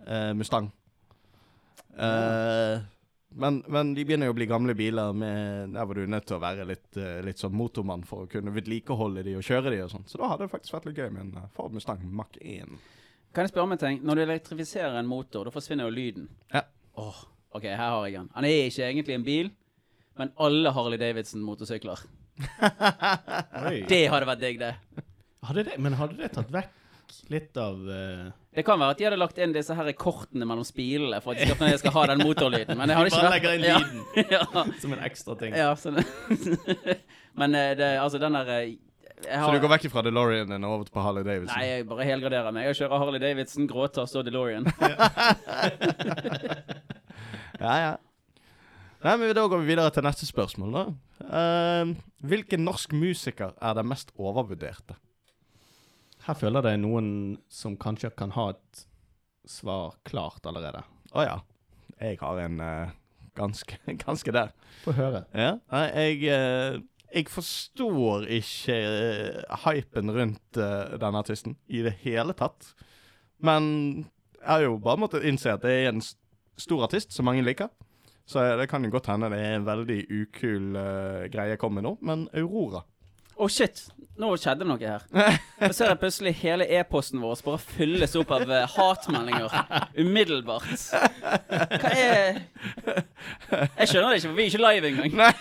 uh, 0.05 0.33
Mustang. 0.37 0.69
Eh, 1.93 2.81
men, 3.35 3.63
men 3.73 3.93
de 3.97 4.05
begynner 4.07 4.29
jo 4.29 4.35
å 4.35 4.37
bli 4.37 4.47
gamle 4.51 4.75
biler 4.77 5.15
med, 5.17 5.73
der 5.75 5.87
hvor 5.87 5.99
du 5.99 6.03
er 6.05 6.11
nødt 6.13 6.27
til 6.29 6.37
å 6.37 6.43
være 6.43 6.67
litt, 6.69 6.89
eh, 7.01 7.21
litt 7.25 7.41
sånn 7.41 7.55
motormann 7.57 8.05
for 8.09 8.25
å 8.25 8.31
kunne 8.31 8.55
vedlikeholde 8.55 9.25
de 9.27 9.37
og 9.39 9.47
kjøre 9.47 9.73
de 9.75 9.79
og 9.85 9.93
sånn. 9.93 10.07
Så 10.11 10.21
da 10.21 10.33
hadde 10.33 10.47
det 10.47 10.53
faktisk 10.53 10.77
vært 10.77 10.89
litt 10.91 11.01
gøy 11.03 11.09
med 11.15 11.23
en 11.25 11.39
eh, 11.43 11.51
Ford 11.57 11.75
Mustang 11.77 12.03
Mach 12.09 12.37
1. 12.41 12.77
Kan 13.33 13.47
jeg 13.47 13.53
spørre 13.55 13.69
om 13.69 13.77
en 13.77 13.81
ting? 13.81 14.03
Når 14.05 14.19
du 14.19 14.25
elektrifiserer 14.27 14.99
en 15.01 15.09
motor, 15.09 15.49
da 15.49 15.55
forsvinner 15.55 15.89
jo 15.89 15.95
lyden. 15.97 16.29
Ja. 16.53 16.67
Åh, 17.01 17.23
ok, 17.57 17.71
her 17.71 17.81
har 17.97 18.05
jeg 18.07 18.19
den. 18.19 18.29
Han 18.37 18.49
er 18.49 18.67
ikke 18.67 18.89
egentlig 18.91 19.17
en 19.17 19.27
bil, 19.29 19.51
men 20.21 20.35
alle 20.49 20.75
Harley 20.77 21.01
Davidson-motorsykler. 21.01 22.05
Det 23.93 24.05
hadde 24.09 24.29
vært 24.29 24.41
digg, 24.43 24.61
det. 24.61 24.75
Hadde 25.47 25.65
det, 25.69 25.77
men 25.83 25.97
hadde 25.99 26.17
det 26.21 26.31
tatt 26.35 26.53
vekk 26.53 26.82
litt 27.32 27.56
av 27.60 27.80
uh... 27.89 28.30
Det 28.52 28.64
kan 28.66 28.80
være 28.80 28.94
at 28.94 29.01
de 29.01 29.06
hadde 29.09 29.18
lagt 29.20 29.40
inn 29.40 29.55
disse 29.55 29.74
her 29.76 29.90
kortene 29.97 30.47
mellom 30.48 30.66
spilene 30.66 31.20
for 31.24 31.32
at 31.32 31.40
de 31.40 31.55
skal, 31.55 31.78
skal 31.80 31.94
ha 31.97 32.06
den 32.12 32.22
motorlyden. 32.26 32.76
Men 32.78 32.93
jeg 32.93 32.98
hadde 32.98 33.12
ikke 33.12 33.20
bare 33.22 33.34
legger 33.36 33.56
inn 33.56 33.64
lyden. 33.66 34.01
ja. 34.36 34.44
som 34.82 34.97
en 34.97 35.05
ekstra 35.09 35.36
ting? 35.40 35.56
ja 35.56 35.70
sånn. 35.78 36.01
men 37.40 37.59
eh, 37.59 37.72
det, 37.78 37.93
altså, 38.02 38.20
den 38.22 38.36
der 38.36 38.52
eh, 38.59 38.74
jeg 39.22 39.39
Så 39.39 39.52
du 39.55 39.62
går 39.62 39.70
vekk 39.76 39.84
fra 39.93 40.02
DeLorean 40.02 40.51
og 40.59 40.72
over 40.74 40.89
på 40.90 41.02
Harley 41.05 41.22
Davidson? 41.22 41.55
Nei, 41.55 41.66
jeg 41.68 41.86
bare 41.86 42.06
helgraderer 42.09 42.55
meg. 42.55 42.66
Jeg 42.70 42.80
kjører 42.80 43.05
Harley 43.05 43.22
Davidson, 43.22 43.68
gråtass 43.70 44.16
og 44.18 44.26
DeLorean. 44.26 44.66
Ja, 47.62 47.74
ja. 47.78 47.90
Nei, 49.02 49.12
men 49.20 49.34
Da 49.36 49.47
går 49.47 49.62
vi 49.62 49.70
videre 49.70 49.93
til 49.94 50.02
neste 50.02 50.26
spørsmål. 50.26 50.72
da. 50.74 50.84
Uh, 51.22 51.94
hvilken 52.26 52.64
norsk 52.66 52.93
musiker 52.93 53.55
er 53.60 53.76
den 53.78 53.86
mest 53.86 54.10
overvurderte? 54.18 54.97
Her 56.23 56.39
føler 56.39 56.61
jeg 56.61 56.66
det 56.66 56.73
er 56.77 56.82
noen 56.85 57.09
som 57.51 57.74
kanskje 57.81 58.12
kan 58.15 58.35
ha 58.36 58.53
et 58.53 58.85
svar 59.49 59.97
klart 60.07 60.47
allerede. 60.47 60.85
Å 61.12 61.27
ja. 61.27 61.36
Jeg 62.03 62.19
har 62.20 62.39
en 62.44 62.62
uh, 62.62 62.94
ganske, 63.39 63.78
ganske 64.05 64.35
der. 64.35 64.55
Få 64.85 64.94
høre. 64.97 65.24
Ja. 65.35 65.57
Nei, 65.73 65.85
jeg, 65.90 66.23
uh, 66.31 66.78
jeg 67.12 67.28
forstår 67.31 68.28
ikke 68.39 68.78
uh, 68.78 69.66
hypen 69.66 70.15
rundt 70.15 70.59
denne 70.59 71.23
artisten 71.23 71.59
i 71.66 71.82
det 71.86 71.97
hele 72.05 72.36
tatt. 72.39 72.73
Men 73.43 73.65
jeg 74.39 74.49
har 74.49 74.66
jo 74.69 74.78
bare 74.82 75.03
måttet 75.03 75.27
innse 75.27 75.55
at 75.55 75.65
det 75.66 75.74
er 75.74 75.90
en 75.90 76.03
stor 76.03 76.86
artist 76.86 77.15
som 77.15 77.27
mange 77.27 77.43
liker. 77.47 77.70
Så 78.31 78.43
det 78.59 78.69
kan 78.70 78.85
jo 78.86 78.93
godt 78.94 79.11
hende 79.11 79.32
det 79.32 79.40
er 79.43 79.57
en 79.57 79.66
veldig 79.66 79.99
ukul 80.07 80.77
greie 81.32 81.51
jeg 81.51 81.59
kommer 81.59 81.81
med 81.82 81.89
nå, 81.89 81.93
men 82.07 82.20
Aurora. 82.39 82.85
Å, 83.43 83.48
shit! 83.51 83.81
Nå 84.23 84.28
skjedde 84.39 84.62
det 84.62 84.69
noe 84.69 84.78
her. 84.78 85.02
Så 85.66 85.73
ser 85.74 85.89
jeg 85.90 85.98
plutselig 86.02 86.32
hele 86.43 86.66
e-posten 86.78 87.19
vår 87.23 87.40
bare 87.43 87.59
fylles 87.64 88.14
opp 88.20 88.31
av 88.36 88.44
eh, 88.44 88.74
hatmeldinger. 88.77 89.55
Umiddelbart. 89.98 90.85
Hva 91.48 91.90
er 91.97 92.43
Jeg 93.81 93.89
skjønner 93.89 94.12
det 94.12 94.20
ikke, 94.20 94.28
for 94.28 94.36
vi 94.36 94.44
er 94.44 94.51
ikke 94.52 94.62
live 94.62 94.90
engang. 94.93 95.12
Nei. 95.19 95.32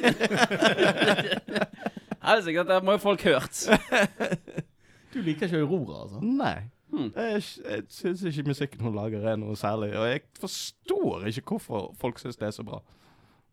Helsike, 2.31 2.63
dette 2.63 2.79
må 2.87 2.95
jo 2.95 3.03
folk 3.03 3.25
hørt. 3.27 3.65
Du 5.11 5.19
liker 5.25 5.49
ikke 5.49 5.61
Aurora, 5.61 6.05
altså? 6.05 6.23
Nei. 6.23 6.57
Hmm. 6.91 7.11
Jeg, 7.15 7.43
jeg 7.67 7.85
syns 7.91 8.23
ikke 8.31 8.49
musikken 8.49 8.81
hun 8.87 8.97
lager 8.97 9.29
er 9.33 9.37
noe 9.39 9.55
særlig, 9.59 9.93
og 9.99 10.09
jeg 10.09 10.25
forstår 10.39 11.29
ikke 11.31 11.53
hvorfor 11.53 11.91
folk 12.01 12.19
syns 12.23 12.39
det 12.39 12.49
er 12.49 12.55
så 12.55 12.65
bra. 12.67 12.81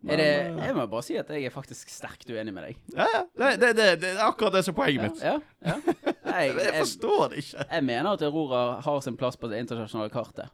Er 0.06 0.20
det, 0.20 0.26
eh, 0.30 0.58
jeg 0.62 0.74
må 0.76 0.84
bare 0.86 1.02
si 1.02 1.16
at 1.18 1.30
jeg 1.34 1.48
er 1.48 1.50
faktisk 1.50 1.90
sterkt 1.90 2.28
uenig 2.30 2.52
med 2.54 2.68
deg. 2.68 2.76
Ja, 2.94 3.06
ja. 3.16 3.22
Det, 3.34 3.48
det, 3.58 3.70
det, 3.74 3.86
det 4.04 4.12
er 4.12 4.20
akkurat 4.28 4.54
det 4.54 4.62
som 4.66 4.76
er 4.76 4.78
poenget 4.78 5.02
mitt. 5.08 5.24
Ja, 5.24 5.38
ja. 5.66 5.74
ja. 5.74 6.14
Jeg, 6.28 6.52
jeg, 6.60 6.72
forstår 6.76 7.30
det 7.32 7.38
ikke. 7.40 7.64
jeg 7.72 7.84
mener 7.88 8.06
at 8.12 8.22
Aurora 8.22 8.58
har 8.84 8.98
sin 9.02 9.16
plass 9.18 9.38
på 9.40 9.48
det 9.50 9.62
internasjonale 9.62 10.12
kartet. 10.12 10.52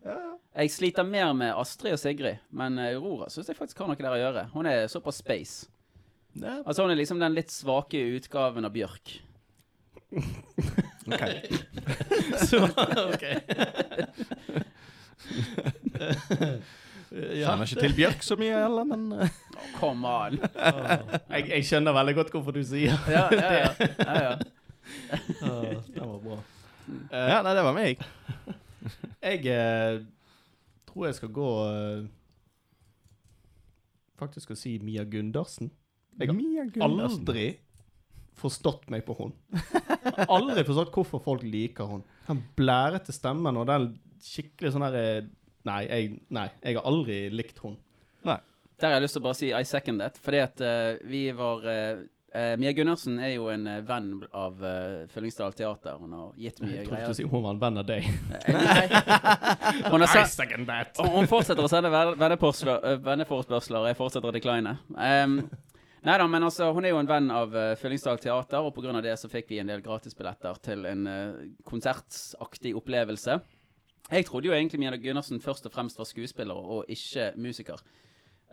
Jeg 0.55 0.71
sliter 0.71 1.05
mer 1.05 1.33
med 1.37 1.51
Astrid 1.51 1.97
og 1.97 1.99
Sigrid, 2.01 2.39
men 2.55 2.79
Aurora 2.79 3.27
syns 3.29 3.51
jeg 3.51 3.59
faktisk 3.59 3.83
har 3.83 3.91
noe 3.91 3.99
der 3.99 4.15
å 4.15 4.21
gjøre. 4.21 4.45
Hun 4.55 4.69
er 4.71 4.87
såpass 4.89 5.19
space. 5.21 5.67
Altså 6.65 6.87
Hun 6.87 6.95
er 6.95 7.01
liksom 7.03 7.21
den 7.21 7.35
litt 7.37 7.53
svake 7.53 8.01
utgaven 8.17 8.65
av 8.65 8.73
Bjørk. 8.73 9.17
ok. 11.11 11.25
Så, 12.47 12.63
ok. 13.11 13.25
Kjenner 17.15 17.69
ikke 17.69 17.83
til 17.85 17.95
Bjørk 17.95 18.25
så 18.27 18.37
mye 18.39 18.57
heller, 18.59 18.87
men 18.89 19.03
oh, 19.15 19.37
Come 19.77 20.11
on! 20.11 20.39
Jeg, 21.35 21.47
jeg 21.53 21.67
skjønner 21.69 21.95
veldig 21.95 22.15
godt 22.19 22.33
hvorfor 22.35 22.57
du 22.57 22.63
sier 22.67 22.97
Ja, 23.11 23.29
ja, 23.31 23.53
ja. 23.55 23.71
ja, 23.79 24.17
ja. 24.25 24.33
det 25.95 26.01
var 26.03 26.19
bra. 26.25 26.39
Ja, 27.13 27.39
nei, 27.45 27.55
det 27.57 27.63
var 27.65 27.77
meg. 27.77 28.03
Jeg 29.25 29.47
uh, 29.49 30.03
tror 30.91 31.07
jeg 31.07 31.17
skal 31.17 31.31
gå 31.33 31.51
uh, 31.65 32.03
Faktisk 34.21 34.53
å 34.53 34.59
si 34.59 34.77
Mia 34.85 35.07
Gundersen. 35.09 35.71
Jeg 36.19 36.31
har 36.31 36.37
Mia 36.37 36.67
Gundersen. 36.67 37.23
aldri 37.23 37.47
forstått 38.39 38.91
meg 38.93 39.07
på 39.07 39.17
hun. 39.19 39.33
Aldri 40.27 40.63
forstått 40.67 40.93
hvorfor 40.95 41.23
folk 41.23 41.43
liker 41.47 41.89
hun. 41.91 42.05
Den 42.29 42.43
blærete 42.59 43.15
stemmen 43.15 43.59
og 43.59 43.67
den 43.71 43.89
skikkelig 44.23 44.75
sånn 44.75 44.87
derre 44.87 45.25
Nei, 45.65 45.83
jeg, 45.89 46.17
nei, 46.35 46.49
jeg 46.63 46.77
har 46.77 46.89
aldri 46.89 47.23
likt 47.33 47.63
hun. 47.65 47.79
Nei. 48.29 48.41
Der 48.81 48.91
har 48.91 48.99
jeg 48.99 49.07
lyst 49.07 49.17
til 49.17 49.23
å 49.23 49.29
bare 49.29 49.39
si 49.39 49.53
I 49.55 49.63
second 49.65 50.03
that. 50.03 50.19
Fordi 50.21 50.43
at 50.45 50.61
uh, 50.61 50.97
vi 51.09 51.23
var 51.37 51.65
uh, 51.65 52.03
eh, 52.35 52.57
Mia 52.61 52.73
Gundersen 52.73 53.19
er 53.23 53.35
jo 53.37 53.49
en 53.53 53.67
uh, 53.71 53.79
venn 53.87 54.11
av 54.35 54.61
uh, 54.61 55.05
Fyllingsdal 55.13 55.55
Teater. 55.57 55.97
Hun 56.01 56.13
har 56.19 56.33
gitt 56.37 56.61
mye 56.63 56.81
Jeg 56.81 56.89
trodde 56.89 56.91
du 56.91 56.91
greier. 56.91 57.07
skulle 57.07 57.21
si 57.21 57.29
hun 57.31 57.45
var 57.47 57.55
en 57.55 57.63
venn 57.63 57.81
av 57.81 57.89
deg. 57.89 58.09
Nei. 58.59 59.85
Hun 59.89 60.05
har 60.05 60.27
second 60.31 60.69
that. 60.69 60.99
Og 61.01 61.21
hun 61.21 61.31
fortsetter 61.31 61.65
å 61.65 61.71
sende 61.71 61.93
ven- 61.95 62.19
venneforespørsler, 62.19 63.81
og 63.81 63.89
jeg 63.89 64.01
fortsetter 64.01 64.31
å 64.31 64.35
decline. 64.35 64.77
Um, 64.99 65.39
nei 66.05 66.19
da, 66.21 66.29
men 66.29 66.45
altså, 66.45 66.73
hun 66.77 66.85
er 66.85 66.93
jo 66.93 67.01
en 67.01 67.09
venn 67.09 67.31
av 67.33 67.55
uh, 67.55 67.73
Fyllingsdal 67.81 68.21
Teater, 68.21 68.67
og 68.67 68.75
pga. 68.77 68.99
det 69.05 69.17
så 69.21 69.31
fikk 69.33 69.55
vi 69.55 69.63
en 69.63 69.71
del 69.71 69.85
gratisbilletter 69.85 70.61
til 70.67 70.85
en 70.91 71.07
uh, 71.09 71.45
konsertaktig 71.65 72.75
opplevelse. 72.77 73.39
Jeg 74.11 74.27
trodde 74.27 74.51
jo 74.51 74.55
egentlig 74.55 74.81
Mia 74.81 74.97
Gundersen 74.97 75.41
først 75.41 75.67
og 75.67 75.73
fremst 75.73 75.99
var 75.99 76.09
skuespiller 76.09 76.55
og 76.55 76.85
ikke 76.89 77.33
musiker. 77.41 77.81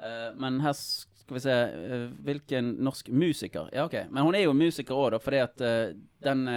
Uh, 0.02 0.32
men 0.40 0.62
her 0.64 0.74
skal 0.74 1.36
vi 1.36 1.42
se 1.44 1.54
uh, 1.54 2.06
Hvilken 2.26 2.76
norsk 2.80 3.10
musiker? 3.10 3.70
Ja, 3.74 3.86
OK. 3.86 3.98
Men 4.10 4.24
hun 4.24 4.36
er 4.36 4.46
jo 4.46 4.56
musiker 4.58 4.96
òg, 4.96 5.12
da, 5.14 5.20
fordi 5.22 5.42
at 5.44 5.62
eh, 5.62 5.94
den 6.24 6.48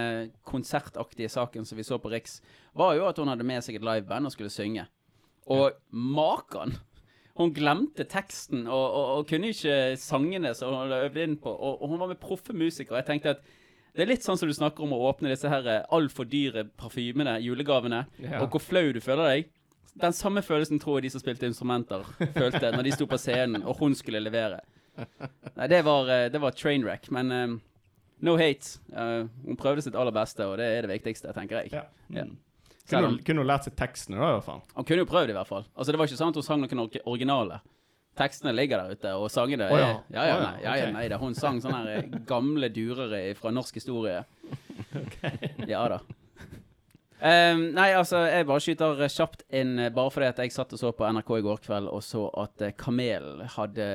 konsertaktige 0.43 1.29
saken 1.29 1.65
som 1.65 1.77
vi 1.77 1.83
så 1.83 1.97
på 1.97 2.09
Riks, 2.09 2.39
var 2.73 2.95
jo 2.95 3.05
at 3.07 3.17
hun 3.17 3.27
hadde 3.27 3.45
med 3.47 3.63
seg 3.65 3.77
et 3.77 3.85
liveband 3.85 4.25
og 4.25 4.33
skulle 4.33 4.53
synge. 4.53 4.87
Og 5.45 5.71
maken! 5.91 6.77
Hun 7.35 7.51
glemte 7.51 8.05
teksten 8.07 8.63
og, 8.63 8.85
og, 8.85 9.05
og 9.17 9.25
kunne 9.27 9.51
ikke 9.51 9.97
sangene 9.99 10.53
som 10.55 10.71
hun 10.71 10.85
hadde 10.85 11.01
øvd 11.09 11.17
inn 11.19 11.37
på. 11.43 11.51
Og, 11.51 11.81
og 11.81 11.91
hun 11.91 11.99
var 11.99 12.13
med 12.13 12.21
proffe 12.21 12.55
musikere. 12.55 13.01
Jeg 13.01 13.09
tenkte 13.09 13.33
at 13.35 13.43
det 13.95 14.03
er 14.03 14.09
litt 14.11 14.25
sånn 14.25 14.37
som 14.37 14.49
du 14.49 14.53
snakker 14.53 14.83
om 14.83 14.93
å 14.95 15.01
åpne 15.09 15.29
disse 15.31 15.49
her 15.49 15.65
eh, 15.71 15.83
altfor 15.95 16.27
dyre 16.27 16.65
parfymene, 16.77 17.37
julegavene, 17.43 18.05
Ja. 18.19 18.41
og 18.43 18.49
hvor 18.51 18.61
flau 18.63 18.91
du 18.93 18.99
føler 19.01 19.29
deg. 19.31 19.49
Den 19.95 20.11
samme 20.11 20.41
følelsen 20.43 20.79
tror 20.83 20.97
jeg 20.99 21.07
de 21.07 21.13
som 21.15 21.21
spilte 21.23 21.47
instrumenter, 21.47 22.03
følte 22.35 22.71
når 22.75 22.83
de 22.83 22.91
sto 22.97 23.07
på 23.07 23.17
scenen 23.21 23.63
og 23.63 23.77
hun 23.79 23.95
skulle 23.95 24.19
levere. 24.19 24.59
Nei, 25.55 25.67
det 25.71 25.81
var, 25.87 26.09
eh, 26.11 26.27
det 26.29 26.41
var 26.43 26.51
trainwreck, 26.55 27.09
men 27.15 27.31
eh, 27.31 27.55
no 28.25 28.35
hate. 28.39 28.77
Uh, 28.95 29.27
hun 29.45 29.57
prøvde 29.59 29.83
sitt 29.83 29.95
aller 29.95 30.11
beste, 30.15 30.43
og 30.47 30.57
det 30.59 30.65
er 30.71 30.85
det 30.87 30.91
viktigste, 30.95 31.33
tenker 31.35 31.63
jeg. 31.63 31.71
Ja. 31.75 31.85
Ja. 32.09 32.23
Mm. 32.27 32.37
Kunne, 32.89 33.07
hun- 33.09 33.19
kunne 33.25 33.41
hun 33.43 33.47
lært 33.49 33.65
seg 33.65 33.75
tekstene, 33.79 34.19
da, 34.19 34.29
i 34.29 34.35
hvert 34.37 34.45
fall. 34.45 34.61
Hun 34.75 34.85
kunne 34.85 35.01
jo 35.03 35.09
prøvd 35.09 35.31
i 35.33 35.35
hvert 35.35 35.49
fall. 35.49 35.65
Altså 35.75 35.91
Det 35.91 35.99
var 35.99 36.07
ikke 36.11 36.19
sånn 36.19 36.29
at 36.35 36.37
hun 36.39 36.45
sang 36.45 36.61
noen 36.61 36.91
originale. 37.05 37.61
Tekstene 38.15 38.53
ligger 38.55 38.83
der 38.83 38.95
ute, 38.95 39.13
og 39.19 39.29
sangene 39.31 39.67
er- 39.67 39.79
ja, 39.79 39.87
ja, 40.13 40.25
ja, 40.27 40.35
nei, 40.39 40.59
ja, 40.63 40.75
ja, 40.79 40.91
nei 40.95 41.07
da. 41.11 41.17
Hun 41.21 41.35
sang 41.35 41.59
sånne 41.63 41.81
her 41.83 41.97
eh, 42.03 42.19
gamle 42.27 42.69
durere 42.71 43.23
fra 43.35 43.51
norsk 43.51 43.75
historie. 43.81 44.21
Ja 45.67 45.87
da. 45.91 45.99
Um, 47.25 47.61
nei, 47.73 47.93
altså, 47.95 48.19
jeg 48.27 48.45
bare 48.45 48.61
skyter 48.61 48.99
eh, 49.05 49.09
kjapt 49.09 49.45
inn 49.55 49.77
eh, 49.79 49.89
bare 49.95 50.11
fordi 50.11 50.27
at 50.27 50.39
jeg 50.43 50.51
satt 50.53 50.73
og 50.75 50.81
så 50.81 50.91
på 50.93 51.07
NRK 51.15 51.29
i 51.39 51.45
går 51.45 51.61
kveld 51.63 51.87
og 51.87 52.03
så 52.03 52.25
at 52.41 52.61
uh, 52.61 52.73
Kamel 52.77 53.39
hadde 53.55 53.87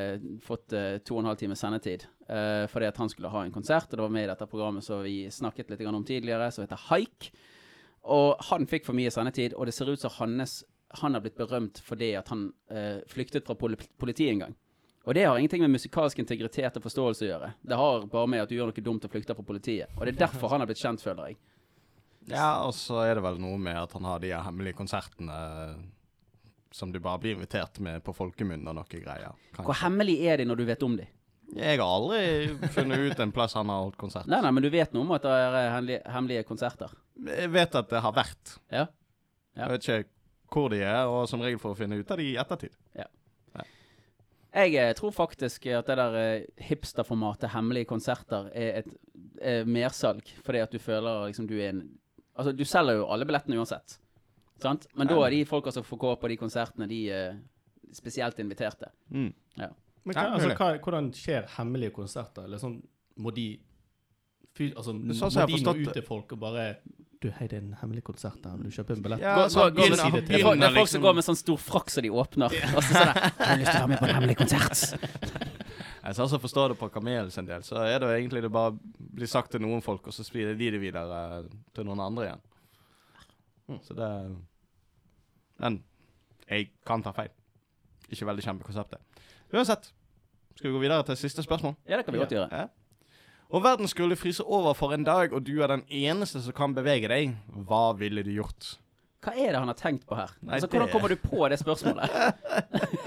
fått 0.43 0.73
uh, 0.73 0.97
to 1.05 1.19
og 1.19 1.21
en 1.21 1.29
halv 1.29 1.39
time 1.39 1.55
sendetid. 1.59 2.07
uh, 2.33 2.65
fordi 2.73 2.89
at 2.89 2.97
han 2.97 3.13
skulle 3.13 3.29
ha 3.31 3.45
en 3.45 3.53
konsert, 3.53 3.93
og 3.93 3.99
det 3.99 4.07
var 4.07 4.15
med 4.17 4.25
i 4.25 4.31
dette 4.33 4.49
programmet 4.49 4.87
som 4.87 5.05
vi 5.05 5.29
snakket 5.31 5.71
litt 5.71 5.85
om 5.87 6.01
tidligere, 6.05 6.49
som 6.51 6.65
heter 6.65 6.81
Haik. 6.89 7.31
Og 8.09 8.41
han 8.49 8.65
fikk 8.67 8.89
for 8.89 8.97
mye 8.97 9.13
sendetid, 9.13 9.53
og 9.55 9.69
det 9.69 9.77
ser 9.77 9.93
ut 9.93 10.01
som 10.01 10.17
hans 10.17 10.63
han 10.99 11.15
har 11.15 11.23
blitt 11.23 11.39
berømt 11.39 11.79
fordi 11.87 12.15
at 12.19 12.29
han 12.33 12.49
eh, 12.71 12.99
flyktet 13.11 13.47
fra 13.47 13.55
poli 13.59 13.79
politiet 14.01 14.35
en 14.35 14.45
gang. 14.47 14.57
Og 15.09 15.15
det 15.17 15.25
har 15.25 15.39
ingenting 15.39 15.63
med 15.65 15.73
musikalsk 15.73 16.19
integritet 16.21 16.77
og 16.77 16.85
forståelse 16.85 17.25
å 17.25 17.29
gjøre. 17.31 17.53
Det 17.63 17.79
har 17.79 18.03
bare 18.13 18.29
med 18.29 18.43
at 18.43 18.51
du 18.51 18.57
gjør 18.59 18.69
noe 18.69 18.85
dumt 18.85 19.07
og 19.07 19.13
flykter 19.13 19.39
fra 19.39 19.47
politiet. 19.47 19.95
Og 19.97 20.05
det 20.05 20.13
er 20.13 20.27
derfor 20.27 20.53
han 20.53 20.61
har 20.61 20.69
blitt 20.69 20.83
kjent, 20.83 21.01
føler 21.03 21.31
jeg. 21.31 21.39
Ja, 22.29 22.67
og 22.67 22.75
så 22.77 23.01
er 23.07 23.17
det 23.17 23.25
vel 23.25 23.41
noe 23.41 23.57
med 23.59 23.79
at 23.81 23.95
han 23.97 24.05
har 24.05 24.21
de 24.21 24.35
hemmelige 24.35 24.77
konsertene 24.77 25.39
eh, 25.39 25.81
som 26.77 26.93
du 26.93 27.01
bare 27.03 27.23
blir 27.23 27.39
invitert 27.39 27.81
med 27.83 28.05
på 28.05 28.15
folkemunne 28.15 28.71
og 28.71 28.77
noe 28.77 28.91
greier. 28.93 29.33
Kanskje. 29.55 29.67
Hvor 29.71 29.81
hemmelig 29.81 30.21
er 30.29 30.43
de 30.43 30.47
når 30.51 30.61
du 30.61 30.67
vet 30.69 30.87
om 30.87 31.01
de? 31.01 31.09
Jeg 31.57 31.81
har 31.81 31.89
aldri 31.89 32.69
funnet 32.77 33.09
ut 33.11 33.25
en 33.25 33.33
plass 33.35 33.57
han 33.59 33.73
har 33.73 33.81
holdt 33.83 33.99
konsert. 33.99 34.29
Nei, 34.31 34.39
nei, 34.45 34.53
men 34.55 34.63
du 34.63 34.71
vet 34.71 34.93
noe 34.95 35.03
om 35.03 35.17
at 35.17 35.25
det 35.25 35.33
er 35.35 35.59
eh, 35.59 35.97
hemmelige 36.13 36.45
konserter? 36.47 36.93
Jeg 37.25 37.51
vet 37.57 37.75
at 37.81 37.91
det 37.91 38.05
har 38.05 38.15
vært. 38.15 38.59
Ja. 38.71 38.85
Ja. 39.57 39.65
Jeg 39.65 39.73
vet 39.73 39.89
ikke 39.89 40.03
hvor 40.51 40.71
de 40.73 40.83
er, 40.83 41.07
og 41.07 41.29
som 41.31 41.43
regel 41.43 41.61
for 41.63 41.75
å 41.75 41.79
finne 41.79 42.01
ut 42.01 42.11
av 42.11 42.21
de 42.21 42.29
i 42.33 42.37
ettertid. 42.41 42.77
Ja. 42.99 43.07
Jeg 44.51 44.75
eh, 44.83 44.93
tror 44.99 45.13
faktisk 45.15 45.69
at 45.71 45.87
det 45.87 45.97
der 46.01 46.17
eh, 46.19 46.47
hipsterformatet 46.67 47.53
hemmelige 47.53 47.87
konserter 47.93 48.49
er 48.51 48.81
et 48.81 48.89
eh, 49.39 49.63
mersalg, 49.63 50.27
fordi 50.43 50.63
at 50.65 50.73
du 50.75 50.81
føler 50.83 51.29
liksom 51.31 51.49
du 51.51 51.59
er 51.59 51.75
en 51.75 51.89
Altså, 52.41 52.55
du 52.57 52.63
selger 52.65 52.95
jo 52.97 53.09
alle 53.13 53.27
billettene 53.29 53.59
uansett, 53.61 53.99
sant? 54.63 54.87
Men 54.97 55.11
da 55.11 55.17
er 55.27 55.35
de 55.35 55.41
folka 55.45 55.73
som 55.75 55.85
får 55.85 55.99
gå 56.01 56.13
på 56.23 56.29
de 56.31 56.37
konsertene, 56.41 56.87
de 56.89 57.01
er 57.13 57.35
spesielt 57.93 58.39
inviterte. 58.41 58.89
Mm. 59.13 59.27
Ja. 59.59 59.69
Men 60.07 60.17
hva, 60.17 60.23
altså, 60.39 60.55
hva, 60.55 60.69
hvordan 60.81 61.11
skjer 61.13 61.51
hemmelige 61.59 61.93
konserter? 61.99 62.47
Eller 62.49 62.63
sånn, 62.63 62.79
må 63.21 63.35
de 63.37 63.45
fy, 64.57 64.71
altså, 64.71 64.95
er 64.95 65.11
Må 65.11 65.19
sånn 65.19 65.37
har 65.37 65.53
de 65.53 65.61
nå 65.67 65.75
ut 65.83 65.93
til 65.99 66.07
folk 66.07 66.33
og 66.39 66.41
bare 66.47 66.65
Du, 67.21 67.29
hei, 67.37 67.47
det 67.53 67.59
er 67.59 67.65
en 67.67 67.75
hemmelig 67.83 68.01
konsert 68.07 68.39
der. 68.41 68.55
Vil 68.57 68.71
du 68.71 68.77
kjøpe 68.79 68.95
en 68.97 69.03
billett? 69.05 69.21
Ja, 69.21 69.35
Gå, 69.37 69.49
sånn, 69.53 69.75
gå, 69.77 69.85
gå, 69.85 69.89
med, 69.93 69.99
det 70.01 70.21
det, 70.31 70.39
er 70.39 70.45
folk, 70.47 70.57
det 70.57 70.65
er 70.65 70.73
folk 70.73 70.79
liksom- 70.79 70.93
som 70.95 71.03
går 71.05 71.17
med 71.19 71.27
sånn 71.27 71.37
stor 71.37 71.59
frakk 71.61 71.91
som 71.93 72.07
de 72.07 72.11
åpner. 72.23 72.55
Og 72.71 72.81
så 72.87 72.95
sånn 72.95 73.11
der, 73.11 73.19
Har 73.45 73.59
lyst 73.61 73.71
til 73.71 73.77
å 73.77 73.83
være 73.83 73.91
med 73.93 74.01
på 74.01 74.07
en 74.09 74.15
hemmelig 74.17 74.37
konsert? 74.41 74.81
Jeg 76.01 76.17
sånn 76.17 76.25
altså 76.25 76.41
forstår 76.41 76.73
det 76.73 76.79
på 76.81 76.89
Kamel 76.95 77.29
sin 77.31 77.45
del, 77.45 77.61
så 77.67 77.83
er 77.85 78.01
det 78.01 78.09
jo 78.09 78.15
egentlig 78.17 78.41
det 78.47 78.51
bare 78.55 78.73
blir 78.97 79.29
sagt 79.29 79.53
til 79.53 79.61
noen 79.61 79.85
folk, 79.85 80.09
og 80.09 80.17
så 80.17 80.25
sprider 80.25 80.57
de 80.57 80.71
det 80.73 80.81
videre 80.81 81.45
til 81.77 81.85
noen 81.85 82.01
andre 82.01 82.31
igjen. 82.31 82.47
Så 83.85 83.95
det 83.95 84.09
Men 85.61 85.83
jeg 86.49 86.71
kan 86.89 87.03
ta 87.05 87.13
feil. 87.13 87.29
Ikke 88.09 88.25
veldig 88.27 88.43
kjempekonseptet. 88.43 88.99
Uansett, 89.53 89.93
skal 90.57 90.71
vi 90.71 90.77
gå 90.79 90.81
videre 90.89 91.05
til 91.05 91.21
siste 91.21 91.45
spørsmål? 91.45 91.77
Ja, 91.87 91.99
det 92.01 92.07
kan 92.07 92.17
vi 92.17 92.23
godt 92.25 92.33
gjøre. 92.33 92.49
Ja. 92.51 92.69
Om 93.51 93.63
verden 93.65 93.89
skulle 93.91 94.17
fryse 94.17 94.45
over 94.47 94.75
for 94.79 94.93
en 94.95 95.05
dag, 95.05 95.33
og 95.35 95.43
du 95.47 95.57
er 95.63 95.67
den 95.73 95.83
eneste 95.91 96.39
som 96.45 96.55
kan 96.55 96.75
bevege 96.77 97.09
deg, 97.11 97.33
hva 97.67 97.91
ville 97.99 98.23
du 98.23 98.31
gjort? 98.37 98.77
Hva 99.25 99.35
er 99.37 99.51
det 99.53 99.59
han 99.61 99.69
har 99.69 99.77
tenkt 99.77 100.07
på 100.09 100.17
her? 100.17 100.31
Nei, 100.41 100.55
Altså, 100.55 100.69
Hvordan 100.71 100.87
det- 100.87 100.93
kommer 100.93 101.09
du 101.09 101.17
på 101.17 101.49
det 101.51 101.59
spørsmålet? 101.59 102.11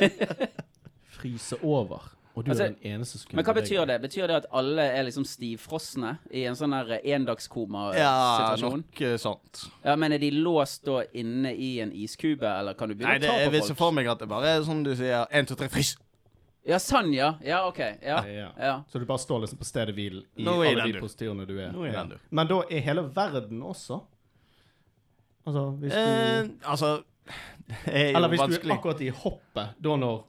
Fryse 1.15 1.56
over. 1.64 2.10
Og 2.36 2.44
du 2.45 2.52
Altså, 2.52 2.64
er 2.64 2.68
den 2.74 2.78
eneste 2.95 3.20
som 3.20 3.30
kunne 3.30 3.38
Men 3.38 3.45
hva 3.45 3.53
betyr 3.53 3.86
det? 3.86 4.02
Betyr 4.02 4.28
det 4.28 4.36
at 4.41 4.45
alle 4.52 4.82
er 4.82 5.03
liksom 5.06 5.24
stivfrosne 5.26 6.15
i 6.34 6.44
en 6.49 6.56
sånn 6.57 6.72
der 6.74 6.95
Ja, 7.06 7.15
endagskoma-situasjon? 7.20 8.80
nok 8.82 9.02
eh, 9.02 9.18
sånt. 9.22 9.68
Ja, 9.86 9.95
men 9.95 10.11
er 10.14 10.18
de 10.18 10.32
låst 10.32 10.84
da 10.84 11.03
inne 11.14 11.53
i 11.56 11.80
en 11.80 11.91
iskube, 11.94 12.44
eller 12.60 12.74
kan 12.74 12.90
du 12.90 12.95
Nei, 12.95 13.03
begynne 13.06 13.20
det, 13.22 13.30
å 13.30 13.34
ta 13.34 13.40
jeg 13.40 13.48
på 13.48 13.52
vil 13.53 13.61
se 13.70 13.76
for 13.76 13.91
meg 13.91 14.07
at 14.07 14.20
det 14.20 14.28
bare 14.28 14.56
er 14.57 14.65
sånn 14.65 14.84
du 14.84 14.95
sier 14.98 15.28
1, 15.32 15.48
2, 15.48 15.56
3, 15.56 15.70
frys! 15.70 15.95
Ja, 16.65 16.77
sånn, 16.80 17.10
ja. 17.14 17.34
Ja, 17.44 17.68
OK. 17.68 17.80
Ja. 18.02 18.22
Ja. 18.26 18.49
ja. 18.57 18.73
Så 18.88 18.99
du 18.99 19.06
bare 19.06 19.19
står 19.19 19.41
liksom 19.44 19.60
på 19.60 19.65
stedet 19.68 19.95
hvil 19.98 20.22
i 20.40 20.44
Nå 20.48 20.61
er 20.64 20.69
alle 20.72 20.84
den 20.85 20.94
de 20.94 20.99
du. 20.99 20.99
posturene 21.03 21.45
du 21.49 21.57
er. 21.60 21.72
Nå 21.76 21.84
er 21.84 21.91
Ja. 21.94 22.03
den 22.03 22.10
du. 22.15 22.18
Men 22.31 22.48
da 22.48 22.61
er 22.72 22.80
hele 22.85 23.03
verden 23.15 23.60
også? 23.68 24.02
Altså, 25.45 25.64
hvis 25.81 25.91
du 25.91 25.98
Eh, 25.99 26.48
altså 26.72 27.03
Det 27.68 27.76
er 27.94 28.11
jo 28.11 28.18
Eller 28.18 28.27
hvis 28.30 28.40
du 28.40 28.44
er 28.44 28.48
vanskelig. 28.48 28.77
akkurat 28.77 29.02
i 29.02 29.10
hoppet, 29.10 29.69
da 29.81 29.95
når 29.98 30.23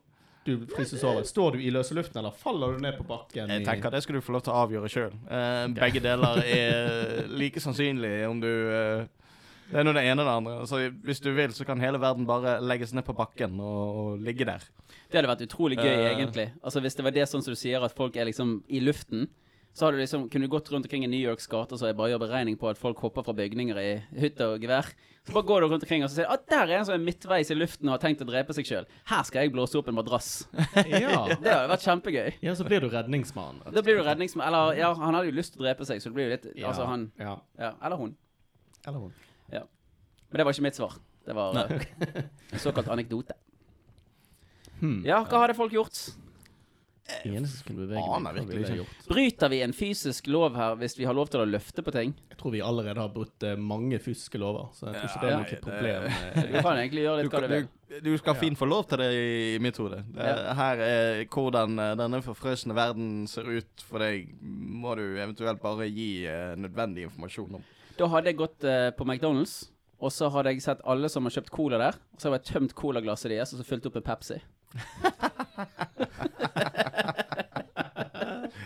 du 0.45 0.67
fryses 0.77 1.03
over, 1.05 1.23
står 1.25 1.53
du 1.53 1.59
i 1.65 1.71
løse 1.71 1.95
luften, 1.97 2.19
eller 2.19 2.31
faller 2.31 2.75
du 2.77 2.83
ned 2.83 2.99
på 2.99 3.05
bakken? 3.09 3.49
Jeg 3.49 3.65
tenker 3.65 3.91
det 3.91 4.03
skal 4.03 4.15
du 4.15 4.21
få 4.21 4.33
lov 4.37 4.43
til 4.45 4.53
å 4.53 4.67
avgjøre 4.67 4.91
sjøl. 4.93 5.15
Begge 5.75 6.01
deler 6.05 6.43
er 6.45 7.27
like 7.41 7.61
sannsynlig 7.61 8.29
om 8.29 8.41
du 8.41 8.51
eh, 8.51 9.07
Det 9.71 9.81
er 9.81 9.87
nå 9.87 9.95
det 9.97 10.03
ene 10.05 10.23
og 10.23 10.29
det 10.29 10.35
andre. 10.39 10.57
Så 10.69 10.81
hvis 11.07 11.23
du 11.25 11.31
vil, 11.35 11.53
så 11.57 11.65
kan 11.69 11.81
hele 11.81 12.01
verden 12.03 12.27
bare 12.29 12.59
legges 12.63 12.93
ned 12.95 13.07
på 13.07 13.15
bakken 13.17 13.57
og, 13.61 14.01
og 14.03 14.21
ligge 14.25 14.45
der. 14.49 14.67
Det 15.09 15.19
hadde 15.21 15.31
vært 15.31 15.47
utrolig 15.47 15.79
gøy, 15.81 15.95
uh, 15.95 16.11
egentlig. 16.13 16.51
Altså 16.63 16.83
Hvis 16.85 16.99
det 16.99 17.07
var 17.07 17.15
det 17.17 17.25
sånn 17.31 17.43
som 17.43 17.55
du 17.55 17.59
sier, 17.59 17.83
at 17.83 17.97
folk 17.97 18.17
er 18.21 18.29
liksom 18.29 18.59
i 18.69 18.83
luften, 18.85 19.29
så 19.75 19.89
hadde 19.89 19.99
du 19.99 20.03
liksom, 20.05 20.29
kunne 20.31 20.47
du 20.47 20.53
gått 20.53 20.69
rundt 20.71 20.87
omkring 20.87 21.03
i 21.03 21.09
New 21.11 21.19
Yorks 21.19 21.49
gater 21.51 21.75
så 21.75 21.89
jeg 21.89 21.97
bare 21.99 22.13
gjør 22.13 22.21
beregning 22.29 22.55
på 22.61 22.69
at 22.71 22.79
folk 22.79 23.01
hopper 23.03 23.25
fra 23.27 23.33
bygninger 23.35 23.81
i 23.83 23.89
hytte 24.23 24.47
og 24.47 24.63
gevær. 24.63 24.87
Så 25.27 25.35
bare 25.35 25.49
går 25.49 25.65
du 25.65 25.67
rundt 25.73 25.83
omkring 25.83 26.05
og 26.07 26.13
så 26.13 26.21
sier 26.21 26.31
at 26.31 26.45
der 26.47 26.69
er 26.69 26.77
en 26.79 26.87
som 26.87 26.95
er 26.95 27.03
midtveis 27.03 27.51
i 27.51 27.57
luften 27.59 27.91
og 27.91 27.97
har 27.97 28.03
tenkt 28.05 28.23
å 28.23 28.29
drepe 28.29 28.55
seg 28.55 28.69
sjøl. 28.69 28.87
Her 29.11 29.25
skal 29.27 29.43
jeg 29.49 29.55
blåse 29.57 29.75
opp 29.81 29.91
en 29.91 29.99
madrass. 29.99 30.45
Ja. 30.85 31.25
Det 31.43 31.51
hadde 31.51 31.73
vært 31.73 31.89
kjempegøy. 31.89 32.29
ja, 32.45 32.55
så 32.55 32.69
blir 32.69 32.87
du 32.87 32.91
redningsmann. 32.93 33.65
Da 33.67 33.83
blir 33.83 33.99
du 33.99 34.05
redningsmann. 34.07 34.47
Eller 34.47 34.79
ja, 34.79 34.93
han 34.95 35.19
hadde 35.19 35.33
jo 35.33 35.39
lyst 35.41 35.57
til 35.57 35.65
å 35.65 35.67
drepe 35.67 35.89
seg, 35.91 35.99
så 36.05 36.13
det 36.13 36.19
blir 36.21 36.29
jo 36.29 36.37
litt 36.37 36.47
Ja. 36.55 36.69
Altså 36.71 36.87
han 36.87 37.09
Ja. 37.19 37.35
ja, 37.59 37.73
Eller 37.83 37.99
hun. 37.99 38.15
Eller 38.87 39.09
hun. 39.09 39.13
Men 40.35 40.41
det 40.43 40.47
var 40.49 40.57
ikke 40.57 40.67
mitt 40.67 40.79
svar. 40.81 40.97
Det 41.25 41.35
var 41.39 41.55
eh, 41.63 41.87
en 42.51 42.59
såkalt 42.59 42.89
anekdote. 42.91 43.37
Hmm. 44.81 44.99
Ja, 45.07 45.21
hva 45.25 45.45
hadde 45.45 45.55
folk 45.57 45.73
gjort? 45.73 45.95
Eneste 47.29 47.51
som 47.59 47.67
skulle 47.67 47.83
bevege 47.85 48.01
Aner 48.17 48.33
meg, 48.33 48.47
hva 48.47 48.49
virkelig 48.49 48.65
ikke. 48.65 48.77
gjort? 48.81 49.09
Bryter 49.13 49.51
vi 49.53 49.59
en 49.61 49.75
fysisk 49.77 50.29
lov 50.33 50.55
her 50.57 50.75
hvis 50.81 50.95
vi 50.97 51.05
har 51.05 51.13
lov 51.17 51.29
til 51.29 51.43
å 51.43 51.47
løfte 51.47 51.85
på 51.85 51.93
ting? 51.93 52.15
Jeg 52.33 52.39
tror 52.41 52.55
vi 52.55 52.63
allerede 52.65 53.03
har 53.05 53.11
brutt 53.13 53.45
eh, 53.45 53.59
mange 53.61 53.99
fysiske 54.01 54.41
lover, 54.41 54.71
så 54.73 54.89
jeg 54.89 54.97
tror 54.97 55.11
ikke 55.11 55.21
det 55.21 55.29
er 55.29 55.43
noe 55.43 55.59
problem. 55.67 56.07
Du 56.49 56.57
eh, 56.57 56.65
kan 56.65 56.81
egentlig 56.81 57.05
gjøre 57.05 57.19
Du, 57.19 57.27
litt 57.29 57.37
hva 57.37 57.43
du 57.45 57.53
vil. 57.53 57.69
du, 57.93 57.99
du 58.09 58.17
skal 58.23 58.39
fint 58.41 58.59
få 58.59 58.69
lov 58.73 58.89
til 58.89 59.03
det 59.05 59.11
i, 59.21 59.29
i 59.53 59.61
mitt 59.63 59.79
hode. 59.85 60.01
Det, 60.17 60.31
Ja. 60.33 60.57
Her 60.63 60.83
er 60.89 61.21
hvordan 61.37 61.77
eh, 61.85 61.93
denne 62.01 62.23
forfrøsne 62.25 62.77
verden 62.81 63.13
ser 63.31 63.53
ut 63.53 63.85
for 63.85 64.01
deg, 64.03 64.33
må 64.41 64.97
du 64.99 65.05
eventuelt 65.21 65.61
bare 65.63 65.91
gi 65.93 66.09
eh, 66.25 66.55
nødvendig 66.57 67.05
informasjon 67.11 67.61
om. 67.61 67.69
Da 68.01 68.09
hadde 68.17 68.33
jeg 68.33 68.41
gått 68.41 68.65
eh, 68.67 68.89
på 68.97 69.05
McDonald's, 69.07 69.59
og 70.01 70.13
så 70.13 70.29
hadde 70.35 70.51
jeg 70.55 70.63
sett 70.65 70.81
alle 70.85 71.09
som 71.13 71.25
har 71.29 71.33
kjøpt 71.37 71.51
cola 71.55 71.79
der. 71.81 71.95
Og 72.15 72.19
så 72.21 72.25
hadde 72.31 72.41
jeg 72.43 72.49
tømt 72.55 72.75
colaglasset 72.79 73.31
deres 73.33 73.53
og 73.55 73.59
så 73.63 73.67
fylt 73.69 73.87
opp 73.91 73.97
med 74.01 74.07
Pepsi. 74.09 74.39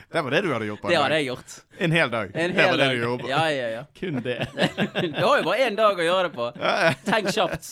Det 0.09 0.23
var 0.25 0.31
det 0.33 0.41
du 0.43 0.49
hadde 0.53 0.65
gjort 0.67 0.81
på 0.81 0.87
en 0.89 0.93
Det 0.93 0.97
hadde 0.99 1.09
dag. 1.11 1.19
jeg 1.21 1.27
gjort. 1.29 1.55
En 1.85 1.93
hel 1.93 2.11
dag. 2.11 2.31
En 2.35 2.51
det 2.51 2.57
var 2.57 2.63
hel 2.65 2.79
det 2.79 2.85
dag. 2.87 2.95
du 2.97 3.01
gjorde. 3.03 3.29
Ja, 3.29 3.43
ja, 3.53 3.69
ja. 3.75 3.83
Kun 4.01 4.23
det. 4.25 4.39
Du 5.19 5.25
har 5.27 5.37
jo 5.39 5.45
bare 5.45 5.59
én 5.69 5.77
dag 5.77 5.99
å 6.01 6.03
gjøre 6.07 6.23
det 6.29 6.35
på. 6.35 6.47
Tenk 7.09 7.29
kjapt. 7.37 7.65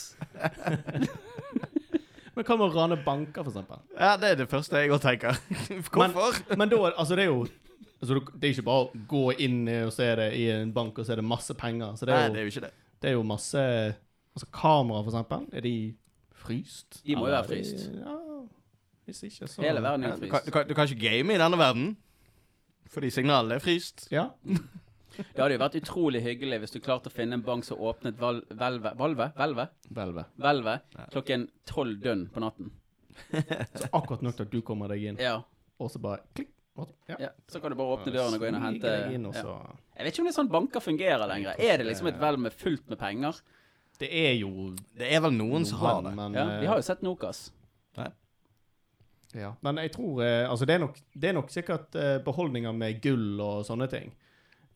Men 2.37 2.45
hva 2.45 2.57
med 2.61 2.67
å 2.67 2.69
rane 2.75 2.97
banker, 3.01 3.41
for 3.47 3.51
eksempel? 3.55 3.79
Ja, 3.97 4.11
det 4.21 4.27
er 4.35 4.37
det 4.43 4.49
første 4.53 4.77
jeg 4.83 4.93
òg 4.93 5.01
tenker. 5.01 5.33
Hvorfor? 5.89 6.37
Men 6.61 6.69
da, 6.69 6.77
altså 6.93 7.17
det 7.17 7.25
er 7.25 7.31
jo 7.33 7.47
altså, 8.03 8.21
Det 8.35 8.45
er 8.45 8.53
ikke 8.53 8.67
bare 8.69 8.85
å 8.85 8.93
gå 9.09 9.25
inn 9.47 9.63
og 9.87 9.93
se 9.97 10.05
det 10.21 10.29
i 10.37 10.45
en 10.59 10.73
bank, 10.77 10.93
og 11.01 11.05
så 11.09 11.13
er 11.17 11.21
det 11.23 11.29
masse 11.33 11.53
penger. 11.57 11.97
Så 11.97 12.05
det 12.05 12.13
Nei, 12.13 12.21
er 12.29 12.33
det 12.37 12.41
er 12.43 12.47
jo 12.51 12.53
ikke 12.53 12.67
det. 12.69 12.75
Det 13.07 13.13
er 13.13 13.17
jo 13.21 13.23
masse 13.23 13.61
Altså 14.37 14.49
kamera, 14.53 14.99
for 15.07 15.13
eksempel. 15.15 15.47
Er 15.57 15.63
de 15.65 15.75
fryst? 16.37 16.99
De 17.07 17.15
må 17.17 17.29
jo 17.31 17.33
være 17.33 17.47
fryst. 17.49 17.87
de- 17.87 18.01
Ja, 18.03 18.17
hvis 19.07 19.23
ikke, 19.23 19.47
så 19.49 19.63
Hele 19.63 19.81
verden 19.83 20.05
er 20.05 20.09
Ja, 20.11 20.15
du, 20.17 20.21
kan, 20.21 20.31
fryst. 20.31 20.47
du, 20.47 20.51
kan, 20.53 20.67
du 20.69 20.75
kan 20.75 20.89
ikke 20.91 21.01
game 21.09 21.35
i 21.35 21.39
denne 21.39 21.57
verden. 21.59 21.97
Fordi 22.93 23.11
signalet 23.11 23.53
er 23.57 23.59
fryst. 23.65 24.09
Ja. 24.13 24.27
Det 25.17 25.39
hadde 25.41 25.55
jo 25.57 25.63
vært 25.63 25.79
utrolig 25.81 26.21
hyggelig 26.23 26.59
hvis 26.61 26.75
du 26.75 26.81
klarte 26.85 27.09
å 27.09 27.15
finne 27.15 27.39
en 27.39 27.43
bank 27.47 27.65
som 27.65 27.79
åpnet 27.81 28.19
val 28.21 28.43
Valve 28.51 28.93
Valve? 28.99 29.31
Valve? 29.39 29.65
Hvelve. 29.89 30.25
Valve 30.37 30.75
klokken 31.15 31.47
tolv 31.67 32.03
dønn 32.05 32.27
på 32.35 32.43
natten. 32.45 32.69
Så 33.33 33.89
akkurat 33.97 34.21
nok 34.27 34.37
til 34.37 34.45
at 34.45 34.53
du 34.53 34.61
kommer 34.61 34.89
deg 34.93 35.07
inn, 35.09 35.17
Ja. 35.19 35.39
og 35.81 35.89
så 35.91 35.99
bare 36.03 36.19
klikk. 36.37 36.51
Ja. 37.09 37.17
ja. 37.21 37.29
Så 37.49 37.61
kan 37.63 37.73
du 37.73 37.79
bare 37.79 37.97
åpne 37.97 38.13
døren 38.13 38.35
og 38.37 38.43
gå 38.43 38.49
inn 38.49 38.59
og 38.59 38.65
hente 38.67 38.95
inn, 39.15 39.29
ja. 39.33 39.57
Jeg 39.97 40.05
vet 40.05 40.13
ikke 40.13 40.23
om 40.25 40.29
det 40.29 40.33
er 40.35 40.39
sånn 40.41 40.53
banker 40.53 40.85
fungerer 40.85 41.31
lenger. 41.31 41.61
Er 41.63 41.81
det 41.81 41.87
liksom 41.89 42.11
et 42.11 42.19
hvelv 42.21 42.43
med 42.47 42.57
fullt 42.57 42.91
med 42.93 43.01
penger? 43.01 43.39
Det 43.97 44.11
er 44.13 44.35
jo 44.37 44.75
Det 44.97 45.09
er 45.09 45.23
vel 45.25 45.33
noen 45.33 45.65
som 45.65 45.81
har 45.81 46.03
det. 46.05 46.13
Men, 46.19 46.35
Ja, 46.37 46.49
eh, 46.51 46.61
Vi 46.61 46.67
har 46.69 46.77
jo 46.77 46.85
sett 46.85 47.03
Nokas. 47.03 47.51
Ja, 49.37 49.55
men 49.61 49.77
jeg 49.83 49.93
tror 49.93 50.23
eh, 50.25 50.45
Altså, 50.51 50.65
det 50.69 50.77
er 50.77 50.79
nok, 50.85 50.99
det 51.13 51.29
er 51.29 51.35
nok 51.37 51.51
sikkert 51.53 51.97
eh, 51.99 52.19
beholdninger 52.25 52.73
med 52.73 53.01
gull 53.05 53.41
og 53.43 53.65
sånne 53.69 53.89
ting 53.91 54.13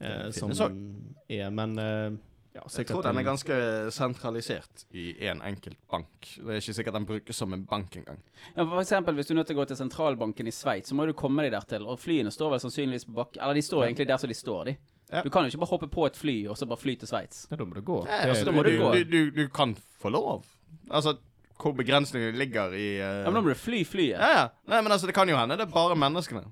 eh, 0.01 0.31
som 0.35 0.53
er 1.31 1.51
Men 1.55 1.79
eh, 1.79 2.11
ja, 2.55 2.65
Jeg 2.67 2.87
tror 2.89 3.05
den 3.07 3.19
er 3.21 3.23
ganske 3.23 3.57
sentralisert 3.95 4.85
i 4.91 5.13
én 5.21 5.37
en 5.37 5.43
enkelt 5.53 5.79
bank. 5.91 6.09
Det 6.35 6.51
er 6.51 6.59
ikke 6.59 6.75
sikkert 6.75 6.97
den 6.99 7.07
brukes 7.07 7.39
som 7.39 7.53
en 7.55 7.63
bank 7.65 7.95
engang. 8.01 8.19
Ja, 8.57 8.65
for 8.65 8.81
eksempel, 8.81 9.15
hvis 9.15 9.29
du 9.29 9.35
er 9.35 9.39
nødt 9.39 9.51
til 9.53 9.59
å 9.59 9.61
gå 9.61 9.69
til 9.71 9.79
sentralbanken 9.79 10.51
i 10.51 10.55
Sveits, 10.55 10.91
så 10.91 10.99
må 10.99 11.07
du 11.07 11.15
komme 11.15 11.47
deg 11.47 11.55
dertil. 11.55 11.87
Og 11.87 12.01
flyene 12.03 12.33
står 12.35 12.57
vel 12.57 12.63
sannsynligvis 12.65 13.07
på 13.07 13.15
bakken. 13.21 13.43
Eller 13.45 13.61
de 13.61 13.63
står 13.63 13.87
egentlig 13.87 14.09
der 14.11 14.19
som 14.19 14.33
de 14.33 14.39
står, 14.39 14.65
de. 14.73 14.77
Ja. 15.11 15.23
Du 15.23 15.31
kan 15.31 15.47
jo 15.47 15.53
ikke 15.53 15.63
bare 15.63 15.75
hoppe 15.77 15.91
på 15.91 16.07
et 16.07 16.19
fly 16.19 16.37
og 16.51 16.59
så 16.59 16.67
bare 16.71 16.83
fly 16.83 16.97
til 16.99 17.11
Sveits. 17.11 17.47
Ja, 17.51 17.59
da 17.59 17.67
må 17.67 17.79
du 17.79 17.83
gå. 17.87 18.03
Ja, 18.07 18.23
altså, 18.31 18.45
da 18.51 18.55
må 18.55 18.67
du, 18.67 18.71
du 18.75 18.83
gå. 18.83 18.93
du, 18.95 19.05
du, 19.05 19.31
du 19.39 19.45
kan 19.55 19.77
få 20.03 20.11
lov. 20.15 20.47
Altså, 20.91 21.17
hvor 21.61 21.75
begrensningene 21.79 22.39
ligger 22.39 22.75
i 22.75 22.87
uh... 22.99 23.07
Ja, 23.07 23.27
men 23.31 23.39
da 23.39 23.43
må 23.45 23.55
du 23.55 23.59
fly 23.59 23.85
flyet. 23.87 24.19
ja, 24.19 24.31
ja. 24.37 24.47
Nei, 24.71 24.83
men 24.83 24.91
altså, 24.95 25.07
det 25.11 25.15
kan 25.15 25.31
jo 25.31 25.39
hende 25.39 25.59
det 25.59 25.67
er 25.67 25.75
bare 25.75 25.99
menneskene. 25.99 26.49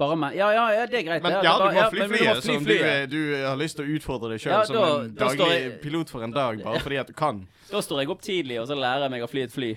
Bare 0.00 0.14
meg? 0.16 0.32
Ja, 0.38 0.46
ja, 0.56 0.62
ja, 0.72 0.86
det 0.88 0.98
er 1.02 1.04
greit. 1.04 1.20
Men 1.22 1.32
ja, 1.44 1.52
du 1.60 1.64
må 1.76 1.82
fly 1.92 2.06
flyet, 2.08 2.38
fly 2.42 2.54
som 2.56 2.64
du, 2.64 2.72
eh, 2.80 3.04
du 3.12 3.18
har 3.44 3.56
lyst 3.60 3.76
til 3.76 3.84
å 3.84 3.88
utfordre 3.98 4.28
deg 4.32 4.40
sjøl 4.40 4.52
Ja, 4.54 4.62
som 4.64 4.74
da- 4.76 5.00
en 5.04 5.12
da 5.14 5.26
daglig 5.28 5.48
jeg- 5.52 5.80
pilot 5.82 6.08
for 6.10 6.22
en 6.24 6.30
dag, 6.32 6.62
bare 6.64 6.80
fordi 6.80 6.96
at 7.00 7.06
du 7.06 7.12
kan. 7.12 7.46
Da 7.70 7.80
står 7.84 7.98
jeg 8.00 8.08
opp 8.10 8.22
tidlig, 8.24 8.56
og 8.60 8.66
så 8.68 8.74
lærer 8.74 9.00
jeg 9.04 9.10
meg 9.10 9.22
å 9.22 9.28
fly 9.28 9.40
et 9.42 9.52
fly. 9.52 9.74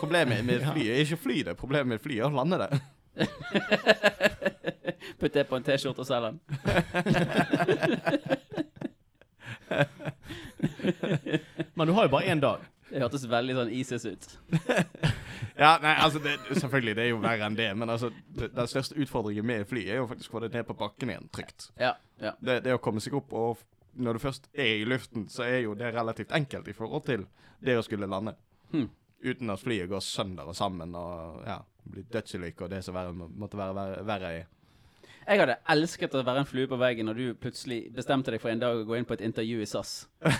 Problemet 0.00 0.44
med 0.44 0.62
fly 0.66 0.88
er 0.90 0.98
ikke 1.04 1.14
å 1.14 1.18
fly 1.22 1.42
det, 1.44 1.54
problemet 1.56 1.86
med 1.86 2.00
fly 2.02 2.18
er 2.18 2.24
å 2.26 2.30
lande 2.34 2.58
det. 2.58 2.80
Putt 5.20 5.32
det 5.32 5.44
på 5.48 5.56
en 5.56 5.62
T-skjorte 5.62 5.98
og 6.00 6.06
selg 6.06 6.22
den. 6.26 6.40
Men 11.74 11.86
du 11.86 11.92
har 11.92 12.02
jo 12.06 12.10
bare 12.12 12.24
én 12.32 12.40
dag. 12.40 12.60
Det 12.96 13.02
hørtes 13.04 13.26
veldig 13.28 13.54
sånn 13.58 13.72
ISIS 13.76 14.06
ut. 14.08 14.26
Ja, 15.56 15.74
nei, 15.80 15.92
altså 16.00 16.20
det, 16.20 16.34
Selvfølgelig, 16.48 16.94
det 16.96 17.02
er 17.04 17.10
jo 17.10 17.20
verre 17.20 17.44
enn 17.44 17.56
det. 17.56 17.68
Men 17.76 17.92
altså, 17.92 18.08
det, 18.36 18.50
den 18.56 18.68
største 18.68 18.96
utfordringen 19.00 19.44
med 19.44 19.66
fly 19.68 19.82
er 19.84 20.00
jo 20.00 20.06
faktisk 20.08 20.32
å 20.32 20.36
få 20.36 20.42
det 20.44 20.50
ned 20.52 20.66
på 20.68 20.76
bakken 20.80 21.12
igjen 21.12 21.28
trygt. 21.32 21.70
Ja, 21.80 21.94
ja. 22.20 22.32
Det, 22.40 22.58
det 22.64 22.74
å 22.76 22.80
komme 22.80 23.00
seg 23.04 23.16
opp, 23.16 23.32
og 23.36 23.60
når 24.00 24.16
du 24.16 24.24
først 24.24 24.48
er 24.52 24.82
i 24.82 24.88
luften, 24.88 25.26
så 25.32 25.44
er 25.44 25.62
jo 25.66 25.76
det 25.76 25.92
relativt 25.92 26.32
enkelt 26.36 26.68
i 26.68 26.76
forhold 26.76 27.06
til 27.08 27.24
det 27.64 27.76
å 27.76 27.84
skulle 27.84 28.08
lande. 28.08 28.36
Hmm. 28.72 28.88
Uten 29.24 29.52
at 29.52 29.64
flyet 29.64 29.88
går 29.92 30.04
sønder 30.04 30.48
og 30.48 30.56
sammen 30.56 30.92
og 30.96 31.44
ja, 31.48 31.60
blir 31.84 32.08
dødsulykke 32.12 32.66
og 32.66 32.72
det 32.72 32.82
som 32.84 32.96
verre, 32.96 33.12
måtte 33.12 33.60
være 33.60 33.76
verre, 33.76 34.04
verre 34.08 34.34
i. 34.40 34.44
Jeg 35.26 35.40
hadde 35.42 35.56
elsket 35.72 36.14
å 36.14 36.22
være 36.22 36.44
en 36.44 36.46
flue 36.46 36.68
på 36.70 36.78
veggen 36.78 37.08
når 37.08 37.18
du 37.18 37.24
plutselig 37.40 37.80
bestemte 37.96 38.30
deg 38.30 38.42
for 38.42 38.52
en 38.52 38.60
dag 38.62 38.78
å 38.78 38.84
gå 38.86 38.94
inn 38.98 39.08
på 39.08 39.16
et 39.16 39.24
intervju 39.26 39.64
i 39.64 39.66
SAS. 39.66 40.04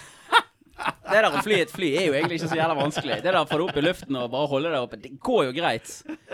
Det 1.06 1.20
der 1.22 1.26
å 1.30 1.42
fly 1.44 1.58
et 1.62 1.72
fly 1.72 1.88
er 2.00 2.06
jo 2.08 2.14
egentlig 2.18 2.38
ikke 2.40 2.50
så 2.50 2.58
jævla 2.58 2.76
vanskelig. 2.78 3.16
Det 3.22 3.30
der 3.30 3.38
å 3.38 3.46
få 3.48 3.58
det 3.60 3.66
opp 3.68 3.78
i 3.78 3.84
luften 3.84 4.18
og 4.18 4.30
bare 4.32 4.50
holde 4.50 4.72
det 4.72 4.80
oppe, 4.82 4.98
det 5.02 5.12
går 5.22 5.42
jo 5.48 5.52
greit. 5.56 5.92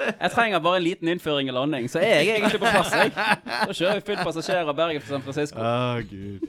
Jeg 0.08 0.32
trenger 0.34 0.62
bare 0.64 0.80
en 0.80 0.86
liten 0.86 1.12
innføring 1.12 1.50
og 1.52 1.58
landing, 1.60 1.88
så 1.92 2.00
er 2.00 2.22
jeg 2.22 2.38
egentlig 2.38 2.60
på 2.62 2.70
plass. 2.72 2.92
Jeg. 2.96 3.12
Da 3.12 3.76
kjører 3.76 4.00
vi 4.00 4.06
fullt 4.08 4.24
passasjer 4.26 4.72
av 4.72 4.76
Bergen 4.78 5.04
til 5.04 5.12
San 5.12 5.24
Francisco. 5.26 5.60
Å, 5.60 6.00
gud. 6.08 6.40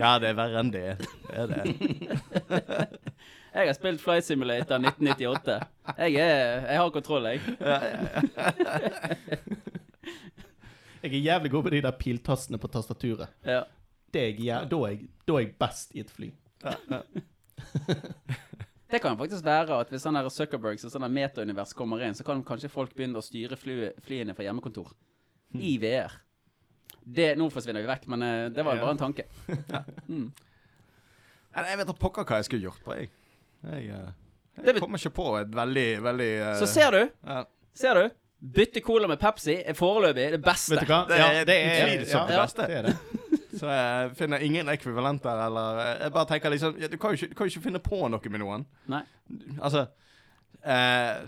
ja, 0.00 0.14
det 0.22 0.32
er 0.32 0.38
verre 0.40 0.64
enn 0.64 0.72
det. 0.74 0.86
Det 1.28 1.36
er 1.44 1.46
det. 1.52 1.64
Jeg 3.54 3.68
har 3.68 3.76
spilt 3.76 4.00
Flight 4.02 4.26
Simulator 4.26 4.80
1998. 4.82 5.60
Jeg, 6.00 6.16
er, 6.18 6.64
jeg 6.66 6.80
har 6.80 6.88
kontroll, 6.90 7.28
jeg. 7.30 7.40
Jeg 11.04 11.12
er 11.12 11.20
jævlig 11.20 11.50
god 11.52 11.62
på 11.62 11.70
de 11.74 11.82
der 11.84 11.94
piltastene 12.00 12.58
på 12.58 12.68
tastaturet. 12.72 13.28
Ja. 13.46 13.60
Det 14.14 14.22
er 14.22 14.40
jeg, 14.40 14.70
da, 14.70 14.78
er 14.86 14.94
jeg, 14.94 15.06
da 15.28 15.36
er 15.36 15.44
jeg 15.44 15.52
best 15.60 15.92
i 15.94 16.00
et 16.00 16.10
fly. 16.10 16.30
Det 18.94 19.00
kan 19.02 19.16
faktisk 19.18 19.42
være 19.42 19.74
at 19.82 19.88
hvis 19.90 20.04
sånn 20.04 20.14
der 20.14 20.28
Zuckerbergs 20.30 20.84
og 20.86 20.92
sånn 20.92 21.06
metaunivers 21.10 21.72
kommer 21.74 22.04
inn, 22.06 22.14
så 22.14 22.22
kan 22.26 22.44
kanskje 22.46 22.70
folk 22.70 22.92
begynne 22.94 23.18
å 23.18 23.24
styre 23.24 23.56
fly, 23.58 23.88
flyene 24.04 24.36
fra 24.38 24.44
hjemmekontor. 24.46 24.92
I 25.58 25.72
VR. 25.82 26.14
Det, 27.02 27.32
nå 27.38 27.48
forsvinner 27.50 27.82
vi 27.82 27.90
vekk, 27.90 28.06
men 28.12 28.22
eh, 28.22 28.44
det 28.54 28.62
var 28.62 28.78
jo 28.78 28.84
bare 28.84 28.96
en 28.96 29.06
tanke. 29.06 29.26
Mm. 30.04 30.28
Jeg 31.54 31.78
vet 31.78 31.86
da 31.86 31.94
pokker 31.94 32.26
hva 32.26 32.40
jeg 32.40 32.46
skulle 32.48 32.66
gjort 32.66 32.80
på, 32.82 32.94
jeg. 32.98 33.10
Jeg, 33.64 33.84
eh, 33.94 34.64
jeg 34.66 34.80
kommer 34.82 34.98
ikke 34.98 35.14
på 35.14 35.26
et 35.38 35.52
veldig, 35.54 35.86
veldig 36.02 36.30
uh, 36.42 36.48
Så 36.58 36.66
ser 36.70 36.94
du, 36.94 36.98
ja. 37.30 37.36
ser 37.78 37.98
du, 37.98 38.16
bytte 38.58 38.82
cola 38.84 39.08
med 39.10 39.20
Pepsi 39.22 39.56
er 39.62 39.78
foreløpig 39.78 40.26
det 40.34 40.40
beste. 40.44 40.74
Vet 40.74 40.86
du 40.86 40.90
hva? 40.90 41.04
Det 41.08 41.18
er 41.20 41.46
utvilsomt 41.46 42.30
det 42.30 42.36
ja, 42.36 42.42
beste. 42.42 42.66
Det 42.68 42.80
er 42.80 42.88
det. 42.90 43.23
Så 43.54 43.68
jeg 43.70 44.12
finner 44.18 44.42
ingen 44.44 44.68
ekvivalenter, 44.72 45.40
eller 45.46 45.80
eh, 45.82 45.92
Jeg 46.04 46.14
bare 46.14 46.30
tenker 46.30 46.52
liksom 46.54 46.78
ja, 46.80 46.88
Du 46.90 46.96
kan 47.00 47.14
jo 47.14 47.20
ikke, 47.20 47.30
du 47.32 47.36
kan 47.38 47.48
jo 47.48 47.54
ikke 47.54 47.66
finne 47.68 47.82
på 47.82 48.00
noe 48.10 48.32
med 48.34 48.42
noen. 48.42 48.66
Nei. 48.90 49.02
Altså 49.60 49.86
eh, 50.62 51.26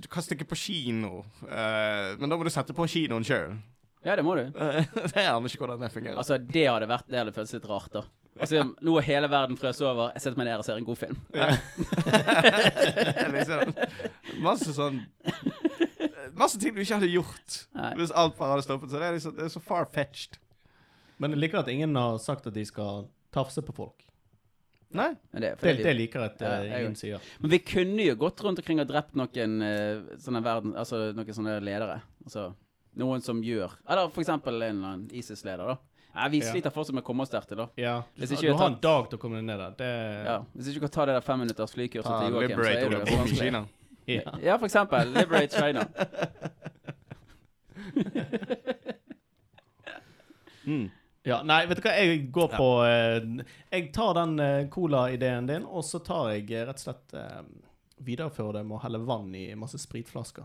Du 0.00 0.08
kan 0.12 0.24
stikke 0.26 0.46
på 0.48 0.58
kino, 0.58 1.22
eh, 1.48 2.12
men 2.20 2.28
da 2.28 2.36
må 2.36 2.44
du 2.46 2.52
sette 2.52 2.76
på 2.76 2.88
kinoen 2.90 3.24
sjøl. 3.26 3.56
Ja, 4.04 4.18
det 4.18 4.24
må 4.26 4.34
du. 4.36 4.44
det 4.52 5.14
er 5.14 5.30
gjerne 5.30 5.48
ikke 5.48 5.62
hvordan 5.64 5.80
det 5.80 5.88
fungerer. 5.94 6.18
Altså, 6.20 6.36
det 6.36 6.66
hadde 6.68 6.90
vært 6.90 7.06
Det 7.08 7.16
hadde 7.22 7.32
føltes 7.32 7.56
litt 7.56 7.70
rart, 7.70 7.88
da. 7.94 8.02
Altså, 8.34 8.64
nå 8.82 8.96
er 8.98 9.04
hele 9.06 9.28
verden 9.30 9.56
frøs 9.56 9.78
over. 9.80 10.10
Jeg 10.16 10.24
setter 10.24 10.40
meg 10.40 10.48
ned 10.48 10.58
og 10.58 10.64
ser 10.66 10.80
en 10.80 10.86
god 10.88 10.98
film. 10.98 11.20
liksom, 13.36 13.70
masse 14.42 14.74
sånn 14.74 14.98
Masse 16.34 16.58
ting 16.58 16.74
du 16.74 16.80
ikke 16.82 16.96
hadde 16.96 17.12
gjort 17.12 17.60
Nei. 17.78 17.92
hvis 18.00 18.10
alt 18.10 18.34
bare 18.34 18.56
hadde 18.56 18.64
stoppet. 18.66 18.90
Så 18.90 18.98
det 18.98 19.06
er, 19.06 19.14
liksom, 19.14 19.36
det 19.36 19.44
er 19.46 19.52
så 19.52 19.60
far-fetched. 19.62 20.40
Men 21.18 21.30
jeg 21.34 21.40
liker 21.44 21.58
at 21.62 21.68
ingen 21.72 21.94
har 21.96 22.18
sagt 22.18 22.46
at 22.46 22.54
de 22.56 22.64
skal 22.66 23.06
tafse 23.34 23.62
på 23.62 23.72
folk. 23.74 24.02
Nei. 24.94 25.08
Men 25.32 25.42
det, 25.42 25.52
Det, 25.60 25.76
det 25.82 25.94
liker 25.96 26.20
jeg 26.20 26.30
at 26.34 26.40
Ja, 26.44 26.48
eh, 26.60 26.66
jeg 26.70 26.84
ingen 26.84 26.94
sier. 26.98 27.20
men 27.40 27.50
vi 27.50 27.58
kunne 27.58 28.04
jo 28.06 28.14
gått 28.16 28.40
rundt 28.46 28.58
omkring 28.62 28.78
og 28.80 28.86
drept 28.86 29.14
noen 29.18 29.62
eh, 29.66 30.02
sånne 30.22 30.42
verden, 30.44 30.74
altså 30.78 31.08
noen 31.16 31.34
sånne 31.34 31.56
ledere. 31.66 31.96
Altså 32.24 32.52
noen 32.96 33.20
som 33.26 33.40
gjør 33.42 33.72
Eller 33.90 34.08
for 34.14 34.22
eksempel 34.22 34.54
en 34.62 34.76
eller 34.76 34.88
annen 34.92 35.08
ISIS-leder, 35.10 35.66
da. 35.66 35.76
Nei, 36.14 36.28
vi 36.30 36.38
Ja. 36.44 36.50
sliter 36.52 36.70
fortsatt 36.70 36.94
med 36.94 37.02
å 37.02 37.06
komme 37.08 37.22
oss 37.26 37.30
der 37.32 37.40
til, 37.42 37.56
da. 37.58 37.66
Ja, 37.76 37.96
Hvis 38.14 38.30
ikke 38.36 38.46
du 38.46 38.52
har 38.54 38.58
tatt... 38.68 38.72
en 38.76 38.80
dag 38.86 39.08
til 39.10 39.18
å 39.18 39.20
komme 39.24 39.36
deg 39.40 39.44
ned 39.48 39.58
der. 39.58 39.70
Det, 39.80 40.24
Ja. 40.30 40.36
Hvis 40.54 40.68
ikke 40.70 40.78
du 40.78 40.84
kan 40.86 40.90
ta 40.94 41.04
det 41.10 41.14
der 41.16 41.26
femminutters 41.26 41.74
flykurset 41.74 42.06
Ta 42.06 42.20
til 42.22 42.32
Joakim, 42.34 42.58
så 42.58 42.70
er 42.70 42.88
det 42.88 42.98
jo. 43.10 43.24
Kina. 43.34 43.64
ja. 44.06 44.22
Ja, 44.46 44.56
for 44.62 44.66
eksempel. 44.70 45.10
Liberate 45.10 45.58
China. 45.58 45.88
Ja, 51.24 51.38
nei, 51.46 51.62
vet 51.70 51.78
du 51.80 51.86
hva, 51.86 51.92
jeg 51.96 52.26
går 52.34 52.50
på 52.52 52.66
eh, 52.84 53.44
Jeg 53.72 53.86
tar 53.96 54.12
den 54.18 54.34
eh, 54.44 54.66
cola-ideen 54.72 55.46
din, 55.48 55.64
og 55.64 55.84
så 55.88 55.98
tar 56.04 56.34
jeg 56.34 56.50
eh, 56.52 56.66
rett 56.68 56.82
og 56.82 56.84
slett 56.84 57.14
eh, 57.16 57.40
Viderefører 58.04 58.58
det 58.58 58.64
med 58.68 58.76
å 58.76 58.82
helle 58.82 59.00
vann 59.06 59.30
i 59.38 59.46
masse 59.56 59.78
spritflasker. 59.80 60.44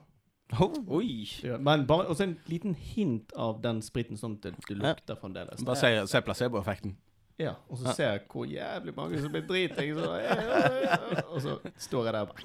Oi. 0.88 1.28
Ja, 1.44 1.58
Men 1.62 1.84
bare 1.90 2.08
også 2.10 2.24
en 2.24 2.38
liten 2.48 2.76
hint 2.78 3.34
av 3.36 3.60
den 3.62 3.82
spriten, 3.86 4.18
sånn 4.18 4.38
at 4.38 4.44
det, 4.48 4.54
det 4.70 4.78
lukter 4.80 5.16
fremdeles. 5.20 5.64
Bare 5.68 5.78
se, 5.82 5.92
se 6.10 6.22
placeboeffekten. 6.26 6.96
Ja, 7.40 7.54
og 7.72 7.78
så 7.80 7.94
ser 7.96 8.10
jeg 8.14 8.22
hvor 8.32 8.46
jævlig 8.50 8.94
mange 8.96 9.20
som 9.22 9.32
blir 9.32 9.46
driting. 9.48 9.94
Så, 9.98 10.08
ja, 10.20 10.36
ja, 10.44 10.72
ja, 10.86 10.98
og 11.28 11.42
så 11.44 11.60
står 11.90 12.06
jeg 12.10 12.14
der 12.16 12.22
og 12.24 12.30
bare 12.32 12.44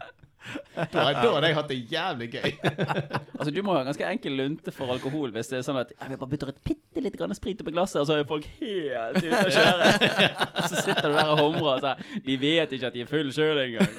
Da 0.74 0.84
da 0.92 1.02
hadde 1.12 1.46
jeg 1.50 1.56
hatt 1.58 1.68
det 1.68 1.78
jævlig 1.92 2.28
gøy. 2.32 2.50
Altså, 3.42 3.50
du 3.50 3.58
må 3.66 3.72
ha 3.74 3.82
ganske 3.82 4.06
enkel 4.06 4.36
lunte 4.38 4.70
for 4.72 4.92
alkohol 4.94 5.32
hvis 5.34 5.48
det 5.50 5.56
er 5.58 5.64
sånn 5.66 5.80
at 5.80 5.90
jeg 5.96 6.12
vil 6.12 6.18
bare 6.20 6.30
bytte 6.30 6.46
et 6.52 6.60
bitte 6.68 7.02
litt 7.02 7.16
grann 7.18 7.34
sprit 7.34 7.58
oppi 7.64 7.72
glasset, 7.74 7.98
og 8.00 8.06
så 8.06 8.20
er 8.20 8.28
folk 8.28 8.46
helt 8.60 9.18
ute 9.18 9.40
å 9.40 9.50
kjøre. 9.56 9.88
Så 10.70 10.74
sitter 10.86 11.08
du 11.10 11.16
der 11.16 11.32
og 11.32 11.40
humrer 11.40 11.72
og 11.72 11.80
sier 11.82 11.96
De 12.28 12.36
vet 12.38 12.72
ikke 12.76 12.86
at 12.92 12.94
de 12.94 13.02
er 13.02 13.10
full 13.10 13.32
sjøl 13.34 13.58
engang. 13.64 13.90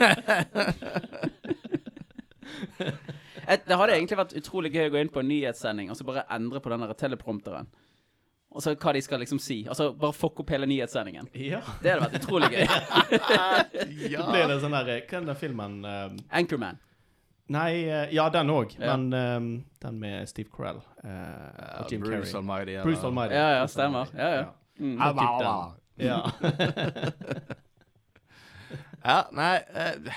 Et- 3.43 3.65
Det 3.67 3.75
hadde 3.77 3.93
egentlig 3.97 4.17
vært 4.17 4.35
utrolig 4.39 4.71
gøy 4.73 4.87
å 4.87 4.93
gå 4.93 5.01
inn 5.03 5.11
på 5.11 5.19
en 5.19 5.27
nyhetssending 5.27 5.91
og 5.91 5.97
så 5.99 6.05
bare 6.07 6.23
endre 6.31 6.61
på 6.63 6.71
den 6.71 6.85
teleprompteren. 6.95 7.67
Og 8.53 8.61
så 8.61 8.75
hva 8.77 8.93
de 8.93 9.01
skal 9.01 9.21
liksom 9.23 9.39
si. 9.41 9.63
Altså 9.69 9.89
bare 9.97 10.13
fuck 10.13 10.39
opp 10.43 10.51
hele 10.53 10.67
nyhetssendingen. 10.69 11.29
Ja. 11.33 11.59
Det 11.81 11.93
hadde 11.93 12.05
vært 12.05 12.17
utrolig 12.21 12.49
gøy. 12.53 12.65
ja. 14.13 14.25
blir 14.29 14.49
det 14.51 14.59
sånn 14.61 14.75
der 14.77 14.91
eh, 14.93 15.05
Hva 15.09 15.19
er 15.19 15.29
den 15.31 15.39
filmen 15.39 15.79
eh, 15.89 16.09
Anchorman. 16.39 16.77
Nei, 17.53 17.71
eh, 17.89 18.13
ja, 18.15 18.29
den 18.31 18.53
òg, 18.53 18.77
Ja. 18.79 18.93
men 18.95 19.13
um, 19.13 19.47
den 19.83 19.97
med 19.99 20.29
Steve 20.29 20.49
Carell 20.53 20.79
uh, 21.03 21.81
og 21.81 21.91
Jim 21.91 22.01
Bruce 22.05 22.31
Carrey. 22.31 22.37
Almighty. 22.39 22.71
eller- 22.77 22.87
Bruce 22.87 23.05
Almighty. 23.09 23.35
Ja, 23.35 23.49
ja, 23.57 23.65
stemmer. 23.67 24.13
Ja, 24.15 24.29
ja. 24.37 24.45
Mm. 24.79 24.97
Ja. 25.97 26.21
Ja, 29.03 29.17
nei 29.35 29.57
uh... 29.75 30.13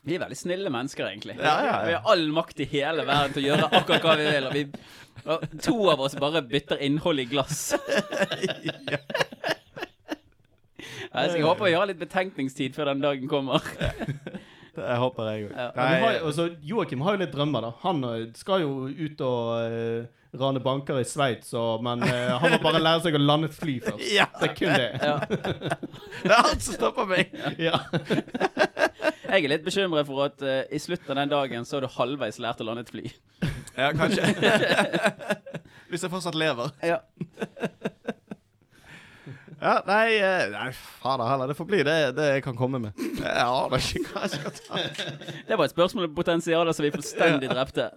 Vi 0.00 0.14
er 0.16 0.22
veldig 0.22 0.36
snille 0.38 0.70
mennesker, 0.72 1.04
egentlig. 1.10 1.34
Ja, 1.36 1.56
ja, 1.60 1.64
ja. 1.66 1.80
Vi 1.84 1.92
har 1.92 2.06
all 2.12 2.22
makt 2.32 2.62
i 2.64 2.66
hele 2.70 3.04
verden 3.04 3.34
til 3.34 3.44
å 3.44 3.48
gjøre 3.50 3.66
akkurat 3.68 4.06
hva 4.06 4.14
vi 4.16 4.28
vil. 4.32 4.46
Og, 4.48 4.54
vi, 4.56 4.62
og 5.26 5.44
to 5.62 5.76
av 5.92 6.00
oss 6.06 6.16
bare 6.20 6.42
bytter 6.46 6.80
innhold 6.86 7.24
i 7.24 7.28
glass. 7.30 7.70
Ja, 11.10 11.26
så 11.26 11.40
jeg 11.40 11.42
håper 11.42 11.66
vi 11.66 11.74
har 11.74 11.88
litt 11.90 11.98
betenkningstid 11.98 12.76
før 12.76 12.92
den 12.92 13.02
dagen 13.02 13.30
kommer. 13.30 13.64
Det 14.76 14.96
håper 15.02 15.26
jeg 15.28 15.48
òg. 15.48 15.56
Ja. 15.58 16.20
Altså, 16.22 16.46
Joakim 16.62 17.02
har 17.04 17.16
jo 17.16 17.20
litt 17.24 17.34
drømmer, 17.34 17.64
da. 17.66 17.72
Han 17.82 18.04
eh, 18.06 18.28
skal 18.38 18.62
jo 18.62 18.86
ut 18.86 19.22
og 19.26 19.48
uh, 19.66 20.38
rane 20.40 20.62
banker 20.62 21.00
i 21.02 21.04
Sveits, 21.04 21.50
men 21.82 22.04
uh, 22.06 22.36
han 22.40 22.54
må 22.54 22.60
bare 22.62 22.80
lære 22.80 23.02
seg 23.04 23.18
å 23.18 23.20
lande 23.20 23.50
et 23.50 23.58
fly 23.58 23.76
først. 23.82 24.06
Ja. 24.20 24.28
Det 24.38 24.52
er 24.52 24.54
kun 24.54 24.72
det. 24.78 24.88
Ja. 25.02 25.16
Det 26.22 26.30
er 26.30 26.36
alt 26.38 26.64
som 26.64 26.78
stopper 26.78 27.10
meg. 27.10 27.34
Ja. 27.58 27.82
Jeg 29.26 29.42
er 29.42 29.50
litt 29.52 29.66
bekymret 29.66 30.06
for 30.08 30.28
at 30.30 30.46
uh, 30.46 30.62
i 30.70 30.80
slutten 30.80 31.12
av 31.16 31.24
den 31.24 31.34
dagen 31.34 31.66
så 31.66 31.80
har 31.80 31.88
du 31.88 31.98
halvveis 31.98 32.38
lært 32.40 32.62
å 32.62 32.70
lande 32.70 32.86
et 32.86 32.94
fly. 32.94 33.10
Ja, 33.76 33.90
kanskje. 33.96 34.22
Hvis 35.90 36.02
jeg 36.02 36.10
fortsatt 36.12 36.34
lever. 36.38 36.72
Ja. 36.86 37.00
Ja, 39.60 39.74
nei, 39.84 40.14
eh, 40.16 40.46
nei 40.54 40.70
fader 40.72 41.26
heller. 41.28 41.50
Det 41.50 41.56
får 41.58 41.66
bli 41.68 41.82
det, 41.84 41.94
det 42.16 42.28
jeg 42.30 42.42
kan 42.46 42.56
komme 42.56 42.78
med. 42.80 42.96
Jeg 42.96 43.42
aner 43.44 43.74
ikke 43.76 44.06
hva 44.14 44.22
jeg 44.24 44.30
skal 44.38 44.54
ta. 44.56 44.78
Det 45.50 45.58
var 45.60 45.66
et 45.66 45.74
spørsmål 45.74 46.06
om 46.08 46.14
potensialet 46.16 46.78
som 46.78 46.86
vi 46.86 46.92
fullstendig 46.94 47.50
drepte. 47.52 47.90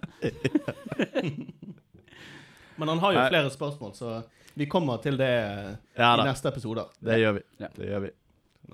Men 2.76 2.92
han 2.92 3.00
har 3.00 3.14
jo 3.16 3.20
Nei. 3.22 3.28
flere 3.32 3.54
spørsmål, 3.54 3.94
så 3.96 4.12
vi 4.60 4.68
kommer 4.70 5.00
til 5.02 5.16
det 5.16 5.30
eh, 5.30 5.72
Ja 5.96 6.12
i 6.12 6.20
da. 6.20 6.28
neste 6.28 6.52
episode. 6.52 6.84
Det 7.00 7.16
gjør 7.22 7.38
vi. 7.38 7.42
Ja. 7.64 7.72
Det 7.78 7.88
gjør 7.94 8.04
vi. 8.04 8.12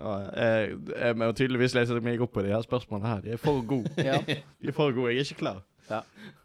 Nå, 0.01 0.17
jeg, 0.35 0.77
jeg 0.91 1.19
må 1.23 1.31
tydeligvis 1.39 1.79
lese 1.79 2.03
meg 2.03 2.27
opp 2.27 2.35
på 2.35 2.43
de 2.47 2.51
her 2.57 2.67
spørsmålene 2.67 3.15
her. 3.15 3.23
De 3.23 3.37
er 3.37 3.41
for 3.43 3.63
gode. 3.71 3.91
Ja. 4.03 4.19
De 4.27 4.71
er 4.71 4.75
for 4.75 4.91
gode. 4.99 5.15
Jeg 5.15 5.23
er 5.23 5.31
ikke 5.31 5.45
klar. 5.45 5.63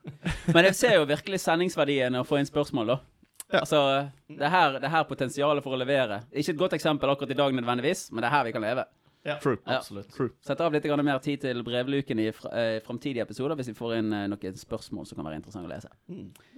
Men 0.56 0.70
jeg 0.70 0.78
ser 0.80 0.98
jo 0.98 1.06
virkelig 1.10 1.42
sendingsverdien 1.44 2.18
av 2.18 2.26
å 2.26 2.30
få 2.30 2.40
inn 2.42 2.50
spørsmål, 2.50 2.94
da. 2.94 3.00
Ja. 3.46 3.62
Altså, 3.62 3.80
det 4.28 4.50
her, 4.50 4.80
det 4.82 4.90
her 4.90 5.06
potensialet 5.08 5.64
for 5.64 5.78
å 5.78 5.80
levere. 5.80 6.24
Ikke 6.34 6.56
et 6.56 6.62
godt 6.62 6.76
eksempel 6.78 7.12
akkurat 7.12 7.34
i 7.34 7.38
dag 7.38 7.54
nødvendigvis, 7.54 8.08
men 8.12 8.24
det 8.24 8.30
er 8.32 8.36
her 8.40 8.48
vi 8.48 8.56
kan 8.56 8.66
leve. 8.66 8.86
Ja, 9.26 9.40
True. 9.42 9.58
Ja. 9.66 9.78
absolutt. 9.80 10.14
Sett 10.46 10.60
av 10.62 10.74
litt 10.74 10.86
mer 10.86 11.18
tid 11.20 11.42
til 11.42 11.64
brevluken 11.66 12.20
i 12.22 12.28
fra, 12.32 12.52
eh, 12.54 12.76
framtidige 12.86 13.24
episoder 13.26 13.58
hvis 13.58 13.72
vi 13.72 13.74
får 13.74 13.96
inn 13.98 14.14
eh, 14.14 14.28
noen 14.30 14.60
spørsmål 14.60 15.08
som 15.10 15.18
kan 15.18 15.26
være 15.26 15.40
interessant 15.40 15.66
å 15.66 15.72
lese. 15.72 15.90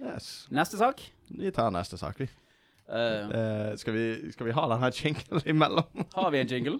Yes. 0.02 0.28
Neste 0.52 0.76
sak. 0.76 1.00
Vi 1.32 1.52
tar 1.56 1.72
neste 1.72 1.96
sak, 1.96 2.20
vi. 2.20 2.28
Uh, 2.88 3.28
Eh, 3.68 3.76
skal, 3.76 3.92
vi, 3.96 4.32
skal 4.32 4.46
vi 4.46 4.52
ha 4.56 4.68
den 4.68 4.84
her 4.84 4.92
jinglen 4.92 5.42
imellom? 5.44 6.04
har 6.14 6.30
vi 6.30 6.40
en 6.40 6.48
jingle? 6.48 6.78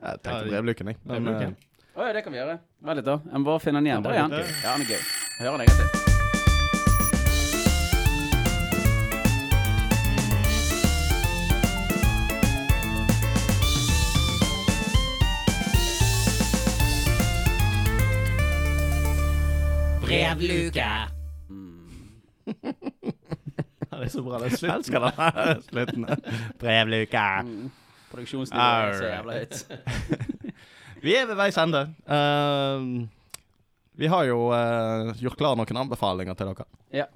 Jeg 0.00 0.20
tenkte 0.20 0.38
Ja, 0.44 0.50
brevluken, 0.50 0.92
jeg. 0.92 1.00
Brevluken. 1.04 1.56
Å 1.94 2.08
ja, 2.08 2.12
det 2.12 2.24
kan 2.26 2.34
vi 2.34 2.40
gjøre. 2.42 2.58
Vent 2.84 3.00
litt, 3.00 3.06
da. 3.08 3.20
Jeg 3.24 3.40
må 3.40 3.48
bare 3.52 3.62
finne 3.64 3.80
den 3.80 3.92
igjen. 3.92 4.04
Der 4.04 4.18
er 4.18 4.26
den. 4.28 4.50
Ja, 4.64 4.74
den 4.74 4.84
er 4.84 4.96
gøy. 4.96 5.23
Hører 5.38 5.50
den 5.52 5.60
en 5.60 5.66
gang 5.66 5.78
til. 5.78 5.88
Brevluke. 20.00 20.84
Ja, 23.92 23.98
det 24.00 24.06
er 24.06 24.10
så 24.10 24.22
bra. 24.22 24.38
Det 24.38 24.52
er 24.52 24.56
slutten. 24.56 24.76
elsker 24.76 24.98
den 25.00 25.62
slutten. 25.70 26.06
Brevluke. 26.58 27.18
Mm. 27.44 27.70
Produksjonsnivået 28.10 28.66
er 28.66 28.96
så 28.98 29.04
jævla 29.06 29.32
høyt. 29.38 29.66
Vi 31.04 31.14
er 31.14 31.26
ved 31.26 31.34
veis 31.38 31.58
ende. 31.58 31.80
Eh, 32.08 33.06
vi 33.96 34.06
har 34.06 34.24
jo 34.26 34.48
uh, 34.50 35.14
gjort 35.22 35.38
klar 35.38 35.58
noen 35.58 35.80
anbefalinger 35.84 36.34
til 36.38 36.50
dere. 36.50 36.66
Ja. 36.94 37.06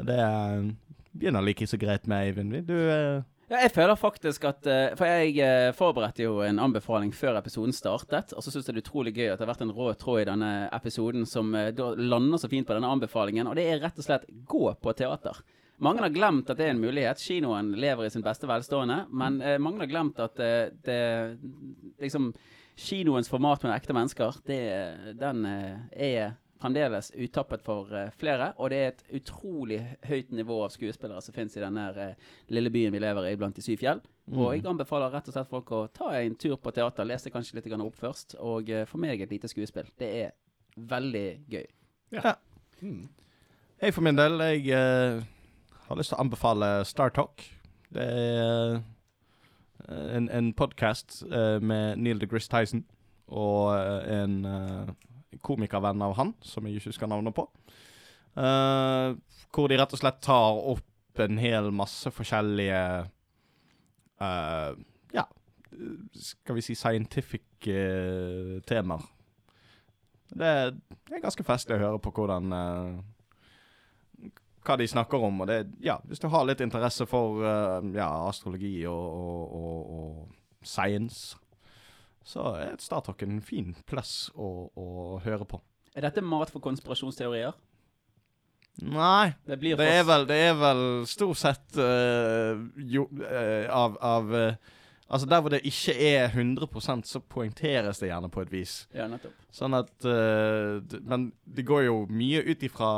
Det 0.00 0.16
eh, 0.16 0.70
begynner 1.12 1.44
like 1.44 1.66
så 1.68 1.76
greit 1.76 2.06
med 2.08 2.30
Eivind. 2.30 2.54
Du 2.68 2.76
uh... 2.76 3.20
Ja, 3.50 3.64
jeg 3.64 3.72
føler 3.74 3.98
faktisk 3.98 4.44
at 4.46 4.62
uh, 4.70 4.92
For 4.94 5.10
jeg 5.10 5.74
forberedte 5.74 6.22
jo 6.22 6.36
en 6.46 6.60
anbefaling 6.62 7.10
før 7.12 7.40
episoden 7.40 7.74
startet. 7.74 8.30
Og 8.36 8.46
så 8.46 8.52
syns 8.54 8.70
jeg 8.70 8.78
det 8.78 8.84
er 8.84 8.86
utrolig 8.86 9.14
gøy 9.16 9.32
at 9.32 9.40
det 9.40 9.44
har 9.44 9.50
vært 9.50 9.64
en 9.66 9.74
rød 9.74 9.98
tråd 10.00 10.22
i 10.22 10.28
denne 10.30 10.52
episoden 10.76 11.26
som 11.26 11.50
lander 11.50 12.38
så 12.38 12.50
fint 12.52 12.68
på 12.68 12.76
denne 12.78 12.92
anbefalingen. 12.94 13.50
Og 13.50 13.58
det 13.58 13.66
er 13.66 13.82
rett 13.82 13.98
og 13.98 14.06
slett 14.06 14.28
gå 14.48 14.70
på 14.78 14.94
teater. 14.96 15.42
Mange 15.82 16.04
har 16.04 16.14
glemt 16.14 16.48
at 16.52 16.60
det 16.60 16.68
er 16.68 16.74
en 16.76 16.84
mulighet. 16.84 17.20
Kinoen 17.24 17.74
lever 17.80 18.06
i 18.06 18.14
sin 18.14 18.24
beste 18.24 18.46
velstående. 18.46 19.02
Men 19.10 19.42
mange 19.64 19.82
har 19.82 19.90
glemt 19.90 20.22
at 20.22 20.38
det 20.38 21.00
liksom 21.98 22.30
Kinoens 22.80 23.28
format 23.28 23.64
med 23.66 23.74
ekte 23.74 23.96
mennesker, 23.96 24.38
det, 24.48 24.60
den 25.20 25.44
eh, 25.48 25.82
er 25.92 26.32
fremdeles 26.60 27.10
utappet 27.16 27.62
for 27.64 27.92
eh, 27.96 28.12
flere. 28.16 28.52
Og 28.58 28.70
det 28.72 28.78
er 28.78 28.92
et 28.92 29.02
utrolig 29.20 29.80
høyt 30.08 30.32
nivå 30.36 30.60
av 30.64 30.72
skuespillere 30.74 31.22
som 31.24 31.36
finnes 31.36 31.56
i 31.56 31.62
denne 31.62 31.86
eh, 31.92 32.30
lille 32.52 32.72
byen 32.72 32.94
vi 32.94 33.02
lever 33.02 33.30
i 33.30 33.36
blant 33.40 33.56
de 33.56 33.64
syv 33.64 33.80
fjell. 33.82 34.02
Og 34.30 34.52
jeg 34.54 34.66
anbefaler 34.68 35.10
rett 35.10 35.26
og 35.26 35.34
slett 35.34 35.50
folk 35.50 35.72
å 35.74 35.86
ta 35.94 36.12
en 36.20 36.36
tur 36.38 36.54
på 36.62 36.70
teater, 36.74 37.08
lese 37.08 37.32
kanskje 37.34 37.58
litt 37.58 37.72
opp 37.74 37.96
først, 37.98 38.36
og 38.38 38.68
uh, 38.70 38.84
få 38.86 39.00
med 39.02 39.10
deg 39.16 39.24
et 39.24 39.32
lite 39.34 39.50
skuespill. 39.50 39.88
Det 39.98 40.10
er 40.20 40.30
veldig 40.76 41.26
gøy. 41.50 41.66
Ja. 42.14 42.36
Jeg 42.80 43.96
for 43.96 44.06
min 44.06 44.18
del, 44.20 44.38
jeg 44.52 44.70
uh, 44.70 45.24
har 45.88 45.98
lyst 45.98 46.12
til 46.12 46.20
å 46.20 46.22
anbefale 46.22 46.68
Star 46.86 47.10
Talk. 47.16 47.42
Det 47.90 48.06
er 48.06 48.76
eh, 48.76 48.82
en, 49.88 50.28
en 50.28 50.52
podkast 50.56 51.22
med 51.30 52.00
Neil 52.02 52.20
deGrasse 52.20 52.50
Tyson 52.52 52.84
og 53.30 53.70
eh, 53.76 54.20
en 54.20 54.36
eh, 54.46 54.92
komikervenn 55.46 56.02
av 56.02 56.16
han, 56.18 56.34
som 56.42 56.66
jeg 56.66 56.78
ikke 56.78 56.92
husker 56.92 57.10
navnet 57.10 57.36
på. 57.36 57.46
Uh, 58.30 59.18
hvor 59.50 59.66
de 59.66 59.74
rett 59.80 59.90
og 59.90 59.98
slett 59.98 60.20
tar 60.22 60.58
opp 60.70 61.18
en 61.18 61.40
hel 61.42 61.72
masse 61.74 62.06
forskjellige 62.14 62.82
uh, 64.22 64.70
Ja, 65.10 65.24
skal 66.14 66.58
vi 66.60 66.62
si 66.62 66.76
scientific 66.78 67.66
uh, 67.66 68.60
temaer. 68.70 69.02
Det 70.30 70.46
er, 70.46 70.70
ganske 71.18 71.46
festlig 71.46 71.74
å 71.80 71.82
høre 71.82 71.98
på 71.98 72.12
hvordan 72.14 72.52
eh, 72.54 72.98
hva 74.66 74.76
de 74.76 74.88
snakker 74.88 75.22
om. 75.28 75.42
Og 75.42 75.50
det, 75.50 75.60
ja, 75.84 75.98
hvis 76.08 76.22
du 76.22 76.28
har 76.32 76.46
litt 76.48 76.62
interesse 76.64 77.06
for 77.08 77.42
eh, 77.44 77.90
ja, 77.96 78.10
astrologi 78.28 78.74
og, 78.88 79.06
og, 79.24 79.56
og, 79.60 79.94
og 80.00 80.66
science, 80.66 81.38
så 82.26 82.52
er 82.60 82.78
Startalk 82.80 83.22
en 83.24 83.40
fin 83.44 83.74
plass 83.88 84.30
å, 84.36 84.70
å 84.76 85.18
høre 85.24 85.48
på. 85.48 85.62
Er 85.96 86.06
dette 86.06 86.22
mat 86.22 86.52
for 86.52 86.62
konspirasjonsteorier? 86.62 87.56
Nei, 88.80 89.32
Det 89.44 89.58
blir 89.60 89.76
det 89.76 89.88
er 89.98 90.04
vel, 90.08 90.26
det 90.28 90.36
er 90.40 90.54
vel 90.56 90.82
stort 91.10 91.36
sett 91.40 91.76
uh, 91.76 92.54
jo, 92.76 93.08
uh, 93.18 93.66
av, 93.66 93.96
av 94.00 94.30
uh, 94.32 94.76
Altså 95.10 95.26
der 95.26 95.40
hvor 95.42 95.50
det 95.50 95.58
ikke 95.66 95.96
er 96.06 96.30
100% 96.30 97.08
så 97.10 97.18
poengteres 97.18 97.98
det 97.98 98.12
gjerne 98.12 98.28
på 98.30 98.44
et 98.44 98.52
vis. 98.52 98.74
Ja, 98.94 99.08
nettopp. 99.10 99.34
Sånn 99.50 99.74
at 99.74 100.06
Men 100.06 101.24
det 101.42 101.64
går 101.66 101.82
jo 101.88 101.96
mye 102.06 102.44
ut 102.46 102.62
ifra 102.62 102.90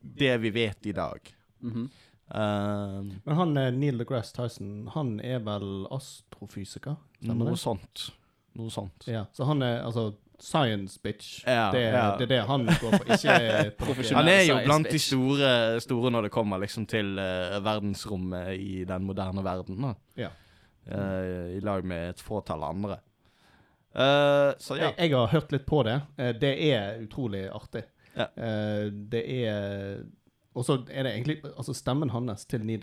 det 0.00 0.36
vi 0.42 0.50
vet 0.50 0.86
i 0.86 0.92
dag. 0.92 1.34
Mhm. 1.60 1.88
Eh, 2.30 3.02
Men 3.24 3.36
han 3.36 3.56
eh, 3.56 3.72
Neil 3.72 3.98
deGrasse 3.98 4.36
Tyson, 4.36 4.88
han 4.94 5.16
er 5.24 5.40
vel 5.44 5.86
astrofysiker? 5.94 6.98
Noe 7.28 7.52
det? 7.52 7.60
sånt. 7.60 8.08
Noe 8.58 8.72
sånt. 8.72 9.06
Ja, 9.08 9.26
så 9.32 9.48
han 9.48 9.64
er 9.64 9.80
altså 9.86 10.10
science 10.38 11.00
bitch. 11.02 11.40
Ja, 11.46 11.70
det, 11.72 11.80
ja. 11.80 12.02
det 12.18 12.28
er 12.28 12.32
det 12.34 12.40
han 12.46 12.66
går 12.68 12.92
for, 12.94 13.08
ikke 13.16 13.38
Profesjonell. 13.80 14.20
Han 14.20 14.30
er 14.30 14.44
jo 14.46 14.58
blant 14.66 14.90
de 14.92 15.00
store, 15.02 15.50
store 15.82 16.12
når 16.14 16.28
det 16.28 16.32
kommer 16.34 16.62
liksom 16.62 16.86
til 16.90 17.18
uh, 17.18 17.58
verdensrommet 17.64 18.52
i 18.54 18.84
den 18.86 19.08
moderne 19.08 19.42
verden. 19.42 19.82
Da. 19.82 19.94
Ja. 20.26 20.30
Uh, 20.88 21.56
I 21.56 21.60
lag 21.64 21.84
med 21.84 22.14
et 22.14 22.22
fåtall 22.22 22.62
andre. 22.68 23.00
Uh, 23.98 24.54
så 24.62 24.78
ja. 24.78 24.92
Jeg, 24.92 25.08
jeg 25.08 25.16
har 25.16 25.32
hørt 25.32 25.54
litt 25.54 25.66
på 25.66 25.82
det. 25.88 25.98
Det 26.38 26.54
er 26.70 27.02
utrolig 27.02 27.48
artig. 27.50 27.88
Ja. 28.18 28.26
Eh, 28.36 28.90
Det 29.14 29.22
er 29.44 30.02
Og 30.58 30.64
så 30.66 30.74
er 30.90 31.02
det 31.06 31.12
egentlig 31.14 31.36
Altså, 31.56 31.72
stemmen 31.76 32.10
hans 32.10 32.44
til 32.50 32.64
Neil, 32.66 32.80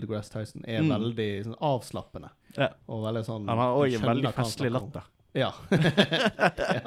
deGrasse 0.00 0.30
Tyson 0.32 0.64
er 0.68 0.80
Mm. 0.82 0.88
veldig 0.94 1.30
sånn 1.48 1.58
avslappende. 1.60 2.30
Ja. 2.56 2.68
Og 2.88 3.02
veldig 3.04 3.24
sånn 3.26 3.48
Han 3.48 3.58
har 3.58 3.74
òg 3.80 3.94
en 3.98 4.06
veldig 4.08 4.32
festlig 4.36 4.70
latter. 4.72 5.02
Ja. 5.36 5.50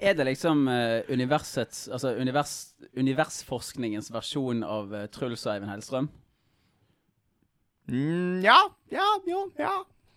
Er 0.00 0.14
det 0.14 0.24
liksom 0.24 0.68
uh, 0.68 1.00
universets 1.12 1.88
Altså 1.92 2.14
univers, 2.16 2.72
universforskningens 2.96 4.08
versjon 4.14 4.62
av 4.64 4.92
uh, 4.94 5.06
Truls 5.12 5.42
og 5.46 5.52
Eivind 5.54 5.70
Hellstrøm? 5.72 6.08
Mm, 7.90 8.40
ja, 8.44 8.58
ja, 8.94 9.06
jo, 9.26 9.40
ja. 9.58 9.72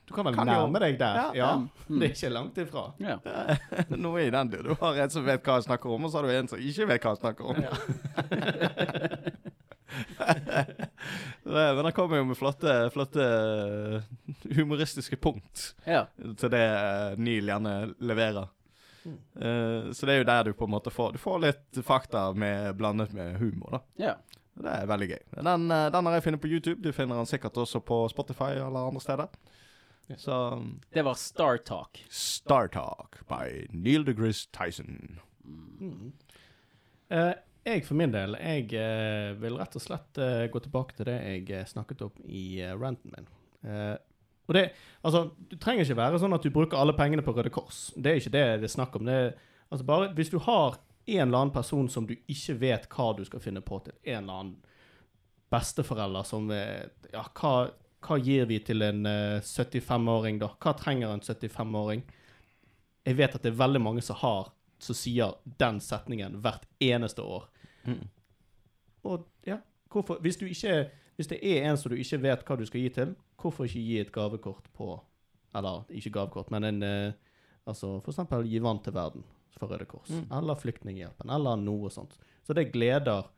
Du 0.06 0.14
kan 0.14 0.26
vel 0.28 0.36
Kan 0.36 0.48
nærme 0.48 0.80
deg 0.84 1.00
der. 1.00 1.16
Ja, 1.16 1.32
Ja, 1.36 1.56
Mm. 1.58 1.70
Det 2.00 2.06
er 2.08 2.14
ikke 2.14 2.30
langt 2.30 2.58
ifra. 2.58 2.94
Ja. 2.98 3.18
Noe 4.04 4.22
i 4.24 4.30
den, 4.32 4.50
du. 4.50 4.58
Du 4.64 4.76
har 4.80 4.96
en 5.04 5.10
som 5.10 5.26
vet 5.26 5.44
hva 5.44 5.54
han 5.60 5.64
snakker 5.66 5.90
om, 5.92 6.04
og 6.06 6.12
så 6.12 6.18
har 6.18 6.24
du 6.28 6.32
en 6.34 6.48
som 6.48 6.60
ikke 6.60 6.88
vet 6.90 7.04
hva 7.04 7.10
han 7.14 7.22
snakker 7.22 7.44
om. 7.46 7.56
Men 11.44 11.86
han 11.86 11.92
kommer 11.94 12.18
jo 12.18 12.26
med 12.26 12.38
flotte, 12.38 12.90
flotte 12.94 13.24
humoristiske 14.56 15.16
punkt 15.22 15.76
ja. 15.86 16.06
til 16.40 16.50
det 16.50 16.64
eh, 16.64 17.20
Neil 17.20 17.52
gjerne 17.52 17.94
leverer. 18.00 18.48
Uh, 19.04 19.92
så 19.92 20.08
det 20.08 20.14
er 20.14 20.22
jo 20.22 20.28
der 20.30 20.44
du 20.48 20.54
på 20.56 20.64
en 20.64 20.72
måte 20.72 20.88
får 20.94 21.12
Du 21.12 21.20
får 21.20 21.42
litt 21.44 21.80
fakta 21.84 22.30
med, 22.32 22.72
blandet 22.80 23.12
med 23.12 23.36
humor, 23.36 23.76
da. 23.76 23.82
Yeah. 24.00 24.40
Det 24.54 24.70
er 24.70 24.86
veldig 24.90 25.08
gøy. 25.10 25.22
Den, 25.42 25.72
eh, 25.72 25.88
den 25.92 26.06
har 26.06 26.14
jeg 26.14 26.24
funnet 26.28 26.42
på 26.42 26.50
YouTube. 26.52 26.82
Du 26.84 26.92
finner 26.94 27.18
den 27.18 27.30
sikkert 27.30 27.58
også 27.58 27.82
på 27.82 28.04
Spotify 28.12 28.52
eller 28.62 28.88
andre 28.88 29.02
steder. 29.02 29.32
Så 30.18 30.38
Det 30.92 31.02
var 31.02 31.14
Star 31.14 31.58
Talk. 31.58 32.04
Star 32.10 32.68
Talk 32.68 33.22
by 33.30 33.68
Neil 33.72 34.06
deGrasse 34.06 34.50
Tyson. 34.52 35.20
Eh, 37.10 37.34
jeg 37.64 37.86
for 37.88 37.96
min 37.96 38.12
del, 38.12 38.36
jeg 38.42 38.66
uh, 38.76 39.34
vil 39.40 39.56
rett 39.60 39.76
og 39.80 39.84
slett 39.84 40.20
uh, 40.20 40.44
gå 40.52 40.60
tilbake 40.66 40.98
til 40.98 41.08
det 41.08 41.16
jeg 41.24 41.70
snakket 41.72 42.02
om 42.04 42.26
i 42.28 42.60
uh, 42.60 42.74
ranten 42.80 43.14
min. 43.16 43.30
Eh, 43.64 43.96
og 44.44 44.58
det, 44.58 44.66
altså, 45.08 45.30
Du 45.50 45.56
trenger 45.56 45.86
ikke 45.86 46.02
være 46.02 46.20
sånn 46.20 46.36
at 46.36 46.44
du 46.44 46.52
bruker 46.52 46.76
alle 46.76 46.96
pengene 46.98 47.24
på 47.24 47.32
Røde 47.32 47.52
Kors. 47.54 47.94
Det 47.96 48.12
er 48.12 48.20
ikke 48.20 48.34
det 48.34 48.48
det 48.60 48.68
er 48.68 48.74
snakk 48.74 48.98
om. 49.00 49.08
Det 49.08 49.38
altså 49.72 49.86
bare 49.88 50.12
Hvis 50.18 50.34
du 50.34 50.36
har 50.44 50.76
en 51.06 51.28
eller 51.28 51.38
annen 51.38 51.56
person 51.56 51.88
som 51.90 52.08
du 52.08 52.18
ikke 52.28 52.58
vet 52.60 52.90
hva 52.92 53.14
du 53.16 53.24
skal 53.24 53.40
finne 53.44 53.64
på 53.64 53.80
til, 53.86 53.96
en 54.04 54.26
eller 54.26 54.42
annen 54.42 54.58
besteforelder 55.52 56.28
som 56.28 56.52
Ja, 56.52 57.24
hva, 57.40 57.72
hva 58.04 58.18
gir 58.20 58.48
vi 58.50 58.60
til 58.66 58.84
en 58.86 59.06
eh, 59.10 59.40
75-åring, 59.42 60.42
da? 60.42 60.52
Hva 60.62 60.74
trenger 60.78 61.14
en 61.14 61.24
75-åring? 61.24 62.04
Jeg 63.04 63.18
vet 63.20 63.36
at 63.36 63.44
det 63.44 63.52
er 63.54 63.62
veldig 63.64 63.82
mange 63.84 64.04
som 64.06 64.20
har 64.22 64.52
som 64.84 64.98
sier 64.98 65.38
den 65.60 65.80
setningen 65.84 66.40
hvert 66.44 66.66
eneste 66.84 67.24
år. 67.24 67.48
Og 69.08 69.28
ja, 69.48 69.58
hvorfor 69.92 70.20
Hvis 70.24 70.38
du 70.40 70.46
ikke 70.48 70.90
Hvis 71.16 71.28
det 71.28 71.40
er 71.44 71.70
en 71.70 71.78
som 71.78 71.92
du 71.92 71.98
ikke 72.00 72.22
vet 72.24 72.46
hva 72.48 72.56
du 72.58 72.66
skal 72.66 72.82
gi 72.82 72.90
til, 72.96 73.16
hvorfor 73.38 73.68
ikke 73.68 73.84
gi 73.84 73.98
et 74.00 74.12
gavekort 74.12 74.70
på 74.74 74.96
Eller 75.56 75.84
ikke 75.90 76.10
gavekort, 76.10 76.52
men 76.52 76.64
en 76.64 76.84
eh, 76.84 77.14
Altså 77.68 78.00
for 78.04 78.12
eksempel 78.12 78.48
gi 78.48 78.60
vann 78.60 78.82
til 78.84 78.94
verden 78.94 79.24
for 79.58 79.72
Røde 79.72 79.86
Kors. 79.86 80.10
Eller 80.12 80.56
Flyktninghjelpen, 80.60 81.30
eller 81.32 81.56
noe 81.56 81.92
sånt. 81.94 82.18
Så 82.44 82.56
det 82.58 82.74
gleder 82.74 83.30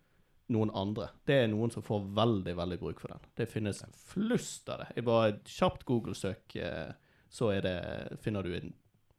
noen 0.54 0.70
andre. 0.78 1.10
Det 1.26 1.40
er 1.44 1.48
noen 1.50 1.72
som 1.74 1.84
får 1.86 2.04
veldig, 2.16 2.54
veldig 2.58 2.78
bruk 2.80 3.00
for 3.02 3.14
den. 3.16 3.24
Det 3.38 3.48
finnes 3.50 3.82
flust 4.12 4.70
av 4.70 4.84
det. 4.84 4.88
Jeg 4.96 5.08
bare 5.08 5.32
et 5.34 5.52
kjapt 5.56 5.86
Google-søk, 5.88 6.56
eh, 6.62 6.94
så 7.30 7.50
er 7.56 7.62
det 7.66 7.78
Finner 8.22 8.44
du 8.46 8.54
en 8.56 8.74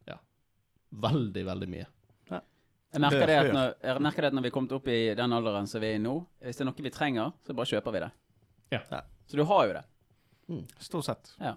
Ja. 0.06 0.18
Veldig, 0.90 1.44
veldig 1.46 1.68
mye. 1.68 1.86
Jeg 2.96 3.02
merker, 3.02 3.26
det 3.26 3.34
at 3.36 3.52
når, 3.52 3.72
jeg 3.82 4.00
merker 4.00 4.22
det 4.22 4.28
at 4.30 4.34
når 4.38 4.44
vi 4.46 4.48
er 4.48 4.54
kommet 4.54 4.72
opp 4.72 4.86
i 4.88 5.00
den 5.18 5.32
alderen 5.36 5.66
som 5.68 5.82
vi 5.82 5.88
er 5.90 5.98
i 5.98 6.00
nå, 6.00 6.14
hvis 6.40 6.56
det 6.56 6.62
er 6.64 6.68
noe 6.70 6.84
vi 6.86 6.92
trenger, 6.94 7.32
så 7.44 7.56
bare 7.58 7.68
kjøper 7.68 7.92
vi 7.92 8.00
det. 8.00 8.08
Ja. 8.72 8.80
Ja. 8.90 9.00
Så 9.26 9.36
du 9.36 9.42
har 9.44 9.66
jo 9.66 9.74
det. 9.76 9.82
Stort 10.80 11.04
sett. 11.04 11.32
Ja. 11.42 11.56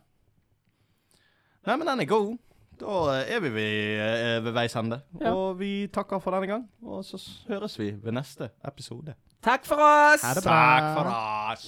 Nei, 1.68 1.76
men 1.78 1.86
den 1.88 2.04
er 2.04 2.10
god. 2.10 2.34
Da 2.80 2.98
er 3.22 3.42
vi 3.44 3.52
ved, 3.54 4.02
eh, 4.02 4.40
ved 4.44 4.56
veis 4.56 4.76
ende. 4.80 5.02
Ja. 5.22 5.32
Og 5.32 5.58
vi 5.60 5.88
takker 5.94 6.20
for 6.24 6.36
denne 6.36 6.48
gang. 6.50 6.68
Og 6.84 7.06
så 7.06 7.20
høres 7.48 7.78
vi 7.80 7.92
ved 7.92 8.16
neste 8.16 8.50
episode. 8.66 9.16
Takk 9.42 9.66
for 9.66 9.76
oss! 9.76 10.22
Ha 10.22 10.34
det 10.34 10.44
bra. 10.44 10.52
Takk 10.52 10.98
for 10.98 11.06
oss. 11.08 11.68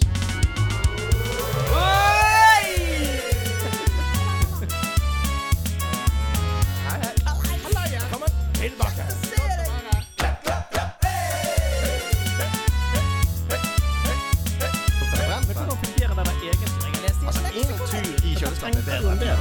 En 17.52 17.68
tur 17.88 18.26
i 18.26 18.35
kjøleskapet 18.35 18.77
er 18.77 18.84
bedre 18.88 19.11
enn 19.11 19.19
det. 19.19 19.31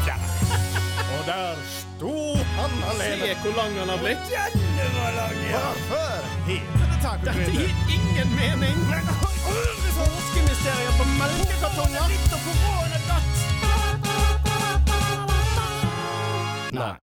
Og 1.16 1.22
der 1.26 1.54
sto 1.74 2.14
han 2.56 2.72
alene. 2.92 3.26
Se 3.26 3.34
hvor 3.42 3.52
lang 3.58 3.72
han 3.78 3.88
har 3.88 3.98
blitt. 4.02 4.22
Hvorfor 5.50 6.89
dette 7.00 7.50
gir 7.50 7.70
ingen 7.88 8.28
mening! 8.36 8.76
Påskemysterier 9.96 10.92
på 10.98 11.04
melkekartonger! 11.04 12.08
Litt 12.08 12.30
korona 12.44 12.98
datt! 13.08 13.36
Nei. 16.72 17.09